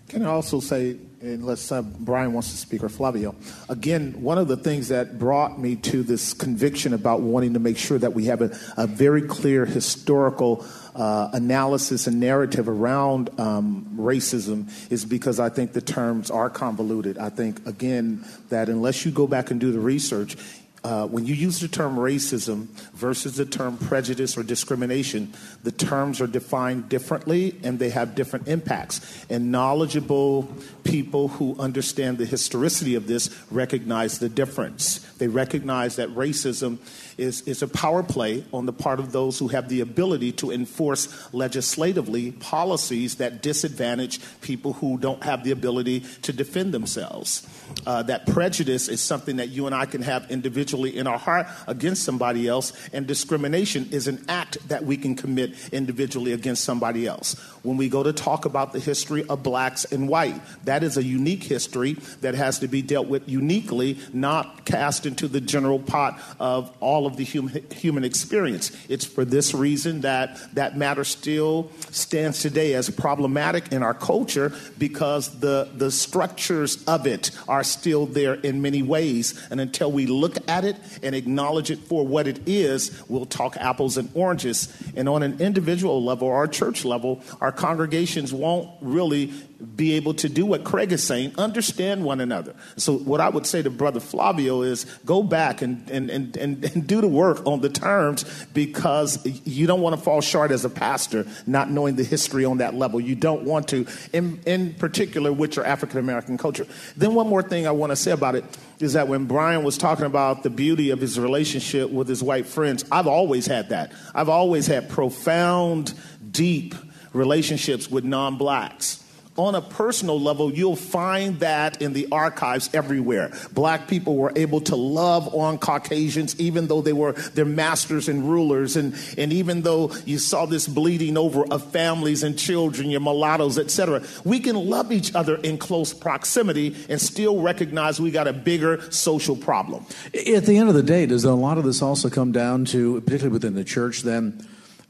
Can 0.07 0.23
I 0.23 0.29
also 0.29 0.61
say, 0.61 0.95
unless 1.21 1.71
uh, 1.71 1.81
Bryan 1.81 2.33
wants 2.33 2.51
to 2.51 2.57
speak 2.57 2.83
or 2.83 2.89
Flavio, 2.89 3.35
again, 3.67 4.21
one 4.21 4.37
of 4.37 4.47
the 4.47 4.57
things 4.57 4.87
that 4.89 5.19
brought 5.19 5.59
me 5.59 5.75
to 5.75 6.03
this 6.03 6.33
conviction 6.33 6.93
about 6.93 7.21
wanting 7.21 7.53
to 7.53 7.59
make 7.59 7.77
sure 7.77 7.97
that 7.97 8.13
we 8.13 8.25
have 8.25 8.41
a, 8.41 8.57
a 8.77 8.87
very 8.87 9.21
clear 9.21 9.65
historical 9.65 10.65
uh, 10.95 11.29
analysis 11.33 12.07
and 12.07 12.19
narrative 12.19 12.67
around 12.67 13.29
um, 13.39 13.89
racism 13.95 14.69
is 14.91 15.05
because 15.05 15.39
I 15.39 15.49
think 15.49 15.73
the 15.73 15.81
terms 15.81 16.31
are 16.31 16.49
convoluted. 16.49 17.17
I 17.17 17.29
think, 17.29 17.65
again, 17.67 18.25
that 18.49 18.69
unless 18.69 19.05
you 19.05 19.11
go 19.11 19.27
back 19.27 19.51
and 19.51 19.59
do 19.59 19.71
the 19.71 19.79
research, 19.79 20.35
uh, 20.83 21.05
when 21.07 21.25
you 21.25 21.35
use 21.35 21.59
the 21.59 21.67
term 21.67 21.97
racism 21.97 22.67
versus 22.93 23.35
the 23.35 23.45
term 23.45 23.77
prejudice 23.77 24.37
or 24.37 24.43
discrimination, 24.43 25.33
the 25.63 25.71
terms 25.71 26.21
are 26.21 26.27
defined 26.27 26.87
differently 26.87 27.59
and 27.63 27.79
they 27.79 27.89
have 27.89 28.15
different 28.15 28.47
impacts. 28.47 29.25
And 29.29 29.51
knowledgeable 29.51 30.53
people 30.89 31.27
who 31.27 31.55
understand 31.59 32.17
the 32.17 32.25
historicity 32.25 32.95
of 32.95 33.07
this 33.07 33.29
recognize 33.51 34.19
the 34.19 34.29
difference. 34.29 34.99
They 35.19 35.27
recognize 35.27 35.97
that 35.97 36.09
racism 36.09 36.79
is, 37.17 37.41
is 37.41 37.61
a 37.61 37.67
power 37.67 38.01
play 38.01 38.43
on 38.53 38.65
the 38.65 38.73
part 38.73 38.99
of 38.99 39.11
those 39.11 39.37
who 39.37 39.49
have 39.49 39.69
the 39.69 39.81
ability 39.81 40.31
to 40.33 40.51
enforce 40.51 41.33
legislatively 41.33 42.31
policies 42.31 43.15
that 43.15 43.43
disadvantage 43.43 44.19
people 44.41 44.73
who 44.73 44.97
don't 44.97 45.23
have 45.23 45.43
the 45.43 45.51
ability 45.51 45.99
to 46.23 46.33
defend 46.33 46.73
themselves. 46.73 47.47
Uh, 47.85 48.01
that 48.03 48.25
prejudice 48.25 48.87
is 48.87 49.01
something 49.01 49.35
that 49.35 49.49
you 49.49 49.65
and 49.65 49.75
I 49.75 49.85
can 49.85 50.01
have 50.01 50.31
individually 50.31 50.97
in 50.97 51.05
our 51.05 51.19
heart 51.19 51.47
against 51.67 52.03
somebody 52.03 52.47
else, 52.47 52.73
and 52.93 53.05
discrimination 53.05 53.89
is 53.91 54.07
an 54.07 54.25
act 54.27 54.67
that 54.69 54.85
we 54.85 54.97
can 54.97 55.15
commit 55.15 55.55
individually 55.71 56.31
against 56.31 56.63
somebody 56.63 57.05
else. 57.05 57.37
When 57.61 57.77
we 57.77 57.89
go 57.89 58.01
to 58.01 58.13
talk 58.13 58.45
about 58.45 58.73
the 58.73 58.79
history 58.79 59.25
of 59.27 59.43
blacks 59.43 59.85
and 59.85 60.07
white, 60.07 60.41
that 60.63 60.78
is 60.83 60.97
a 60.97 61.03
unique 61.03 61.43
history 61.43 61.93
that 62.21 62.35
has 62.35 62.59
to 62.59 62.67
be 62.67 62.81
dealt 62.81 63.07
with 63.07 63.27
uniquely, 63.27 63.97
not 64.13 64.65
cast 64.65 65.05
into 65.05 65.27
the 65.27 65.41
general 65.41 65.79
pot 65.79 66.19
of 66.39 66.71
all 66.79 67.05
of 67.05 67.17
the 67.17 67.23
human, 67.23 67.63
human 67.71 68.03
experience. 68.03 68.71
It's 68.89 69.05
for 69.05 69.25
this 69.25 69.53
reason 69.53 70.01
that 70.01 70.37
that 70.55 70.77
matter 70.77 71.03
still 71.03 71.71
stands 71.91 72.41
today 72.41 72.73
as 72.73 72.89
problematic 72.89 73.71
in 73.71 73.83
our 73.83 73.93
culture 73.93 74.53
because 74.77 75.39
the, 75.39 75.69
the 75.75 75.91
structures 75.91 76.83
of 76.85 77.07
it 77.07 77.31
are 77.47 77.63
still 77.63 78.05
there 78.05 78.35
in 78.35 78.61
many 78.61 78.81
ways. 78.81 79.47
And 79.49 79.59
until 79.59 79.91
we 79.91 80.05
look 80.05 80.37
at 80.49 80.65
it 80.65 80.77
and 81.03 81.15
acknowledge 81.15 81.71
it 81.71 81.79
for 81.79 82.05
what 82.05 82.27
it 82.27 82.47
is, 82.47 83.03
we'll 83.07 83.25
talk 83.25 83.57
apples 83.57 83.97
and 83.97 84.09
oranges. 84.13 84.73
And 84.95 85.09
on 85.09 85.23
an 85.23 85.39
individual 85.39 86.03
level, 86.03 86.29
our 86.29 86.47
church 86.47 86.85
level, 86.85 87.21
our 87.41 87.51
congregations 87.51 88.33
won't 88.33 88.69
really 88.81 89.33
be 89.75 89.93
able 89.93 90.13
to 90.13 90.29
do 90.29 90.45
what 90.45 90.63
Craig 90.63 90.91
is 90.91 91.03
saying, 91.03 91.33
understand 91.37 92.05
one 92.05 92.21
another. 92.21 92.55
So, 92.77 92.97
what 92.97 93.19
I 93.19 93.27
would 93.27 93.45
say 93.45 93.61
to 93.61 93.69
Brother 93.69 93.99
Flavio 93.99 94.61
is 94.61 94.85
go 95.05 95.21
back 95.21 95.61
and, 95.61 95.89
and, 95.89 96.09
and, 96.09 96.37
and, 96.37 96.63
and 96.63 96.87
do 96.87 97.01
the 97.01 97.07
work 97.09 97.45
on 97.45 97.59
the 97.59 97.69
terms 97.69 98.25
because 98.53 99.25
you 99.45 99.67
don't 99.67 99.81
want 99.81 99.97
to 99.97 100.01
fall 100.01 100.21
short 100.21 100.51
as 100.51 100.63
a 100.63 100.69
pastor 100.69 101.25
not 101.45 101.69
knowing 101.69 101.95
the 101.95 102.03
history 102.03 102.45
on 102.45 102.59
that 102.59 102.73
level. 102.73 103.01
You 103.01 103.15
don't 103.15 103.43
want 103.43 103.67
to, 103.69 103.85
in, 104.13 104.39
in 104.45 104.73
particular, 104.75 105.33
with 105.33 105.57
your 105.57 105.65
African 105.65 105.99
American 105.99 106.37
culture. 106.37 106.65
Then, 106.95 107.13
one 107.13 107.27
more 107.27 107.43
thing 107.43 107.67
I 107.67 107.71
want 107.71 107.91
to 107.91 107.97
say 107.97 108.11
about 108.11 108.35
it 108.35 108.45
is 108.79 108.93
that 108.93 109.09
when 109.09 109.25
Bryan 109.25 109.63
was 109.63 109.77
talking 109.77 110.05
about 110.05 110.43
the 110.43 110.49
beauty 110.49 110.89
of 110.91 111.01
his 111.01 111.19
relationship 111.19 111.91
with 111.91 112.07
his 112.07 112.23
white 112.23 112.45
friends, 112.45 112.85
I've 112.91 113.07
always 113.07 113.45
had 113.45 113.69
that. 113.69 113.91
I've 114.15 114.29
always 114.29 114.67
had 114.67 114.89
profound, 114.89 115.93
deep 116.31 116.75
relationships 117.11 117.91
with 117.91 118.05
non 118.05 118.37
blacks 118.37 119.03
on 119.39 119.55
a 119.55 119.61
personal 119.61 120.19
level, 120.19 120.53
you'll 120.53 120.75
find 120.75 121.39
that 121.39 121.81
in 121.81 121.93
the 121.93 122.09
archives 122.11 122.69
everywhere. 122.73 123.31
Black 123.53 123.87
people 123.87 124.17
were 124.17 124.33
able 124.35 124.59
to 124.59 124.75
love 124.75 125.33
on 125.33 125.57
Caucasians, 125.57 126.37
even 126.39 126.67
though 126.67 126.81
they 126.81 126.91
were 126.91 127.13
their 127.13 127.45
masters 127.45 128.09
and 128.09 128.29
rulers. 128.29 128.75
And, 128.75 128.95
and 129.17 129.31
even 129.31 129.61
though 129.61 129.93
you 130.05 130.19
saw 130.19 130.45
this 130.45 130.67
bleeding 130.67 131.17
over 131.17 131.45
of 131.45 131.71
families 131.71 132.21
and 132.21 132.37
children, 132.37 132.89
your 132.89 132.99
mulattoes, 132.99 133.57
etc., 133.57 134.03
we 134.25 134.41
can 134.41 134.57
love 134.57 134.91
each 134.91 135.15
other 135.15 135.37
in 135.37 135.57
close 135.57 135.93
proximity 135.93 136.75
and 136.89 136.99
still 136.99 137.41
recognize 137.41 137.99
we 137.99 138.11
got 138.11 138.27
a 138.27 138.33
bigger 138.33 138.91
social 138.91 139.37
problem. 139.37 139.85
At 140.13 140.45
the 140.45 140.57
end 140.57 140.67
of 140.67 140.75
the 140.75 140.83
day, 140.83 141.05
does 141.05 141.23
a 141.23 141.33
lot 141.33 141.57
of 141.57 141.63
this 141.63 141.81
also 141.81 142.09
come 142.09 142.33
down 142.33 142.65
to, 142.65 142.99
particularly 143.01 143.31
within 143.33 143.55
the 143.55 143.63
church, 143.63 144.01
then? 144.01 144.45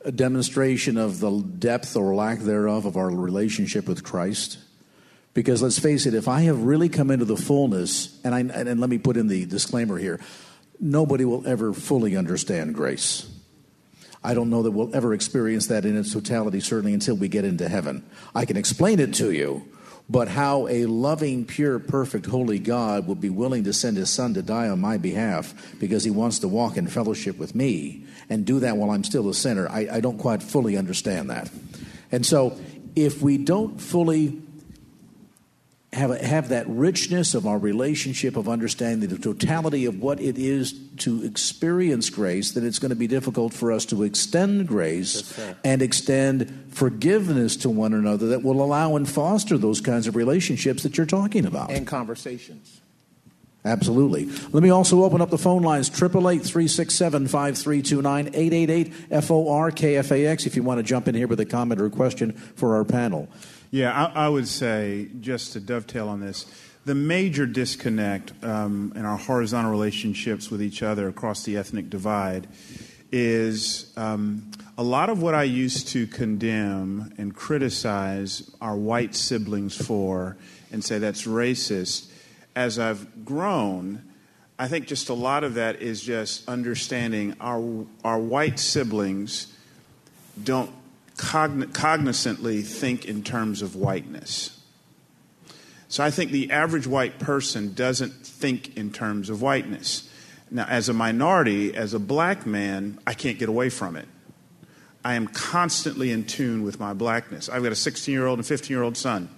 A 0.06 0.12
demonstration 0.12 0.98
of 0.98 1.20
the 1.20 1.42
depth 1.42 1.96
or 1.96 2.16
lack 2.16 2.40
thereof 2.40 2.86
of 2.86 2.98
our 2.98 3.10
relationship 3.10 3.88
with 3.88 4.04
Christ? 4.04 4.58
Because 5.34 5.62
let's 5.62 5.80
face 5.80 6.06
it, 6.06 6.14
if 6.14 6.28
I 6.28 6.42
have 6.42 6.64
really 6.64 6.90
come 6.90 7.12
into 7.12 7.26
the 7.26 7.38
fullness, 7.38 8.20
and, 8.24 8.34
I, 8.34 8.40
and 8.40 8.80
let 8.80 8.90
me 8.90 8.98
put 8.98 9.18
in 9.18 9.28
the 9.28 9.46
disclaimer 9.46 9.98
here 9.98 10.20
nobody 10.80 11.26
will 11.26 11.46
ever 11.46 11.74
fully 11.74 12.16
understand 12.16 12.74
grace. 12.74 13.30
I 14.24 14.34
don't 14.34 14.50
know 14.50 14.64
that 14.64 14.72
we'll 14.72 14.94
ever 14.96 15.14
experience 15.14 15.68
that 15.68 15.86
in 15.86 15.98
its 15.98 16.14
totality, 16.14 16.60
certainly 16.60 16.94
until 16.94 17.16
we 17.16 17.28
get 17.28 17.46
into 17.46 17.70
heaven. 17.70 18.06
I 18.36 18.46
can 18.46 18.58
explain 18.58 19.00
it 19.00 19.14
to 19.16 19.32
you, 19.32 19.66
but 20.10 20.28
how 20.28 20.68
a 20.68 20.86
loving, 20.86 21.46
pure, 21.46 21.78
perfect, 21.78 22.26
holy 22.26 22.58
God 22.58 23.08
would 23.08 23.22
be 23.22 23.30
willing 23.30 23.64
to 23.66 23.74
send 23.74 23.98
his 23.98 24.10
son 24.10 24.34
to 24.34 24.42
die 24.42 24.68
on 24.68 24.80
my 24.80 24.98
behalf 24.98 25.54
because 25.80 26.04
he 26.04 26.10
wants 26.10 26.40
to 26.40 26.48
walk 26.48 26.78
in 26.78 26.88
fellowship 26.88 27.38
with 27.38 27.54
me 27.54 28.06
and 28.30 28.46
do 28.46 28.60
that 28.60 28.78
while 28.78 28.90
I'm 28.90 29.04
still 29.04 29.30
a 29.30 29.34
sinner, 29.34 29.70
I, 29.70 29.88
I 29.92 30.00
don't 30.00 30.18
quite 30.18 30.42
fully 30.42 30.78
understand 30.78 31.30
that. 31.30 31.50
And 32.12 32.26
so, 32.26 32.58
if 32.96 33.22
we 33.22 33.38
don't 33.38 33.80
fully 33.80 34.42
have, 35.94 36.12
a, 36.12 36.24
have 36.24 36.50
that 36.50 36.68
richness 36.68 37.34
of 37.34 37.48
our 37.48 37.58
relationship 37.58 38.38
of 38.38 38.48
understanding 38.48 39.10
the 39.10 39.18
totality 39.18 39.86
of 39.86 40.02
what 40.02 40.20
it 40.20 40.38
is 40.38 40.74
to 40.98 41.24
experience 41.24 42.10
grace, 42.10 42.52
then 42.52 42.66
it's 42.66 42.78
going 42.78 42.90
to 42.90 42.96
be 42.96 43.08
difficult 43.08 43.54
for 43.54 43.72
us 43.72 43.86
to 43.86 44.04
extend 44.04 44.68
grace 44.68 45.36
yes, 45.38 45.56
and 45.64 45.82
extend 45.82 46.68
forgiveness 46.70 47.56
to 47.58 47.70
one 47.70 47.94
another 47.94 48.28
that 48.28 48.44
will 48.44 48.62
allow 48.62 48.96
and 48.96 49.10
foster 49.10 49.58
those 49.58 49.82
kinds 49.82 50.06
of 50.06 50.16
relationships 50.16 50.84
that 50.84 50.96
you're 50.96 51.08
talking 51.08 51.46
about. 51.46 51.72
And 51.72 51.88
conversations. 51.88 52.82
Absolutely. 53.66 54.26
Let 54.52 54.64
me 54.64 54.70
also 54.70 55.04
open 55.04 55.22
up 55.22 55.32
the 55.32 55.38
phone 55.38 55.64
lines 55.64 55.90
888 55.90 56.46
367 56.46 57.28
5329 57.28 58.28
888 58.28 59.24
FOR 59.24 59.72
KFAX 59.72 60.46
if 60.46 60.56
you 60.56 60.64
want 60.64 60.78
to 60.78 60.84
jump 60.84 61.08
in 61.10 61.16
here 61.16 61.28
with 61.28 61.40
a 61.42 61.46
comment 61.46 61.82
or 61.82 61.88
a 61.88 61.90
question 61.90 62.32
for 62.32 62.76
our 62.76 62.86
panel. 62.86 63.28
Yeah, 63.72 64.12
I, 64.16 64.26
I 64.26 64.30
would 64.30 64.48
say, 64.48 65.10
just 65.20 65.54
to 65.54 65.60
dovetail 65.60 66.10
on 66.10 66.20
this, 66.20 66.46
the 66.86 66.96
major 66.96 67.46
disconnect 67.46 68.34
um, 68.44 68.94
in 68.96 69.06
our 69.06 69.18
horizontal 69.18 69.70
relationships 69.70 70.50
with 70.50 70.62
each 70.62 70.82
other 70.82 71.08
across 71.08 71.44
the 71.44 71.56
ethnic 71.58 71.90
divide 71.90 72.48
is 73.12 73.94
um, 73.96 74.50
a 74.78 74.84
lot 74.84 75.10
of 75.10 75.22
what 75.22 75.36
I 75.36 75.44
used 75.44 75.90
to 75.90 76.08
condemn 76.08 77.14
and 77.18 77.36
criticize 77.36 78.50
our 78.60 78.76
white 78.76 79.14
siblings 79.14 79.76
for 79.76 80.38
and 80.72 80.84
say 80.84 80.98
that's 80.98 81.28
racist. 81.28 82.12
As 82.56 82.80
I've 82.80 83.24
grown, 83.24 84.04
I 84.58 84.68
think 84.68 84.88
just 84.88 85.10
a 85.10 85.14
lot 85.14 85.44
of 85.44 85.54
that 85.56 85.82
is 85.82 86.02
just 86.02 86.48
understanding 86.50 87.36
our, 87.40 87.86
our 88.04 88.20
white 88.20 88.60
siblings 88.60 89.54
don't 90.44 90.72
cogn- 91.20 91.74
cognizantly 91.74 92.64
think 92.64 93.06
in 93.06 93.24
terms 93.24 93.62
of 93.62 93.76
whiteness. 93.76 94.58
So 95.90 96.04
I 96.04 96.12
think 96.12 96.32
the 96.32 96.52
average 96.52 96.88
white 96.88 97.20
person 97.20 97.74
doesn't 97.74 98.14
think 98.26 98.78
in 98.78 98.92
terms 98.92 99.30
of 99.30 99.42
whiteness. 99.42 100.10
Now, 100.50 100.66
as 100.66 100.88
a 100.88 100.94
minority, 100.94 101.76
as 101.76 101.94
a 101.94 102.00
black 102.00 102.46
man, 102.46 103.00
I 103.06 103.14
can't 103.14 103.38
get 103.38 103.50
away 103.50 103.70
from 103.70 103.96
it. 103.96 104.08
I 105.04 105.16
am 105.16 105.28
constantly 105.28 106.12
in 106.12 106.26
tune 106.26 106.64
with 106.64 106.80
my 106.80 106.94
blackness. 106.94 107.50
I've 107.50 107.64
got 107.64 107.72
a 107.72 107.76
16 107.76 108.12
year 108.12 108.26
old 108.26 108.40
and 108.40 108.46
15 108.46 108.74
year 108.74 108.84
old 108.84 108.98
son. 108.98 109.30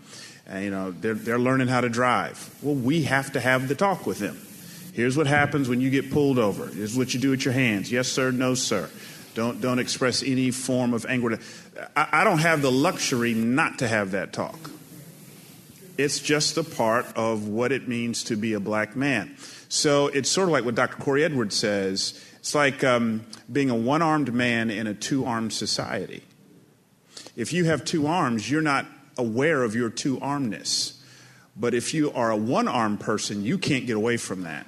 And, 0.45 0.63
you 0.63 0.71
know, 0.71 0.91
they're, 0.91 1.13
they're 1.13 1.39
learning 1.39 1.67
how 1.67 1.81
to 1.81 1.89
drive. 1.89 2.53
Well, 2.61 2.75
we 2.75 3.03
have 3.03 3.31
to 3.33 3.39
have 3.39 3.67
the 3.67 3.75
talk 3.75 4.05
with 4.05 4.19
them. 4.19 4.39
Here's 4.93 5.15
what 5.15 5.27
happens 5.27 5.69
when 5.69 5.79
you 5.79 5.89
get 5.89 6.11
pulled 6.11 6.37
over. 6.37 6.67
Here's 6.67 6.97
what 6.97 7.13
you 7.13 7.19
do 7.19 7.29
with 7.29 7.45
your 7.45 7.53
hands. 7.53 7.91
Yes, 7.91 8.07
sir. 8.09 8.31
No, 8.31 8.55
sir. 8.55 8.89
Don't, 9.33 9.61
don't 9.61 9.79
express 9.79 10.23
any 10.23 10.51
form 10.51 10.93
of 10.93 11.05
anger. 11.07 11.39
I, 11.95 12.07
I 12.11 12.23
don't 12.23 12.39
have 12.39 12.61
the 12.61 12.71
luxury 12.71 13.33
not 13.33 13.79
to 13.79 13.87
have 13.87 14.11
that 14.11 14.33
talk. 14.33 14.71
It's 15.97 16.19
just 16.19 16.57
a 16.57 16.63
part 16.63 17.05
of 17.15 17.47
what 17.47 17.71
it 17.71 17.87
means 17.87 18.23
to 18.25 18.35
be 18.35 18.53
a 18.53 18.59
black 18.59 18.95
man. 18.95 19.35
So 19.69 20.07
it's 20.07 20.29
sort 20.29 20.47
of 20.49 20.51
like 20.51 20.65
what 20.65 20.75
Dr. 20.75 20.97
Korie 21.01 21.23
Edwards 21.23 21.55
says. 21.55 22.19
It's 22.39 22.55
like 22.55 22.83
um, 22.83 23.25
being 23.51 23.69
a 23.69 23.75
one 23.75 24.01
armed 24.01 24.33
man 24.33 24.69
in 24.69 24.87
a 24.87 24.93
two 24.93 25.25
armed 25.25 25.53
society. 25.53 26.23
If 27.35 27.53
you 27.53 27.65
have 27.65 27.85
two 27.85 28.07
arms, 28.07 28.49
you're 28.49 28.61
not 28.61 28.85
aware 29.17 29.63
of 29.63 29.75
your 29.75 29.89
two 29.89 30.17
armedness. 30.17 30.97
But 31.55 31.73
if 31.73 31.93
you 31.93 32.11
are 32.13 32.31
a 32.31 32.35
one 32.35 32.67
armed 32.67 32.99
person, 32.99 33.43
you 33.43 33.57
can't 33.57 33.85
get 33.85 33.95
away 33.95 34.17
from 34.17 34.43
that. 34.43 34.65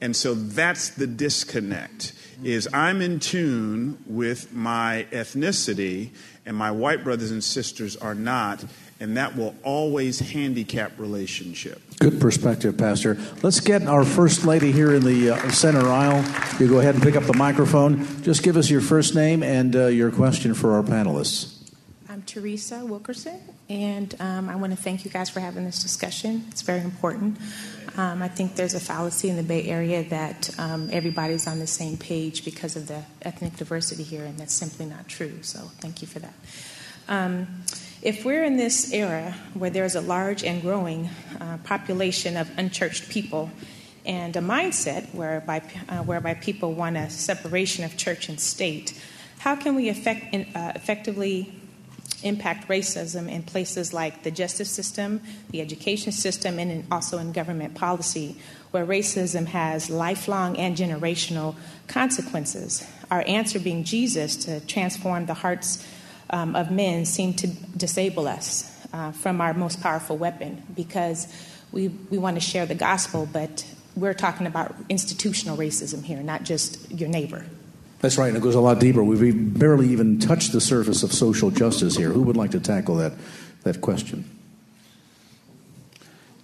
And 0.00 0.14
so 0.14 0.34
that's 0.34 0.90
the 0.90 1.06
disconnect 1.06 2.12
is 2.44 2.68
I'm 2.72 3.00
in 3.00 3.18
tune 3.18 3.98
with 4.06 4.52
my 4.52 5.06
ethnicity 5.10 6.10
and 6.44 6.56
my 6.56 6.70
white 6.70 7.02
brothers 7.02 7.30
and 7.30 7.42
sisters 7.42 7.96
are 7.96 8.14
not 8.14 8.64
and 9.00 9.16
that 9.16 9.36
will 9.36 9.54
always 9.62 10.18
handicap 10.20 10.98
relationship. 10.98 11.82
Good 11.98 12.20
perspective, 12.20 12.78
Pastor. 12.78 13.18
Let's 13.42 13.60
get 13.60 13.82
our 13.82 14.04
first 14.04 14.44
lady 14.44 14.72
here 14.72 14.94
in 14.94 15.04
the 15.04 15.30
uh, 15.30 15.50
center 15.50 15.86
aisle. 15.88 16.24
You 16.58 16.68
go 16.68 16.80
ahead 16.80 16.94
and 16.94 17.02
pick 17.02 17.16
up 17.16 17.24
the 17.24 17.36
microphone. 17.36 18.22
Just 18.22 18.42
give 18.42 18.56
us 18.56 18.70
your 18.70 18.80
first 18.80 19.14
name 19.14 19.42
and 19.42 19.76
uh, 19.76 19.86
your 19.86 20.10
question 20.10 20.54
for 20.54 20.74
our 20.74 20.82
panelists. 20.82 21.52
I'm 22.08 22.22
Teresa 22.22 22.84
Wilkerson, 22.86 23.38
and 23.68 24.14
um, 24.20 24.48
I 24.48 24.56
want 24.56 24.74
to 24.74 24.82
thank 24.82 25.04
you 25.04 25.10
guys 25.10 25.28
for 25.28 25.40
having 25.40 25.66
this 25.66 25.82
discussion. 25.82 26.46
It's 26.48 26.62
very 26.62 26.80
important. 26.80 27.36
Um, 27.96 28.22
I 28.22 28.28
think 28.28 28.56
there's 28.56 28.74
a 28.74 28.80
fallacy 28.80 29.30
in 29.30 29.36
the 29.36 29.42
Bay 29.42 29.64
Area 29.64 30.04
that 30.04 30.50
um, 30.58 30.90
everybody's 30.92 31.46
on 31.46 31.60
the 31.60 31.66
same 31.66 31.96
page 31.96 32.44
because 32.44 32.76
of 32.76 32.88
the 32.88 33.02
ethnic 33.22 33.56
diversity 33.56 34.02
here, 34.02 34.24
and 34.24 34.38
that's 34.38 34.52
simply 34.52 34.84
not 34.84 35.08
true. 35.08 35.42
So, 35.42 35.60
thank 35.80 36.02
you 36.02 36.08
for 36.08 36.18
that. 36.18 36.34
Um, 37.08 37.62
if 38.02 38.24
we're 38.24 38.44
in 38.44 38.58
this 38.58 38.92
era 38.92 39.34
where 39.54 39.70
there's 39.70 39.94
a 39.94 40.02
large 40.02 40.44
and 40.44 40.60
growing 40.60 41.08
uh, 41.40 41.56
population 41.64 42.36
of 42.36 42.50
unchurched 42.58 43.08
people 43.08 43.50
and 44.04 44.36
a 44.36 44.40
mindset 44.40 45.12
whereby, 45.14 45.62
uh, 45.88 46.02
whereby 46.02 46.34
people 46.34 46.74
want 46.74 46.98
a 46.98 47.08
separation 47.08 47.82
of 47.82 47.96
church 47.96 48.28
and 48.28 48.38
state, 48.38 49.00
how 49.38 49.56
can 49.56 49.74
we 49.74 49.88
effect, 49.88 50.34
uh, 50.34 50.72
effectively 50.74 51.55
impact 52.26 52.68
racism 52.68 53.30
in 53.30 53.42
places 53.42 53.92
like 53.92 54.22
the 54.22 54.30
justice 54.30 54.70
system, 54.70 55.20
the 55.50 55.60
education 55.60 56.12
system, 56.12 56.58
and 56.58 56.70
in, 56.70 56.86
also 56.90 57.18
in 57.18 57.32
government 57.32 57.74
policy, 57.74 58.36
where 58.70 58.84
racism 58.84 59.46
has 59.46 59.88
lifelong 59.88 60.56
and 60.56 60.76
generational 60.76 61.54
consequences? 61.86 62.86
Our 63.10 63.24
answer 63.26 63.58
being 63.58 63.84
Jesus 63.84 64.36
to 64.44 64.60
transform 64.60 65.26
the 65.26 65.34
hearts 65.34 65.86
um, 66.30 66.56
of 66.56 66.70
men 66.70 67.04
seem 67.04 67.34
to 67.34 67.46
disable 67.46 68.26
us 68.28 68.70
uh, 68.92 69.12
from 69.12 69.40
our 69.40 69.54
most 69.54 69.80
powerful 69.80 70.16
weapon 70.16 70.62
because 70.74 71.26
we, 71.72 71.88
we 71.88 72.18
want 72.18 72.36
to 72.36 72.40
share 72.40 72.66
the 72.66 72.74
gospel, 72.74 73.28
but 73.32 73.64
we're 73.94 74.14
talking 74.14 74.46
about 74.46 74.74
institutional 74.88 75.56
racism 75.56 76.04
here, 76.04 76.22
not 76.22 76.42
just 76.44 76.90
your 76.90 77.08
neighbor. 77.08 77.46
That's 78.00 78.18
right, 78.18 78.28
and 78.28 78.36
it 78.36 78.42
goes 78.42 78.54
a 78.54 78.60
lot 78.60 78.78
deeper. 78.78 79.02
We've 79.02 79.58
barely 79.58 79.88
even 79.88 80.18
touched 80.18 80.52
the 80.52 80.60
surface 80.60 81.02
of 81.02 81.12
social 81.12 81.50
justice 81.50 81.96
here. 81.96 82.10
Who 82.10 82.22
would 82.22 82.36
like 82.36 82.50
to 82.50 82.60
tackle 82.60 82.96
that, 82.96 83.12
that 83.62 83.80
question? 83.80 84.24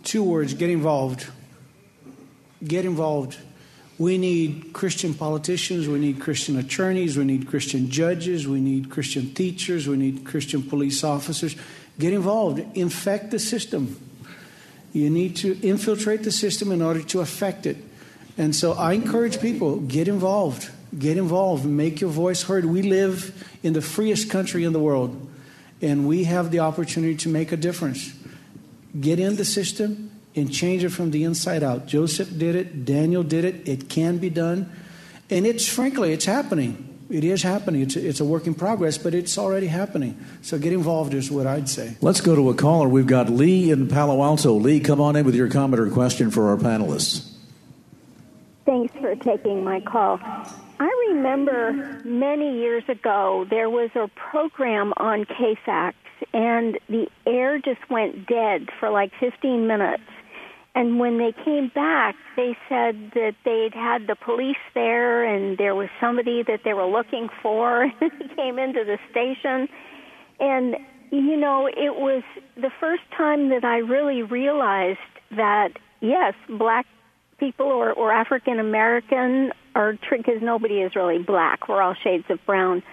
Two 0.03 0.25
words 0.25 0.55
get 0.55 0.71
involved. 0.71 1.27
Get 2.65 2.85
involved. 2.85 3.39
We 3.99 4.19
need 4.19 4.73
Christian 4.73 5.15
politicians, 5.15 5.87
we 5.87 5.99
need 5.99 6.21
Christian 6.21 6.59
attorneys, 6.59 7.17
we 7.17 7.25
need 7.25 7.47
Christian 7.47 7.91
judges, 7.91 8.49
we 8.49 8.61
need 8.61 8.91
Christian 8.91 9.33
teachers, 9.35 9.87
we 9.87 9.97
need 9.97 10.25
Christian 10.25 10.63
police 10.63 11.05
officers. 11.05 11.55
Get 11.99 12.13
involved, 12.13 12.65
infect 12.75 13.31
the 13.31 13.39
system. 13.39 14.01
You 14.93 15.09
need 15.09 15.37
to 15.37 15.59
infiltrate 15.63 16.23
the 16.23 16.33
system 16.33 16.73
in 16.73 16.83
order 16.83 17.03
to 17.03 17.21
affect 17.21 17.67
it. 17.67 17.77
And 18.37 18.57
so 18.57 18.73
I 18.73 18.95
encourage 18.95 19.41
people 19.41 19.77
get 19.81 20.09
involved. 20.09 20.71
Get 20.99 21.17
involved. 21.17 21.65
Make 21.65 22.01
your 22.01 22.11
voice 22.11 22.43
heard. 22.43 22.65
We 22.65 22.83
live 22.83 23.49
in 23.63 23.73
the 23.73 23.83
freest 23.83 24.31
country 24.31 24.65
in 24.65 24.73
the 24.73 24.81
world, 24.81 25.29
and 25.81 26.07
we 26.07 26.25
have 26.25 26.51
the 26.51 26.61
opportunity 26.61 27.17
to 27.17 27.29
make 27.29 27.53
a 27.53 27.57
difference. 27.57 28.13
Get 29.01 29.19
in 29.19 29.37
the 29.37 29.45
system, 29.45 30.13
and 30.35 30.53
change 30.53 30.85
it 30.85 30.91
from 30.91 31.11
the 31.11 31.25
inside 31.25 31.63
out. 31.63 31.87
Joseph 31.87 32.37
did 32.37 32.55
it, 32.55 32.85
Daniel 32.85 33.23
did 33.23 33.45
it, 33.45 33.69
it 33.69 33.89
can 33.89 34.19
be 34.19 34.31
done. 34.31 34.71
And 35.31 35.47
it's 35.47 35.67
frankly, 35.67 36.13
it's 36.13 36.25
happening. 36.25 36.89
It 37.11 37.25
is 37.25 37.43
happening. 37.43 37.83
It's 37.83 37.97
a, 37.97 38.09
it's 38.09 38.21
a 38.21 38.25
work 38.25 38.47
in 38.47 38.55
progress, 38.55 38.97
but 38.97 39.13
it's 39.15 39.37
already 39.37 39.67
happening. 39.67 40.19
So 40.41 40.59
get 40.59 40.73
involved 40.73 41.13
is 41.13 41.31
what 41.31 41.47
I'd 41.47 41.69
say. 41.69 41.97
Let's 42.01 42.23
go 42.23 42.35
to 42.35 42.49
a 42.49 42.55
caller. 42.55 42.89
We've 42.89 43.07
got 43.07 43.29
Lee 43.29 43.71
in 43.71 43.89
Palo 43.89 44.23
Alto. 44.23 44.55
Lee, 44.55 44.81
come 44.81 45.01
on 45.01 45.17
in 45.17 45.27
with 45.27 45.35
your 45.35 45.49
comment 45.51 45.81
or 45.81 45.91
question 45.91 46.31
for 46.31 46.49
our 46.49 46.57
panelists. 46.57 47.32
Thanks 48.73 48.95
for 49.03 49.15
taking 49.17 49.63
my 49.63 49.81
call. 49.81 50.19
I 50.23 51.11
remember 51.11 52.01
many 52.07 52.59
years 52.59 52.83
ago 52.89 53.45
there 53.51 53.69
was 53.69 53.91
a 53.95 54.09
program 54.17 54.95
on 54.97 55.27
KFAX, 55.27 55.93
and 56.33 56.79
the 56.89 57.07
air 57.27 57.59
just 57.59 57.91
went 57.91 58.27
dead 58.27 58.71
for 58.81 58.89
like 58.89 59.13
15 59.21 59.67
minutes. 59.67 60.05
And 60.75 60.99
when 60.99 61.19
they 61.19 61.35
came 61.45 61.71
back, 61.75 62.17
they 62.35 62.57
said 62.67 63.13
that 63.13 63.35
they'd 63.45 63.75
had 63.75 64.07
the 64.07 64.17
police 64.17 64.57
there 64.73 65.23
and 65.23 65.59
there 65.59 65.75
was 65.75 65.91
somebody 66.01 66.43
that 66.43 66.61
they 66.65 66.73
were 66.73 66.87
looking 66.87 67.29
for. 67.43 67.93
he 68.01 68.29
came 68.37 68.59
into 68.59 68.85
the 68.87 68.99
station. 69.11 69.69
And, 70.41 70.77
you 71.11 71.37
know, 71.37 71.67
it 71.67 71.97
was 71.97 72.23
the 72.57 72.71
first 72.81 73.03
time 73.15 73.51
that 73.51 73.65
I 73.65 73.81
really 73.81 74.23
realized 74.23 74.99
that, 75.31 75.73
yes, 76.01 76.33
black 76.49 76.87
people 77.43 77.67
or, 77.67 77.93
or 77.93 78.13
African 78.13 78.61
American 78.61 79.51
are, 79.75 79.99
because 80.11 80.41
nobody 80.41 80.77
is 80.77 80.95
really 80.95 81.19
black. 81.19 81.69
We're 81.69 81.83
all 81.83 81.97
shades 82.05 82.25
of 82.29 82.39
brown. 82.47 82.85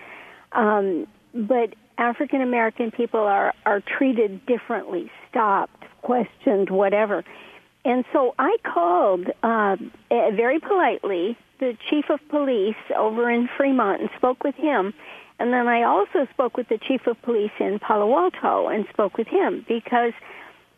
Um, 0.53 1.05
but 1.35 1.76
African 1.99 2.41
American 2.41 2.89
people 2.89 3.19
are, 3.19 3.53
are 3.67 3.81
treated 3.81 4.43
differently, 4.47 5.11
stopped, 5.30 5.84
questioned, 6.01 6.71
whatever. 6.71 7.23
And 7.85 8.05
so 8.11 8.34
I 8.39 8.57
called 8.63 9.27
uh, 9.43 9.76
very 10.09 10.59
politely 10.59 11.38
the 11.59 11.77
chief 11.89 12.05
of 12.09 12.19
police 12.30 12.76
over 12.97 13.30
in 13.30 13.47
Fremont 13.55 14.01
and 14.01 14.09
spoke 14.17 14.43
with 14.43 14.55
him. 14.55 14.93
And 15.38 15.53
then 15.53 15.67
I 15.67 15.84
also 15.84 16.27
spoke 16.34 16.57
with 16.57 16.69
the 16.69 16.80
chief 16.80 17.05
of 17.05 17.21
police 17.21 17.51
in 17.59 17.77
Palo 17.80 18.17
Alto 18.17 18.67
and 18.67 18.85
spoke 18.91 19.17
with 19.17 19.27
him 19.27 19.63
because 19.67 20.13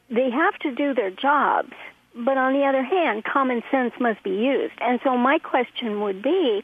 they 0.09 0.29
have 0.29 0.59
to 0.59 0.75
do 0.75 0.93
their 0.93 1.09
jobs. 1.09 1.73
But 2.13 2.37
on 2.37 2.53
the 2.53 2.65
other 2.65 2.83
hand, 2.83 3.23
common 3.23 3.63
sense 3.71 3.93
must 3.99 4.21
be 4.23 4.31
used. 4.31 4.73
And 4.81 4.99
so 5.03 5.17
my 5.17 5.39
question 5.39 6.01
would 6.01 6.21
be, 6.21 6.63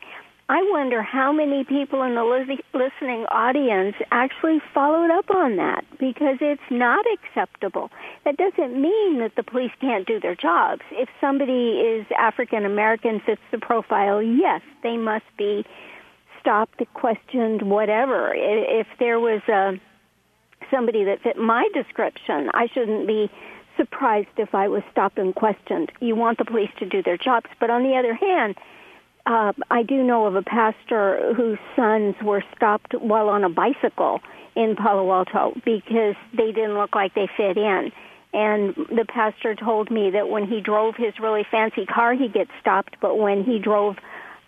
I 0.50 0.62
wonder 0.72 1.02
how 1.02 1.34
many 1.34 1.66
people 1.66 2.04
in 2.04 2.16
the 2.16 2.24
listening 2.74 3.26
audience 3.26 3.96
actually 4.12 4.62
followed 4.74 5.12
up 5.12 5.30
on 5.30 5.58
that 5.58 5.84
because 6.00 6.38
it's 6.40 6.62
not 6.72 7.06
acceptable. 7.14 7.92
That 8.24 8.38
doesn't 8.38 8.82
mean 8.82 9.20
that 9.20 9.36
the 9.36 9.44
police 9.44 9.72
can't 9.82 10.08
do 10.08 10.22
their 10.22 10.36
jobs. 10.36 10.84
If 10.92 11.10
somebody 11.20 11.80
is 11.80 12.06
African 12.18 12.66
American, 12.66 13.20
fits 13.20 13.42
the 13.52 13.58
profile, 13.58 14.22
yes, 14.22 14.62
they 14.84 14.96
must 14.96 15.26
be 15.38 15.66
stopped, 16.40 16.82
questioned, 16.94 17.64
whatever. 17.64 18.34
If 18.34 18.88
there 19.00 19.20
was 19.20 19.42
a, 19.50 19.54
uh, 19.54 19.72
somebody 20.72 21.04
that 21.04 21.22
fit 21.22 21.38
my 21.38 21.68
description, 21.74 22.50
I 22.54 22.68
shouldn't 22.74 23.06
be 23.06 23.30
surprised 23.78 24.28
if 24.38 24.54
I 24.54 24.68
was 24.68 24.84
stopped 24.92 25.18
and 25.18 25.34
questioned. 25.34 25.92
You 26.00 26.16
want 26.16 26.38
the 26.38 26.46
police 26.46 26.72
to 26.80 26.86
do 26.86 27.02
their 27.02 27.18
jobs, 27.18 27.48
but 27.60 27.70
on 27.70 27.84
the 27.84 27.96
other 27.96 28.14
hand, 28.14 28.56
uh, 29.26 29.54
I 29.70 29.84
do 29.84 30.04
know 30.04 30.26
of 30.26 30.36
a 30.36 30.42
pastor 30.42 31.34
whose 31.36 31.60
sons 31.76 32.16
were 32.24 32.44
stopped 32.56 32.94
while 32.94 33.30
on 33.30 33.44
a 33.44 33.50
bicycle 33.50 34.22
in 34.56 34.76
Palo 34.76 35.12
Alto 35.12 35.54
because 35.64 36.16
they 36.34 36.52
didn't 36.52 36.76
look 36.76 36.96
like 36.96 37.14
they 37.14 37.30
fit 37.38 37.58
in. 37.58 37.92
And 38.34 38.76
the 38.76 39.06
pastor 39.08 39.56
told 39.56 39.92
me 39.92 40.12
that 40.12 40.30
when 40.30 40.48
he 40.48 40.62
drove 40.62 40.96
his 40.96 41.20
really 41.20 41.46
fancy 41.50 41.86
car, 41.86 42.14
he 42.14 42.28
gets 42.28 42.52
stopped, 42.60 42.98
but 43.02 43.18
when 43.18 43.44
he 43.44 43.60
drove 43.60 43.98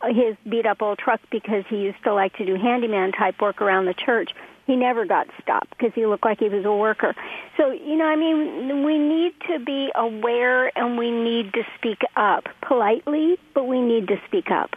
his 0.03 0.35
beat 0.47 0.65
up 0.65 0.81
old 0.81 0.97
truck 0.97 1.19
because 1.29 1.65
he 1.69 1.77
used 1.77 2.01
to 2.03 2.13
like 2.13 2.35
to 2.37 2.45
do 2.45 2.55
handyman 2.55 3.11
type 3.11 3.41
work 3.41 3.61
around 3.61 3.85
the 3.85 3.93
church, 3.93 4.31
he 4.69 4.75
never 4.75 5.03
got 5.03 5.27
stopped 5.41 5.71
because 5.71 5.91
he 5.95 6.05
looked 6.05 6.23
like 6.23 6.39
he 6.39 6.47
was 6.47 6.63
a 6.63 6.71
worker. 6.71 7.15
So, 7.57 7.71
you 7.71 7.95
know, 7.95 8.05
I 8.05 8.15
mean, 8.15 8.85
we 8.85 8.99
need 8.99 9.33
to 9.47 9.57
be 9.57 9.89
aware 9.95 10.71
and 10.77 10.95
we 10.95 11.09
need 11.09 11.53
to 11.53 11.63
speak 11.75 12.01
up 12.15 12.43
politely, 12.61 13.39
but 13.55 13.65
we 13.65 13.81
need 13.81 14.07
to 14.09 14.21
speak 14.27 14.51
up. 14.51 14.75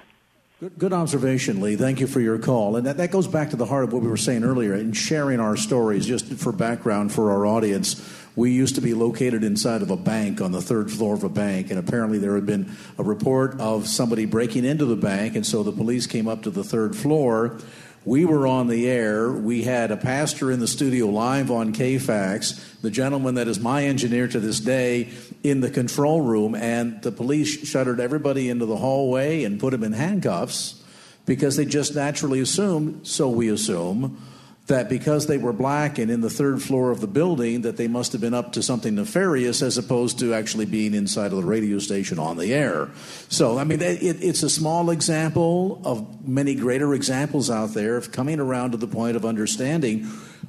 Good, 0.60 0.78
good 0.78 0.92
observation, 0.94 1.60
Lee. 1.60 1.76
Thank 1.76 2.00
you 2.00 2.06
for 2.06 2.20
your 2.20 2.38
call. 2.38 2.76
And 2.76 2.86
that, 2.86 2.96
that 2.96 3.10
goes 3.10 3.28
back 3.28 3.50
to 3.50 3.56
the 3.56 3.66
heart 3.66 3.84
of 3.84 3.92
what 3.92 4.00
we 4.00 4.08
were 4.08 4.16
saying 4.16 4.44
earlier 4.44 4.74
in 4.74 4.92
sharing 4.94 5.40
our 5.40 5.56
stories, 5.56 6.06
just 6.06 6.26
for 6.34 6.52
background 6.52 7.12
for 7.12 7.30
our 7.30 7.44
audience. 7.44 8.00
We 8.34 8.52
used 8.52 8.76
to 8.76 8.80
be 8.80 8.94
located 8.94 9.44
inside 9.44 9.82
of 9.82 9.90
a 9.90 9.96
bank 9.96 10.40
on 10.40 10.52
the 10.52 10.62
third 10.62 10.90
floor 10.90 11.12
of 11.14 11.22
a 11.22 11.28
bank, 11.28 11.68
and 11.68 11.78
apparently 11.78 12.18
there 12.18 12.34
had 12.34 12.46
been 12.46 12.74
a 12.96 13.02
report 13.02 13.60
of 13.60 13.86
somebody 13.86 14.24
breaking 14.24 14.64
into 14.64 14.86
the 14.86 14.96
bank, 14.96 15.36
and 15.36 15.46
so 15.46 15.62
the 15.62 15.72
police 15.72 16.06
came 16.06 16.28
up 16.28 16.44
to 16.44 16.50
the 16.50 16.64
third 16.64 16.96
floor 16.96 17.58
we 18.04 18.24
were 18.24 18.46
on 18.46 18.66
the 18.66 18.88
air. 18.88 19.30
We 19.30 19.62
had 19.62 19.90
a 19.90 19.96
pastor 19.96 20.50
in 20.50 20.60
the 20.60 20.66
studio 20.66 21.06
live 21.06 21.50
on 21.50 21.72
KFAX, 21.72 22.80
the 22.80 22.90
gentleman 22.90 23.36
that 23.36 23.46
is 23.48 23.60
my 23.60 23.84
engineer 23.84 24.26
to 24.28 24.40
this 24.40 24.58
day 24.58 25.10
in 25.42 25.60
the 25.60 25.70
control 25.70 26.20
room, 26.20 26.54
and 26.54 27.00
the 27.02 27.12
police 27.12 27.66
shuttered 27.66 28.00
everybody 28.00 28.48
into 28.48 28.66
the 28.66 28.76
hallway 28.76 29.44
and 29.44 29.60
put 29.60 29.70
them 29.70 29.84
in 29.84 29.92
handcuffs 29.92 30.82
because 31.26 31.56
they 31.56 31.64
just 31.64 31.94
naturally 31.94 32.40
assumed, 32.40 33.06
so 33.06 33.28
we 33.28 33.48
assume, 33.48 34.20
that 34.68 34.88
because 34.88 35.26
they 35.26 35.38
were 35.38 35.52
black 35.52 35.98
and 35.98 36.10
in 36.10 36.20
the 36.20 36.30
third 36.30 36.62
floor 36.62 36.90
of 36.92 37.00
the 37.00 37.06
building 37.08 37.62
that 37.62 37.76
they 37.76 37.88
must 37.88 38.12
have 38.12 38.20
been 38.20 38.34
up 38.34 38.52
to 38.52 38.62
something 38.62 38.94
nefarious 38.94 39.60
as 39.60 39.76
opposed 39.76 40.20
to 40.20 40.32
actually 40.32 40.66
being 40.66 40.94
inside 40.94 41.32
of 41.32 41.38
the 41.38 41.44
radio 41.44 41.78
station 41.80 42.18
on 42.18 42.36
the 42.36 42.54
air. 42.54 42.88
So 43.28 43.58
i 43.58 43.64
mean 43.64 43.82
it, 43.82 44.02
it's 44.02 44.42
a 44.44 44.50
small 44.50 44.90
example 44.90 45.80
of 45.84 46.26
many 46.26 46.54
greater 46.54 46.94
examples 46.94 47.50
out 47.50 47.74
there 47.74 47.96
of 47.96 48.12
coming 48.12 48.38
around 48.38 48.70
to 48.70 48.76
the 48.76 48.86
point 48.86 49.16
of 49.16 49.24
understanding. 49.24 50.08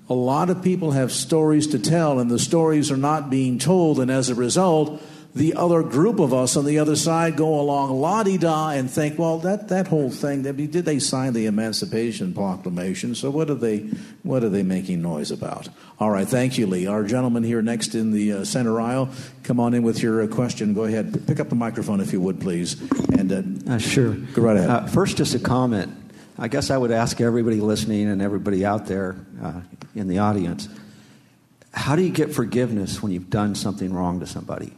A 0.10 0.14
lot 0.14 0.50
of 0.52 0.62
people 0.62 0.92
have 0.92 1.12
stories 1.12 1.68
to 1.68 1.80
tell 1.80 2.20
and 2.20 2.30
the 2.30 2.40
stories 2.40 2.92
are 2.92 2.98
not 2.98 3.32
being 3.32 3.58
told 3.58 4.00
and 4.00 4.12
as 4.12 4.30
a 4.30 4.36
result 4.36 5.02
the 5.36 5.56
other 5.56 5.82
group 5.82 6.20
of 6.20 6.32
us 6.32 6.56
on 6.56 6.66
the 6.66 6.78
other 6.78 6.96
side 6.96 7.36
go 7.36 7.60
along 7.60 8.00
la 8.00 8.22
di 8.22 8.38
da 8.38 8.70
and 8.70 8.90
think, 8.90 9.18
well, 9.18 9.40
that, 9.40 9.70
that 9.70 9.88
whole 9.88 10.12
thing, 10.12 10.44
did 10.44 10.86
they 10.86 11.00
sign 11.00 11.34
the 11.34 11.48
Emancipation 11.48 12.34
Proclamation? 12.34 13.16
So 13.16 13.32
what 13.32 13.50
are 13.50 13.56
they 13.56 13.90
what 14.22 14.44
are 14.44 14.50
they 14.50 14.62
making 14.62 15.02
noise 15.02 15.32
about? 15.32 15.70
All 16.00 16.12
right, 16.12 16.28
thank 16.28 16.58
you, 16.58 16.68
Lee. 16.68 16.86
Our 16.86 17.04
gentleman 17.04 17.44
here 17.44 17.62
next 17.62 17.96
in 17.96 18.12
the 18.12 18.32
uh, 18.34 18.46
center 18.46 18.80
aisle, 18.80 19.10
come 19.44 19.60
on 19.60 19.74
in 19.74 19.82
with 19.82 20.04
your 20.04 20.22
uh, 20.22 20.28
question. 20.28 20.74
Go 20.76 20.84
ahead, 20.84 21.26
pick 21.26 21.40
up 21.40 21.50
the 21.50 21.56
microphone 21.56 22.00
if 22.00 22.14
you 22.14 22.22
would, 22.22 22.40
please. 22.40 22.80
And 23.18 23.68
uh, 23.68 23.74
uh 23.74 23.78
sure, 23.80 24.14
go 24.14 24.44
right 24.44 24.58
ahead. 24.58 24.70
Uh, 24.70 24.86
first, 24.86 25.18
just 25.18 25.34
a 25.34 25.40
comment. 25.40 25.98
I 26.38 26.48
guess 26.48 26.70
I 26.70 26.78
would 26.78 26.92
ask 26.92 27.22
everybody 27.22 27.60
listening 27.60 28.08
and 28.08 28.22
everybody 28.22 28.66
out 28.66 28.86
there 28.86 29.16
uh, 29.42 29.62
in 29.96 30.08
the 30.08 30.20
audience, 30.20 30.68
how 31.74 31.96
do 31.96 32.04
you 32.04 32.12
get 32.12 32.34
forgiveness 32.34 33.02
when 33.02 33.12
you've 33.12 33.30
done 33.30 33.56
something 33.56 33.92
wrong 33.92 34.20
to 34.20 34.28
somebody? 34.28 34.74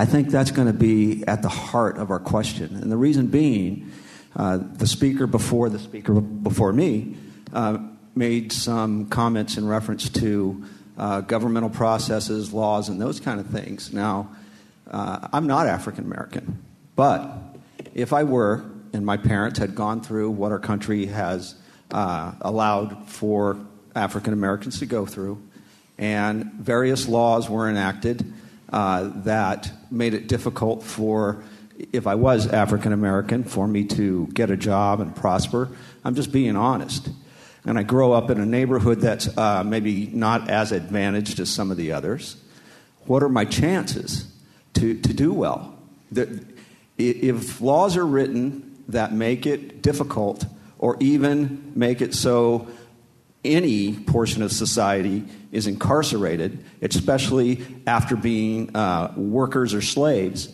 I 0.00 0.04
think 0.04 0.28
that's 0.28 0.52
going 0.52 0.68
to 0.68 0.72
be 0.72 1.24
at 1.26 1.42
the 1.42 1.48
heart 1.48 1.98
of 1.98 2.12
our 2.12 2.20
question. 2.20 2.76
And 2.76 2.90
the 2.90 2.96
reason 2.96 3.26
being, 3.26 3.90
uh, 4.36 4.58
the 4.58 4.86
speaker 4.86 5.26
before 5.26 5.68
the 5.68 5.80
speaker 5.80 6.20
before 6.20 6.72
me 6.72 7.16
uh, 7.52 7.78
made 8.14 8.52
some 8.52 9.06
comments 9.06 9.56
in 9.56 9.66
reference 9.66 10.08
to 10.10 10.64
uh, 10.96 11.22
governmental 11.22 11.70
processes, 11.70 12.52
laws, 12.52 12.88
and 12.88 13.00
those 13.00 13.18
kind 13.18 13.40
of 13.40 13.46
things. 13.48 13.92
Now, 13.92 14.30
uh, 14.88 15.26
I'm 15.32 15.48
not 15.48 15.66
African 15.66 16.04
American, 16.04 16.62
but 16.94 17.36
if 17.92 18.12
I 18.12 18.22
were, 18.22 18.64
and 18.92 19.04
my 19.04 19.16
parents 19.16 19.58
had 19.58 19.74
gone 19.74 20.00
through 20.00 20.30
what 20.30 20.52
our 20.52 20.60
country 20.60 21.06
has 21.06 21.56
uh, 21.90 22.32
allowed 22.40 23.08
for 23.08 23.58
African 23.96 24.32
Americans 24.32 24.78
to 24.78 24.86
go 24.86 25.06
through, 25.06 25.42
and 25.98 26.52
various 26.52 27.08
laws 27.08 27.50
were 27.50 27.68
enacted 27.68 28.32
uh, 28.70 29.10
that 29.24 29.70
made 29.90 30.14
it 30.14 30.28
difficult 30.28 30.82
for, 30.82 31.42
if 31.92 32.06
I 32.06 32.14
was 32.14 32.46
African 32.46 32.92
American, 32.92 33.44
for 33.44 33.66
me 33.66 33.84
to 33.84 34.26
get 34.28 34.50
a 34.50 34.56
job 34.56 35.00
and 35.00 35.14
prosper. 35.14 35.70
I'm 36.04 36.14
just 36.14 36.32
being 36.32 36.56
honest. 36.56 37.08
And 37.64 37.78
I 37.78 37.82
grow 37.82 38.12
up 38.12 38.30
in 38.30 38.40
a 38.40 38.46
neighborhood 38.46 39.00
that's 39.00 39.36
uh, 39.36 39.62
maybe 39.64 40.06
not 40.06 40.48
as 40.48 40.72
advantaged 40.72 41.40
as 41.40 41.50
some 41.50 41.70
of 41.70 41.76
the 41.76 41.92
others. 41.92 42.36
What 43.06 43.22
are 43.22 43.28
my 43.28 43.44
chances 43.44 44.30
to, 44.74 44.98
to 45.00 45.12
do 45.12 45.32
well? 45.32 45.76
The, 46.12 46.44
if 46.96 47.60
laws 47.60 47.96
are 47.96 48.06
written 48.06 48.82
that 48.88 49.12
make 49.12 49.46
it 49.46 49.82
difficult 49.82 50.44
or 50.78 50.96
even 51.00 51.72
make 51.74 52.00
it 52.00 52.14
so 52.14 52.68
any 53.44 53.94
portion 53.94 54.42
of 54.42 54.52
society 54.52 55.24
is 55.52 55.66
incarcerated, 55.66 56.64
especially 56.82 57.64
after 57.86 58.16
being 58.16 58.74
uh, 58.76 59.12
workers 59.16 59.74
or 59.74 59.80
slaves, 59.80 60.48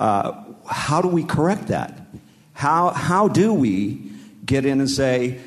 uh, 0.00 0.42
how 0.66 1.02
do 1.02 1.08
we 1.08 1.24
correct 1.24 1.68
that? 1.68 2.00
How, 2.54 2.90
how 2.90 3.28
do 3.28 3.52
we 3.52 4.10
get 4.44 4.66
in 4.66 4.80
and 4.80 4.90
say, 4.90 5.40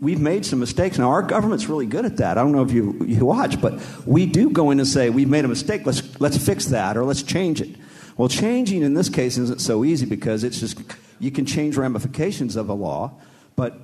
we've 0.00 0.20
made 0.20 0.44
some 0.44 0.60
mistakes. 0.60 0.98
Now, 0.98 1.10
our 1.10 1.22
government's 1.22 1.66
really 1.66 1.86
good 1.86 2.04
at 2.04 2.18
that. 2.18 2.36
I 2.36 2.42
don't 2.42 2.52
know 2.52 2.62
if 2.62 2.72
you, 2.72 3.04
you 3.06 3.24
watch, 3.24 3.60
but 3.60 3.80
we 4.06 4.26
do 4.26 4.50
go 4.50 4.70
in 4.70 4.78
and 4.78 4.88
say, 4.88 5.10
we've 5.10 5.28
made 5.28 5.44
a 5.44 5.48
mistake, 5.48 5.86
let's, 5.86 6.20
let's 6.20 6.36
fix 6.36 6.66
that 6.66 6.96
or 6.96 7.04
let's 7.04 7.22
change 7.22 7.60
it. 7.60 7.70
Well, 8.16 8.28
changing 8.28 8.82
in 8.82 8.94
this 8.94 9.08
case 9.08 9.38
isn't 9.38 9.60
so 9.60 9.84
easy 9.84 10.04
because 10.04 10.44
it's 10.44 10.60
just, 10.60 10.78
you 11.18 11.30
can 11.30 11.46
change 11.46 11.76
ramifications 11.76 12.56
of 12.56 12.68
a 12.68 12.74
law, 12.74 13.12
but 13.56 13.80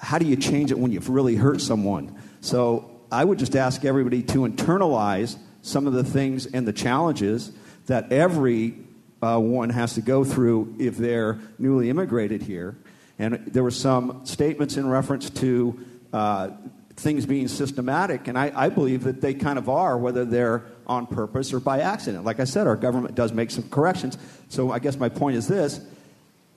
how 0.00 0.18
do 0.18 0.26
you 0.26 0.36
change 0.36 0.70
it 0.70 0.78
when 0.78 0.90
you've 0.90 1.08
really 1.08 1.36
hurt 1.36 1.60
someone? 1.60 2.16
So 2.40 2.90
I 3.12 3.24
would 3.24 3.38
just 3.38 3.54
ask 3.54 3.84
everybody 3.84 4.22
to 4.22 4.40
internalize 4.40 5.36
some 5.62 5.86
of 5.86 5.92
the 5.92 6.04
things 6.04 6.46
and 6.46 6.66
the 6.66 6.72
challenges 6.72 7.52
that 7.86 8.10
every 8.12 8.74
uh, 9.22 9.38
one 9.38 9.70
has 9.70 9.94
to 9.94 10.00
go 10.00 10.24
through 10.24 10.74
if 10.78 10.96
they're 10.96 11.38
newly 11.58 11.90
immigrated 11.90 12.42
here. 12.42 12.76
And 13.18 13.34
there 13.46 13.62
were 13.62 13.70
some 13.70 14.24
statements 14.24 14.78
in 14.78 14.88
reference 14.88 15.28
to 15.30 15.78
uh, 16.12 16.50
things 16.96 17.26
being 17.26 17.48
systematic, 17.48 18.28
and 18.28 18.38
I, 18.38 18.52
I, 18.54 18.68
believe 18.68 19.04
that 19.04 19.20
they 19.20 19.32
kind 19.32 19.58
of 19.58 19.68
are, 19.68 19.96
whether 19.96 20.24
they're 20.24 20.64
on 20.86 21.06
purpose 21.06 21.52
or 21.52 21.60
by 21.60 21.80
accident. 21.80 22.24
Like 22.24 22.40
I 22.40 22.44
said, 22.44 22.66
our 22.66 22.76
government 22.76 23.14
does 23.14 23.32
make 23.32 23.50
some 23.50 23.68
corrections. 23.70 24.18
So 24.48 24.70
I 24.70 24.80
guess 24.80 24.98
my 24.98 25.08
point 25.08 25.36
is 25.36 25.48
this 25.48 25.80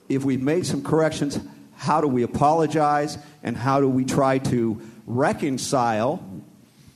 if 0.08 0.24
we've 0.24 0.42
made 0.42 0.66
some 0.66 0.82
corrections, 0.82 1.38
how 1.76 2.00
do 2.00 2.08
we 2.08 2.22
apologize 2.22 3.18
and 3.42 3.56
how 3.56 3.80
do 3.80 3.88
we 3.88 4.04
try 4.04 4.38
to 4.38 4.80
reconcile 5.06 6.22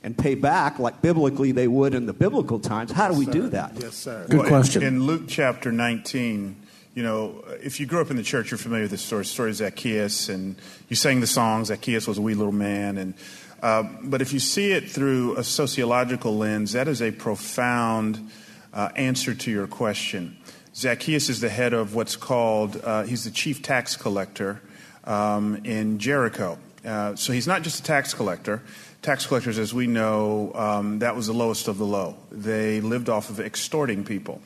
and 0.03 0.17
pay 0.17 0.35
back 0.35 0.79
like 0.79 1.01
biblically 1.01 1.51
they 1.51 1.67
would 1.67 1.93
in 1.93 2.05
the 2.05 2.13
biblical 2.13 2.59
times? 2.59 2.91
How 2.91 3.09
do 3.09 3.17
we 3.17 3.25
sir. 3.25 3.31
do 3.31 3.49
that? 3.49 3.73
Yes, 3.79 3.95
sir. 3.95 4.25
Good 4.29 4.39
well, 4.39 4.47
question. 4.47 4.81
In, 4.81 4.95
in, 4.95 5.03
Luke 5.03 5.23
chapter 5.27 5.71
19, 5.71 6.55
you 6.95 7.03
know, 7.03 7.43
if 7.61 7.79
you 7.79 7.85
grew 7.85 8.01
up 8.01 8.09
in 8.09 8.17
the 8.17 8.23
church, 8.23 8.51
you're 8.51 8.57
familiar 8.57 8.83
with 8.83 8.91
the 8.91 8.97
story, 8.97 9.25
story 9.25 9.51
of 9.51 9.57
Zacchaeus, 9.57 10.29
and 10.29 10.55
you 10.87 10.95
sang 10.95 11.19
the 11.19 11.27
song. 11.27 11.65
Zacchaeus 11.65 12.07
was 12.07 12.17
a 12.17 12.21
wee 12.21 12.33
little 12.33 12.51
man. 12.51 12.97
and 12.97 13.13
uh, 13.61 13.83
But 14.03 14.21
if 14.21 14.33
you 14.33 14.39
see 14.39 14.71
it 14.71 14.89
through 14.89 15.35
a 15.37 15.43
sociological 15.43 16.37
lens, 16.37 16.71
that 16.73 16.87
is 16.87 17.01
a 17.01 17.11
profound 17.11 18.31
uh, 18.73 18.89
answer 18.95 19.33
to 19.33 19.51
your 19.51 19.67
question. 19.67 20.37
Zacchaeus 20.75 21.29
is 21.29 21.41
the 21.41 21.49
head 21.49 21.73
of 21.73 21.93
what's 21.93 22.15
called, 22.15 22.79
uh, 22.83 23.03
he's 23.03 23.25
the 23.25 23.31
chief 23.31 23.61
tax 23.61 23.97
collector 23.97 24.61
um, 25.09 25.65
in 25.65 25.99
Jericho. 25.99 26.57
Uh, 26.85 27.15
so 27.15 27.33
he's 27.33 27.47
not 27.47 27.63
just 27.63 27.81
a 27.81 27.83
tax 27.83 28.13
collector. 28.13 28.61
Tax 29.01 29.25
collectors, 29.25 29.57
as 29.57 29.73
we 29.73 29.87
know, 29.87 30.53
um, 30.55 30.99
that 30.99 31.15
was 31.15 31.27
the 31.27 31.33
lowest 31.33 31.67
of 31.67 31.77
the 31.77 31.85
low. 31.85 32.15
They 32.31 32.79
lived 32.79 33.09
off 33.09 33.29
of 33.29 33.39
extorting 33.39 34.03
people. 34.03 34.41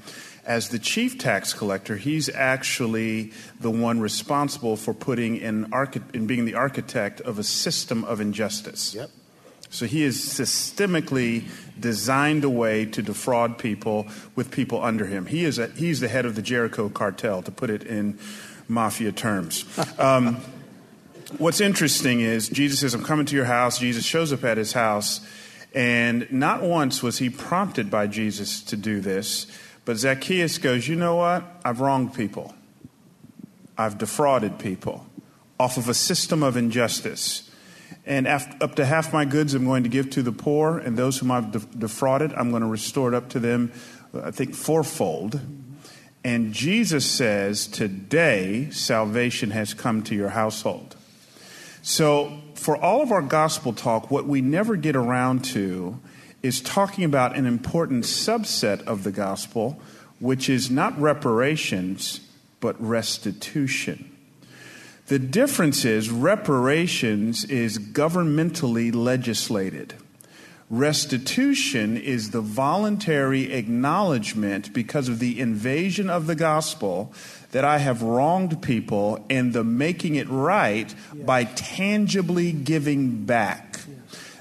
As 0.45 0.69
the 0.69 0.79
chief 0.79 1.17
tax 1.17 1.53
collector, 1.53 1.95
he's 1.95 2.29
actually 2.29 3.31
the 3.59 3.71
one 3.71 3.99
responsible 3.99 4.75
for 4.75 4.93
putting 4.93 5.37
in, 5.37 5.71
archi- 5.73 6.01
in 6.13 6.27
being 6.27 6.45
the 6.45 6.55
architect 6.55 7.21
of 7.21 7.39
a 7.39 7.43
system 7.43 8.03
of 8.03 8.19
injustice. 8.19 8.93
Yep. 8.93 9.09
So 9.69 9.87
he 9.87 10.03
is 10.03 10.17
systemically 10.17 11.45
designed 11.79 12.43
a 12.43 12.49
way 12.49 12.85
to 12.85 13.01
defraud 13.01 13.57
people 13.57 14.07
with 14.35 14.51
people 14.51 14.83
under 14.83 15.07
him. 15.07 15.25
He 15.25 15.45
is 15.45 15.57
a, 15.57 15.67
he's 15.67 15.99
the 15.99 16.09
head 16.09 16.25
of 16.25 16.35
the 16.35 16.43
Jericho 16.43 16.89
cartel, 16.89 17.41
to 17.41 17.51
put 17.51 17.71
it 17.71 17.83
in 17.83 18.19
mafia 18.67 19.11
terms. 19.11 19.65
Um, 19.99 20.41
what's 21.37 21.61
interesting 21.61 22.21
is 22.21 22.49
Jesus 22.49 22.79
says, 22.79 22.93
I'm 22.93 23.03
coming 23.03 23.25
to 23.27 23.35
your 23.35 23.45
house. 23.45 23.79
Jesus 23.79 24.05
shows 24.05 24.33
up 24.33 24.43
at 24.43 24.57
his 24.57 24.73
house. 24.73 25.25
And 25.73 26.31
not 26.31 26.61
once 26.61 27.01
was 27.01 27.17
he 27.17 27.29
prompted 27.29 27.89
by 27.89 28.07
Jesus 28.07 28.61
to 28.63 28.77
do 28.77 29.01
this, 29.01 29.47
but 29.85 29.97
Zacchaeus 29.97 30.57
goes, 30.57 30.87
You 30.87 30.95
know 30.95 31.15
what? 31.15 31.43
I've 31.65 31.81
wronged 31.81 32.13
people, 32.13 32.53
I've 33.77 33.97
defrauded 33.97 34.59
people 34.59 35.07
off 35.59 35.77
of 35.77 35.89
a 35.89 35.93
system 35.93 36.43
of 36.43 36.57
injustice. 36.57 37.49
And 38.05 38.27
up 38.27 38.75
to 38.75 38.85
half 38.85 39.13
my 39.13 39.23
goods 39.23 39.53
I'm 39.53 39.65
going 39.65 39.83
to 39.83 39.89
give 39.89 40.09
to 40.11 40.23
the 40.23 40.31
poor, 40.31 40.77
and 40.77 40.97
those 40.97 41.19
whom 41.19 41.31
I've 41.31 41.51
defrauded, 41.79 42.33
I'm 42.33 42.49
going 42.49 42.63
to 42.63 42.67
restore 42.67 43.07
it 43.13 43.15
up 43.15 43.29
to 43.29 43.39
them, 43.39 43.71
I 44.21 44.31
think, 44.31 44.55
fourfold. 44.55 45.39
And 46.23 46.53
Jesus 46.53 47.09
says, 47.09 47.67
Today 47.67 48.69
salvation 48.71 49.51
has 49.51 49.73
come 49.73 50.03
to 50.03 50.15
your 50.15 50.29
household. 50.29 50.92
So, 51.85 52.39
for 52.55 52.77
all 52.77 53.01
of 53.01 53.11
our 53.11 53.21
gospel 53.21 53.73
talk, 53.73 54.09
what 54.09 54.25
we 54.25 54.39
never 54.39 54.77
get 54.77 54.95
around 54.95 55.43
to 55.45 55.99
is 56.41 56.61
talking 56.61 57.03
about 57.03 57.35
an 57.35 57.45
important 57.45 58.05
subset 58.05 58.81
of 58.83 59.03
the 59.03 59.11
gospel, 59.11 59.81
which 60.21 60.47
is 60.47 60.71
not 60.71 60.97
reparations, 60.97 62.21
but 62.61 62.81
restitution. 62.81 64.09
The 65.07 65.19
difference 65.19 65.83
is 65.83 66.09
reparations 66.09 67.43
is 67.43 67.77
governmentally 67.77 68.95
legislated. 68.95 69.95
Restitution 70.69 71.97
is 71.97 72.29
the 72.29 72.39
voluntary 72.39 73.51
acknowledgement 73.51 74.71
because 74.71 75.09
of 75.09 75.19
the 75.19 75.37
invasion 75.41 76.09
of 76.09 76.27
the 76.27 76.35
gospel 76.35 77.13
that 77.53 77.63
I 77.63 77.77
have 77.77 78.01
wronged 78.01 78.61
people 78.61 79.23
and 79.29 79.53
the 79.53 79.63
making 79.63 80.15
it 80.15 80.27
right 80.27 80.93
by 81.13 81.43
tangibly 81.43 82.51
giving 82.51 83.25
back. 83.25 83.79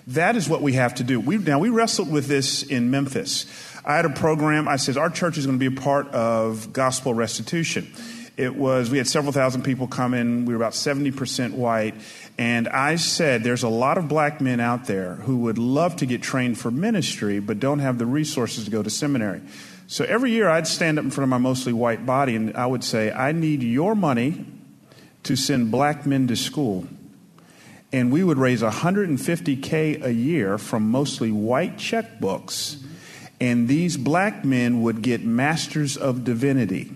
That 0.08 0.34
is 0.34 0.48
what 0.48 0.62
we 0.62 0.72
have 0.72 0.96
to 0.96 1.04
do. 1.04 1.20
We, 1.20 1.36
now, 1.36 1.58
we 1.58 1.68
wrestled 1.68 2.10
with 2.10 2.26
this 2.26 2.62
in 2.62 2.90
Memphis. 2.90 3.46
I 3.84 3.96
had 3.96 4.06
a 4.06 4.10
program, 4.10 4.66
I 4.66 4.76
said, 4.76 4.96
our 4.96 5.10
church 5.10 5.36
is 5.36 5.44
going 5.46 5.58
to 5.58 5.70
be 5.70 5.76
a 5.76 5.80
part 5.80 6.08
of 6.08 6.72
gospel 6.72 7.12
restitution. 7.12 7.92
It 8.38 8.56
was, 8.56 8.88
we 8.88 8.96
had 8.96 9.06
several 9.06 9.32
thousand 9.32 9.62
people 9.62 9.86
come 9.86 10.14
in. 10.14 10.46
We 10.46 10.54
were 10.54 10.56
about 10.56 10.72
70% 10.72 11.52
white. 11.52 11.94
And 12.38 12.66
I 12.66 12.96
said, 12.96 13.44
there's 13.44 13.62
a 13.62 13.68
lot 13.68 13.98
of 13.98 14.08
black 14.08 14.40
men 14.40 14.58
out 14.58 14.86
there 14.86 15.16
who 15.16 15.40
would 15.40 15.58
love 15.58 15.96
to 15.96 16.06
get 16.06 16.22
trained 16.22 16.58
for 16.58 16.70
ministry, 16.70 17.40
but 17.40 17.60
don't 17.60 17.80
have 17.80 17.98
the 17.98 18.06
resources 18.06 18.64
to 18.64 18.70
go 18.70 18.82
to 18.82 18.88
seminary. 18.88 19.42
So 19.92 20.06
every 20.06 20.30
year 20.30 20.48
I'd 20.48 20.66
stand 20.66 20.98
up 20.98 21.04
in 21.04 21.10
front 21.10 21.24
of 21.24 21.28
my 21.28 21.36
mostly 21.36 21.74
white 21.74 22.06
body 22.06 22.34
and 22.34 22.56
I 22.56 22.64
would 22.64 22.82
say, 22.82 23.12
I 23.12 23.32
need 23.32 23.62
your 23.62 23.94
money 23.94 24.46
to 25.24 25.36
send 25.36 25.70
black 25.70 26.06
men 26.06 26.26
to 26.28 26.34
school. 26.34 26.86
And 27.92 28.10
we 28.10 28.24
would 28.24 28.38
raise 28.38 28.62
150K 28.62 30.02
a 30.02 30.14
year 30.14 30.56
from 30.56 30.90
mostly 30.90 31.30
white 31.30 31.76
checkbooks. 31.76 32.82
And 33.38 33.68
these 33.68 33.98
black 33.98 34.46
men 34.46 34.80
would 34.80 35.02
get 35.02 35.26
masters 35.26 35.98
of 35.98 36.24
divinity 36.24 36.90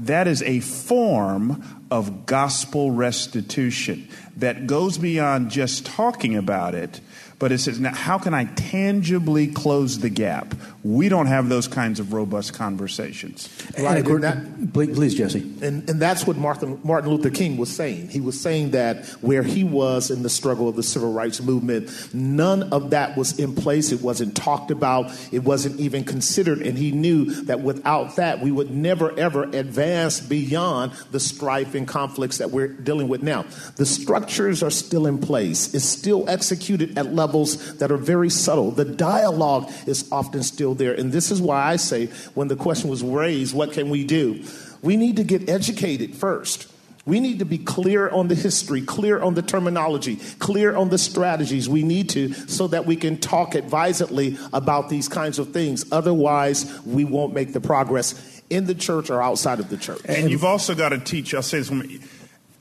that 0.00 0.26
is 0.26 0.42
a 0.42 0.60
form 0.60 1.62
of 1.90 2.24
gospel 2.24 2.90
restitution 2.90 4.08
that 4.36 4.66
goes 4.66 4.98
beyond 4.98 5.50
just 5.50 5.84
talking 5.84 6.36
about 6.36 6.74
it, 6.74 7.00
but 7.40 7.52
it 7.52 7.58
says, 7.58 7.80
now 7.80 7.94
how 7.94 8.18
can 8.18 8.34
I 8.34 8.44
tangibly 8.44 9.46
close 9.46 9.98
the 9.98 10.10
gap? 10.10 10.54
We 10.84 11.08
don't 11.08 11.26
have 11.26 11.48
those 11.48 11.68
kinds 11.68 11.98
of 11.98 12.12
robust 12.12 12.52
conversations. 12.52 13.48
Right. 13.78 14.06
And 14.06 14.22
that, 14.24 14.72
please, 14.74 15.14
Jesse. 15.14 15.40
And, 15.62 15.88
and 15.88 16.00
that's 16.00 16.26
what 16.26 16.36
Martin, 16.36 16.78
Martin 16.84 17.10
Luther 17.10 17.30
King 17.30 17.56
was 17.56 17.74
saying. 17.74 18.10
He 18.10 18.20
was 18.20 18.38
saying 18.38 18.72
that 18.72 19.06
where 19.22 19.42
he 19.42 19.64
was 19.64 20.10
in 20.10 20.22
the 20.22 20.28
struggle 20.28 20.68
of 20.68 20.76
the 20.76 20.82
civil 20.82 21.12
rights 21.12 21.40
movement, 21.40 22.14
none 22.14 22.74
of 22.74 22.90
that 22.90 23.16
was 23.16 23.38
in 23.38 23.54
place. 23.54 23.90
It 23.90 24.02
wasn't 24.02 24.36
talked 24.36 24.70
about. 24.70 25.10
It 25.32 25.42
wasn't 25.42 25.80
even 25.80 26.04
considered. 26.04 26.60
And 26.60 26.76
he 26.76 26.92
knew 26.92 27.24
that 27.44 27.60
without 27.60 28.16
that, 28.16 28.40
we 28.40 28.50
would 28.50 28.70
never, 28.70 29.18
ever 29.18 29.44
advance 29.44 30.20
beyond 30.20 30.92
the 31.10 31.20
strife 31.20 31.74
and 31.74 31.88
conflicts 31.88 32.36
that 32.38 32.50
we're 32.50 32.68
dealing 32.68 33.08
with 33.08 33.22
now. 33.22 33.46
The 33.76 33.86
structures 33.86 34.62
are 34.62 34.70
still 34.70 35.06
in 35.06 35.18
place. 35.18 35.72
It's 35.74 35.86
still 35.86 36.28
executed 36.28 36.98
at 36.98 37.14
levels 37.14 37.29
levels 37.30 37.76
that 37.76 37.92
are 37.92 37.96
very 37.96 38.28
subtle. 38.28 38.72
The 38.72 38.84
dialogue 38.84 39.70
is 39.86 40.10
often 40.10 40.42
still 40.42 40.74
there. 40.74 40.94
And 40.94 41.12
this 41.12 41.30
is 41.30 41.40
why 41.40 41.62
I 41.62 41.76
say, 41.76 42.06
when 42.34 42.48
the 42.48 42.56
question 42.56 42.90
was 42.90 43.04
raised, 43.04 43.54
what 43.54 43.72
can 43.72 43.88
we 43.88 44.04
do? 44.04 44.44
We 44.82 44.96
need 44.96 45.16
to 45.16 45.24
get 45.24 45.48
educated 45.48 46.16
first. 46.16 46.66
We 47.06 47.20
need 47.20 47.38
to 47.38 47.44
be 47.44 47.58
clear 47.58 48.08
on 48.08 48.28
the 48.28 48.34
history, 48.34 48.82
clear 48.82 49.22
on 49.22 49.34
the 49.34 49.42
terminology, 49.42 50.16
clear 50.38 50.76
on 50.76 50.90
the 50.90 50.98
strategies. 50.98 51.68
We 51.68 51.82
need 51.82 52.10
to 52.10 52.32
so 52.34 52.66
that 52.68 52.84
we 52.84 52.96
can 52.96 53.18
talk 53.18 53.54
advisedly 53.54 54.36
about 54.52 54.88
these 54.88 55.08
kinds 55.08 55.38
of 55.38 55.52
things. 55.52 55.84
Otherwise, 55.92 56.80
we 56.84 57.04
won't 57.04 57.32
make 57.32 57.52
the 57.52 57.60
progress 57.60 58.42
in 58.50 58.66
the 58.66 58.74
church 58.74 59.08
or 59.08 59.22
outside 59.22 59.60
of 59.60 59.70
the 59.70 59.76
church. 59.76 60.00
And 60.04 60.30
you've 60.30 60.44
also 60.44 60.74
got 60.74 60.90
to 60.90 60.98
teach, 60.98 61.32
I'll 61.34 61.42
say 61.42 61.60
this, 61.60 61.72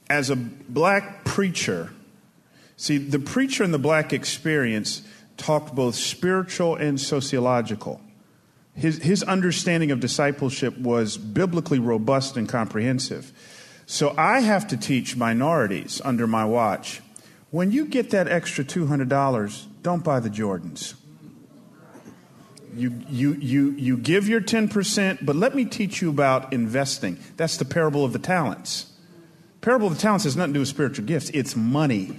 as 0.09 0.29
a 0.29 0.35
black 0.35 1.25
preacher, 1.25 1.91
See, 2.79 2.97
the 2.97 3.19
preacher 3.19 3.65
in 3.65 3.71
the 3.71 3.77
black 3.77 4.13
experience 4.13 5.01
talked 5.35 5.75
both 5.75 5.95
spiritual 5.95 6.77
and 6.77 6.97
sociological. 6.97 7.99
His, 8.73 8.99
his 8.99 9.21
understanding 9.21 9.91
of 9.91 9.99
discipleship 9.99 10.77
was 10.77 11.17
biblically 11.17 11.79
robust 11.79 12.37
and 12.37 12.47
comprehensive. 12.47 13.33
So 13.85 14.15
I 14.17 14.39
have 14.39 14.65
to 14.69 14.77
teach 14.77 15.17
minorities 15.17 15.99
under 16.05 16.25
my 16.25 16.45
watch. 16.45 17.01
When 17.51 17.73
you 17.73 17.83
get 17.85 18.11
that 18.11 18.29
extra 18.29 18.63
$200, 18.63 19.65
don't 19.83 20.01
buy 20.01 20.21
the 20.21 20.29
Jordans. 20.29 20.93
You, 22.73 22.93
you, 23.09 23.33
you, 23.33 23.71
you 23.71 23.97
give 23.97 24.29
your 24.29 24.39
10%, 24.39 25.25
but 25.25 25.35
let 25.35 25.53
me 25.53 25.65
teach 25.65 26.01
you 26.01 26.09
about 26.09 26.53
investing. 26.53 27.19
That's 27.35 27.57
the 27.57 27.65
parable 27.65 28.05
of 28.05 28.13
the 28.13 28.19
talents. 28.19 28.89
Parable 29.59 29.87
of 29.87 29.95
the 29.95 30.01
talents 30.01 30.23
has 30.23 30.37
nothing 30.37 30.53
to 30.53 30.57
do 30.59 30.59
with 30.61 30.69
spiritual 30.69 31.05
gifts, 31.05 31.29
it's 31.31 31.57
money. 31.57 32.15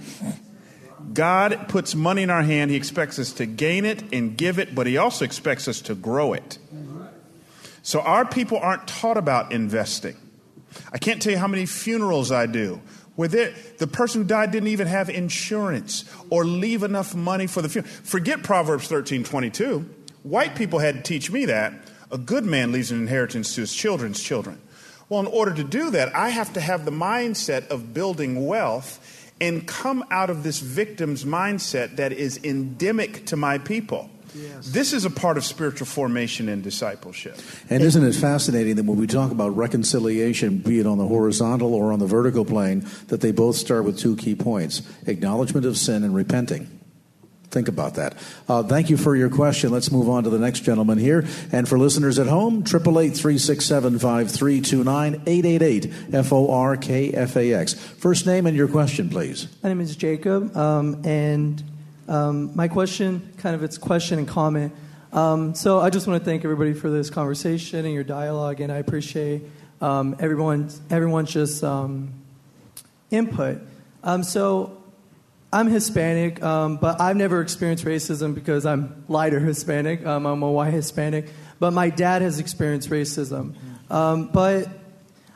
God 1.13 1.67
puts 1.67 1.95
money 1.95 2.23
in 2.23 2.29
our 2.29 2.43
hand. 2.43 2.71
He 2.71 2.77
expects 2.77 3.19
us 3.19 3.33
to 3.33 3.45
gain 3.45 3.85
it 3.85 4.13
and 4.13 4.37
give 4.37 4.59
it, 4.59 4.73
but 4.73 4.87
He 4.87 4.97
also 4.97 5.25
expects 5.25 5.67
us 5.67 5.81
to 5.81 5.95
grow 5.95 6.33
it. 6.33 6.57
So 7.83 7.99
our 8.01 8.25
people 8.25 8.57
aren't 8.59 8.87
taught 8.87 9.17
about 9.17 9.51
investing. 9.51 10.15
I 10.93 10.97
can't 10.97 11.21
tell 11.21 11.31
you 11.31 11.39
how 11.39 11.47
many 11.47 11.65
funerals 11.65 12.31
I 12.31 12.45
do 12.45 12.81
where 13.15 13.27
the 13.27 13.87
person 13.87 14.21
who 14.21 14.27
died 14.27 14.51
didn't 14.51 14.69
even 14.69 14.87
have 14.87 15.09
insurance 15.09 16.05
or 16.29 16.45
leave 16.45 16.81
enough 16.81 17.13
money 17.13 17.45
for 17.45 17.61
the 17.61 17.69
funeral. 17.69 17.93
Forget 18.03 18.43
Proverbs 18.43 18.87
13 18.87 19.23
22. 19.23 19.87
White 20.23 20.55
people 20.55 20.79
had 20.79 20.95
to 20.95 21.01
teach 21.01 21.31
me 21.31 21.45
that. 21.45 21.73
A 22.11 22.17
good 22.17 22.45
man 22.45 22.71
leaves 22.71 22.91
an 22.91 22.99
inheritance 22.99 23.55
to 23.55 23.61
his 23.61 23.73
children's 23.73 24.21
children. 24.21 24.59
Well, 25.09 25.19
in 25.19 25.27
order 25.27 25.53
to 25.53 25.63
do 25.63 25.91
that, 25.91 26.15
I 26.15 26.29
have 26.29 26.53
to 26.53 26.61
have 26.61 26.85
the 26.85 26.91
mindset 26.91 27.67
of 27.67 27.93
building 27.93 28.45
wealth 28.45 29.10
and 29.41 29.67
come 29.67 30.05
out 30.11 30.29
of 30.29 30.43
this 30.43 30.59
victim's 30.59 31.25
mindset 31.25 31.97
that 31.97 32.13
is 32.13 32.39
endemic 32.43 33.25
to 33.25 33.35
my 33.35 33.57
people. 33.57 34.09
Yes. 34.33 34.67
This 34.69 34.93
is 34.93 35.03
a 35.03 35.09
part 35.09 35.37
of 35.37 35.43
spiritual 35.43 35.87
formation 35.87 36.47
and 36.47 36.63
discipleship. 36.63 37.37
And 37.69 37.83
isn't 37.83 38.05
it 38.05 38.15
fascinating 38.15 38.75
that 38.75 38.85
when 38.85 38.97
we 38.97 39.07
talk 39.07 39.31
about 39.31 39.57
reconciliation, 39.57 40.59
be 40.59 40.79
it 40.79 40.85
on 40.85 40.97
the 40.97 41.07
horizontal 41.07 41.73
or 41.73 41.91
on 41.91 41.99
the 41.99 42.05
vertical 42.05 42.45
plane, 42.45 42.85
that 43.07 43.19
they 43.19 43.31
both 43.31 43.57
start 43.57 43.83
with 43.83 43.99
two 43.99 44.15
key 44.15 44.35
points 44.35 44.83
acknowledgement 45.05 45.65
of 45.65 45.77
sin 45.77 46.03
and 46.03 46.15
repenting? 46.15 46.80
Think 47.51 47.67
about 47.67 47.95
that. 47.95 48.15
Uh, 48.47 48.63
thank 48.63 48.89
you 48.89 48.95
for 48.95 49.13
your 49.13 49.29
question. 49.29 49.71
Let's 49.71 49.91
move 49.91 50.07
on 50.07 50.23
to 50.23 50.29
the 50.29 50.39
next 50.39 50.61
gentleman 50.61 50.97
here. 50.97 51.25
And 51.51 51.67
for 51.67 51.77
listeners 51.77 52.17
at 52.17 52.27
home, 52.27 52.63
888 52.65 53.09
367 53.17 53.99
5329 53.99 55.21
888 55.27 55.93
F 56.13 56.31
O 56.31 56.49
R 56.49 56.77
K 56.77 57.11
F 57.11 57.35
A 57.35 57.53
X. 57.53 57.73
First 57.73 58.25
name 58.25 58.45
and 58.45 58.55
your 58.55 58.69
question, 58.69 59.09
please. 59.09 59.49
My 59.61 59.67
name 59.69 59.81
is 59.81 59.97
Jacob. 59.97 60.55
Um, 60.55 61.05
and 61.05 61.61
um, 62.07 62.55
my 62.55 62.69
question, 62.69 63.33
kind 63.37 63.53
of 63.53 63.63
its 63.63 63.77
question 63.77 64.17
and 64.17 64.27
comment. 64.27 64.73
Um, 65.11 65.53
so 65.53 65.81
I 65.81 65.89
just 65.89 66.07
want 66.07 66.21
to 66.21 66.25
thank 66.25 66.45
everybody 66.45 66.73
for 66.73 66.89
this 66.89 67.09
conversation 67.09 67.83
and 67.83 67.93
your 67.93 68.05
dialogue, 68.05 68.61
and 68.61 68.71
I 68.71 68.77
appreciate 68.77 69.41
um, 69.81 70.15
everyone's, 70.19 70.79
everyone's 70.89 71.31
just 71.31 71.65
um, 71.65 72.13
input. 73.11 73.59
Um, 74.05 74.23
so 74.23 74.80
I'm 75.53 75.67
Hispanic, 75.67 76.41
um, 76.41 76.77
but 76.77 77.01
I've 77.01 77.17
never 77.17 77.41
experienced 77.41 77.83
racism 77.83 78.33
because 78.33 78.65
I'm 78.65 79.03
lighter 79.09 79.39
Hispanic. 79.41 80.05
Um, 80.05 80.25
I'm 80.25 80.41
a 80.43 80.49
white 80.49 80.71
Hispanic. 80.71 81.27
But 81.59 81.73
my 81.73 81.89
dad 81.89 82.21
has 82.21 82.39
experienced 82.39 82.89
racism. 82.89 83.55
Um, 83.89 84.29
but 84.29 84.69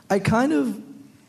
I 0.08 0.18
kind 0.18 0.54
of, 0.54 0.82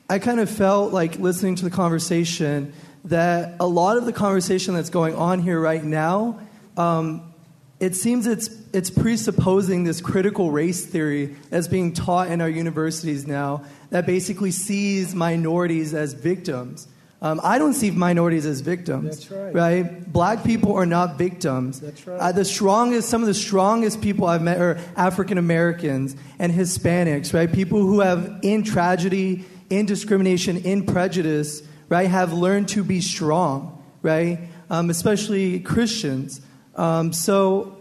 I 0.09 0.19
kind 0.19 0.39
of 0.39 0.49
felt 0.49 0.93
like 0.93 1.19
listening 1.19 1.55
to 1.55 1.65
the 1.65 1.69
conversation 1.69 2.71
that 3.05 3.55
a 3.59 3.67
lot 3.67 3.97
of 3.97 4.05
the 4.05 4.13
conversation 4.13 4.73
that's 4.73 4.89
going 4.89 5.15
on 5.15 5.39
here 5.39 5.59
right 5.59 5.83
now, 5.83 6.39
um, 6.77 7.33
it 7.81 7.93
seems 7.93 8.25
it's 8.25 8.49
it's 8.73 8.89
presupposing 8.89 9.83
this 9.83 10.01
critical 10.01 10.49
race 10.49 10.85
theory 10.85 11.35
that's 11.49 11.67
being 11.67 11.93
taught 11.93 12.31
in 12.31 12.41
our 12.41 12.49
universities 12.49 13.27
now 13.27 13.65
that 13.89 14.05
basically 14.05 14.51
sees 14.51 15.13
minorities 15.13 15.93
as 15.93 16.13
victims. 16.13 16.87
Um, 17.19 17.41
I 17.43 17.57
don't 17.57 17.73
see 17.73 17.89
minorities 17.89 18.45
as 18.45 18.61
victims. 18.61 19.27
That's 19.27 19.31
right. 19.31 19.53
Right? 19.53 20.13
Black 20.13 20.43
people 20.43 20.75
are 20.75 20.85
not 20.85 21.17
victims. 21.17 21.79
That's 21.79 22.05
right. 22.05 22.19
Uh, 22.19 22.31
the 22.31 22.45
strongest, 22.45 23.09
some 23.09 23.21
of 23.21 23.27
the 23.27 23.33
strongest 23.33 24.01
people 24.01 24.27
I've 24.27 24.43
met 24.43 24.61
are 24.61 24.79
African 24.95 25.39
Americans 25.39 26.15
and 26.37 26.53
Hispanics, 26.53 27.33
right? 27.33 27.51
People 27.51 27.79
who 27.79 28.01
have, 28.01 28.39
in 28.43 28.63
tragedy, 28.63 29.45
in 29.71 29.87
discrimination, 29.87 30.57
in 30.57 30.85
prejudice, 30.85 31.63
right, 31.89 32.07
have 32.07 32.33
learned 32.33 32.69
to 32.69 32.83
be 32.83 33.01
strong, 33.01 33.83
right? 34.03 34.39
Um, 34.69 34.91
especially 34.91 35.59
Christians. 35.59 36.39
Um, 36.75 37.13
so 37.13 37.77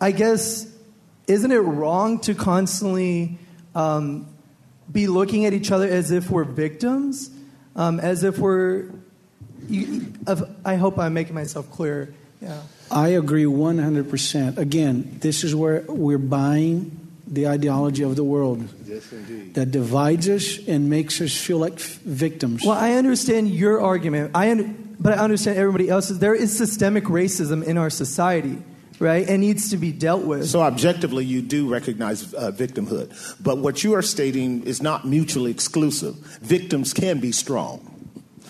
I 0.00 0.12
guess, 0.12 0.70
isn't 1.26 1.50
it 1.50 1.58
wrong 1.58 2.20
to 2.20 2.34
constantly 2.34 3.38
um, 3.74 4.28
be 4.92 5.06
looking 5.06 5.46
at 5.46 5.52
each 5.52 5.72
other 5.72 5.88
as 5.88 6.10
if 6.10 6.30
we're 6.30 6.44
victims? 6.44 7.30
Um, 7.76 8.00
as 8.00 8.24
if 8.24 8.38
we're. 8.38 8.86
You, 9.68 10.12
I 10.64 10.76
hope 10.76 10.98
I'm 10.98 11.14
making 11.14 11.34
myself 11.34 11.70
clear. 11.70 12.14
Yeah. 12.40 12.60
I 12.90 13.08
agree 13.08 13.44
100%. 13.44 14.58
Again, 14.58 15.18
this 15.20 15.42
is 15.42 15.54
where 15.54 15.84
we're 15.88 16.18
buying 16.18 17.06
the 17.26 17.48
ideology 17.48 18.04
of 18.04 18.14
the 18.14 18.22
world 18.22 18.68
yes, 18.86 19.12
indeed. 19.12 19.54
that 19.54 19.72
divides 19.72 20.28
us 20.28 20.58
and 20.68 20.88
makes 20.88 21.20
us 21.20 21.36
feel 21.36 21.58
like 21.58 21.78
victims. 21.80 22.62
Well, 22.64 22.78
I 22.78 22.92
understand 22.92 23.50
your 23.50 23.80
argument, 23.80 24.30
I 24.34 24.52
un- 24.52 24.96
but 25.00 25.18
I 25.18 25.22
understand 25.22 25.58
everybody 25.58 25.88
else's. 25.88 26.20
There 26.20 26.34
is 26.34 26.56
systemic 26.56 27.04
racism 27.04 27.64
in 27.64 27.78
our 27.78 27.90
society. 27.90 28.58
Right, 28.98 29.28
and 29.28 29.42
needs 29.42 29.70
to 29.70 29.76
be 29.76 29.92
dealt 29.92 30.24
with. 30.24 30.48
So, 30.48 30.62
objectively, 30.62 31.24
you 31.24 31.42
do 31.42 31.68
recognize 31.68 32.32
uh, 32.32 32.50
victimhood. 32.50 33.12
But 33.42 33.58
what 33.58 33.84
you 33.84 33.94
are 33.94 34.02
stating 34.02 34.62
is 34.64 34.80
not 34.80 35.04
mutually 35.04 35.50
exclusive. 35.50 36.14
Victims 36.40 36.94
can 36.94 37.20
be 37.20 37.32
strong. 37.32 37.92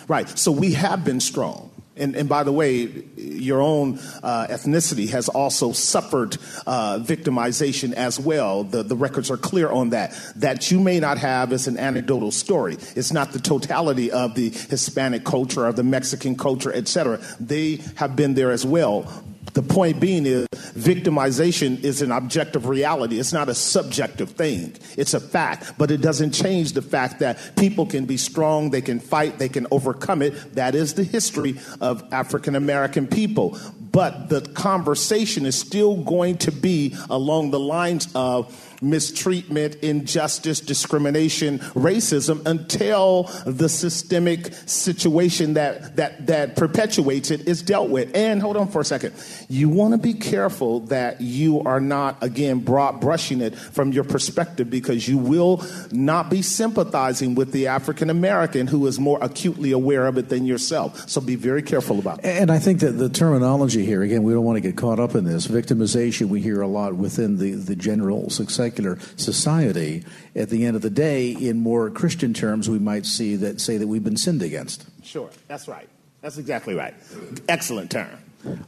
Right, 0.06 0.28
so 0.28 0.52
we 0.52 0.74
have 0.74 1.04
been 1.04 1.18
strong. 1.18 1.72
And, 1.96 2.14
and, 2.14 2.28
by 2.28 2.44
the 2.44 2.52
way, 2.52 3.04
your 3.16 3.60
own 3.60 3.98
uh, 4.22 4.46
ethnicity 4.48 5.08
has 5.10 5.28
also 5.30 5.72
suffered 5.72 6.36
uh, 6.66 6.98
victimization 7.00 7.94
as 7.94 8.20
well. 8.20 8.64
The, 8.64 8.82
the 8.82 8.94
records 8.94 9.30
are 9.30 9.38
clear 9.38 9.70
on 9.70 9.90
that. 9.90 10.14
That 10.36 10.70
you 10.70 10.78
may 10.78 11.00
not 11.00 11.18
have 11.18 11.52
is 11.52 11.66
an 11.66 11.78
anecdotal 11.78 12.30
story. 12.30 12.76
It's 12.94 13.12
not 13.12 13.32
the 13.32 13.40
totality 13.40 14.12
of 14.12 14.34
the 14.34 14.50
Hispanic 14.50 15.24
culture 15.24 15.66
or 15.66 15.72
the 15.72 15.82
Mexican 15.82 16.36
culture, 16.36 16.70
et 16.72 16.86
cetera. 16.86 17.18
They 17.40 17.80
have 17.96 18.14
been 18.14 18.34
there 18.34 18.52
as 18.52 18.64
well. 18.64 19.10
The 19.54 19.62
point 19.62 20.00
being 20.00 20.26
is 20.26 20.46
victimization 20.48 21.82
is 21.82 22.02
an 22.02 22.12
objective 22.12 22.66
reality. 22.66 23.18
It's 23.18 23.32
not 23.32 23.48
a 23.48 23.54
subjective 23.54 24.30
thing. 24.30 24.74
It's 24.96 25.14
a 25.14 25.20
fact, 25.20 25.72
but 25.78 25.90
it 25.90 26.02
doesn't 26.02 26.32
change 26.32 26.72
the 26.72 26.82
fact 26.82 27.20
that 27.20 27.56
people 27.56 27.86
can 27.86 28.04
be 28.04 28.16
strong, 28.16 28.70
they 28.70 28.82
can 28.82 29.00
fight, 29.00 29.38
they 29.38 29.48
can 29.48 29.66
overcome 29.70 30.22
it. 30.22 30.54
That 30.54 30.74
is 30.74 30.94
the 30.94 31.04
history 31.04 31.58
of 31.80 32.04
African 32.12 32.54
American 32.54 33.06
people. 33.06 33.58
But 33.80 34.28
the 34.28 34.42
conversation 34.42 35.46
is 35.46 35.58
still 35.58 35.96
going 35.96 36.36
to 36.38 36.52
be 36.52 36.94
along 37.08 37.50
the 37.50 37.60
lines 37.60 38.08
of 38.14 38.65
mistreatment, 38.82 39.76
injustice, 39.76 40.60
discrimination, 40.60 41.58
racism 41.74 42.44
until 42.46 43.24
the 43.46 43.68
systemic 43.68 44.52
situation 44.66 45.54
that, 45.54 45.96
that, 45.96 46.26
that 46.26 46.56
perpetuates 46.56 47.30
it 47.30 47.48
is 47.48 47.62
dealt 47.62 47.90
with. 47.90 48.14
And 48.14 48.40
hold 48.40 48.56
on 48.56 48.68
for 48.68 48.80
a 48.80 48.84
second. 48.84 49.14
You 49.48 49.68
want 49.68 49.92
to 49.92 49.98
be 49.98 50.14
careful 50.14 50.80
that 50.86 51.20
you 51.20 51.60
are 51.62 51.80
not, 51.80 52.22
again, 52.22 52.60
broad 52.60 53.00
brushing 53.00 53.40
it 53.40 53.54
from 53.56 53.92
your 53.92 54.04
perspective 54.04 54.70
because 54.70 55.08
you 55.08 55.18
will 55.18 55.64
not 55.92 56.30
be 56.30 56.42
sympathizing 56.42 57.34
with 57.34 57.52
the 57.52 57.68
African 57.68 58.10
American 58.10 58.66
who 58.66 58.86
is 58.86 58.98
more 58.98 59.18
acutely 59.20 59.72
aware 59.72 60.06
of 60.06 60.18
it 60.18 60.28
than 60.28 60.46
yourself. 60.46 61.08
So 61.08 61.20
be 61.20 61.36
very 61.36 61.62
careful 61.62 61.98
about 61.98 62.22
that. 62.22 62.40
And 62.40 62.50
I 62.50 62.58
think 62.58 62.80
that 62.80 62.92
the 62.92 63.08
terminology 63.08 63.84
here, 63.84 64.02
again, 64.02 64.22
we 64.22 64.32
don't 64.32 64.44
want 64.44 64.56
to 64.56 64.60
get 64.60 64.76
caught 64.76 65.00
up 65.00 65.14
in 65.14 65.24
this. 65.24 65.46
Victimization, 65.46 66.28
we 66.28 66.40
hear 66.40 66.60
a 66.60 66.68
lot 66.68 66.94
within 66.94 67.38
the, 67.38 67.52
the 67.52 67.76
general 67.76 68.30
secular 68.66 68.98
society. 69.16 70.04
At 70.34 70.50
the 70.50 70.64
end 70.64 70.76
of 70.76 70.82
the 70.82 70.90
day, 70.90 71.30
in 71.30 71.60
more 71.60 71.90
Christian 71.90 72.34
terms, 72.34 72.68
we 72.68 72.78
might 72.78 73.06
see 73.06 73.36
that 73.36 73.60
say 73.60 73.76
that 73.78 73.86
we've 73.86 74.04
been 74.04 74.16
sinned 74.16 74.42
against. 74.42 74.86
Sure, 75.04 75.30
that's 75.46 75.68
right. 75.68 75.88
That's 76.20 76.38
exactly 76.38 76.74
right. 76.74 76.94
Excellent 77.48 77.90
term. 77.90 78.10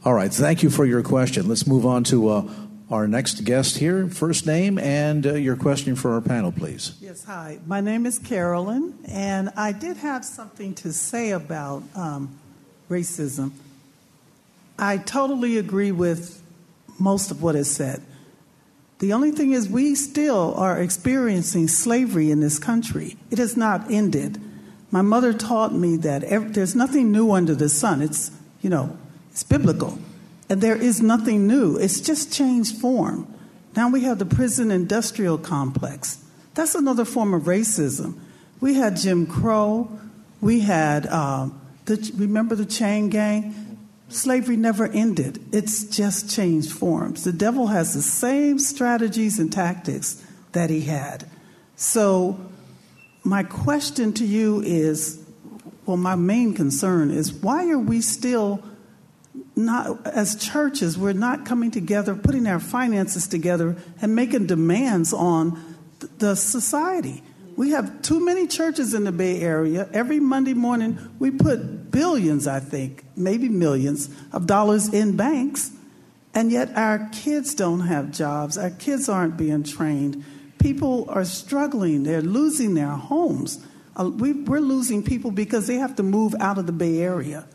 All 0.05 0.13
right, 0.13 0.31
thank 0.31 0.63
you 0.63 0.69
for 0.69 0.85
your 0.85 1.03
question. 1.03 1.47
Let's 1.47 1.67
move 1.67 1.85
on 1.85 2.03
to 2.05 2.29
uh, 2.29 2.49
our 2.89 3.07
next 3.07 3.43
guest 3.43 3.77
here. 3.77 4.07
First 4.07 4.45
name 4.45 4.79
and 4.79 5.25
uh, 5.25 5.33
your 5.33 5.55
question 5.55 5.95
for 5.95 6.13
our 6.13 6.21
panel, 6.21 6.51
please. 6.51 6.95
Yes, 7.01 7.23
hi. 7.23 7.59
My 7.65 7.81
name 7.81 8.05
is 8.05 8.19
Carolyn, 8.19 8.97
and 9.05 9.51
I 9.55 9.71
did 9.73 9.97
have 9.97 10.23
something 10.23 10.73
to 10.75 10.93
say 10.93 11.31
about 11.31 11.83
um, 11.95 12.39
racism. 12.89 13.51
I 14.77 14.97
totally 14.97 15.57
agree 15.57 15.91
with 15.91 16.41
most 16.97 17.31
of 17.31 17.41
what 17.43 17.55
is 17.55 17.69
said. 17.69 18.01
The 18.99 19.13
only 19.13 19.31
thing 19.31 19.53
is, 19.53 19.69
we 19.69 19.95
still 19.95 20.53
are 20.55 20.79
experiencing 20.79 21.69
slavery 21.69 22.31
in 22.31 22.41
this 22.41 22.59
country. 22.59 23.17
It 23.31 23.37
has 23.37 23.55
not 23.55 23.89
ended. 23.89 24.39
My 24.91 25.01
mother 25.01 25.33
taught 25.33 25.73
me 25.73 25.95
that 25.97 26.53
there's 26.53 26.75
nothing 26.75 27.11
new 27.11 27.31
under 27.31 27.55
the 27.55 27.69
sun. 27.69 28.01
It's, 28.01 28.31
you 28.61 28.69
know, 28.69 28.97
it's 29.31 29.43
biblical. 29.43 29.99
And 30.49 30.61
there 30.61 30.75
is 30.75 31.01
nothing 31.01 31.47
new, 31.47 31.77
it's 31.77 32.01
just 32.01 32.33
changed 32.33 32.77
form. 32.77 33.27
Now 33.75 33.89
we 33.89 34.01
have 34.01 34.17
the 34.17 34.25
prison 34.25 34.71
industrial 34.71 35.37
complex. 35.37 36.23
That's 36.55 36.75
another 36.75 37.05
form 37.05 37.33
of 37.33 37.43
racism. 37.43 38.19
We 38.59 38.73
had 38.73 38.97
Jim 38.97 39.27
Crow. 39.27 39.89
We 40.41 40.61
had, 40.61 41.05
uh, 41.05 41.49
the, 41.85 42.11
remember 42.17 42.55
the 42.55 42.65
chain 42.65 43.09
gang? 43.09 43.68
Slavery 44.09 44.57
never 44.57 44.87
ended, 44.87 45.39
it's 45.51 45.83
just 45.83 46.29
changed 46.29 46.71
forms. 46.71 47.23
The 47.23 47.31
devil 47.31 47.67
has 47.67 47.93
the 47.93 48.01
same 48.01 48.57
strategies 48.59 49.39
and 49.39 49.51
tactics 49.51 50.23
that 50.51 50.69
he 50.69 50.81
had. 50.81 51.29
So, 51.75 52.39
my 53.23 53.43
question 53.43 54.13
to 54.13 54.25
you 54.25 54.61
is 54.61 55.23
well, 55.85 55.97
my 55.97 56.15
main 56.15 56.53
concern 56.53 57.09
is 57.09 57.33
why 57.33 57.67
are 57.71 57.79
we 57.79 58.01
still 58.01 58.63
not, 59.55 60.05
as 60.05 60.35
churches, 60.35 60.99
we're 60.99 61.13
not 61.13 61.47
coming 61.47 61.71
together, 61.71 62.13
putting 62.13 62.45
our 62.45 62.59
finances 62.59 63.27
together, 63.27 63.75
and 63.99 64.15
making 64.15 64.45
demands 64.45 65.13
on 65.13 65.77
the 66.19 66.35
society? 66.35 67.23
We 67.59 67.71
have 67.71 68.03
too 68.03 68.23
many 68.23 68.47
churches 68.47 68.93
in 68.93 69.03
the 69.03 69.11
Bay 69.11 69.41
Area. 69.41 69.89
Every 69.91 70.21
Monday 70.21 70.53
morning, 70.53 70.97
we 71.19 71.29
put 71.29 71.91
billions, 71.91 72.47
I 72.47 72.61
think, 72.61 73.03
maybe 73.17 73.49
millions 73.49 74.09
of 74.31 74.47
dollars 74.47 74.93
in 74.93 75.17
banks, 75.17 75.69
and 76.33 76.53
yet 76.53 76.71
our 76.77 77.09
kids 77.11 77.53
don't 77.53 77.81
have 77.81 78.13
jobs. 78.13 78.57
Our 78.57 78.69
kids 78.69 79.09
aren't 79.09 79.35
being 79.35 79.63
trained. 79.63 80.23
People 80.59 81.07
are 81.09 81.25
struggling, 81.25 82.03
they're 82.03 82.21
losing 82.21 82.75
their 82.75 82.91
homes. 82.91 83.61
Uh, 83.93 84.09
we, 84.09 84.31
are 84.31 84.61
losing 84.61 85.03
people 85.03 85.29
because 85.29 85.67
they 85.67 85.75
have 85.75 85.97
to 85.97 86.03
move 86.03 86.35
out 86.39 86.57
of 86.57 86.65
the 86.65 86.71
Bay 86.71 86.99
Area 87.01 87.45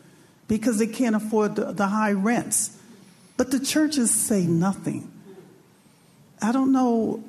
because 0.48 0.78
they 0.78 0.86
can't 0.86 1.16
afford 1.16 1.56
the, 1.56 1.72
the 1.72 1.86
high 1.86 2.12
rents. 2.12 2.78
But 3.38 3.52
the 3.52 3.58
churches 3.58 4.10
say 4.10 4.42
nothing. 4.44 5.10
I 6.42 6.52
don't 6.52 6.72
know 6.72 7.24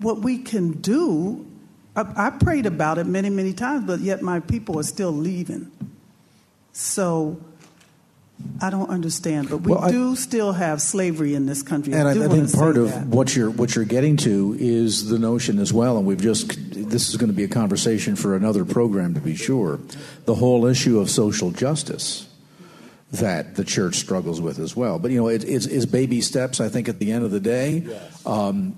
what 0.00 0.18
we 0.22 0.38
can 0.38 0.72
do 0.72 1.46
I, 1.94 2.26
I 2.28 2.30
prayed 2.30 2.66
about 2.66 2.98
it 2.98 3.06
many, 3.06 3.30
many 3.30 3.52
times, 3.52 3.86
but 3.86 4.00
yet 4.00 4.22
my 4.22 4.40
people 4.40 4.78
are 4.78 4.84
still 4.84 5.12
leaving. 5.12 5.70
So 6.72 7.40
I 8.60 8.70
don't 8.70 8.88
understand, 8.88 9.50
but 9.50 9.58
we 9.58 9.72
well, 9.72 9.90
do 9.90 10.16
still 10.16 10.52
have 10.52 10.80
slavery 10.80 11.34
in 11.34 11.46
this 11.46 11.62
country. 11.62 11.92
And 11.92 12.08
I, 12.08 12.12
I, 12.12 12.24
I 12.24 12.28
think 12.28 12.52
part 12.52 12.76
of 12.76 12.88
that. 12.88 13.06
what 13.06 13.36
you're 13.36 13.50
what 13.50 13.74
you're 13.74 13.84
getting 13.84 14.16
to 14.18 14.56
is 14.58 15.08
the 15.08 15.18
notion 15.18 15.58
as 15.58 15.72
well, 15.72 15.98
and 15.98 16.06
we've 16.06 16.20
just 16.20 16.56
this 16.72 17.08
is 17.08 17.16
going 17.16 17.30
to 17.30 17.36
be 17.36 17.44
a 17.44 17.48
conversation 17.48 18.16
for 18.16 18.34
another 18.36 18.64
program 18.64 19.14
to 19.14 19.20
be 19.20 19.34
sure. 19.34 19.80
The 20.24 20.34
whole 20.34 20.66
issue 20.66 20.98
of 20.98 21.10
social 21.10 21.50
justice 21.50 22.28
that 23.12 23.56
the 23.56 23.64
church 23.64 23.96
struggles 23.96 24.40
with 24.40 24.58
as 24.58 24.74
well. 24.74 24.98
But 24.98 25.10
you 25.10 25.18
know, 25.18 25.28
it, 25.28 25.44
it's, 25.44 25.66
it's, 25.66 25.84
baby 25.84 26.22
steps. 26.22 26.60
I 26.60 26.70
think 26.70 26.88
at 26.88 26.98
the 26.98 27.12
end 27.12 27.24
of 27.24 27.30
the 27.30 27.40
day, 27.40 27.84
yes. 27.86 28.26
um, 28.26 28.74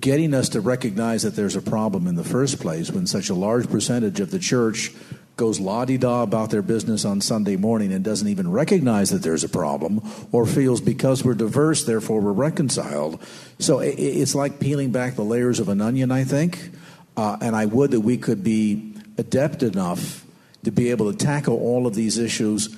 getting 0.00 0.34
us 0.34 0.48
to 0.50 0.60
recognize 0.60 1.22
that 1.22 1.36
there's 1.36 1.56
a 1.56 1.62
problem 1.62 2.06
in 2.06 2.14
the 2.14 2.24
first 2.24 2.60
place 2.60 2.90
when 2.90 3.06
such 3.06 3.28
a 3.28 3.34
large 3.34 3.68
percentage 3.68 4.20
of 4.20 4.30
the 4.30 4.38
church 4.38 4.92
goes 5.36 5.58
la 5.58 5.84
di 5.84 5.98
da 5.98 6.22
about 6.22 6.50
their 6.50 6.62
business 6.62 7.04
on 7.04 7.20
Sunday 7.20 7.56
morning 7.56 7.92
and 7.92 8.04
doesn't 8.04 8.28
even 8.28 8.50
recognize 8.50 9.10
that 9.10 9.22
there's 9.22 9.42
a 9.42 9.48
problem 9.48 10.00
or 10.30 10.46
feels 10.46 10.80
because 10.80 11.24
we're 11.24 11.34
diverse, 11.34 11.84
therefore 11.84 12.20
we're 12.20 12.32
reconciled. 12.32 13.20
So 13.58 13.80
it's 13.80 14.34
like 14.34 14.60
peeling 14.60 14.90
back 14.90 15.16
the 15.16 15.24
layers 15.24 15.58
of 15.58 15.68
an 15.68 15.80
onion, 15.80 16.12
I 16.12 16.24
think. 16.24 16.70
Uh, 17.16 17.36
and 17.40 17.54
I 17.54 17.66
would 17.66 17.90
that 17.92 18.00
we 18.00 18.16
could 18.16 18.42
be 18.42 18.94
adept 19.18 19.62
enough 19.62 20.24
to 20.64 20.70
be 20.70 20.90
able 20.90 21.12
to 21.12 21.18
tackle 21.18 21.56
all 21.56 21.86
of 21.86 21.94
these 21.94 22.18
issues 22.18 22.76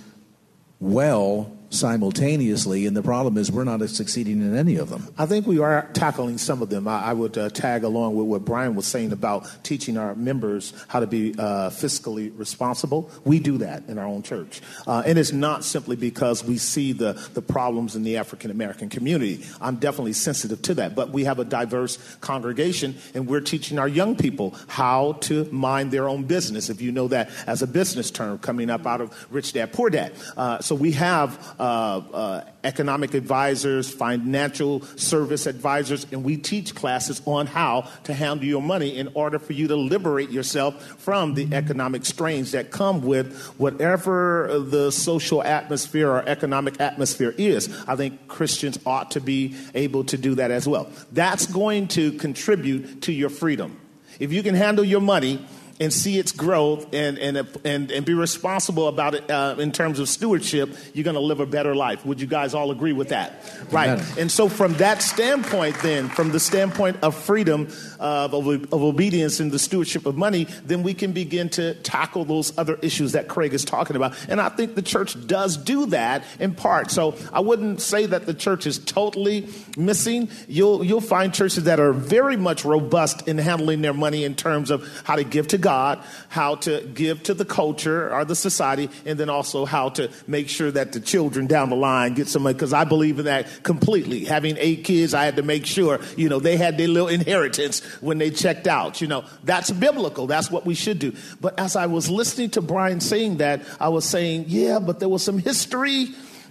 well 0.81 1.56
simultaneously, 1.71 2.87
and 2.87 2.97
the 2.97 3.03
problem 3.03 3.37
is 3.37 3.51
we're 3.51 3.65
not 3.65 3.87
succeeding 3.89 4.41
in 4.41 4.57
any 4.57 4.77
of 4.77 4.89
them. 4.89 5.13
I 5.19 5.27
think 5.27 5.47
we 5.47 5.59
are 5.59 5.89
tackling 5.93 6.39
some 6.39 6.63
of 6.63 6.69
them. 6.69 6.89
I, 6.89 7.07
I 7.07 7.13
would 7.13 7.37
uh, 7.37 7.51
tag 7.51 7.85
along 7.85 8.17
with 8.17 8.27
what 8.27 8.45
Bryan 8.45 8.75
was 8.75 8.87
saying 8.87 9.13
about 9.13 9.49
teaching 9.63 9.97
our 9.99 10.15
members 10.15 10.73
how 10.89 11.01
to 11.01 11.07
be 11.07 11.35
uh, 11.39 11.71
fiscally 11.71 12.33
responsible. 12.37 13.11
We 13.25 13.39
do 13.39 13.59
that 13.59 13.85
in 13.89 13.99
our 13.99 14.07
own 14.07 14.23
church. 14.23 14.61
Uh, 14.87 15.03
and 15.05 15.19
it's 15.19 15.33
not 15.33 15.65
simply 15.65 15.97
because 15.97 16.45
we 16.45 16.59
see 16.59 16.93
the, 16.93 17.13
the 17.35 17.43
problems 17.43 17.97
in 17.97 18.03
the 18.03 18.17
African 18.17 18.51
American 18.51 18.89
community. 18.89 19.45
I'm 19.61 19.77
definitely 19.77 20.15
sensitive 20.15 20.63
to 20.63 20.75
that. 20.75 20.95
But 20.95 21.11
we 21.11 21.25
have 21.25 21.39
a 21.39 21.45
diverse 21.45 21.99
congregation, 22.21 22.97
and 23.15 23.27
we're 23.27 23.41
teaching 23.41 23.79
our 23.79 23.89
young 23.89 24.17
people 24.17 24.55
how 24.69 25.13
to 25.23 25.45
mind 25.53 25.91
their 25.91 26.09
own 26.09 26.25
business, 26.25 26.71
if 26.71 26.81
you 26.81 26.93
know 26.93 27.09
that 27.09 27.31
as 27.47 27.63
a 27.63 27.67
business 27.67 28.11
term 28.11 28.39
coming 28.39 28.71
up 28.71 28.87
out 28.87 29.01
of 29.01 29.27
Rich 29.31 29.53
Dad 29.53 29.73
Poor 29.73 29.91
Dad. 29.91 30.13
Uh, 30.37 30.61
so 30.61 30.75
we 30.75 30.93
have 30.93 31.56
Uh, 31.59 32.03
uh, 32.13 32.45
economic 32.65 33.15
advisors, 33.15 33.89
financial 33.89 34.83
service 34.97 35.47
advisors, 35.47 36.05
and 36.13 36.23
we 36.25 36.37
teach 36.37 36.75
classes 36.75 37.23
on 37.25 37.47
how 37.47 37.89
to 38.05 38.13
handle 38.13 38.45
your 38.45 38.61
money 38.61 38.97
in 38.99 39.09
order 39.15 39.39
for 39.39 39.53
you 39.53 39.69
to 39.69 39.77
liberate 39.77 40.31
yourself 40.31 40.83
from 40.99 41.35
the 41.35 41.49
economic 41.53 42.05
strains 42.05 42.53
that 42.53 42.71
come 42.71 43.01
with 43.03 43.35
whatever 43.57 44.59
the 44.69 44.91
social 44.91 45.43
atmosphere 45.43 46.11
or 46.11 46.29
economic 46.29 46.79
atmosphere 46.81 47.35
is. 47.39 47.73
I 47.87 47.97
think 47.97 48.29
Christians 48.29 48.79
ought 48.85 49.13
to 49.13 49.21
be 49.21 49.55
able 49.75 50.05
to 50.05 50.19
do 50.19 50.35
that 50.35 50.51
as 50.51 50.69
well. 50.69 50.91
That's 51.13 51.47
going 51.47 51.89
to 51.89 52.13
contribute 52.13 53.03
to 53.03 53.13
your 53.13 53.31
freedom. 53.31 53.81
If 54.19 54.33
you 54.33 54.43
can 54.43 54.55
handle 54.55 54.85
your 54.85 55.01
money, 55.01 55.47
and 55.81 55.93
see 55.93 56.19
its 56.19 56.33
growth 56.33 56.93
and, 56.95 57.19
and, 57.19 57.37
and, 57.65 57.91
and 57.91 58.07
be 58.07 58.15
responsible 58.15 58.89
about 58.89 59.15
it 59.15 59.31
uh, 59.31 59.57
in 59.59 59.73
terms 59.73 59.99
of 59.99 60.09
stewardship, 60.09 60.75
you're 60.95 61.05
going 61.05 61.15
to 61.15 61.21
live 61.21 61.41
a 61.41 61.47
better 61.47 61.75
life. 61.75 62.05
Would 62.07 62.21
you 62.21 62.27
guys 62.27 62.55
all 62.55 62.71
agree 62.71 62.93
with 62.93 63.11
that? 63.11 63.43
Right. 63.71 63.91
Amen. 63.91 64.07
And 64.19 64.33
so, 64.33 64.49
from 64.49 64.75
that 64.75 65.03
standpoint, 65.03 65.77
then, 65.81 66.09
from 66.09 66.31
the 66.31 66.41
standpoint 66.41 66.99
of 67.03 67.15
freedom, 67.15 67.69
uh, 68.01 68.29
of, 68.33 68.47
of 68.47 68.73
obedience 68.83 69.41
and 69.41 69.51
the 69.51 69.59
stewardship 69.59 70.07
of 70.07 70.17
money, 70.17 70.45
then 70.65 70.83
we 70.83 70.95
can 70.95 71.13
begin 71.13 71.49
to 71.51 71.75
tackle 71.83 72.25
those 72.25 72.57
other 72.59 72.77
issues 72.77 73.13
that 73.13 73.29
Craig 73.29 73.53
is 73.53 73.65
talking 73.65 73.97
about. 73.97 74.15
And 74.29 74.41
I 74.41 74.49
think 74.49 74.75
the 74.75 74.83
church 74.83 75.27
does 75.27 75.57
do 75.57 75.87
that 75.87 76.25
in 76.39 76.55
part. 76.55 76.91
So, 76.91 77.17
I 77.33 77.41
wouldn't 77.41 77.81
say 77.81 78.07
that 78.07 78.27
the 78.27 78.35
church 78.35 78.67
is 78.67 78.79
totally 78.79 79.49
missing. 79.77 80.31
You'll, 80.49 80.83
you'll 80.83 81.01
find 81.01 81.35
churches 81.35 81.65
that 81.65 81.81
are 81.81 81.93
very 81.93 82.37
much 82.37 82.65
robust 82.65 83.29
in 83.29 83.39
handling 83.39 83.83
their 83.83 83.95
money 83.95 84.25
in 84.25 84.35
terms 84.35 84.71
of 84.71 84.87
how 85.05 85.17
to 85.17 85.25
give 85.25 85.49
to 85.49 85.59
God, 85.59 85.66
how 85.67 86.55
to 86.57 86.81
give 86.95 87.23
to 87.25 87.35
the 87.35 87.45
culture 87.45 88.13
or 88.13 88.25
the 88.25 88.37
society, 88.37 88.89
and 89.05 89.19
then 89.19 89.29
also 89.29 89.65
how 89.65 89.91
to 89.91 90.11
make 90.27 90.49
sure 90.49 90.71
that 90.71 90.93
the 90.93 91.01
children 91.01 91.47
down 91.47 91.71
the 91.71 91.77
line 91.77 92.15
get 92.15 92.29
some 92.29 92.43
money. 92.43 92.55
Because 92.55 92.73
I 92.73 92.85
believe 92.85 93.19
in 93.19 93.27
that 93.27 93.63
completely. 93.63 94.25
Having 94.25 94.57
eight 94.59 94.85
kids, 94.85 95.15
I 95.15 95.25
had 95.25 95.37
to 95.37 95.43
make 95.43 95.67
sure, 95.67 96.01
you 96.17 96.29
know, 96.29 96.41
they 96.41 96.57
had 96.57 96.79
their 96.79 96.89
little 96.89 97.09
inheritance 97.09 97.85
when 98.01 98.19
they 98.19 98.31
checked 98.31 98.67
out. 98.67 99.01
You 99.01 99.09
know, 99.09 99.25
that's 99.45 99.71
biblical. 99.71 100.27
That's 100.27 100.51
what 100.51 100.65
we 100.67 100.75
should 100.75 100.99
do. 100.99 101.13
But 101.41 101.59
as 101.59 101.77
I 101.77 101.87
was 101.87 102.09
listening 102.09 102.51
to 102.51 102.63
Bryan 102.63 103.01
saying 103.01 103.39
that, 103.39 103.63
I 103.81 103.89
was 103.89 104.05
saying, 104.05 104.47
yeah, 104.49 104.79
but 104.79 105.01
there 105.01 105.09
was 105.09 105.23
some 105.23 105.39
history 105.39 106.09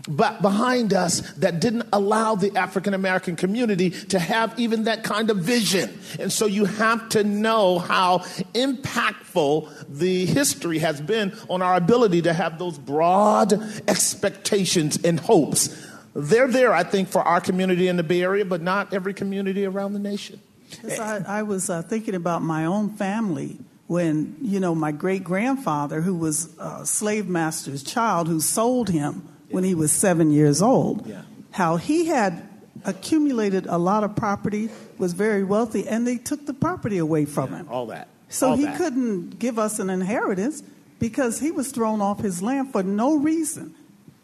but 0.08 0.42
behind 0.42 0.94
us 0.94 1.22
that 1.34 1.60
didn't 1.60 1.88
allow 1.92 2.36
the 2.36 2.56
African 2.56 2.94
American 2.94 3.36
community 3.36 3.90
to 3.90 4.20
have 4.20 4.58
even 4.60 4.84
that 4.84 5.04
kind 5.04 5.30
of 5.30 5.38
vision. 5.38 5.98
And 6.20 6.32
so 6.32 6.46
you 6.46 6.66
have 6.66 7.10
to 7.10 7.24
know 7.24 7.80
how 7.80 8.20
impactful 8.54 9.70
the 9.90 10.26
history 10.26 10.80
has 10.80 11.02
been 11.02 11.36
on 11.50 11.62
our 11.62 11.76
ability 11.76 12.24
to 12.24 12.34
have 12.34 12.60
those 12.60 12.78
broad 12.78 13.54
expectations 13.88 15.04
and 15.04 15.20
hopes. 15.20 15.88
They're 16.14 16.48
there, 16.48 16.74
I 16.74 16.84
think, 16.84 17.10
for 17.10 17.22
our 17.22 17.42
community 17.42 17.88
in 17.88 17.98
the 17.98 18.04
Bay 18.04 18.22
Area, 18.22 18.46
but 18.46 18.62
not 18.62 18.94
every 18.94 19.14
community 19.14 19.66
around 19.66 19.94
the 19.94 20.00
nation. 20.00 20.40
I, 20.84 21.24
I, 21.28 21.44
was 21.44 21.70
uh, 21.70 21.82
thinking 21.82 22.16
about 22.16 22.42
my 22.42 22.66
own 22.66 22.96
family 22.96 23.58
when, 23.88 24.38
you 24.42 24.60
know, 24.60 24.74
my 24.74 24.92
great 24.92 25.24
grandfather, 25.24 26.02
who 26.02 26.16
was 26.16 26.58
a 26.58 26.86
slave 26.86 27.28
master's 27.28 27.84
child, 27.84 28.28
who 28.28 28.40
sold 28.40 28.90
him 28.90 29.28
when 29.50 29.64
he 29.64 29.76
was 29.76 29.92
seven 29.92 30.32
years 30.32 30.62
old. 30.62 31.06
Yeah. 31.08 31.22
How 31.52 31.78
he 31.78 32.06
had 32.06 32.48
accumulated 32.84 33.66
a 33.66 33.78
lot 33.78 34.04
of 34.04 34.16
property, 34.16 34.70
was 34.98 35.14
very 35.14 35.44
wealthy, 35.44 35.88
and 35.88 36.06
they 36.06 36.18
took 36.18 36.46
the 36.46 36.54
property 36.54 36.98
away 36.98 37.26
from 37.26 37.52
yeah, 37.52 37.58
him. 37.58 37.68
All 37.70 37.88
that. 37.88 38.08
So 38.30 38.52
all 38.52 38.58
he 38.58 38.66
that. 38.66 38.78
couldn't 38.78 39.40
give 39.40 39.60
us 39.60 39.80
an 39.80 39.90
inheritance 39.90 40.64
because 41.00 41.40
he 41.40 41.52
was 41.52 41.72
thrown 41.72 42.02
off 42.02 42.20
his 42.20 42.42
land 42.42 42.72
for 42.72 42.84
no 42.84 43.16
reason. 43.16 43.76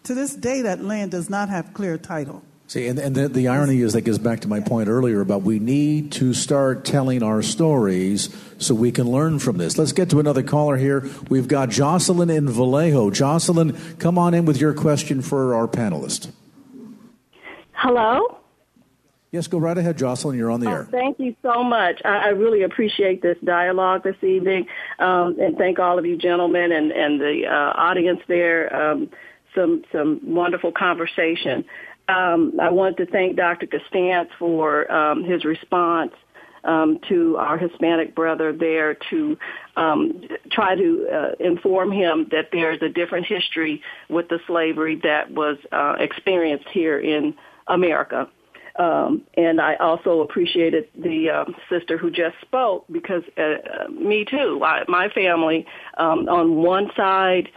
To 0.03 0.13
this 0.13 0.35
day, 0.35 0.61
that 0.61 0.83
land 0.83 1.11
does 1.11 1.29
not 1.29 1.49
have 1.49 1.73
clear 1.73 1.97
title. 1.97 2.43
See, 2.71 2.87
and, 2.87 2.97
and 2.99 3.13
the, 3.13 3.27
the, 3.27 3.49
irony 3.49 3.81
is 3.81 3.91
that 3.91 4.03
goes 4.03 4.17
back 4.17 4.39
to 4.39 4.47
my 4.47 4.61
point 4.61 4.87
earlier 4.87 5.19
about 5.19 5.41
we 5.41 5.59
need 5.59 6.13
to 6.13 6.33
start 6.33 6.85
telling 6.85 7.21
our 7.21 7.41
stories 7.41 8.33
so 8.59 8.73
we 8.73 8.93
can 8.93 9.11
learn 9.11 9.39
from 9.39 9.57
this. 9.57 9.77
Let's 9.77 9.91
get 9.91 10.09
to 10.11 10.21
another 10.21 10.41
caller 10.41 10.77
here. 10.77 11.05
We've 11.29 11.49
got 11.49 11.67
Jocelyn 11.67 12.29
in 12.29 12.47
Vallejo. 12.47 13.11
Jocelyn, 13.11 13.77
come 13.97 14.17
on 14.17 14.33
in 14.33 14.45
with 14.45 14.61
your 14.61 14.73
question 14.73 15.21
for 15.21 15.53
our 15.53 15.67
panelist. 15.67 16.31
Hello? 17.73 18.37
Yes, 19.31 19.47
go 19.47 19.57
right 19.57 19.77
ahead, 19.77 19.97
Jocelyn. 19.97 20.37
You're 20.37 20.49
on 20.51 20.61
the 20.61 20.69
oh, 20.69 20.73
air. 20.73 20.87
Thank 20.89 21.19
you 21.19 21.35
so 21.41 21.65
much. 21.65 22.01
I, 22.05 22.27
I 22.27 22.27
really 22.29 22.63
appreciate 22.63 23.21
this 23.21 23.37
dialogue 23.43 24.03
this 24.03 24.23
evening, 24.23 24.67
um, 24.97 25.37
and 25.41 25.57
thank 25.57 25.77
all 25.77 25.99
of 25.99 26.05
you 26.05 26.15
gentlemen 26.15 26.71
and, 26.71 26.93
and 26.93 27.19
the 27.19 27.47
uh, 27.47 27.77
audience 27.77 28.21
there. 28.29 28.73
Um, 28.73 29.09
some 29.55 29.83
some 29.91 30.21
wonderful 30.23 30.71
conversation. 30.71 31.65
Um, 32.11 32.59
I 32.61 32.69
wanted 32.69 33.05
to 33.05 33.11
thank 33.11 33.37
Dr. 33.37 33.67
Costance 33.67 34.29
for 34.37 34.91
um, 34.91 35.23
his 35.23 35.45
response 35.45 36.11
um, 36.63 36.99
to 37.09 37.37
our 37.37 37.57
Hispanic 37.57 38.13
brother 38.13 38.53
there 38.53 38.95
to 39.09 39.37
um, 39.75 40.21
try 40.51 40.75
to 40.75 41.07
uh, 41.11 41.43
inform 41.43 41.91
him 41.91 42.27
that 42.31 42.49
there's 42.51 42.81
a 42.81 42.89
different 42.89 43.25
history 43.25 43.81
with 44.09 44.27
the 44.29 44.39
slavery 44.45 44.99
that 45.03 45.31
was 45.31 45.57
uh, 45.71 45.95
experienced 45.99 46.67
here 46.71 46.99
in 46.99 47.33
America. 47.67 48.27
Um, 48.77 49.23
and 49.35 49.59
I 49.59 49.75
also 49.75 50.21
appreciated 50.21 50.87
the 50.95 51.29
um, 51.29 51.55
sister 51.69 51.97
who 51.97 52.09
just 52.09 52.35
spoke 52.41 52.85
because 52.91 53.23
uh, 53.37 53.41
uh, 53.41 53.87
me 53.89 54.25
too. 54.25 54.61
I, 54.63 54.83
my 54.87 55.09
family, 55.09 55.65
on 55.97 56.55
one 56.55 56.89
side, 56.95 57.49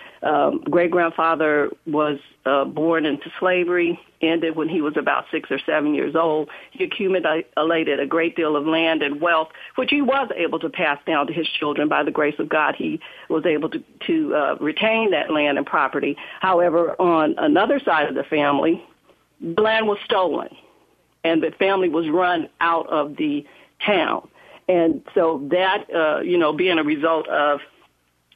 great 0.70 0.90
grandfather 0.90 1.70
was 1.86 2.18
uh, 2.46 2.64
born 2.64 3.06
into 3.06 3.30
slavery, 3.38 3.98
ended 4.20 4.56
when 4.56 4.68
he 4.68 4.80
was 4.80 4.96
about 4.96 5.24
six 5.30 5.50
or 5.50 5.58
seven 5.64 5.94
years 5.94 6.14
old. 6.14 6.48
He 6.70 6.84
accumulated 6.84 8.00
a 8.00 8.06
great 8.06 8.36
deal 8.36 8.56
of 8.56 8.66
land 8.66 9.02
and 9.02 9.20
wealth, 9.20 9.48
which 9.76 9.90
he 9.90 10.02
was 10.02 10.30
able 10.36 10.58
to 10.60 10.68
pass 10.68 10.98
down 11.06 11.26
to 11.26 11.32
his 11.32 11.48
children. 11.58 11.88
By 11.88 12.02
the 12.02 12.10
grace 12.10 12.38
of 12.38 12.48
God, 12.48 12.74
he 12.76 13.00
was 13.28 13.46
able 13.46 13.70
to, 13.70 13.82
to 14.06 14.34
uh, 14.34 14.56
retain 14.60 15.10
that 15.12 15.30
land 15.30 15.58
and 15.58 15.66
property. 15.66 16.16
However, 16.40 17.00
on 17.00 17.34
another 17.38 17.80
side 17.84 18.08
of 18.08 18.14
the 18.14 18.24
family, 18.24 18.82
the 19.40 19.60
land 19.60 19.86
was 19.86 19.98
stolen 20.04 20.48
and 21.24 21.42
the 21.42 21.50
family 21.58 21.88
was 21.88 22.08
run 22.08 22.48
out 22.60 22.86
of 22.88 23.16
the 23.16 23.44
town. 23.84 24.28
And 24.68 25.02
so 25.14 25.46
that, 25.50 25.86
uh, 25.94 26.20
you 26.20 26.38
know, 26.38 26.52
being 26.52 26.78
a 26.78 26.84
result 26.84 27.28
of 27.28 27.60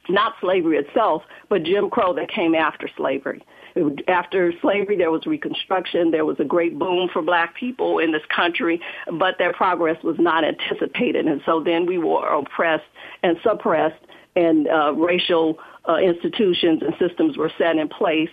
not 0.09 0.33
slavery 0.41 0.77
itself, 0.77 1.23
but 1.49 1.63
Jim 1.63 1.89
Crow 1.89 2.13
that 2.15 2.29
came 2.29 2.55
after 2.55 2.89
slavery. 2.97 3.43
After 4.07 4.53
slavery, 4.61 4.97
there 4.97 5.11
was 5.11 5.25
Reconstruction. 5.25 6.11
There 6.11 6.25
was 6.25 6.39
a 6.39 6.43
great 6.43 6.77
boom 6.77 7.09
for 7.11 7.21
black 7.21 7.55
people 7.55 7.99
in 7.99 8.11
this 8.11 8.21
country, 8.35 8.81
but 9.19 9.37
their 9.37 9.53
progress 9.53 10.01
was 10.03 10.17
not 10.19 10.43
anticipated. 10.43 11.25
And 11.27 11.41
so 11.45 11.61
then 11.63 11.85
we 11.85 11.97
were 11.97 12.27
oppressed 12.27 12.83
and 13.23 13.37
suppressed, 13.43 14.03
and 14.35 14.67
uh, 14.67 14.93
racial 14.93 15.59
uh, 15.87 15.97
institutions 15.97 16.81
and 16.81 16.93
systems 16.99 17.37
were 17.37 17.51
set 17.57 17.77
in 17.77 17.87
place 17.87 18.29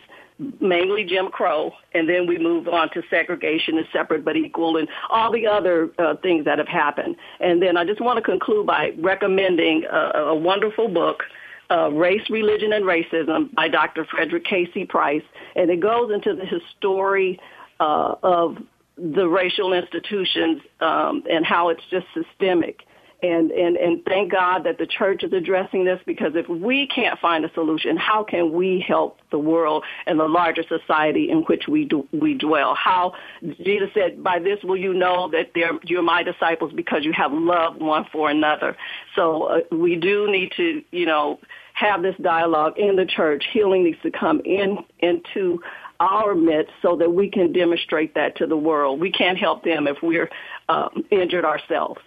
mainly 0.61 1.05
Jim 1.05 1.29
Crow, 1.29 1.73
and 1.95 2.09
then 2.09 2.27
we 2.27 2.39
moved 2.39 2.69
on 2.69 2.91
to 2.91 3.03
segregation 3.09 3.79
and 3.79 3.87
separate 3.93 4.25
but 4.25 4.37
equal 4.37 4.77
and 4.77 4.89
all 5.11 5.33
the 5.33 5.47
other 5.47 5.91
uh, 5.99 6.15
things 6.23 6.45
that 6.45 6.59
have 6.59 6.69
happened. 6.69 7.17
And 7.41 7.63
then 7.63 7.77
I 7.77 7.85
just 7.85 8.01
want 8.01 8.19
to 8.19 8.23
conclude 8.23 8.67
by 8.67 8.93
recommending 8.99 9.85
a, 9.91 9.97
a 9.97 10.35
wonderful 10.35 10.89
book, 10.89 11.23
uh, 11.70 11.90
Race, 11.90 12.28
Religion, 12.30 12.72
and 12.72 12.84
Racism 12.84 13.55
by 13.55 13.68
Dr. 13.68 14.05
Frederick 14.05 14.44
K.C. 14.44 14.84
Price, 14.84 15.22
and 15.55 15.70
it 15.70 15.80
goes 15.80 16.10
into 16.12 16.34
the 16.34 16.44
history 16.44 17.40
uh, 17.80 18.14
of 18.22 18.56
the 18.97 19.28
racial 19.28 19.72
institutions 19.72 20.62
um, 20.80 21.22
and 21.30 21.44
how 21.44 21.68
it's 21.68 21.82
just 21.90 22.06
systemic 22.14 22.82
and, 23.22 23.51
and, 23.51 23.76
and 23.76 24.05
thank 24.05 24.32
God 24.32 24.64
that 24.64 24.78
the 24.78 24.86
church 24.86 25.24
is 25.24 25.32
addressing 25.32 25.84
this 25.84 26.01
because 26.05 26.32
if 26.34 26.48
we 26.48 26.86
can't 26.86 27.18
find 27.18 27.44
a 27.44 27.52
solution, 27.55 27.97
how 27.97 28.22
can 28.22 28.52
we 28.52 28.84
help 28.86 29.18
the 29.30 29.38
world 29.38 29.84
and 30.06 30.20
the 30.20 30.28
larger 30.28 30.62
society 30.62 31.30
in 31.30 31.38
which 31.43 31.66
we 31.66 31.84
do, 31.84 32.06
we 32.12 32.34
dwell? 32.34 32.74
How 32.74 33.14
Jesus 33.43 33.90
said, 33.94 34.22
"By 34.22 34.38
this 34.38 34.62
will 34.62 34.76
you 34.76 34.93
know 34.93 35.30
that 35.30 35.51
you're 35.84 36.02
my 36.02 36.22
disciples 36.22 36.72
because 36.74 37.05
you 37.05 37.12
have 37.12 37.32
love 37.32 37.76
one 37.76 38.05
for 38.12 38.30
another." 38.30 38.76
So 39.14 39.44
uh, 39.44 39.60
we 39.72 39.97
do 39.97 40.30
need 40.30 40.52
to, 40.56 40.82
you 40.90 41.06
know, 41.06 41.40
have 41.72 42.02
this 42.02 42.16
dialogue 42.20 42.78
in 42.78 42.97
the 42.97 43.06
church. 43.06 43.47
Healing 43.52 43.84
needs 43.84 44.01
to 44.02 44.10
come 44.10 44.40
in 44.44 44.78
into 44.98 45.60
our 46.01 46.34
midst 46.34 46.72
so 46.82 46.97
that 46.97 47.12
we 47.12 47.30
can 47.30 47.52
demonstrate 47.52 48.14
that 48.14 48.36
to 48.36 48.47
the 48.47 48.56
world. 48.56 49.01
We 49.01 49.10
can't 49.10 49.38
help 49.38 49.64
them 49.64 49.86
if 49.86 50.02
we're 50.02 50.30
um, 50.68 51.05
injured 51.10 51.44
ourselves. 51.44 52.01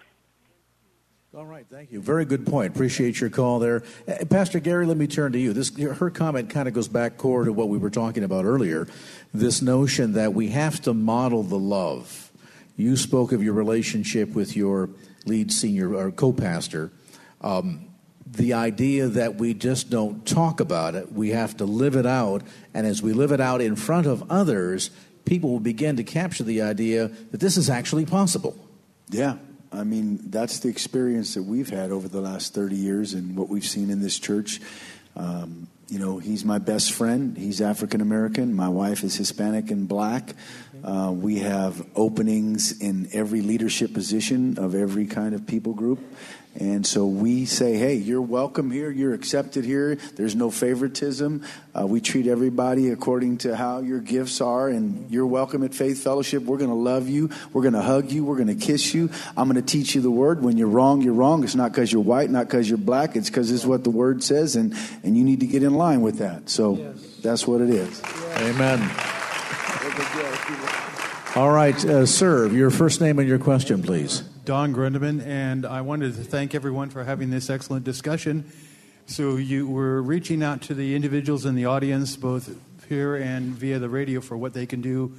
All 1.37 1.45
right, 1.45 1.65
thank 1.69 1.91
you. 1.91 2.01
Very 2.01 2.25
good 2.25 2.47
point. 2.47 2.73
Appreciate 2.73 3.21
your 3.21 3.29
call 3.29 3.59
there, 3.59 3.83
uh, 4.07 4.25
Pastor 4.25 4.59
Gary. 4.59 4.87
Let 4.87 4.97
me 4.97 5.05
turn 5.05 5.31
to 5.33 5.37
you. 5.37 5.53
This 5.53 5.71
her 5.77 6.09
comment 6.09 6.49
kind 6.49 6.67
of 6.67 6.73
goes 6.73 6.87
back 6.87 7.17
core 7.17 7.43
to 7.43 7.53
what 7.53 7.69
we 7.69 7.77
were 7.77 7.91
talking 7.91 8.23
about 8.23 8.45
earlier. 8.45 8.87
This 9.31 9.61
notion 9.61 10.13
that 10.13 10.33
we 10.33 10.49
have 10.49 10.81
to 10.81 10.93
model 10.95 11.43
the 11.43 11.59
love. 11.59 12.31
You 12.77 12.97
spoke 12.97 13.31
of 13.31 13.43
your 13.43 13.53
relationship 13.53 14.29
with 14.29 14.57
your 14.57 14.89
lead 15.27 15.51
senior 15.51 15.93
or 15.93 16.09
co-pastor. 16.09 16.91
Um, 17.41 17.89
the 18.25 18.53
idea 18.53 19.07
that 19.07 19.35
we 19.35 19.53
just 19.53 19.91
don't 19.91 20.25
talk 20.25 20.59
about 20.59 20.95
it, 20.95 21.11
we 21.11 21.29
have 21.29 21.57
to 21.57 21.65
live 21.65 21.95
it 21.95 22.07
out, 22.07 22.41
and 22.73 22.87
as 22.87 23.03
we 23.03 23.13
live 23.13 23.31
it 23.31 23.39
out 23.39 23.61
in 23.61 23.75
front 23.75 24.07
of 24.07 24.31
others, 24.31 24.89
people 25.25 25.51
will 25.51 25.59
begin 25.59 25.95
to 25.97 26.03
capture 26.03 26.43
the 26.43 26.63
idea 26.63 27.09
that 27.29 27.39
this 27.39 27.55
is 27.55 27.69
actually 27.69 28.07
possible. 28.07 28.57
Yeah, 29.09 29.37
I 29.71 29.83
mean, 29.83 30.19
that's 30.25 30.59
the 30.59 30.69
experience 30.69 31.35
that 31.35 31.43
we've 31.43 31.69
had 31.69 31.91
over 31.91 32.07
the 32.07 32.21
last 32.21 32.53
30 32.53 32.75
years 32.75 33.13
and 33.13 33.35
what 33.35 33.49
we've 33.49 33.65
seen 33.65 33.89
in 33.89 34.01
this 34.01 34.17
church. 34.17 34.59
Um, 35.15 35.67
you 35.89 35.99
know, 35.99 36.19
he's 36.19 36.45
my 36.45 36.59
best 36.59 36.91
friend. 36.91 37.35
He's 37.37 37.61
African 37.61 38.01
American. 38.01 38.53
My 38.53 38.69
wife 38.69 39.03
is 39.03 39.15
Hispanic 39.15 39.71
and 39.71 39.87
black. 39.87 40.35
Uh, 40.83 41.11
we 41.13 41.39
have 41.39 41.85
openings 41.95 42.79
in 42.79 43.09
every 43.11 43.41
leadership 43.41 43.93
position 43.93 44.57
of 44.59 44.75
every 44.75 45.05
kind 45.05 45.33
of 45.33 45.47
people 45.47 45.73
group. 45.73 45.99
And 46.59 46.85
so 46.85 47.05
we 47.05 47.45
say, 47.45 47.77
hey, 47.77 47.95
you're 47.95 48.21
welcome 48.21 48.69
here. 48.69 48.91
You're 48.91 49.13
accepted 49.13 49.63
here. 49.63 49.95
There's 49.95 50.35
no 50.35 50.51
favoritism. 50.51 51.45
Uh, 51.73 51.87
we 51.87 52.01
treat 52.01 52.27
everybody 52.27 52.89
according 52.89 53.37
to 53.39 53.55
how 53.55 53.79
your 53.79 54.01
gifts 54.01 54.41
are, 54.41 54.67
and 54.67 55.09
you're 55.09 55.25
welcome 55.25 55.63
at 55.63 55.73
Faith 55.73 56.03
Fellowship. 56.03 56.43
We're 56.43 56.57
going 56.57 56.69
to 56.69 56.75
love 56.75 57.07
you. 57.07 57.29
We're 57.53 57.61
going 57.61 57.75
to 57.75 57.81
hug 57.81 58.11
you. 58.11 58.25
We're 58.25 58.35
going 58.35 58.47
to 58.47 58.55
kiss 58.55 58.93
you. 58.93 59.09
I'm 59.37 59.49
going 59.49 59.55
to 59.63 59.65
teach 59.65 59.95
you 59.95 60.01
the 60.01 60.11
word. 60.11 60.43
When 60.43 60.57
you're 60.57 60.67
wrong, 60.67 61.01
you're 61.01 61.13
wrong. 61.13 61.45
It's 61.45 61.55
not 61.55 61.71
because 61.71 61.93
you're 61.93 62.03
white, 62.03 62.29
not 62.29 62.47
because 62.47 62.67
you're 62.67 62.77
black. 62.77 63.15
It's 63.15 63.29
because 63.29 63.51
it's 63.51 63.65
what 63.65 63.85
the 63.85 63.89
word 63.89 64.21
says, 64.21 64.57
and, 64.57 64.75
and 65.03 65.17
you 65.17 65.23
need 65.23 65.39
to 65.39 65.47
get 65.47 65.63
in 65.63 65.75
line 65.75 66.01
with 66.01 66.17
that. 66.17 66.49
So 66.49 66.75
yes. 66.75 67.15
that's 67.21 67.47
what 67.47 67.61
it 67.61 67.69
is. 67.69 68.01
Amen. 68.35 68.81
All 71.37 71.51
right, 71.51 71.85
uh, 71.85 72.05
sir, 72.05 72.47
your 72.47 72.69
first 72.69 72.99
name 72.99 73.17
and 73.17 73.29
your 73.29 73.39
question, 73.39 73.81
please. 73.81 74.23
Don 74.49 74.73
Grundeman, 74.73 75.23
and 75.23 75.63
I 75.63 75.81
wanted 75.81 76.15
to 76.15 76.23
thank 76.23 76.55
everyone 76.55 76.89
for 76.89 77.03
having 77.03 77.29
this 77.29 77.51
excellent 77.51 77.85
discussion. 77.85 78.51
So 79.05 79.35
you 79.35 79.67
were 79.67 80.01
reaching 80.01 80.41
out 80.41 80.63
to 80.63 80.73
the 80.73 80.95
individuals 80.95 81.45
in 81.45 81.53
the 81.53 81.65
audience, 81.65 82.15
both 82.15 82.57
here 82.87 83.15
and 83.15 83.51
via 83.51 83.77
the 83.77 83.89
radio, 83.89 84.21
for 84.21 84.37
what 84.37 84.55
they 84.55 84.65
can 84.65 84.81
do 84.81 85.13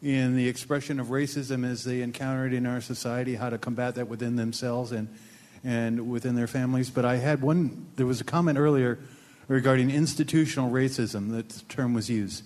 in 0.00 0.34
the 0.34 0.48
expression 0.48 0.98
of 0.98 1.08
racism 1.08 1.70
as 1.70 1.84
they 1.84 2.00
encounter 2.00 2.46
it 2.46 2.54
in 2.54 2.64
our 2.64 2.80
society, 2.80 3.34
how 3.34 3.50
to 3.50 3.58
combat 3.58 3.96
that 3.96 4.08
within 4.08 4.36
themselves 4.36 4.92
and 4.92 5.14
and 5.62 6.10
within 6.10 6.34
their 6.34 6.46
families. 6.46 6.88
But 6.88 7.04
I 7.04 7.16
had 7.16 7.42
one. 7.42 7.88
There 7.96 8.06
was 8.06 8.22
a 8.22 8.24
comment 8.24 8.56
earlier 8.56 8.98
regarding 9.46 9.90
institutional 9.90 10.70
racism. 10.70 11.32
That 11.32 11.68
term 11.68 11.92
was 11.92 12.08
used. 12.08 12.44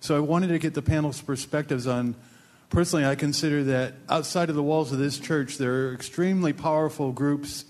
So 0.00 0.16
I 0.16 0.20
wanted 0.20 0.48
to 0.48 0.58
get 0.58 0.72
the 0.72 0.80
panel's 0.80 1.20
perspectives 1.20 1.86
on 1.86 2.14
Personally, 2.70 3.06
I 3.06 3.14
consider 3.14 3.64
that 3.64 3.94
outside 4.10 4.50
of 4.50 4.54
the 4.54 4.62
walls 4.62 4.92
of 4.92 4.98
this 4.98 5.18
church, 5.18 5.56
there 5.56 5.72
are 5.72 5.94
extremely 5.94 6.52
powerful 6.52 7.12
groups 7.12 7.64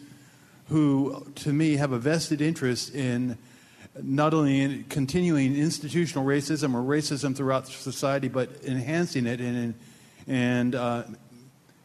who, 0.68 1.24
to 1.36 1.52
me, 1.52 1.76
have 1.76 1.92
a 1.92 1.98
vested 1.98 2.40
interest 2.40 2.94
in 2.94 3.38
not 4.02 4.34
only 4.34 4.60
in 4.60 4.84
continuing 4.88 5.56
institutional 5.56 6.24
racism 6.24 6.74
or 6.74 6.82
racism 6.82 7.36
throughout 7.36 7.68
society, 7.68 8.26
but 8.26 8.50
enhancing 8.64 9.26
it 9.26 9.40
and, 9.40 9.74
and 10.26 10.74
uh, 10.74 11.04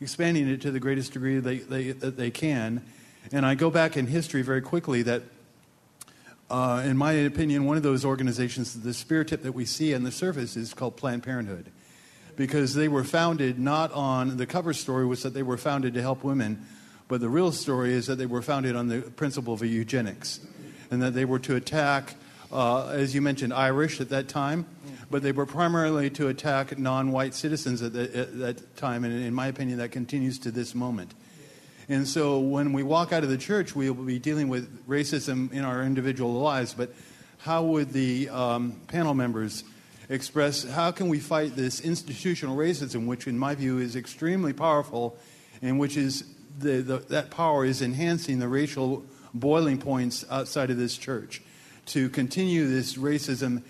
expanding 0.02 0.50
it 0.50 0.62
to 0.62 0.72
the 0.72 0.80
greatest 0.80 1.14
degree 1.14 1.38
they, 1.40 1.58
they, 1.60 1.92
that 1.92 2.18
they 2.18 2.32
can. 2.32 2.84
And 3.32 3.46
I 3.46 3.54
go 3.54 3.70
back 3.70 3.96
in 3.96 4.08
history 4.08 4.42
very 4.42 4.62
quickly 4.62 5.04
that, 5.04 5.22
uh, 6.50 6.82
in 6.84 6.98
my 6.98 7.12
opinion, 7.12 7.66
one 7.66 7.78
of 7.78 7.84
those 7.84 8.04
organizations, 8.04 8.82
the 8.82 8.94
spear 8.94 9.24
tip 9.24 9.44
that 9.44 9.54
we 9.54 9.66
see 9.66 9.94
on 9.94 10.02
the 10.02 10.12
surface, 10.12 10.58
is 10.58 10.74
called 10.74 10.98
Planned 10.98 11.22
Parenthood 11.22 11.72
because 12.36 12.74
they 12.74 12.88
were 12.88 13.04
founded 13.04 13.60
not 13.60 13.92
on 13.92 14.38
the 14.38 14.46
cover 14.46 14.74
story 14.74 15.06
was 15.06 15.24
that 15.24 15.34
they 15.34 15.44
were 15.44 15.58
founded 15.58 15.94
to 15.94 16.02
help 16.02 16.24
women, 16.24 16.66
but 17.08 17.22
the 17.22 17.30
real 17.30 17.52
story 17.52 17.94
is 17.94 18.08
that 18.08 18.16
they 18.16 18.26
were 18.26 18.42
founded 18.42 18.76
on 18.76 18.88
the 18.88 19.02
principle 19.02 19.54
of 19.54 19.64
eugenics 19.64 20.40
and 20.90 21.02
that 21.02 21.14
they 21.14 21.26
were 21.26 21.40
to 21.40 21.56
attack, 21.56 22.16
uh, 22.52 22.88
as 22.90 23.14
you 23.14 23.22
mentioned, 23.22 23.54
Irish 23.54 24.00
at 24.02 24.10
that 24.10 24.28
time, 24.28 24.66
but 25.10 25.22
they 25.22 25.32
were 25.32 25.46
primarily 25.46 26.10
to 26.12 26.28
attack 26.28 26.78
non 26.78 27.12
white 27.12 27.34
citizens 27.34 27.82
at, 27.82 27.94
the, 27.94 28.04
at 28.18 28.40
that 28.40 28.78
time, 28.78 29.04
and 29.04 29.24
in 29.24 29.34
my 29.34 29.48
opinion, 29.48 29.78
that 29.80 29.92
continues 29.92 30.40
to 30.40 30.52
this 30.52 30.74
moment. 30.74 31.14
And 31.90 32.08
so 32.08 32.40
when 32.40 32.74
we 32.74 32.82
walk 32.82 33.12
out 33.12 33.24
of 33.24 33.30
the 33.30 33.38
church, 33.38 33.76
we 33.76 33.90
will 33.90 34.06
be 34.06 34.20
dealing 34.20 34.48
with 34.48 34.88
racism 34.88 35.52
in 35.52 35.66
our 35.66 35.84
individual 35.84 36.34
lives, 36.34 36.74
but 36.74 36.94
how 37.40 37.64
would 37.64 37.92
the 37.92 38.30
um, 38.30 38.80
panel 38.88 39.14
members 39.14 39.64
express 40.14 40.64
how 40.64 40.92
can 40.92 41.10
we 41.10 41.20
fight 41.20 41.56
this 41.56 41.82
institutional 41.82 42.56
racism, 42.56 43.08
which, 43.08 43.28
in 43.28 43.38
my 43.38 43.56
view, 43.56 43.80
is 43.80 43.96
extremely 43.96 44.54
powerful, 44.54 45.18
and 45.62 45.80
which 45.80 45.98
is 45.98 46.24
the, 46.60 46.82
the, 46.82 46.98
that 47.10 47.32
power 47.32 47.66
is 47.66 47.82
enhancing 47.82 48.40
the 48.40 48.48
racial 48.48 49.04
boiling 49.34 49.80
points 49.80 50.24
outside 50.30 50.70
of 50.70 50.78
this 50.78 50.98
church 50.98 51.42
to 51.86 52.10
continue 52.10 52.68
this 52.68 52.96
racism 52.96 53.62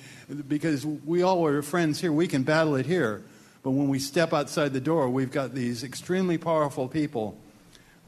because 0.48 0.86
we 0.86 1.24
all 1.24 1.46
are 1.46 1.62
friends 1.62 2.02
here. 2.02 2.12
We 2.12 2.28
can 2.28 2.44
battle 2.44 2.76
it 2.76 2.86
here. 2.86 3.24
But 3.64 3.72
when 3.72 3.88
we 3.88 3.98
step 3.98 4.34
outside 4.34 4.74
the 4.74 4.82
door, 4.82 5.10
we've 5.10 5.32
got 5.32 5.54
these 5.54 5.84
extremely 5.84 6.38
powerful 6.38 6.90
people, 6.90 7.40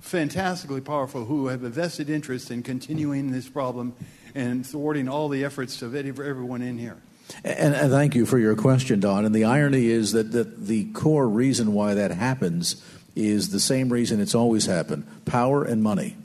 fantastically 0.01 0.81
powerful, 0.81 1.25
who 1.25 1.47
have 1.47 1.63
a 1.63 1.69
vested 1.69 2.09
interest 2.09 2.51
in 2.51 2.61
continuing 2.61 3.31
this 3.31 3.47
problem 3.47 3.95
and 4.35 4.67
thwarting 4.67 5.07
all 5.07 5.29
the 5.29 5.45
efforts 5.45 5.81
of 5.81 5.95
everyone 5.95 6.61
in 6.61 6.77
here. 6.77 6.97
And, 7.43 7.75
and, 7.75 7.91
thank 7.91 8.15
you 8.15 8.25
for 8.25 8.37
your 8.37 8.55
question, 8.55 8.99
Don. 8.99 9.25
And 9.25 9.33
the 9.33 9.45
irony 9.45 9.87
is 9.87 10.11
that, 10.13 10.31
that 10.31 10.67
the 10.67 10.85
core 10.93 11.27
reason 11.27 11.73
why 11.73 11.93
that 11.93 12.11
happens 12.11 12.83
is 13.15 13.49
the 13.49 13.59
same 13.59 13.91
reason 13.91 14.19
it's 14.19 14.35
always 14.35 14.65
happened 14.65 15.05
power 15.25 15.63
and 15.63 15.81
money. 15.81 16.15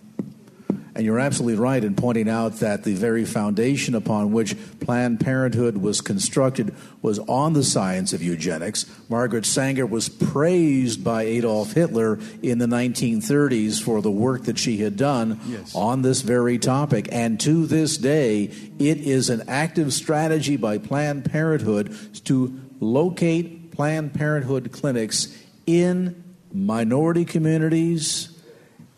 And 0.95 1.05
you're 1.05 1.21
absolutely 1.21 1.61
right 1.61 1.83
in 1.83 1.95
pointing 1.95 2.29
out 2.29 2.55
that 2.57 2.85
the 2.85 2.95
very 2.95 3.25
foundation 3.25 3.95
upon 3.95 4.33
which 4.33 4.57
Planned 4.81 5.21
Parenthood 5.21 5.79
was 5.79 6.01
constructed 6.01 6.75
was 7.01 7.19
on 7.21 7.53
the 7.53 7.63
science 7.63 8.13
of 8.13 8.23
eugenics. 8.23 8.87
Margaret 9.09 9.47
Sanger 9.47 9.87
was 9.87 10.09
praised 10.09 11.05
by 11.05 11.23
Adolf 11.23 11.73
Hitler 11.73 12.19
in 12.43 12.59
the 12.59 12.67
1930s 12.67 13.81
for 13.81 14.03
the 14.03 14.11
work 14.11 14.45
that 14.45 14.59
she 14.59 14.79
had 14.79 14.97
done 14.97 15.41
yes. 15.47 15.75
on 15.75 16.03
this 16.03 16.23
very 16.23 16.59
topic. 16.59 17.09
And 17.13 17.39
to 17.41 17.67
this 17.67 17.97
day, 17.97 18.45
it 18.79 18.99
is 18.99 19.31
an 19.31 19.45
active 19.49 19.93
strategy 19.93 20.57
by 20.57 20.79
Planned 20.79 21.25
Parenthood 21.25 21.95
to 22.25 22.61
locate 22.81 23.71
Planned 23.71 24.13
Parenthood 24.15 24.73
clinics 24.73 25.37
in 25.67 26.25
minority 26.53 27.25
communities 27.25 28.40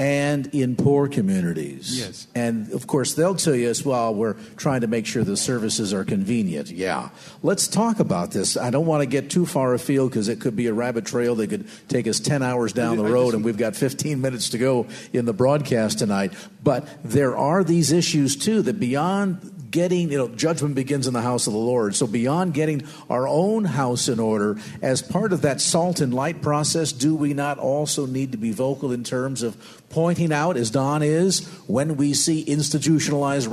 and 0.02 0.52
in 0.52 0.74
poor 0.74 1.06
communities. 1.06 1.96
Yes. 1.96 2.26
And 2.34 2.72
of 2.72 2.88
course, 2.88 3.14
they'll 3.14 3.36
tell 3.36 3.54
you 3.54 3.68
as 3.68 3.84
well, 3.84 4.12
we're 4.12 4.34
trying 4.56 4.80
to 4.80 4.88
make 4.88 5.06
sure 5.06 5.22
the 5.22 5.36
services 5.36 5.94
are 5.94 6.04
convenient. 6.04 6.72
Yeah. 6.72 7.10
Let's 7.44 7.68
talk 7.68 8.00
about 8.00 8.32
this. 8.32 8.56
I 8.56 8.70
don't 8.70 8.86
want 8.86 9.02
to 9.02 9.06
get 9.06 9.30
too 9.30 9.46
far 9.46 9.74
afield 9.74 10.10
because 10.10 10.26
it 10.26 10.40
could 10.40 10.56
be 10.56 10.66
a 10.66 10.72
rabbit 10.74 11.06
trail 11.06 11.36
that 11.36 11.46
could 11.50 11.68
take 11.86 12.08
us 12.08 12.18
10 12.18 12.42
hours 12.42 12.72
down 12.72 12.96
the 12.96 13.04
road, 13.04 13.34
and 13.34 13.44
we've 13.44 13.56
got 13.56 13.76
15 13.76 14.20
minutes 14.20 14.48
to 14.48 14.58
go 14.58 14.88
in 15.12 15.24
the 15.24 15.32
broadcast 15.32 16.00
tonight. 16.00 16.32
But 16.64 16.88
there 17.04 17.36
are 17.36 17.62
these 17.62 17.92
issues 17.92 18.34
too 18.34 18.62
that 18.62 18.80
beyond 18.80 19.52
getting, 19.72 20.12
you 20.12 20.18
know, 20.18 20.28
judgment 20.28 20.76
begins 20.76 21.08
in 21.08 21.14
the 21.14 21.22
house 21.22 21.48
of 21.48 21.52
the 21.52 21.58
Lord. 21.58 21.96
So 21.96 22.06
beyond 22.06 22.54
getting 22.54 22.86
our 23.10 23.26
own 23.26 23.64
house 23.64 24.08
in 24.08 24.20
order, 24.20 24.58
as 24.82 25.02
part 25.02 25.32
of 25.32 25.42
that 25.42 25.60
salt 25.60 26.00
and 26.00 26.14
light 26.14 26.42
process, 26.42 26.92
do 26.92 27.16
we 27.16 27.34
not 27.34 27.58
also 27.58 28.06
need 28.06 28.32
to 28.32 28.38
be 28.38 28.52
vocal 28.52 28.92
in 28.92 29.02
terms 29.02 29.42
of 29.42 29.56
pointing 29.92 30.32
out, 30.32 30.56
as 30.56 30.70
Don 30.70 31.02
is, 31.02 31.46
when 31.66 31.96
we 31.96 32.14
see 32.14 32.40
institutionalized 32.40 33.46
uh, 33.46 33.52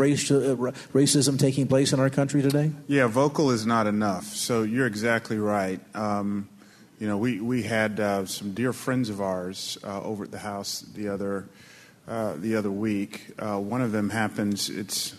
racism 0.94 1.38
taking 1.38 1.68
place 1.68 1.94
in 1.94 2.00
our 2.00 2.10
country 2.10 2.42
today? 2.42 2.72
Yeah, 2.88 3.08
vocal 3.08 3.52
is 3.52 3.66
not 3.66 3.86
enough. 3.86 4.26
So 4.26 4.64
you're 4.64 4.88
exactly 4.88 5.38
right. 5.38 5.80
Um, 5.96 6.50
you 7.00 7.08
know, 7.08 7.18
we, 7.18 7.40
we 7.40 7.64
had 7.64 8.00
uh, 8.00 8.26
some 8.26 8.54
dear 8.54 8.74
friends 8.74 9.10
of 9.10 9.22
ours 9.22 9.78
uh, 9.84 10.02
over 10.02 10.24
at 10.24 10.32
the 10.32 10.40
house 10.40 10.82
the 10.82 11.10
other 11.10 11.48
uh, 12.08 12.34
the 12.38 12.56
other 12.56 12.72
week. 12.72 13.28
Uh, 13.38 13.60
one 13.60 13.82
of 13.82 13.92
them 13.92 14.10
happens, 14.10 14.70
it's 14.70 15.14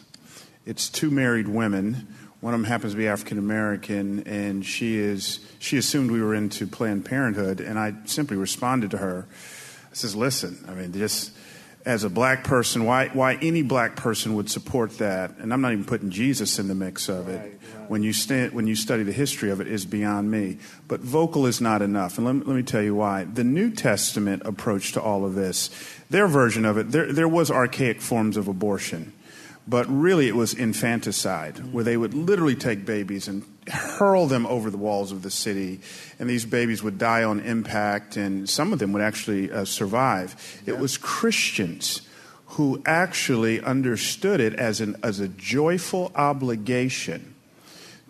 it's 0.66 0.90
two 0.90 1.10
married 1.10 1.48
women. 1.48 2.08
One 2.40 2.52
of 2.52 2.60
them 2.60 2.68
happens 2.68 2.94
to 2.94 2.98
be 2.98 3.06
African 3.06 3.38
American, 3.38 4.24
and 4.26 4.64
she 4.64 4.98
is 4.98 5.40
she 5.58 5.76
assumed 5.76 6.10
we 6.10 6.22
were 6.22 6.34
into 6.34 6.66
Planned 6.66 7.04
Parenthood, 7.04 7.60
and 7.60 7.78
I 7.78 7.94
simply 8.06 8.36
responded 8.36 8.90
to 8.90 8.98
her. 8.98 9.26
I 9.90 9.94
says, 9.94 10.14
"Listen, 10.14 10.64
I 10.68 10.74
mean, 10.74 10.92
just 10.92 11.32
as 11.86 12.04
a 12.04 12.10
black 12.10 12.44
person, 12.44 12.84
why, 12.84 13.08
why 13.08 13.34
any 13.36 13.62
black 13.62 13.96
person 13.96 14.34
would 14.34 14.50
support 14.50 14.98
that, 14.98 15.38
and 15.38 15.52
I'm 15.52 15.60
not 15.60 15.72
even 15.72 15.84
putting 15.84 16.10
Jesus 16.10 16.58
in 16.58 16.68
the 16.68 16.74
mix 16.74 17.08
of 17.08 17.28
it, 17.28 17.38
right, 17.38 17.58
right. 17.78 17.90
When, 17.90 18.02
you 18.02 18.12
st- 18.12 18.52
when 18.52 18.66
you 18.66 18.76
study 18.76 19.02
the 19.02 19.12
history 19.12 19.50
of 19.50 19.60
it, 19.60 19.66
is 19.66 19.86
beyond 19.86 20.30
me. 20.30 20.58
But 20.88 21.00
vocal 21.00 21.46
is 21.46 21.60
not 21.60 21.82
enough, 21.82 22.18
and 22.18 22.26
let 22.26 22.34
me, 22.36 22.42
let 22.44 22.56
me 22.56 22.62
tell 22.62 22.82
you 22.82 22.94
why. 22.94 23.24
The 23.24 23.44
New 23.44 23.70
Testament 23.70 24.42
approach 24.44 24.92
to 24.92 25.00
all 25.00 25.24
of 25.24 25.34
this, 25.34 25.70
their 26.10 26.26
version 26.26 26.64
of 26.64 26.76
it, 26.76 26.90
there, 26.92 27.12
there 27.12 27.28
was 27.28 27.50
archaic 27.50 28.00
forms 28.00 28.36
of 28.36 28.46
abortion 28.46 29.12
but 29.70 29.86
really 29.88 30.26
it 30.26 30.34
was 30.34 30.52
infanticide, 30.52 31.72
where 31.72 31.84
they 31.84 31.96
would 31.96 32.12
literally 32.12 32.56
take 32.56 32.84
babies 32.84 33.28
and 33.28 33.44
hurl 33.68 34.26
them 34.26 34.44
over 34.46 34.68
the 34.68 34.76
walls 34.76 35.12
of 35.12 35.22
the 35.22 35.30
city, 35.30 35.78
and 36.18 36.28
these 36.28 36.44
babies 36.44 36.82
would 36.82 36.98
die 36.98 37.22
on 37.22 37.38
impact, 37.40 38.16
and 38.16 38.50
some 38.50 38.72
of 38.72 38.80
them 38.80 38.92
would 38.92 39.02
actually 39.02 39.50
uh, 39.50 39.64
survive. 39.64 40.34
It 40.66 40.78
was 40.78 40.98
Christians 40.98 42.02
who 42.46 42.82
actually 42.84 43.60
understood 43.60 44.40
it 44.40 44.54
as, 44.54 44.80
an, 44.80 44.96
as 45.04 45.20
a 45.20 45.28
joyful 45.28 46.10
obligation 46.16 47.34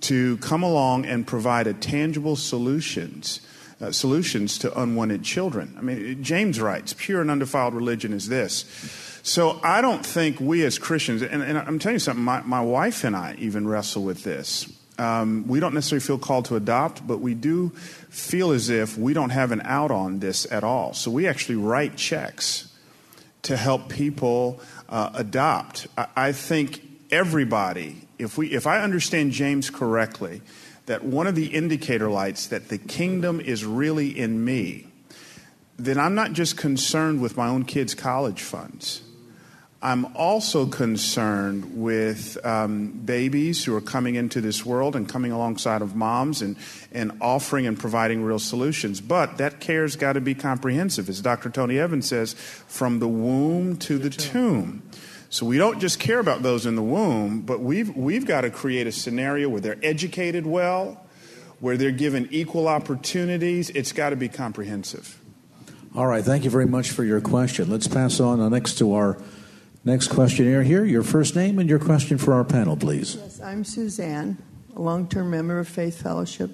to 0.01 0.39
come 0.39 0.63
along 0.63 1.05
and 1.05 1.27
provide 1.27 1.67
a 1.67 1.75
tangible 1.75 2.37
solutions. 2.37 3.43
Uh, 3.83 3.91
solutions 3.91 4.59
to 4.59 4.79
unwanted 4.79 5.23
children. 5.23 5.75
I 5.79 5.81
mean, 5.81 6.23
James 6.23 6.61
writes, 6.61 6.93
pure 6.93 7.23
and 7.23 7.31
undefiled 7.31 7.73
religion 7.73 8.13
is 8.13 8.29
this 8.29 8.67
so 9.23 9.61
I 9.63 9.81
don't 9.81 10.05
think 10.05 10.41
we 10.41 10.65
as 10.65 10.79
Christians, 10.79 11.23
and, 11.23 11.43
and 11.43 11.59
I'm 11.59 11.79
telling 11.79 11.97
you 11.97 12.01
something, 12.01 12.25
my, 12.25 12.41
my, 12.43 12.61
wife 12.61 13.05
and 13.05 13.15
I 13.15 13.37
even 13.39 13.69
wrestle 13.69 14.03
with 14.03 14.25
this. 14.25 14.73
Um, 14.99 15.47
we 15.47 15.61
don't 15.61 15.75
necessarily 15.75 16.05
feel 16.05 16.19
called 16.19 16.47
to 16.47 16.57
adopt, 16.57 17.07
but 17.07 17.21
we 17.21 17.35
do 17.35 17.71
feel 18.11 18.51
as 18.51 18.69
if 18.69 18.99
we 18.99 19.15
don't 19.15 19.31
have 19.31 19.53
an 19.53 19.63
out 19.65 19.91
on 19.91 20.21
this 20.21 20.51
at 20.51 20.65
all. 20.65 20.93
So 20.95 21.11
we 21.11 21.27
actually 21.27 21.57
write 21.57 21.97
checks 21.97 22.71
to 23.43 23.57
help 23.57 23.89
people 23.89 24.61
uh, 24.89 25.11
adopt. 25.15 25.87
I, 25.97 26.07
I 26.17 26.33
think 26.33 26.83
everybody, 27.11 28.07
if, 28.19 28.37
we, 28.37 28.49
if 28.53 28.67
I 28.67 28.81
understand 28.83 29.33
James 29.33 29.71
correctly, 29.71 30.43
that 30.87 31.05
one 31.05 31.27
of 31.27 31.35
the 31.35 31.47
indicator 31.47 32.11
lights 32.11 32.49
that 32.49 32.69
the 32.69 32.79
kingdom 32.79 33.41
is 33.41 33.65
really 33.65 34.19
in 34.19 34.45
me, 34.45 34.87
then 35.79 35.99
I'm 35.99 36.15
not 36.15 36.33
just 36.33 36.57
concerned 36.57 37.23
with 37.23 37.37
my 37.37 37.49
own 37.49 37.65
kids' 37.65 37.95
college 37.95 38.43
funds. 38.43 39.03
I'm 39.83 40.15
also 40.15 40.67
concerned 40.67 41.81
with 41.81 42.37
um, 42.45 42.89
babies 42.91 43.65
who 43.65 43.75
are 43.75 43.81
coming 43.81 44.15
into 44.15 44.43
this 44.43 44.65
world 44.67 44.95
and 44.95 45.09
coming 45.09 45.33
alongside 45.33 45.81
of 45.81 45.97
moms 45.97 46.43
and, 46.43 46.57
and 46.93 47.13
offering 47.23 47.67
and 47.67 47.79
providing 47.79 48.23
real 48.23 48.39
solutions. 48.39 49.01
But 49.01 49.39
that 49.39 49.59
care's 49.59 49.97
got 49.97 50.15
to 50.15 50.21
be 50.21 50.35
comprehensive, 50.35 51.09
as 51.09 51.23
Dr. 51.23 51.49
Tony 51.49 51.79
Evans 51.79 52.07
says, 52.07 52.35
from 52.35 52.99
the 52.99 53.09
womb 53.09 53.79
to 53.79 53.97
the 53.97 54.11
tomb. 54.11 54.83
So 55.31 55.47
we 55.47 55.57
don't 55.57 55.81
just 55.81 55.99
care 55.99 56.19
about 56.19 56.43
those 56.43 56.67
in 56.67 56.77
the 56.77 56.83
womb, 56.83 57.41
but 57.41 57.61
we've, 57.61 57.97
we've 57.97 58.27
got 58.27 58.43
to 58.43 58.51
create 58.51 58.87
a 58.87 58.93
scenario 58.93 59.49
where 59.49 59.61
they're 59.61 59.79
educated 59.83 60.45
well, 60.45 61.07
where 61.59 61.79
they're 61.79 61.91
given 61.91 62.29
equal 62.31 62.69
opportunities. 62.69 63.71
It's 63.71 63.93
got 63.93 64.11
to 64.11 64.17
be 64.17 64.29
comprehensive. 64.29 65.19
All 65.97 66.07
right, 66.07 66.23
thank 66.23 66.45
you 66.45 66.51
very 66.51 66.67
much 66.67 66.91
for 66.91 67.03
your 67.03 67.21
question. 67.23 67.71
Let's 67.71 67.89
pass 67.89 68.21
on 68.21 68.47
next 68.51 68.77
to 68.79 68.93
our 68.93 69.17
Next 69.83 70.09
questionnaire 70.09 70.63
here. 70.63 70.85
Your 70.85 71.03
first 71.03 71.35
name 71.35 71.59
and 71.59 71.69
your 71.69 71.79
question 71.79 72.19
for 72.19 72.35
our 72.35 72.45
panel, 72.45 72.77
please. 72.77 73.17
Yes, 73.17 73.41
I'm 73.41 73.65
Suzanne, 73.65 74.37
a 74.77 74.81
long 74.81 75.09
term 75.09 75.31
member 75.31 75.59
of 75.59 75.69
Faith 75.69 76.03
Fellowship. 76.03 76.51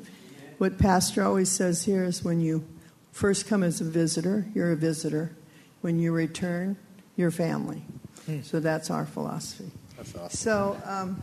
What 0.59 0.78
Pastor 0.78 1.24
always 1.24 1.51
says 1.51 1.85
here 1.85 2.05
is 2.05 2.23
when 2.23 2.40
you 2.40 2.65
first 3.11 3.48
come 3.48 3.65
as 3.65 3.81
a 3.81 3.85
visitor, 3.85 4.47
you're 4.55 4.70
a 4.70 4.77
visitor. 4.77 5.32
When 5.81 5.98
you 5.98 6.12
return, 6.12 6.77
you're 7.16 7.32
family. 7.32 7.82
Hmm. 8.27 8.43
So 8.43 8.61
that's 8.61 8.90
our 8.90 9.07
philosophy. 9.07 9.73
That's 9.97 10.15
awesome. 10.15 10.31
So 10.31 10.81
um, 10.85 11.23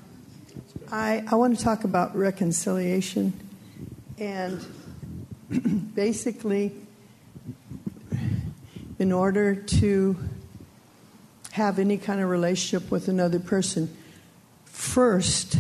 I, 0.92 1.24
I 1.32 1.36
want 1.36 1.58
to 1.58 1.64
talk 1.64 1.86
about 1.86 2.16
reconciliation. 2.18 3.32
And 4.20 4.66
basically, 5.96 6.74
in 9.00 9.14
order 9.14 9.56
to 9.56 10.18
have 11.54 11.78
any 11.78 11.98
kind 11.98 12.20
of 12.20 12.30
relationship 12.30 12.90
with 12.90 13.08
another 13.08 13.40
person, 13.40 13.96
first, 14.66 15.56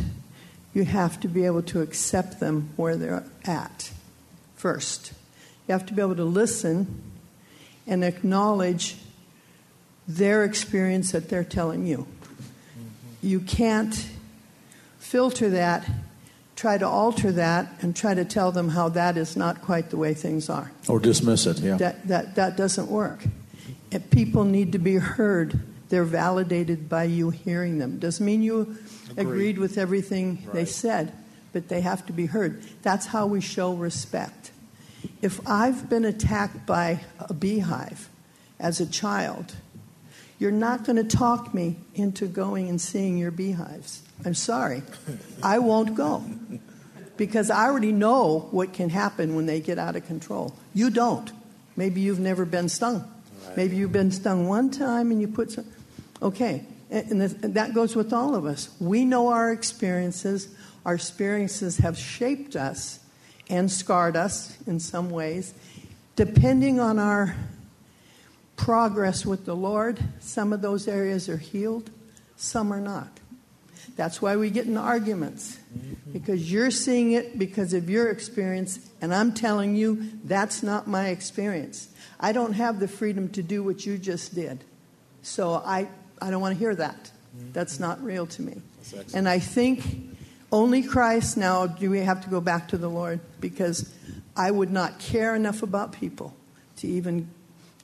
you 0.73 0.85
have 0.85 1.19
to 1.19 1.27
be 1.27 1.45
able 1.45 1.61
to 1.61 1.81
accept 1.81 2.39
them 2.39 2.67
where 2.77 2.95
they're 2.95 3.23
at. 3.45 3.91
First, 4.55 5.13
you 5.67 5.71
have 5.71 5.85
to 5.85 5.93
be 5.93 6.01
able 6.01 6.15
to 6.15 6.23
listen 6.23 7.03
and 7.85 8.03
acknowledge 8.03 8.95
their 10.07 10.43
experience 10.43 11.11
that 11.11 11.29
they're 11.29 11.43
telling 11.43 11.85
you. 11.85 11.97
Mm-hmm. 11.99 13.27
You 13.27 13.39
can't 13.41 14.09
filter 14.97 15.51
that, 15.51 15.87
try 16.55 16.79
to 16.79 16.87
alter 16.87 17.31
that, 17.33 17.67
and 17.83 17.95
try 17.95 18.15
to 18.15 18.25
tell 18.25 18.51
them 18.51 18.69
how 18.69 18.89
that 18.89 19.15
is 19.15 19.37
not 19.37 19.61
quite 19.61 19.91
the 19.91 19.97
way 19.97 20.15
things 20.15 20.49
are. 20.49 20.71
Or 20.87 20.99
dismiss 20.99 21.45
it, 21.45 21.59
yeah. 21.59 21.77
That, 21.77 22.07
that, 22.07 22.33
that 22.33 22.57
doesn't 22.57 22.87
work. 22.87 23.23
And 23.91 24.09
people 24.09 24.43
need 24.43 24.71
to 24.71 24.79
be 24.79 24.95
heard 24.95 25.59
they're 25.93 26.03
validated 26.03 26.89
by 26.89 27.03
you 27.03 27.29
hearing 27.29 27.77
them. 27.77 27.99
Doesn't 27.99 28.25
mean 28.25 28.41
you 28.41 28.61
agreed, 29.11 29.17
agreed 29.19 29.57
with 29.59 29.77
everything 29.77 30.41
right. 30.45 30.53
they 30.53 30.65
said, 30.65 31.13
but 31.51 31.67
they 31.67 31.81
have 31.81 32.03
to 32.07 32.11
be 32.11 32.25
heard. 32.25 32.63
That's 32.81 33.05
how 33.05 33.27
we 33.27 33.41
show 33.41 33.73
respect. 33.73 34.49
If 35.21 35.39
I've 35.47 35.91
been 35.91 36.03
attacked 36.03 36.65
by 36.65 37.01
a 37.19 37.31
beehive 37.35 38.09
as 38.59 38.81
a 38.81 38.87
child, 38.87 39.53
you're 40.39 40.49
not 40.49 40.83
going 40.83 40.95
to 40.95 41.03
talk 41.03 41.53
me 41.53 41.75
into 41.93 42.25
going 42.25 42.69
and 42.69 42.81
seeing 42.81 43.19
your 43.19 43.29
beehives. 43.29 44.01
I'm 44.25 44.33
sorry. 44.33 44.81
I 45.43 45.59
won't 45.59 45.93
go 45.93 46.25
because 47.17 47.51
I 47.51 47.65
already 47.65 47.91
know 47.91 48.47
what 48.49 48.73
can 48.73 48.89
happen 48.89 49.35
when 49.35 49.45
they 49.45 49.59
get 49.59 49.77
out 49.77 49.95
of 49.95 50.07
control. 50.07 50.55
You 50.73 50.89
don't. 50.89 51.31
Maybe 51.75 52.01
you've 52.01 52.19
never 52.19 52.45
been 52.45 52.67
stung. 52.67 53.07
Right. 53.45 53.57
Maybe 53.57 53.75
you've 53.75 53.91
been 53.91 54.09
stung 54.09 54.47
one 54.47 54.71
time 54.71 55.11
and 55.11 55.21
you 55.21 55.27
put 55.27 55.51
some. 55.51 55.65
Okay, 56.23 56.65
and 56.89 57.21
that 57.21 57.73
goes 57.73 57.95
with 57.95 58.13
all 58.13 58.33
of 58.33 58.45
us. 58.45 58.69
We 58.79 59.03
know 59.03 59.27
our 59.27 59.51
experiences. 59.51 60.47
Our 60.85 60.95
experiences 60.95 61.77
have 61.77 61.97
shaped 61.97 62.55
us 62.55 62.99
and 63.49 63.69
scarred 63.69 64.15
us 64.15 64.57
in 64.65 64.79
some 64.79 65.09
ways. 65.09 65.53
Depending 66.15 66.79
on 66.79 66.97
our 66.97 67.35
progress 68.55 69.25
with 69.25 69.45
the 69.45 69.55
Lord, 69.55 69.99
some 70.19 70.53
of 70.53 70.61
those 70.61 70.87
areas 70.87 71.27
are 71.27 71.37
healed, 71.37 71.89
some 72.37 72.71
are 72.71 72.79
not. 72.79 73.19
That's 73.97 74.21
why 74.21 74.37
we 74.37 74.49
get 74.49 74.65
in 74.65 74.77
arguments. 74.77 75.59
Because 76.13 76.51
you're 76.51 76.71
seeing 76.71 77.11
it 77.11 77.37
because 77.37 77.73
of 77.73 77.89
your 77.89 78.09
experience, 78.09 78.79
and 79.01 79.13
I'm 79.13 79.33
telling 79.33 79.75
you 79.75 80.09
that's 80.23 80.63
not 80.63 80.87
my 80.87 81.09
experience. 81.09 81.89
I 82.17 82.31
don't 82.31 82.53
have 82.53 82.79
the 82.79 82.87
freedom 82.87 83.27
to 83.29 83.43
do 83.43 83.61
what 83.61 83.85
you 83.85 83.97
just 83.97 84.33
did. 84.33 84.63
So 85.21 85.53
I, 85.53 85.89
I 86.23 86.31
don't 86.31 86.41
want 86.41 86.55
to 86.55 86.59
hear 86.59 86.73
that. 86.73 87.11
Mm-hmm. 87.35 87.51
That's 87.51 87.79
not 87.79 88.01
real 88.01 88.25
to 88.27 88.41
me. 88.41 88.61
And 89.13 89.27
I 89.27 89.39
think 89.39 89.83
only 90.51 90.83
Christ 90.83 91.35
now 91.35 91.67
do 91.67 91.89
we 91.89 91.99
have 91.99 92.23
to 92.23 92.29
go 92.29 92.39
back 92.39 92.69
to 92.69 92.77
the 92.77 92.89
Lord 92.89 93.19
because 93.41 93.91
I 94.35 94.51
would 94.51 94.71
not 94.71 94.99
care 94.99 95.35
enough 95.35 95.63
about 95.63 95.91
people 95.91 96.33
to 96.77 96.87
even 96.87 97.29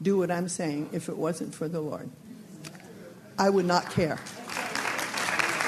do 0.02 0.18
what 0.18 0.32
I'm 0.32 0.48
saying 0.48 0.90
if 0.94 1.10
it 1.10 1.18
wasn't 1.18 1.54
for 1.54 1.68
the 1.68 1.82
Lord. 1.82 2.10
I 3.38 3.50
would 3.50 3.66
not 3.66 3.92
care. 3.92 4.20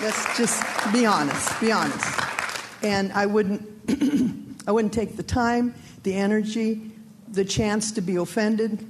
Let's 0.02 0.38
just 0.38 0.64
be 0.94 1.06
honest, 1.06 1.60
be 1.60 1.72
honest. 1.72 2.20
And 2.84 3.12
I 3.14 3.26
wouldn't 3.26 3.68
I 4.68 4.72
wouldn't 4.72 4.94
take 4.94 5.18
the 5.18 5.24
time, 5.24 5.76
the 6.04 6.16
energy, 6.16 6.92
the 7.28 7.46
chance 7.46 7.92
to 7.94 8.02
be 8.02 8.16
offended. 8.16 8.88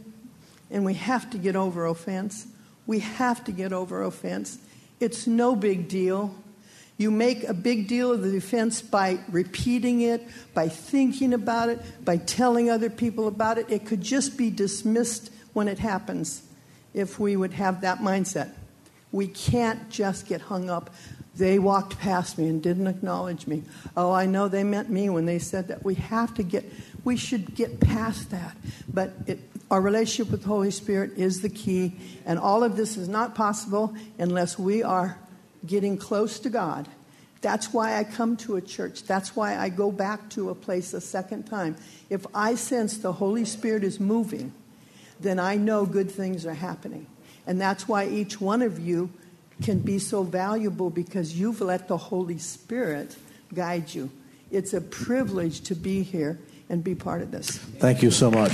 And 0.70 0.86
we 0.86 0.94
have 0.96 1.30
to 1.32 1.38
get 1.38 1.56
over 1.56 1.86
offense. 1.86 2.48
We 2.92 3.00
have 3.00 3.46
to 3.46 3.54
get 3.54 3.72
over 3.72 4.04
offense. 4.04 4.58
It's 5.00 5.26
no 5.26 5.56
big 5.56 5.88
deal. 5.88 6.36
You 6.98 7.10
make 7.10 7.46
a 7.46 7.54
big 7.54 7.88
deal 7.88 8.12
of 8.12 8.22
the 8.22 8.36
offense 8.36 8.82
by 8.82 9.20
repeating 9.30 10.02
it, 10.02 10.28
by 10.54 10.68
thinking 10.68 11.34
about 11.34 11.70
it, 11.70 11.80
by 12.04 12.18
telling 12.18 12.70
other 12.70 12.90
people 12.90 13.30
about 13.30 13.58
it. 13.58 13.70
It 13.70 13.86
could 13.86 14.02
just 14.02 14.38
be 14.38 14.50
dismissed 14.50 15.32
when 15.54 15.70
it 15.70 15.80
happens 15.80 16.42
if 16.94 17.18
we 17.18 17.38
would 17.38 17.54
have 17.54 17.80
that 17.80 18.00
mindset. 18.00 18.50
We 19.14 19.28
can't 19.28 19.90
just 19.90 20.28
get 20.28 20.42
hung 20.42 20.70
up. 20.70 20.94
They 21.34 21.60
walked 21.60 21.98
past 21.98 22.38
me 22.38 22.50
and 22.50 22.62
didn't 22.62 22.88
acknowledge 22.88 23.48
me. 23.48 23.64
Oh, 23.96 24.12
I 24.12 24.26
know 24.26 24.50
they 24.50 24.66
meant 24.66 24.90
me 24.90 25.10
when 25.10 25.26
they 25.26 25.40
said 25.40 25.70
that. 25.70 25.86
We 25.86 25.96
have 25.96 26.34
to 26.34 26.44
get, 26.44 26.66
we 27.06 27.16
should 27.16 27.56
get 27.56 27.80
past 27.80 28.32
that. 28.32 28.58
But 28.94 29.14
it, 29.28 29.40
our 29.72 29.80
relationship 29.80 30.30
with 30.32 30.42
the 30.42 30.50
Holy 30.50 30.70
Spirit 30.70 31.14
is 31.18 31.42
the 31.42 31.50
key, 31.50 31.94
and 32.26 32.38
all 32.38 32.62
of 32.62 32.76
this 32.76 32.98
is 32.98 33.08
not 33.08 33.36
possible 33.36 33.96
unless 34.20 34.60
we 34.60 34.84
are 34.84 35.18
getting 35.66 35.98
close 35.98 36.40
to 36.40 36.50
God. 36.50 36.90
That's 37.40 37.74
why 37.74 37.98
I 37.98 38.04
come 38.04 38.36
to 38.38 38.58
a 38.58 38.62
church. 38.62 39.04
That's 39.04 39.34
why 39.34 39.58
I 39.58 39.70
go 39.70 39.90
back 39.90 40.30
to 40.32 40.50
a 40.50 40.56
place 40.56 40.94
a 40.94 41.00
second 41.00 41.46
time. 41.46 41.78
If 42.10 42.28
I 42.36 42.56
sense 42.56 42.98
the 42.98 43.14
Holy 43.14 43.46
Spirit 43.46 43.86
is 43.86 43.98
moving, 43.98 44.54
then 45.22 45.40
I 45.40 45.56
know 45.56 45.86
good 45.86 46.12
things 46.12 46.46
are 46.46 46.54
happening. 46.54 47.08
And 47.48 47.60
that's 47.60 47.88
why 47.88 48.08
each 48.08 48.42
one 48.42 48.62
of 48.62 48.78
you 48.78 49.10
can 49.62 49.80
be 49.80 50.00
so 50.00 50.24
valuable 50.24 50.90
because 50.90 51.40
you've 51.40 51.62
let 51.62 51.88
the 51.88 51.98
Holy 51.98 52.40
Spirit 52.40 53.16
guide 53.54 53.94
you. 53.94 54.12
It's 54.52 54.74
a 54.74 54.82
privilege 54.82 55.62
to 55.62 55.76
be 55.76 56.04
here 56.04 56.40
and 56.70 56.84
be 56.84 56.94
part 56.94 57.22
of 57.22 57.32
this. 57.32 57.50
Thank 57.50 58.04
you 58.04 58.12
so 58.12 58.30
much. 58.30 58.52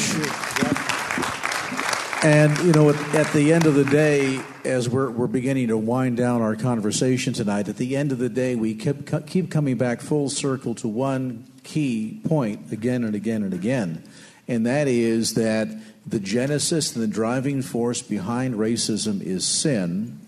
And, 2.23 2.57
you 2.59 2.71
know, 2.71 2.89
at, 2.89 3.15
at, 3.15 3.31
the 3.33 3.53
end 3.53 3.67
of 3.67 3.75
the 3.75 3.85
day, 3.85 4.41
as 4.65 4.89
we're, 4.89 5.11
we're 5.11 5.27
beginning 5.27 5.67
to 5.67 5.77
wind 5.77 6.17
down 6.17 6.41
our 6.41 6.55
conversation 6.55 7.31
tonight, 7.31 7.69
at 7.69 7.77
the 7.77 7.95
end 7.95 8.11
of 8.11 8.17
the 8.17 8.27
day, 8.27 8.55
we 8.55 8.73
keep, 8.73 9.27
keep 9.27 9.51
coming 9.51 9.77
back 9.77 10.01
full 10.01 10.27
circle 10.27 10.73
to 10.75 10.87
one 10.87 11.45
key 11.63 12.19
point 12.27 12.71
again 12.71 13.03
and 13.03 13.13
again 13.13 13.43
and 13.43 13.53
again. 13.53 14.03
And 14.47 14.65
that 14.65 14.87
is 14.87 15.35
that 15.35 15.67
the 16.07 16.19
genesis 16.19 16.95
and 16.95 17.03
the 17.03 17.07
driving 17.07 17.61
force 17.61 18.01
behind 18.01 18.55
racism 18.55 19.21
is 19.21 19.45
sin, 19.45 20.19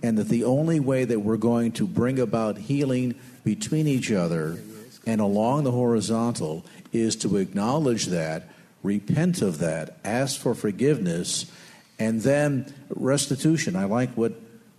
and 0.00 0.16
that 0.16 0.28
the 0.28 0.44
only 0.44 0.78
way 0.78 1.04
that 1.04 1.20
we're 1.20 1.36
going 1.36 1.72
to 1.72 1.88
bring 1.88 2.20
about 2.20 2.56
healing 2.56 3.14
between 3.42 3.88
each 3.88 4.12
other 4.12 4.58
and 5.06 5.20
along 5.20 5.64
the 5.64 5.72
horizontal 5.72 6.64
is 6.92 7.16
to 7.16 7.36
acknowledge 7.36 8.06
that, 8.06 8.48
repent 8.84 9.42
of 9.42 9.58
that, 9.58 9.96
ask 10.04 10.38
for 10.38 10.54
forgiveness, 10.54 11.50
and 11.98 12.22
then 12.22 12.72
restitution. 12.90 13.74
I 13.74 13.86
like 13.86 14.10
what 14.10 14.34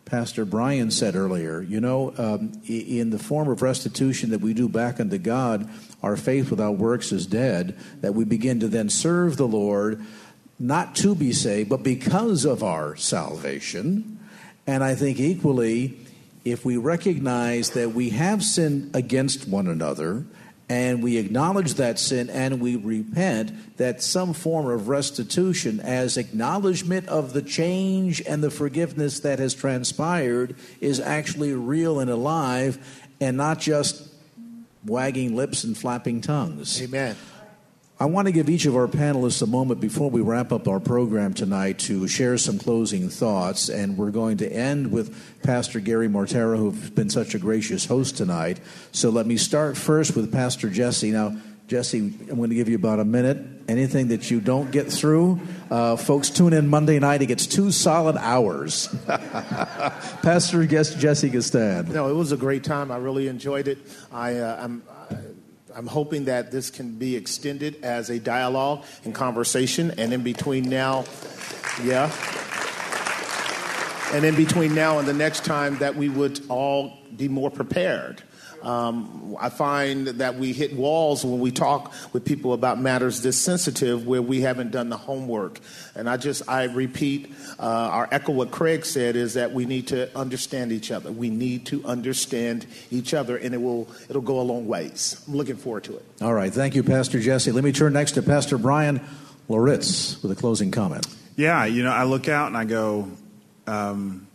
Pastor 0.06 0.46
Bryan 0.46 0.92
said 0.92 1.16
earlier. 1.16 1.62
You 1.62 1.82
know, 1.82 2.14
um, 2.18 2.62
in 2.68 3.10
the 3.10 3.20
form 3.20 3.50
of 3.50 3.62
restitution 3.62 4.30
that 4.30 4.40
we 4.40 4.54
do 4.54 4.70
back 4.70 5.00
unto 5.00 5.18
God, 5.18 5.68
our 6.04 6.16
faith 6.16 6.52
without 6.52 6.78
works 6.78 7.12
is 7.12 7.26
dead, 7.26 7.78
that 8.02 8.14
we 8.14 8.24
begin 8.24 8.60
to 8.60 8.68
then 8.68 8.90
serve 8.90 9.36
the 9.36 9.48
Lord, 9.48 10.02
not 10.60 10.96
to 10.98 11.16
be 11.16 11.34
saved, 11.34 11.70
but 11.70 11.84
because 11.84 12.46
of 12.46 12.64
our 12.64 12.96
salvation. 12.96 14.20
And 14.68 14.84
I 14.84 14.96
think 14.96 15.20
equally, 15.20 15.98
if 16.46 16.64
we 16.64 16.78
recognize 16.78 17.72
that 17.72 17.94
we 17.94 18.12
have 18.12 18.44
sinned 18.44 18.96
against 18.96 19.48
one 19.48 19.68
another, 19.68 20.26
and 20.68 21.04
we 21.04 21.18
acknowledge 21.18 21.76
that 21.76 22.00
sin 22.00 22.30
and 22.30 22.60
we 22.60 22.76
repent, 22.76 23.78
that 23.78 24.02
some 24.02 24.34
form 24.34 24.68
of 24.68 24.88
restitution 24.88 25.80
as 25.80 26.18
acknowledgement 26.18 27.08
of 27.08 27.34
the 27.34 27.42
change 27.42 28.22
and 28.28 28.44
the 28.44 28.50
forgiveness 28.50 29.20
that 29.20 29.38
has 29.40 29.54
transpired 29.54 30.56
is 30.82 31.00
actually 31.00 31.54
real 31.54 32.00
and 32.00 32.10
alive 32.10 33.04
and 33.20 33.38
not 33.38 33.60
just 33.60 34.08
wagging 34.86 35.36
lips 35.36 35.64
and 35.64 35.78
flapping 35.78 36.22
tongues. 36.22 36.82
Amen. 36.82 37.16
I 37.98 38.06
want 38.08 38.28
to 38.28 38.34
give 38.34 38.50
each 38.50 38.66
of 38.66 38.76
our 38.76 38.88
panelists 38.88 39.42
a 39.42 39.46
moment 39.46 39.80
before 39.80 40.10
we 40.10 40.20
wrap 40.20 40.52
up 40.52 40.68
our 40.68 40.82
program 40.82 41.34
tonight 41.34 41.80
to 41.80 42.10
share 42.10 42.38
some 42.38 42.60
closing 42.60 43.08
thoughts. 43.08 43.70
And 43.70 43.98
we're 43.98 44.12
going 44.12 44.36
to 44.38 44.52
end 44.52 44.92
with 44.92 45.16
Pastor 45.44 45.80
Gary 45.80 46.10
Mortara, 46.10 46.58
who's 46.58 46.90
been 46.90 47.10
such 47.10 47.36
a 47.36 47.40
gracious 47.40 47.86
host 47.86 48.18
tonight. 48.18 48.60
So 48.92 49.12
let 49.12 49.26
me 49.26 49.38
start 49.38 49.78
first 49.78 50.14
with 50.14 50.30
Pastor 50.30 50.70
Jesse. 50.70 51.12
Now, 51.12 51.38
Jesse, 51.70 52.00
I'm 52.00 52.36
going 52.36 52.50
to 52.50 52.56
give 52.56 52.68
you 52.68 52.76
about 52.76 53.00
a 53.00 53.06
minute. 53.06 53.38
Anything 53.70 54.10
that 54.10 54.30
you 54.30 54.42
don't 54.42 54.72
get 54.72 54.92
through, 54.92 55.40
uh, 55.72 55.96
folks, 55.96 56.30
tune 56.30 56.52
in 56.52 56.68
Monday 56.68 57.00
night. 57.00 57.22
It 57.22 57.28
gets 57.28 57.48
two 57.48 57.72
solid 57.72 58.18
hours. 58.18 58.94
Pastor 59.08 60.68
Jesse 60.68 61.30
Gistand. 61.30 61.88
No, 61.88 62.10
it 62.10 62.14
was 62.14 62.34
a 62.34 62.38
great 62.38 62.66
time. 62.66 62.92
I 62.92 62.98
really 62.98 63.30
enjoyed 63.30 63.70
it. 63.70 63.78
I, 64.12 64.36
uh, 64.36 64.64
I'm, 64.64 64.84
I'm 65.76 65.88
hoping 65.88 66.26
that 66.26 66.52
this 66.52 66.70
can 66.70 66.98
be 66.98 67.18
extended 67.18 67.84
as 67.84 68.10
a 68.10 68.18
dialogue 68.18 68.86
and 69.04 69.14
conversation. 69.14 69.92
And 69.98 70.14
in 70.14 70.24
between 70.24 70.70
now, 70.70 71.04
yeah. 71.84 72.10
And 74.14 74.24
in 74.24 74.36
between 74.36 74.74
now 74.74 75.00
and 75.00 75.08
the 75.08 75.14
next 75.14 75.44
time, 75.44 75.78
that 75.80 75.98
we 75.98 76.08
would 76.08 76.40
all 76.48 76.94
be 77.18 77.28
more 77.28 77.52
prepared 77.52 78.24
um, 78.66 79.38
I 79.40 79.50
find 79.50 80.08
that 80.08 80.38
we 80.38 80.52
hit 80.52 80.74
walls 80.74 81.24
when 81.24 81.40
we 81.40 81.52
talk 81.52 81.94
with 82.14 82.26
people 82.26 82.54
about 82.54 82.80
matters 82.80 83.22
this 83.22 83.40
sensitive 83.40 84.08
where 84.08 84.22
we 84.22 84.42
haven't 84.42 84.72
done 84.72 84.90
the 84.90 84.98
homework. 84.98 85.60
And 85.94 86.10
I 86.10 86.18
just, 86.18 86.50
I 86.50 86.64
repeat, 86.64 87.32
uh, 87.60 87.64
our 87.64 88.10
echo 88.12 88.32
what 88.32 88.52
Craig 88.52 88.86
said 88.86 89.16
is 89.16 89.36
that 89.36 89.54
we 89.54 89.66
need 89.66 89.88
to 89.90 90.16
understand 90.18 90.72
each 90.72 90.92
other. 90.92 91.12
We 91.12 91.30
need 91.30 91.68
to 91.68 91.86
understand 91.86 92.66
each 92.92 93.14
other, 93.14 93.38
and 93.38 93.54
it 93.54 93.62
will, 93.62 93.88
it'll 94.10 94.22
go 94.22 94.40
a 94.40 94.44
long 94.44 94.68
ways. 94.68 95.24
I'm 95.28 95.36
looking 95.36 95.58
forward 95.58 95.84
to 95.86 95.98
it. 95.98 96.06
All 96.22 96.34
right. 96.34 96.52
Thank 96.52 96.76
you, 96.76 96.84
Pastor 96.84 97.20
Jesse. 97.20 97.52
Let 97.52 97.64
me 97.64 97.72
turn 97.72 97.94
next 97.94 98.14
to 98.14 98.24
Pastor 98.24 98.58
Bryan 98.58 99.00
Loritts 99.48 100.22
with 100.24 100.32
a 100.32 100.36
closing 100.36 100.72
comment. 100.72 101.08
Yeah, 101.36 101.66
you 101.66 101.84
know, 101.84 101.92
I 101.92 102.04
look 102.04 102.28
out 102.28 102.48
and 102.48 102.58
I 102.58 102.66
go, 102.66 103.12
um, 103.68 104.28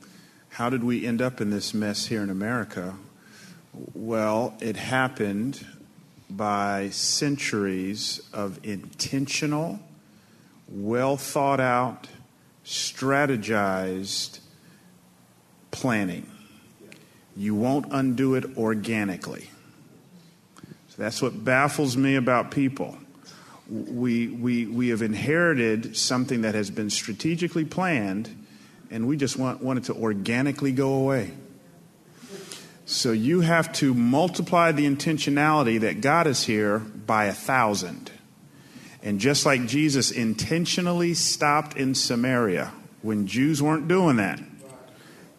how 0.51 0.70
did 0.70 0.85
we 0.85 1.07
end 1.07 1.23
up 1.23 1.40
in 1.40 1.51
this 1.51 1.73
mess 1.73 2.07
here 2.07 2.23
in 2.23 2.31
America? 2.31 2.94
Well, 3.72 4.56
it 4.60 4.76
happened 4.76 5.64
by 6.28 6.90
centuries 6.90 8.20
of 8.32 8.59
intentional, 8.64 9.80
well 10.68 11.16
thought 11.16 11.60
out, 11.60 12.09
strategized 12.64 14.40
planning. 15.70 16.28
You 17.36 17.55
won't 17.55 17.86
undo 17.90 18.34
it 18.34 18.56
organically. 18.56 19.51
So 20.88 20.97
that's 20.98 21.22
what 21.22 21.44
baffles 21.44 21.97
me 21.97 22.16
about 22.16 22.51
people. 22.51 22.98
We, 23.68 24.28
we, 24.28 24.66
we 24.66 24.88
have 24.88 25.01
inherited 25.01 25.97
something 25.97 26.42
that 26.42 26.56
has 26.56 26.70
been 26.70 26.90
strategically 26.90 27.64
planned, 27.64 28.47
and 28.90 29.06
we 29.06 29.16
just 29.16 29.36
want, 29.36 29.62
want 29.62 29.78
it 29.78 29.84
to 29.84 29.94
organically 29.94 30.72
go 30.72 30.94
away. 30.94 31.32
So 32.91 33.12
you 33.12 33.43
have 33.43 33.73
to 33.75 33.95
multiply 33.95 34.73
the 34.73 34.85
intentionality 34.85 35.79
that 35.79 36.01
God 36.01 36.27
is 36.27 36.43
here 36.43 36.81
by 36.81 37.27
a 37.27 37.33
thousand. 37.33 38.11
And 39.01 39.21
just 39.21 39.47
like 39.47 39.69
Jesus 39.69 40.11
intentionally 40.11 41.15
stopped 41.15 41.77
in 41.77 41.95
Samaria 41.95 42.73
when 43.03 43.29
Jews 43.29 43.62
weren't 43.62 43.87
doing 43.87 44.17
that, 44.17 44.41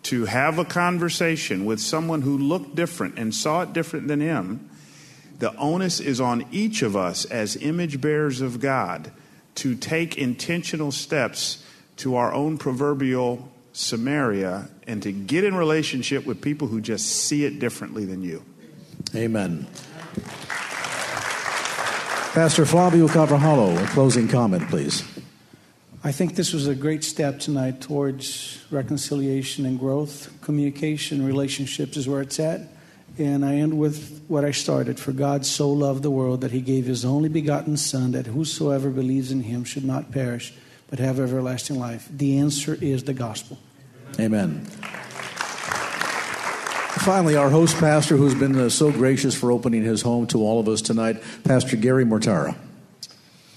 to 0.03 0.23
have 0.25 0.59
a 0.59 0.65
conversation 0.65 1.65
with 1.65 1.81
someone 1.81 2.21
who 2.21 2.37
looked 2.37 2.73
different 2.73 3.19
and 3.19 3.35
saw 3.35 3.63
it 3.63 3.73
different 3.73 4.07
than 4.07 4.21
him, 4.21 4.69
the 5.37 5.53
onus 5.57 5.99
is 5.99 6.21
on 6.21 6.45
each 6.53 6.81
of 6.81 6.95
us 6.95 7.25
as 7.25 7.57
image 7.57 7.99
bearers 7.99 8.39
of 8.39 8.61
God 8.61 9.11
to 9.55 9.75
take 9.75 10.17
intentional 10.17 10.93
steps 10.93 11.65
to 11.97 12.15
our 12.15 12.33
own 12.33 12.57
proverbial 12.57 13.51
Samaria 13.73 14.69
and 14.87 15.01
to 15.03 15.11
get 15.11 15.43
in 15.43 15.55
relationship 15.55 16.25
with 16.25 16.41
people 16.41 16.67
who 16.67 16.81
just 16.81 17.05
see 17.05 17.45
it 17.45 17.59
differently 17.59 18.05
than 18.05 18.21
you. 18.21 18.43
Amen. 19.15 19.67
Pastor 22.33 22.65
Flavio 22.65 23.07
Carvajalo, 23.07 23.83
a 23.83 23.87
closing 23.87 24.27
comment, 24.27 24.67
please. 24.69 25.03
I 26.03 26.11
think 26.11 26.35
this 26.35 26.53
was 26.53 26.67
a 26.67 26.73
great 26.73 27.03
step 27.03 27.39
tonight 27.39 27.81
towards 27.81 28.63
reconciliation 28.71 29.65
and 29.65 29.77
growth. 29.77 30.33
Communication, 30.41 31.25
relationships 31.25 31.95
is 31.95 32.07
where 32.07 32.21
it's 32.21 32.39
at. 32.39 32.61
And 33.17 33.45
I 33.45 33.55
end 33.55 33.77
with 33.77 34.23
what 34.27 34.45
I 34.45 34.51
started. 34.51 34.99
For 34.99 35.11
God 35.11 35.45
so 35.45 35.69
loved 35.69 36.01
the 36.01 36.09
world 36.09 36.41
that 36.41 36.51
he 36.51 36.61
gave 36.61 36.85
his 36.85 37.03
only 37.03 37.29
begotten 37.29 37.77
Son, 37.77 38.13
that 38.13 38.27
whosoever 38.27 38.89
believes 38.89 39.31
in 39.31 39.43
him 39.43 39.63
should 39.63 39.83
not 39.83 40.11
perish, 40.11 40.53
but 40.91 40.99
have 40.99 41.19
everlasting 41.19 41.79
life? 41.79 42.07
The 42.11 42.37
answer 42.37 42.77
is 42.79 43.05
the 43.05 43.13
gospel. 43.13 43.57
Amen. 44.19 44.65
Finally, 46.99 47.35
our 47.35 47.49
host 47.49 47.77
pastor, 47.77 48.15
who's 48.15 48.35
been 48.35 48.55
uh, 48.59 48.69
so 48.69 48.91
gracious 48.91 49.33
for 49.33 49.51
opening 49.51 49.81
his 49.81 50.03
home 50.03 50.27
to 50.27 50.39
all 50.39 50.59
of 50.59 50.67
us 50.67 50.83
tonight, 50.83 51.23
Pastor 51.43 51.77
Gary 51.77 52.05
Mortara. 52.05 52.55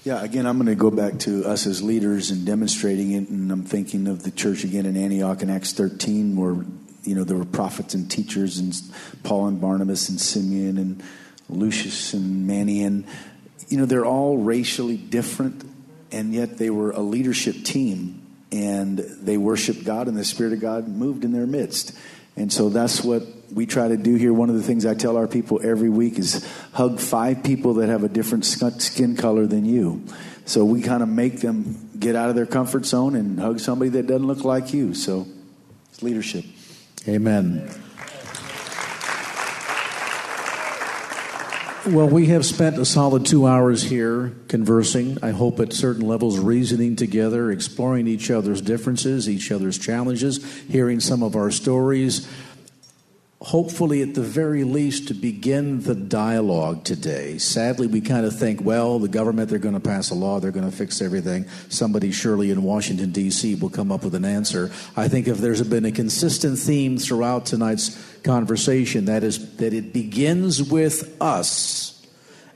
Yeah, 0.05 0.23
again, 0.23 0.45
I'm 0.45 0.57
going 0.57 0.67
to 0.67 0.75
go 0.75 0.89
back 0.89 1.19
to 1.19 1.45
us 1.45 1.67
as 1.67 1.83
leaders 1.83 2.31
and 2.31 2.45
demonstrating 2.45 3.11
it, 3.11 3.29
and 3.29 3.51
I'm 3.51 3.63
thinking 3.63 4.07
of 4.07 4.23
the 4.23 4.31
church 4.31 4.63
again 4.63 4.85
in 4.85 4.95
Antioch 4.95 5.43
in 5.43 5.49
Acts 5.49 5.73
13, 5.73 6.35
where 6.35 6.65
you 7.03 7.13
know 7.13 7.23
there 7.23 7.37
were 7.37 7.45
prophets 7.45 7.93
and 7.93 8.09
teachers, 8.09 8.57
and 8.57 8.73
Paul 9.23 9.47
and 9.47 9.59
Barnabas 9.59 10.09
and 10.09 10.19
Simeon 10.19 10.77
and 10.77 11.03
Lucius 11.49 12.13
and 12.13 12.49
Manaen. 12.49 13.05
You 13.67 13.77
know, 13.77 13.85
they're 13.85 14.05
all 14.05 14.37
racially 14.37 14.97
different, 14.97 15.63
and 16.15 16.33
yet 16.33 16.57
they 16.57 16.69
were 16.69 16.91
a 16.91 17.01
leadership 17.01 17.63
team 17.63 18.21
and 18.51 18.97
they 18.97 19.37
worshiped 19.37 19.83
God, 19.83 20.07
and 20.07 20.15
the 20.15 20.23
Spirit 20.23 20.53
of 20.53 20.61
God 20.61 20.87
moved 20.87 21.25
in 21.25 21.33
their 21.33 21.45
midst. 21.45 21.95
And 22.37 22.51
so 22.51 22.69
that's 22.69 23.03
what 23.03 23.23
we 23.51 23.65
try 23.65 23.89
to 23.89 23.97
do 23.97 24.15
here. 24.15 24.33
One 24.33 24.49
of 24.49 24.55
the 24.55 24.63
things 24.63 24.85
I 24.85 24.93
tell 24.93 25.17
our 25.17 25.27
people 25.27 25.59
every 25.61 25.89
week 25.89 26.17
is 26.17 26.47
hug 26.73 26.99
five 26.99 27.43
people 27.43 27.75
that 27.75 27.89
have 27.89 28.03
a 28.03 28.09
different 28.09 28.45
skin 28.45 29.17
color 29.17 29.45
than 29.45 29.65
you. 29.65 30.05
So 30.45 30.63
we 30.63 30.81
kind 30.81 31.03
of 31.03 31.09
make 31.09 31.41
them 31.41 31.89
get 31.99 32.15
out 32.15 32.29
of 32.29 32.35
their 32.35 32.45
comfort 32.45 32.85
zone 32.85 33.15
and 33.15 33.39
hug 33.39 33.59
somebody 33.59 33.89
that 33.91 34.07
doesn't 34.07 34.27
look 34.27 34.43
like 34.43 34.73
you. 34.73 34.93
So 34.93 35.27
it's 35.91 36.01
leadership. 36.01 36.45
Amen. 37.07 37.84
Well, 41.87 42.09
we 42.09 42.25
have 42.27 42.47
spent 42.47 42.79
a 42.79 42.85
solid 42.85 43.27
two 43.27 43.45
hours 43.45 43.83
here 43.83 44.33
conversing. 44.47 45.19
I 45.21 45.29
hope 45.29 45.59
at 45.59 45.71
certain 45.71 46.07
levels, 46.07 46.39
reasoning 46.39 46.95
together, 46.95 47.51
exploring 47.51 48.07
each 48.07 48.31
other's 48.31 48.59
differences, 48.59 49.29
each 49.29 49.51
other's 49.51 49.77
challenges, 49.77 50.43
hearing 50.63 50.99
some 50.99 51.21
of 51.21 51.35
our 51.35 51.51
stories. 51.51 52.27
Hopefully, 53.39 54.01
at 54.01 54.15
the 54.15 54.23
very 54.23 54.63
least, 54.63 55.09
to 55.09 55.13
begin 55.13 55.81
the 55.81 55.93
dialogue 55.93 56.83
today. 56.83 57.37
Sadly, 57.37 57.85
we 57.85 58.01
kind 58.01 58.25
of 58.25 58.35
think, 58.35 58.61
well, 58.61 58.97
the 58.97 59.07
government, 59.07 59.51
they're 59.51 59.59
going 59.59 59.75
to 59.75 59.79
pass 59.79 60.09
a 60.09 60.15
law, 60.15 60.39
they're 60.39 60.49
going 60.49 60.67
to 60.67 60.75
fix 60.75 61.03
everything. 61.03 61.45
Somebody, 61.69 62.11
surely 62.11 62.49
in 62.49 62.63
Washington, 62.63 63.11
D.C., 63.11 63.53
will 63.55 63.69
come 63.69 63.91
up 63.91 64.03
with 64.03 64.15
an 64.15 64.25
answer. 64.25 64.71
I 64.97 65.07
think 65.07 65.27
if 65.27 65.37
there's 65.37 65.61
been 65.61 65.85
a 65.85 65.91
consistent 65.91 66.57
theme 66.57 66.97
throughout 66.97 67.45
tonight's 67.45 67.89
conversation, 68.25 69.05
that 69.05 69.23
is 69.23 69.55
that 69.57 69.73
it 69.73 69.93
begins 69.93 70.61
with 70.61 71.15
us, 71.21 72.05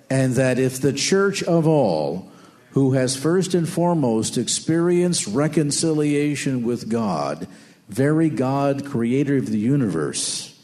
and 0.10 0.36
that 0.36 0.60
if 0.60 0.82
the 0.82 0.92
church 0.92 1.42
of 1.44 1.68
all, 1.68 2.30
who 2.72 2.94
has 2.94 3.16
first 3.16 3.54
and 3.54 3.68
foremost 3.68 4.38
experienced 4.38 5.28
reconciliation 5.28 6.64
with 6.64 6.90
God, 6.90 7.48
very 7.88 8.30
God, 8.30 8.86
creator 8.86 9.38
of 9.38 9.48
the 9.48 9.58
universe, 9.58 10.60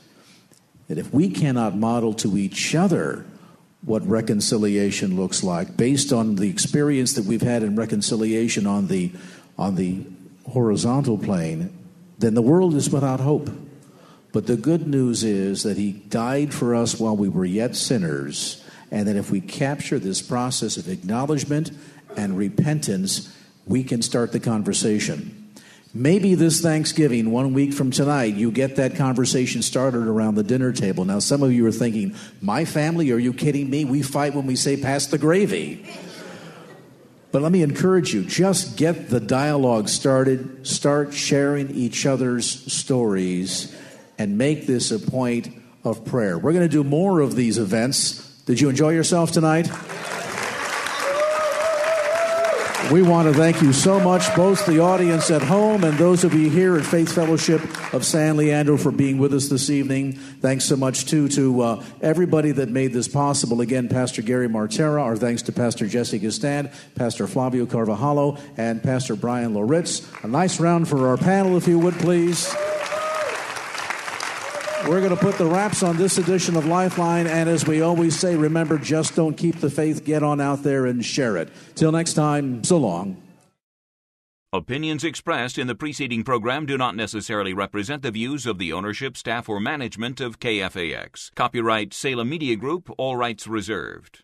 that 0.88 0.98
if 0.98 1.14
we 1.14 1.30
cannot 1.30 1.76
model 1.76 2.14
to 2.14 2.38
each 2.38 2.76
other 2.76 3.26
what 3.86 4.06
reconciliation 4.08 5.16
looks 5.16 5.44
like 5.44 5.78
based 5.78 6.12
on 6.12 6.36
the 6.36 6.50
experience 6.50 7.14
that 7.14 7.26
we've 7.26 7.42
had 7.42 7.64
in 7.64 7.76
reconciliation 7.76 8.66
on 8.66 8.88
the 8.88 9.12
on 9.58 9.76
the 9.76 10.04
horizontal 10.48 11.18
plane 11.18 11.72
then 12.18 12.34
the 12.34 12.42
world 12.42 12.74
is 12.74 12.90
without 12.90 13.20
hope 13.20 13.50
but 14.36 14.48
the 14.48 14.58
good 14.58 14.86
news 14.86 15.24
is 15.24 15.64
that 15.64 15.78
he 15.78 15.94
died 15.94 16.54
for 16.54 16.76
us 16.76 17.00
while 17.00 17.16
we 17.16 17.30
were 17.30 17.46
yet 17.46 17.74
sinners 17.74 18.62
and 18.92 19.08
that 19.08 19.16
if 19.16 19.32
we 19.32 19.40
capture 19.40 19.98
this 19.98 20.22
process 20.22 20.76
of 20.76 20.90
acknowledgement 20.90 21.72
and 22.18 22.38
repentance 22.38 23.34
we 23.66 23.82
can 23.82 24.02
start 24.02 24.34
the 24.34 24.40
conversation 24.42 25.42
Maybe 25.98 26.36
this 26.36 26.60
Thanksgiving, 26.60 27.32
one 27.32 27.54
week 27.54 27.74
from 27.74 27.90
tonight, 27.90 28.36
you 28.36 28.52
get 28.52 28.76
that 28.76 28.98
conversation 28.98 29.62
started 29.62 30.10
around 30.10 30.36
the 30.36 30.44
dinner 30.44 30.74
table. 30.74 31.06
Now, 31.06 31.20
some 31.20 31.42
of 31.42 31.54
you 31.54 31.66
are 31.68 31.72
thinking, 31.72 32.14
My 32.42 32.66
family, 32.66 33.14
are 33.14 33.18
you 33.18 33.32
kidding 33.32 33.70
me? 33.70 33.86
We 33.86 34.02
fight 34.02 34.36
when 34.36 34.46
we 34.46 34.58
say 34.58 34.76
pass 34.76 35.06
the 35.06 35.18
gravy. 35.18 35.86
But 37.32 37.44
let 37.44 37.54
me 37.54 37.64
encourage 37.64 38.14
you 38.14 38.26
just 38.26 38.76
get 38.76 39.10
the 39.10 39.22
dialogue 39.22 39.88
started, 39.88 40.68
start 40.68 41.14
sharing 41.14 41.72
each 41.72 42.06
other's 42.06 42.46
stories, 42.74 43.74
and 44.18 44.38
make 44.38 44.66
this 44.68 44.92
a 44.92 45.00
point 45.00 45.50
of 45.84 46.06
prayer. 46.06 46.38
We're 46.38 46.54
going 46.54 46.68
to 46.68 46.70
do 46.70 46.84
more 46.84 47.22
of 47.22 47.36
these 47.36 47.58
events. 47.58 48.22
Did 48.46 48.60
you 48.60 48.70
enjoy 48.70 48.92
yourself 48.92 49.32
tonight? 49.32 49.70
We 52.92 53.02
want 53.02 53.28
to 53.28 53.34
thank 53.34 53.64
you 53.64 53.74
so 53.74 54.00
much, 54.00 54.36
both 54.36 54.64
the 54.68 54.80
audience 54.80 55.32
at 55.32 55.42
home 55.42 55.84
and 55.84 55.98
those 55.98 56.24
of 56.24 56.36
you 56.36 56.52
here 56.52 56.78
at 56.78 56.86
Faith 56.86 57.12
Fellowship 57.12 57.60
of 57.96 58.06
San 58.06 58.38
Leandro, 58.38 58.78
for 58.78 58.92
being 58.92 59.18
with 59.18 59.34
us 59.34 59.48
this 59.48 59.72
evening. 59.72 60.14
Thanks 60.14 60.66
so 60.66 60.76
much, 60.76 61.08
too, 61.08 61.28
to 61.30 61.62
uh, 61.62 61.84
everybody 62.02 62.52
that 62.52 62.70
made 62.70 62.94
this 62.94 63.08
possible. 63.08 63.62
Again, 63.62 63.90
Pastor 63.90 64.22
Gary 64.22 64.48
Mortara, 64.48 65.02
our 65.02 65.18
thanks 65.18 65.42
to 65.44 65.52
Pastor 65.52 65.88
Jesse 65.88 66.20
Gistand, 66.20 66.72
Pastor 66.94 67.26
Flavio 67.26 67.66
Carvajalo, 67.66 68.40
and 68.56 68.84
Pastor 68.84 69.16
Bryan 69.16 69.56
Loritts. 69.56 70.08
A 70.22 70.28
nice 70.28 70.60
round 70.60 70.88
for 70.88 71.08
our 71.08 71.18
panel, 71.18 71.58
if 71.58 71.68
you 71.68 71.80
would, 71.80 71.96
please. 71.96 72.54
We're 74.88 75.00
going 75.00 75.16
to 75.16 75.18
put 75.18 75.40
the 75.40 75.48
wraps 75.48 75.82
on 75.82 75.98
this 75.98 76.20
edition 76.20 76.56
of 76.56 76.68
Lifeline, 76.68 77.26
and 77.26 77.50
as 77.50 77.66
we 77.66 77.82
always 77.82 78.20
say, 78.20 78.36
remember, 78.36 78.78
just 78.78 79.16
don't 79.16 79.36
keep 79.36 79.60
the 79.60 79.70
faith. 79.70 80.06
Get 80.06 80.22
on 80.22 80.40
out 80.40 80.62
there 80.62 80.86
and 80.86 81.04
share 81.04 81.38
it. 81.38 81.50
Till 81.74 81.92
next 81.92 82.14
time, 82.14 82.64
so 82.64 82.78
long. 82.78 83.20
Opinions 84.54 85.04
expressed 85.04 85.58
in 85.58 85.66
the 85.66 85.74
preceding 85.74 86.24
program 86.24 86.68
do 86.68 86.78
not 86.78 86.96
necessarily 86.96 87.52
represent 87.52 88.04
the 88.04 88.12
views 88.12 88.46
of 88.46 88.60
the 88.60 88.72
ownership, 88.72 89.18
staff, 89.18 89.50
or 89.50 89.60
management 89.60 90.22
of 90.22 90.40
KFAX. 90.40 91.34
Copyright 91.34 91.92
Salem 91.92 92.30
Media 92.30 92.56
Group, 92.56 92.90
all 93.00 93.16
rights 93.18 93.48
reserved. 93.48 94.24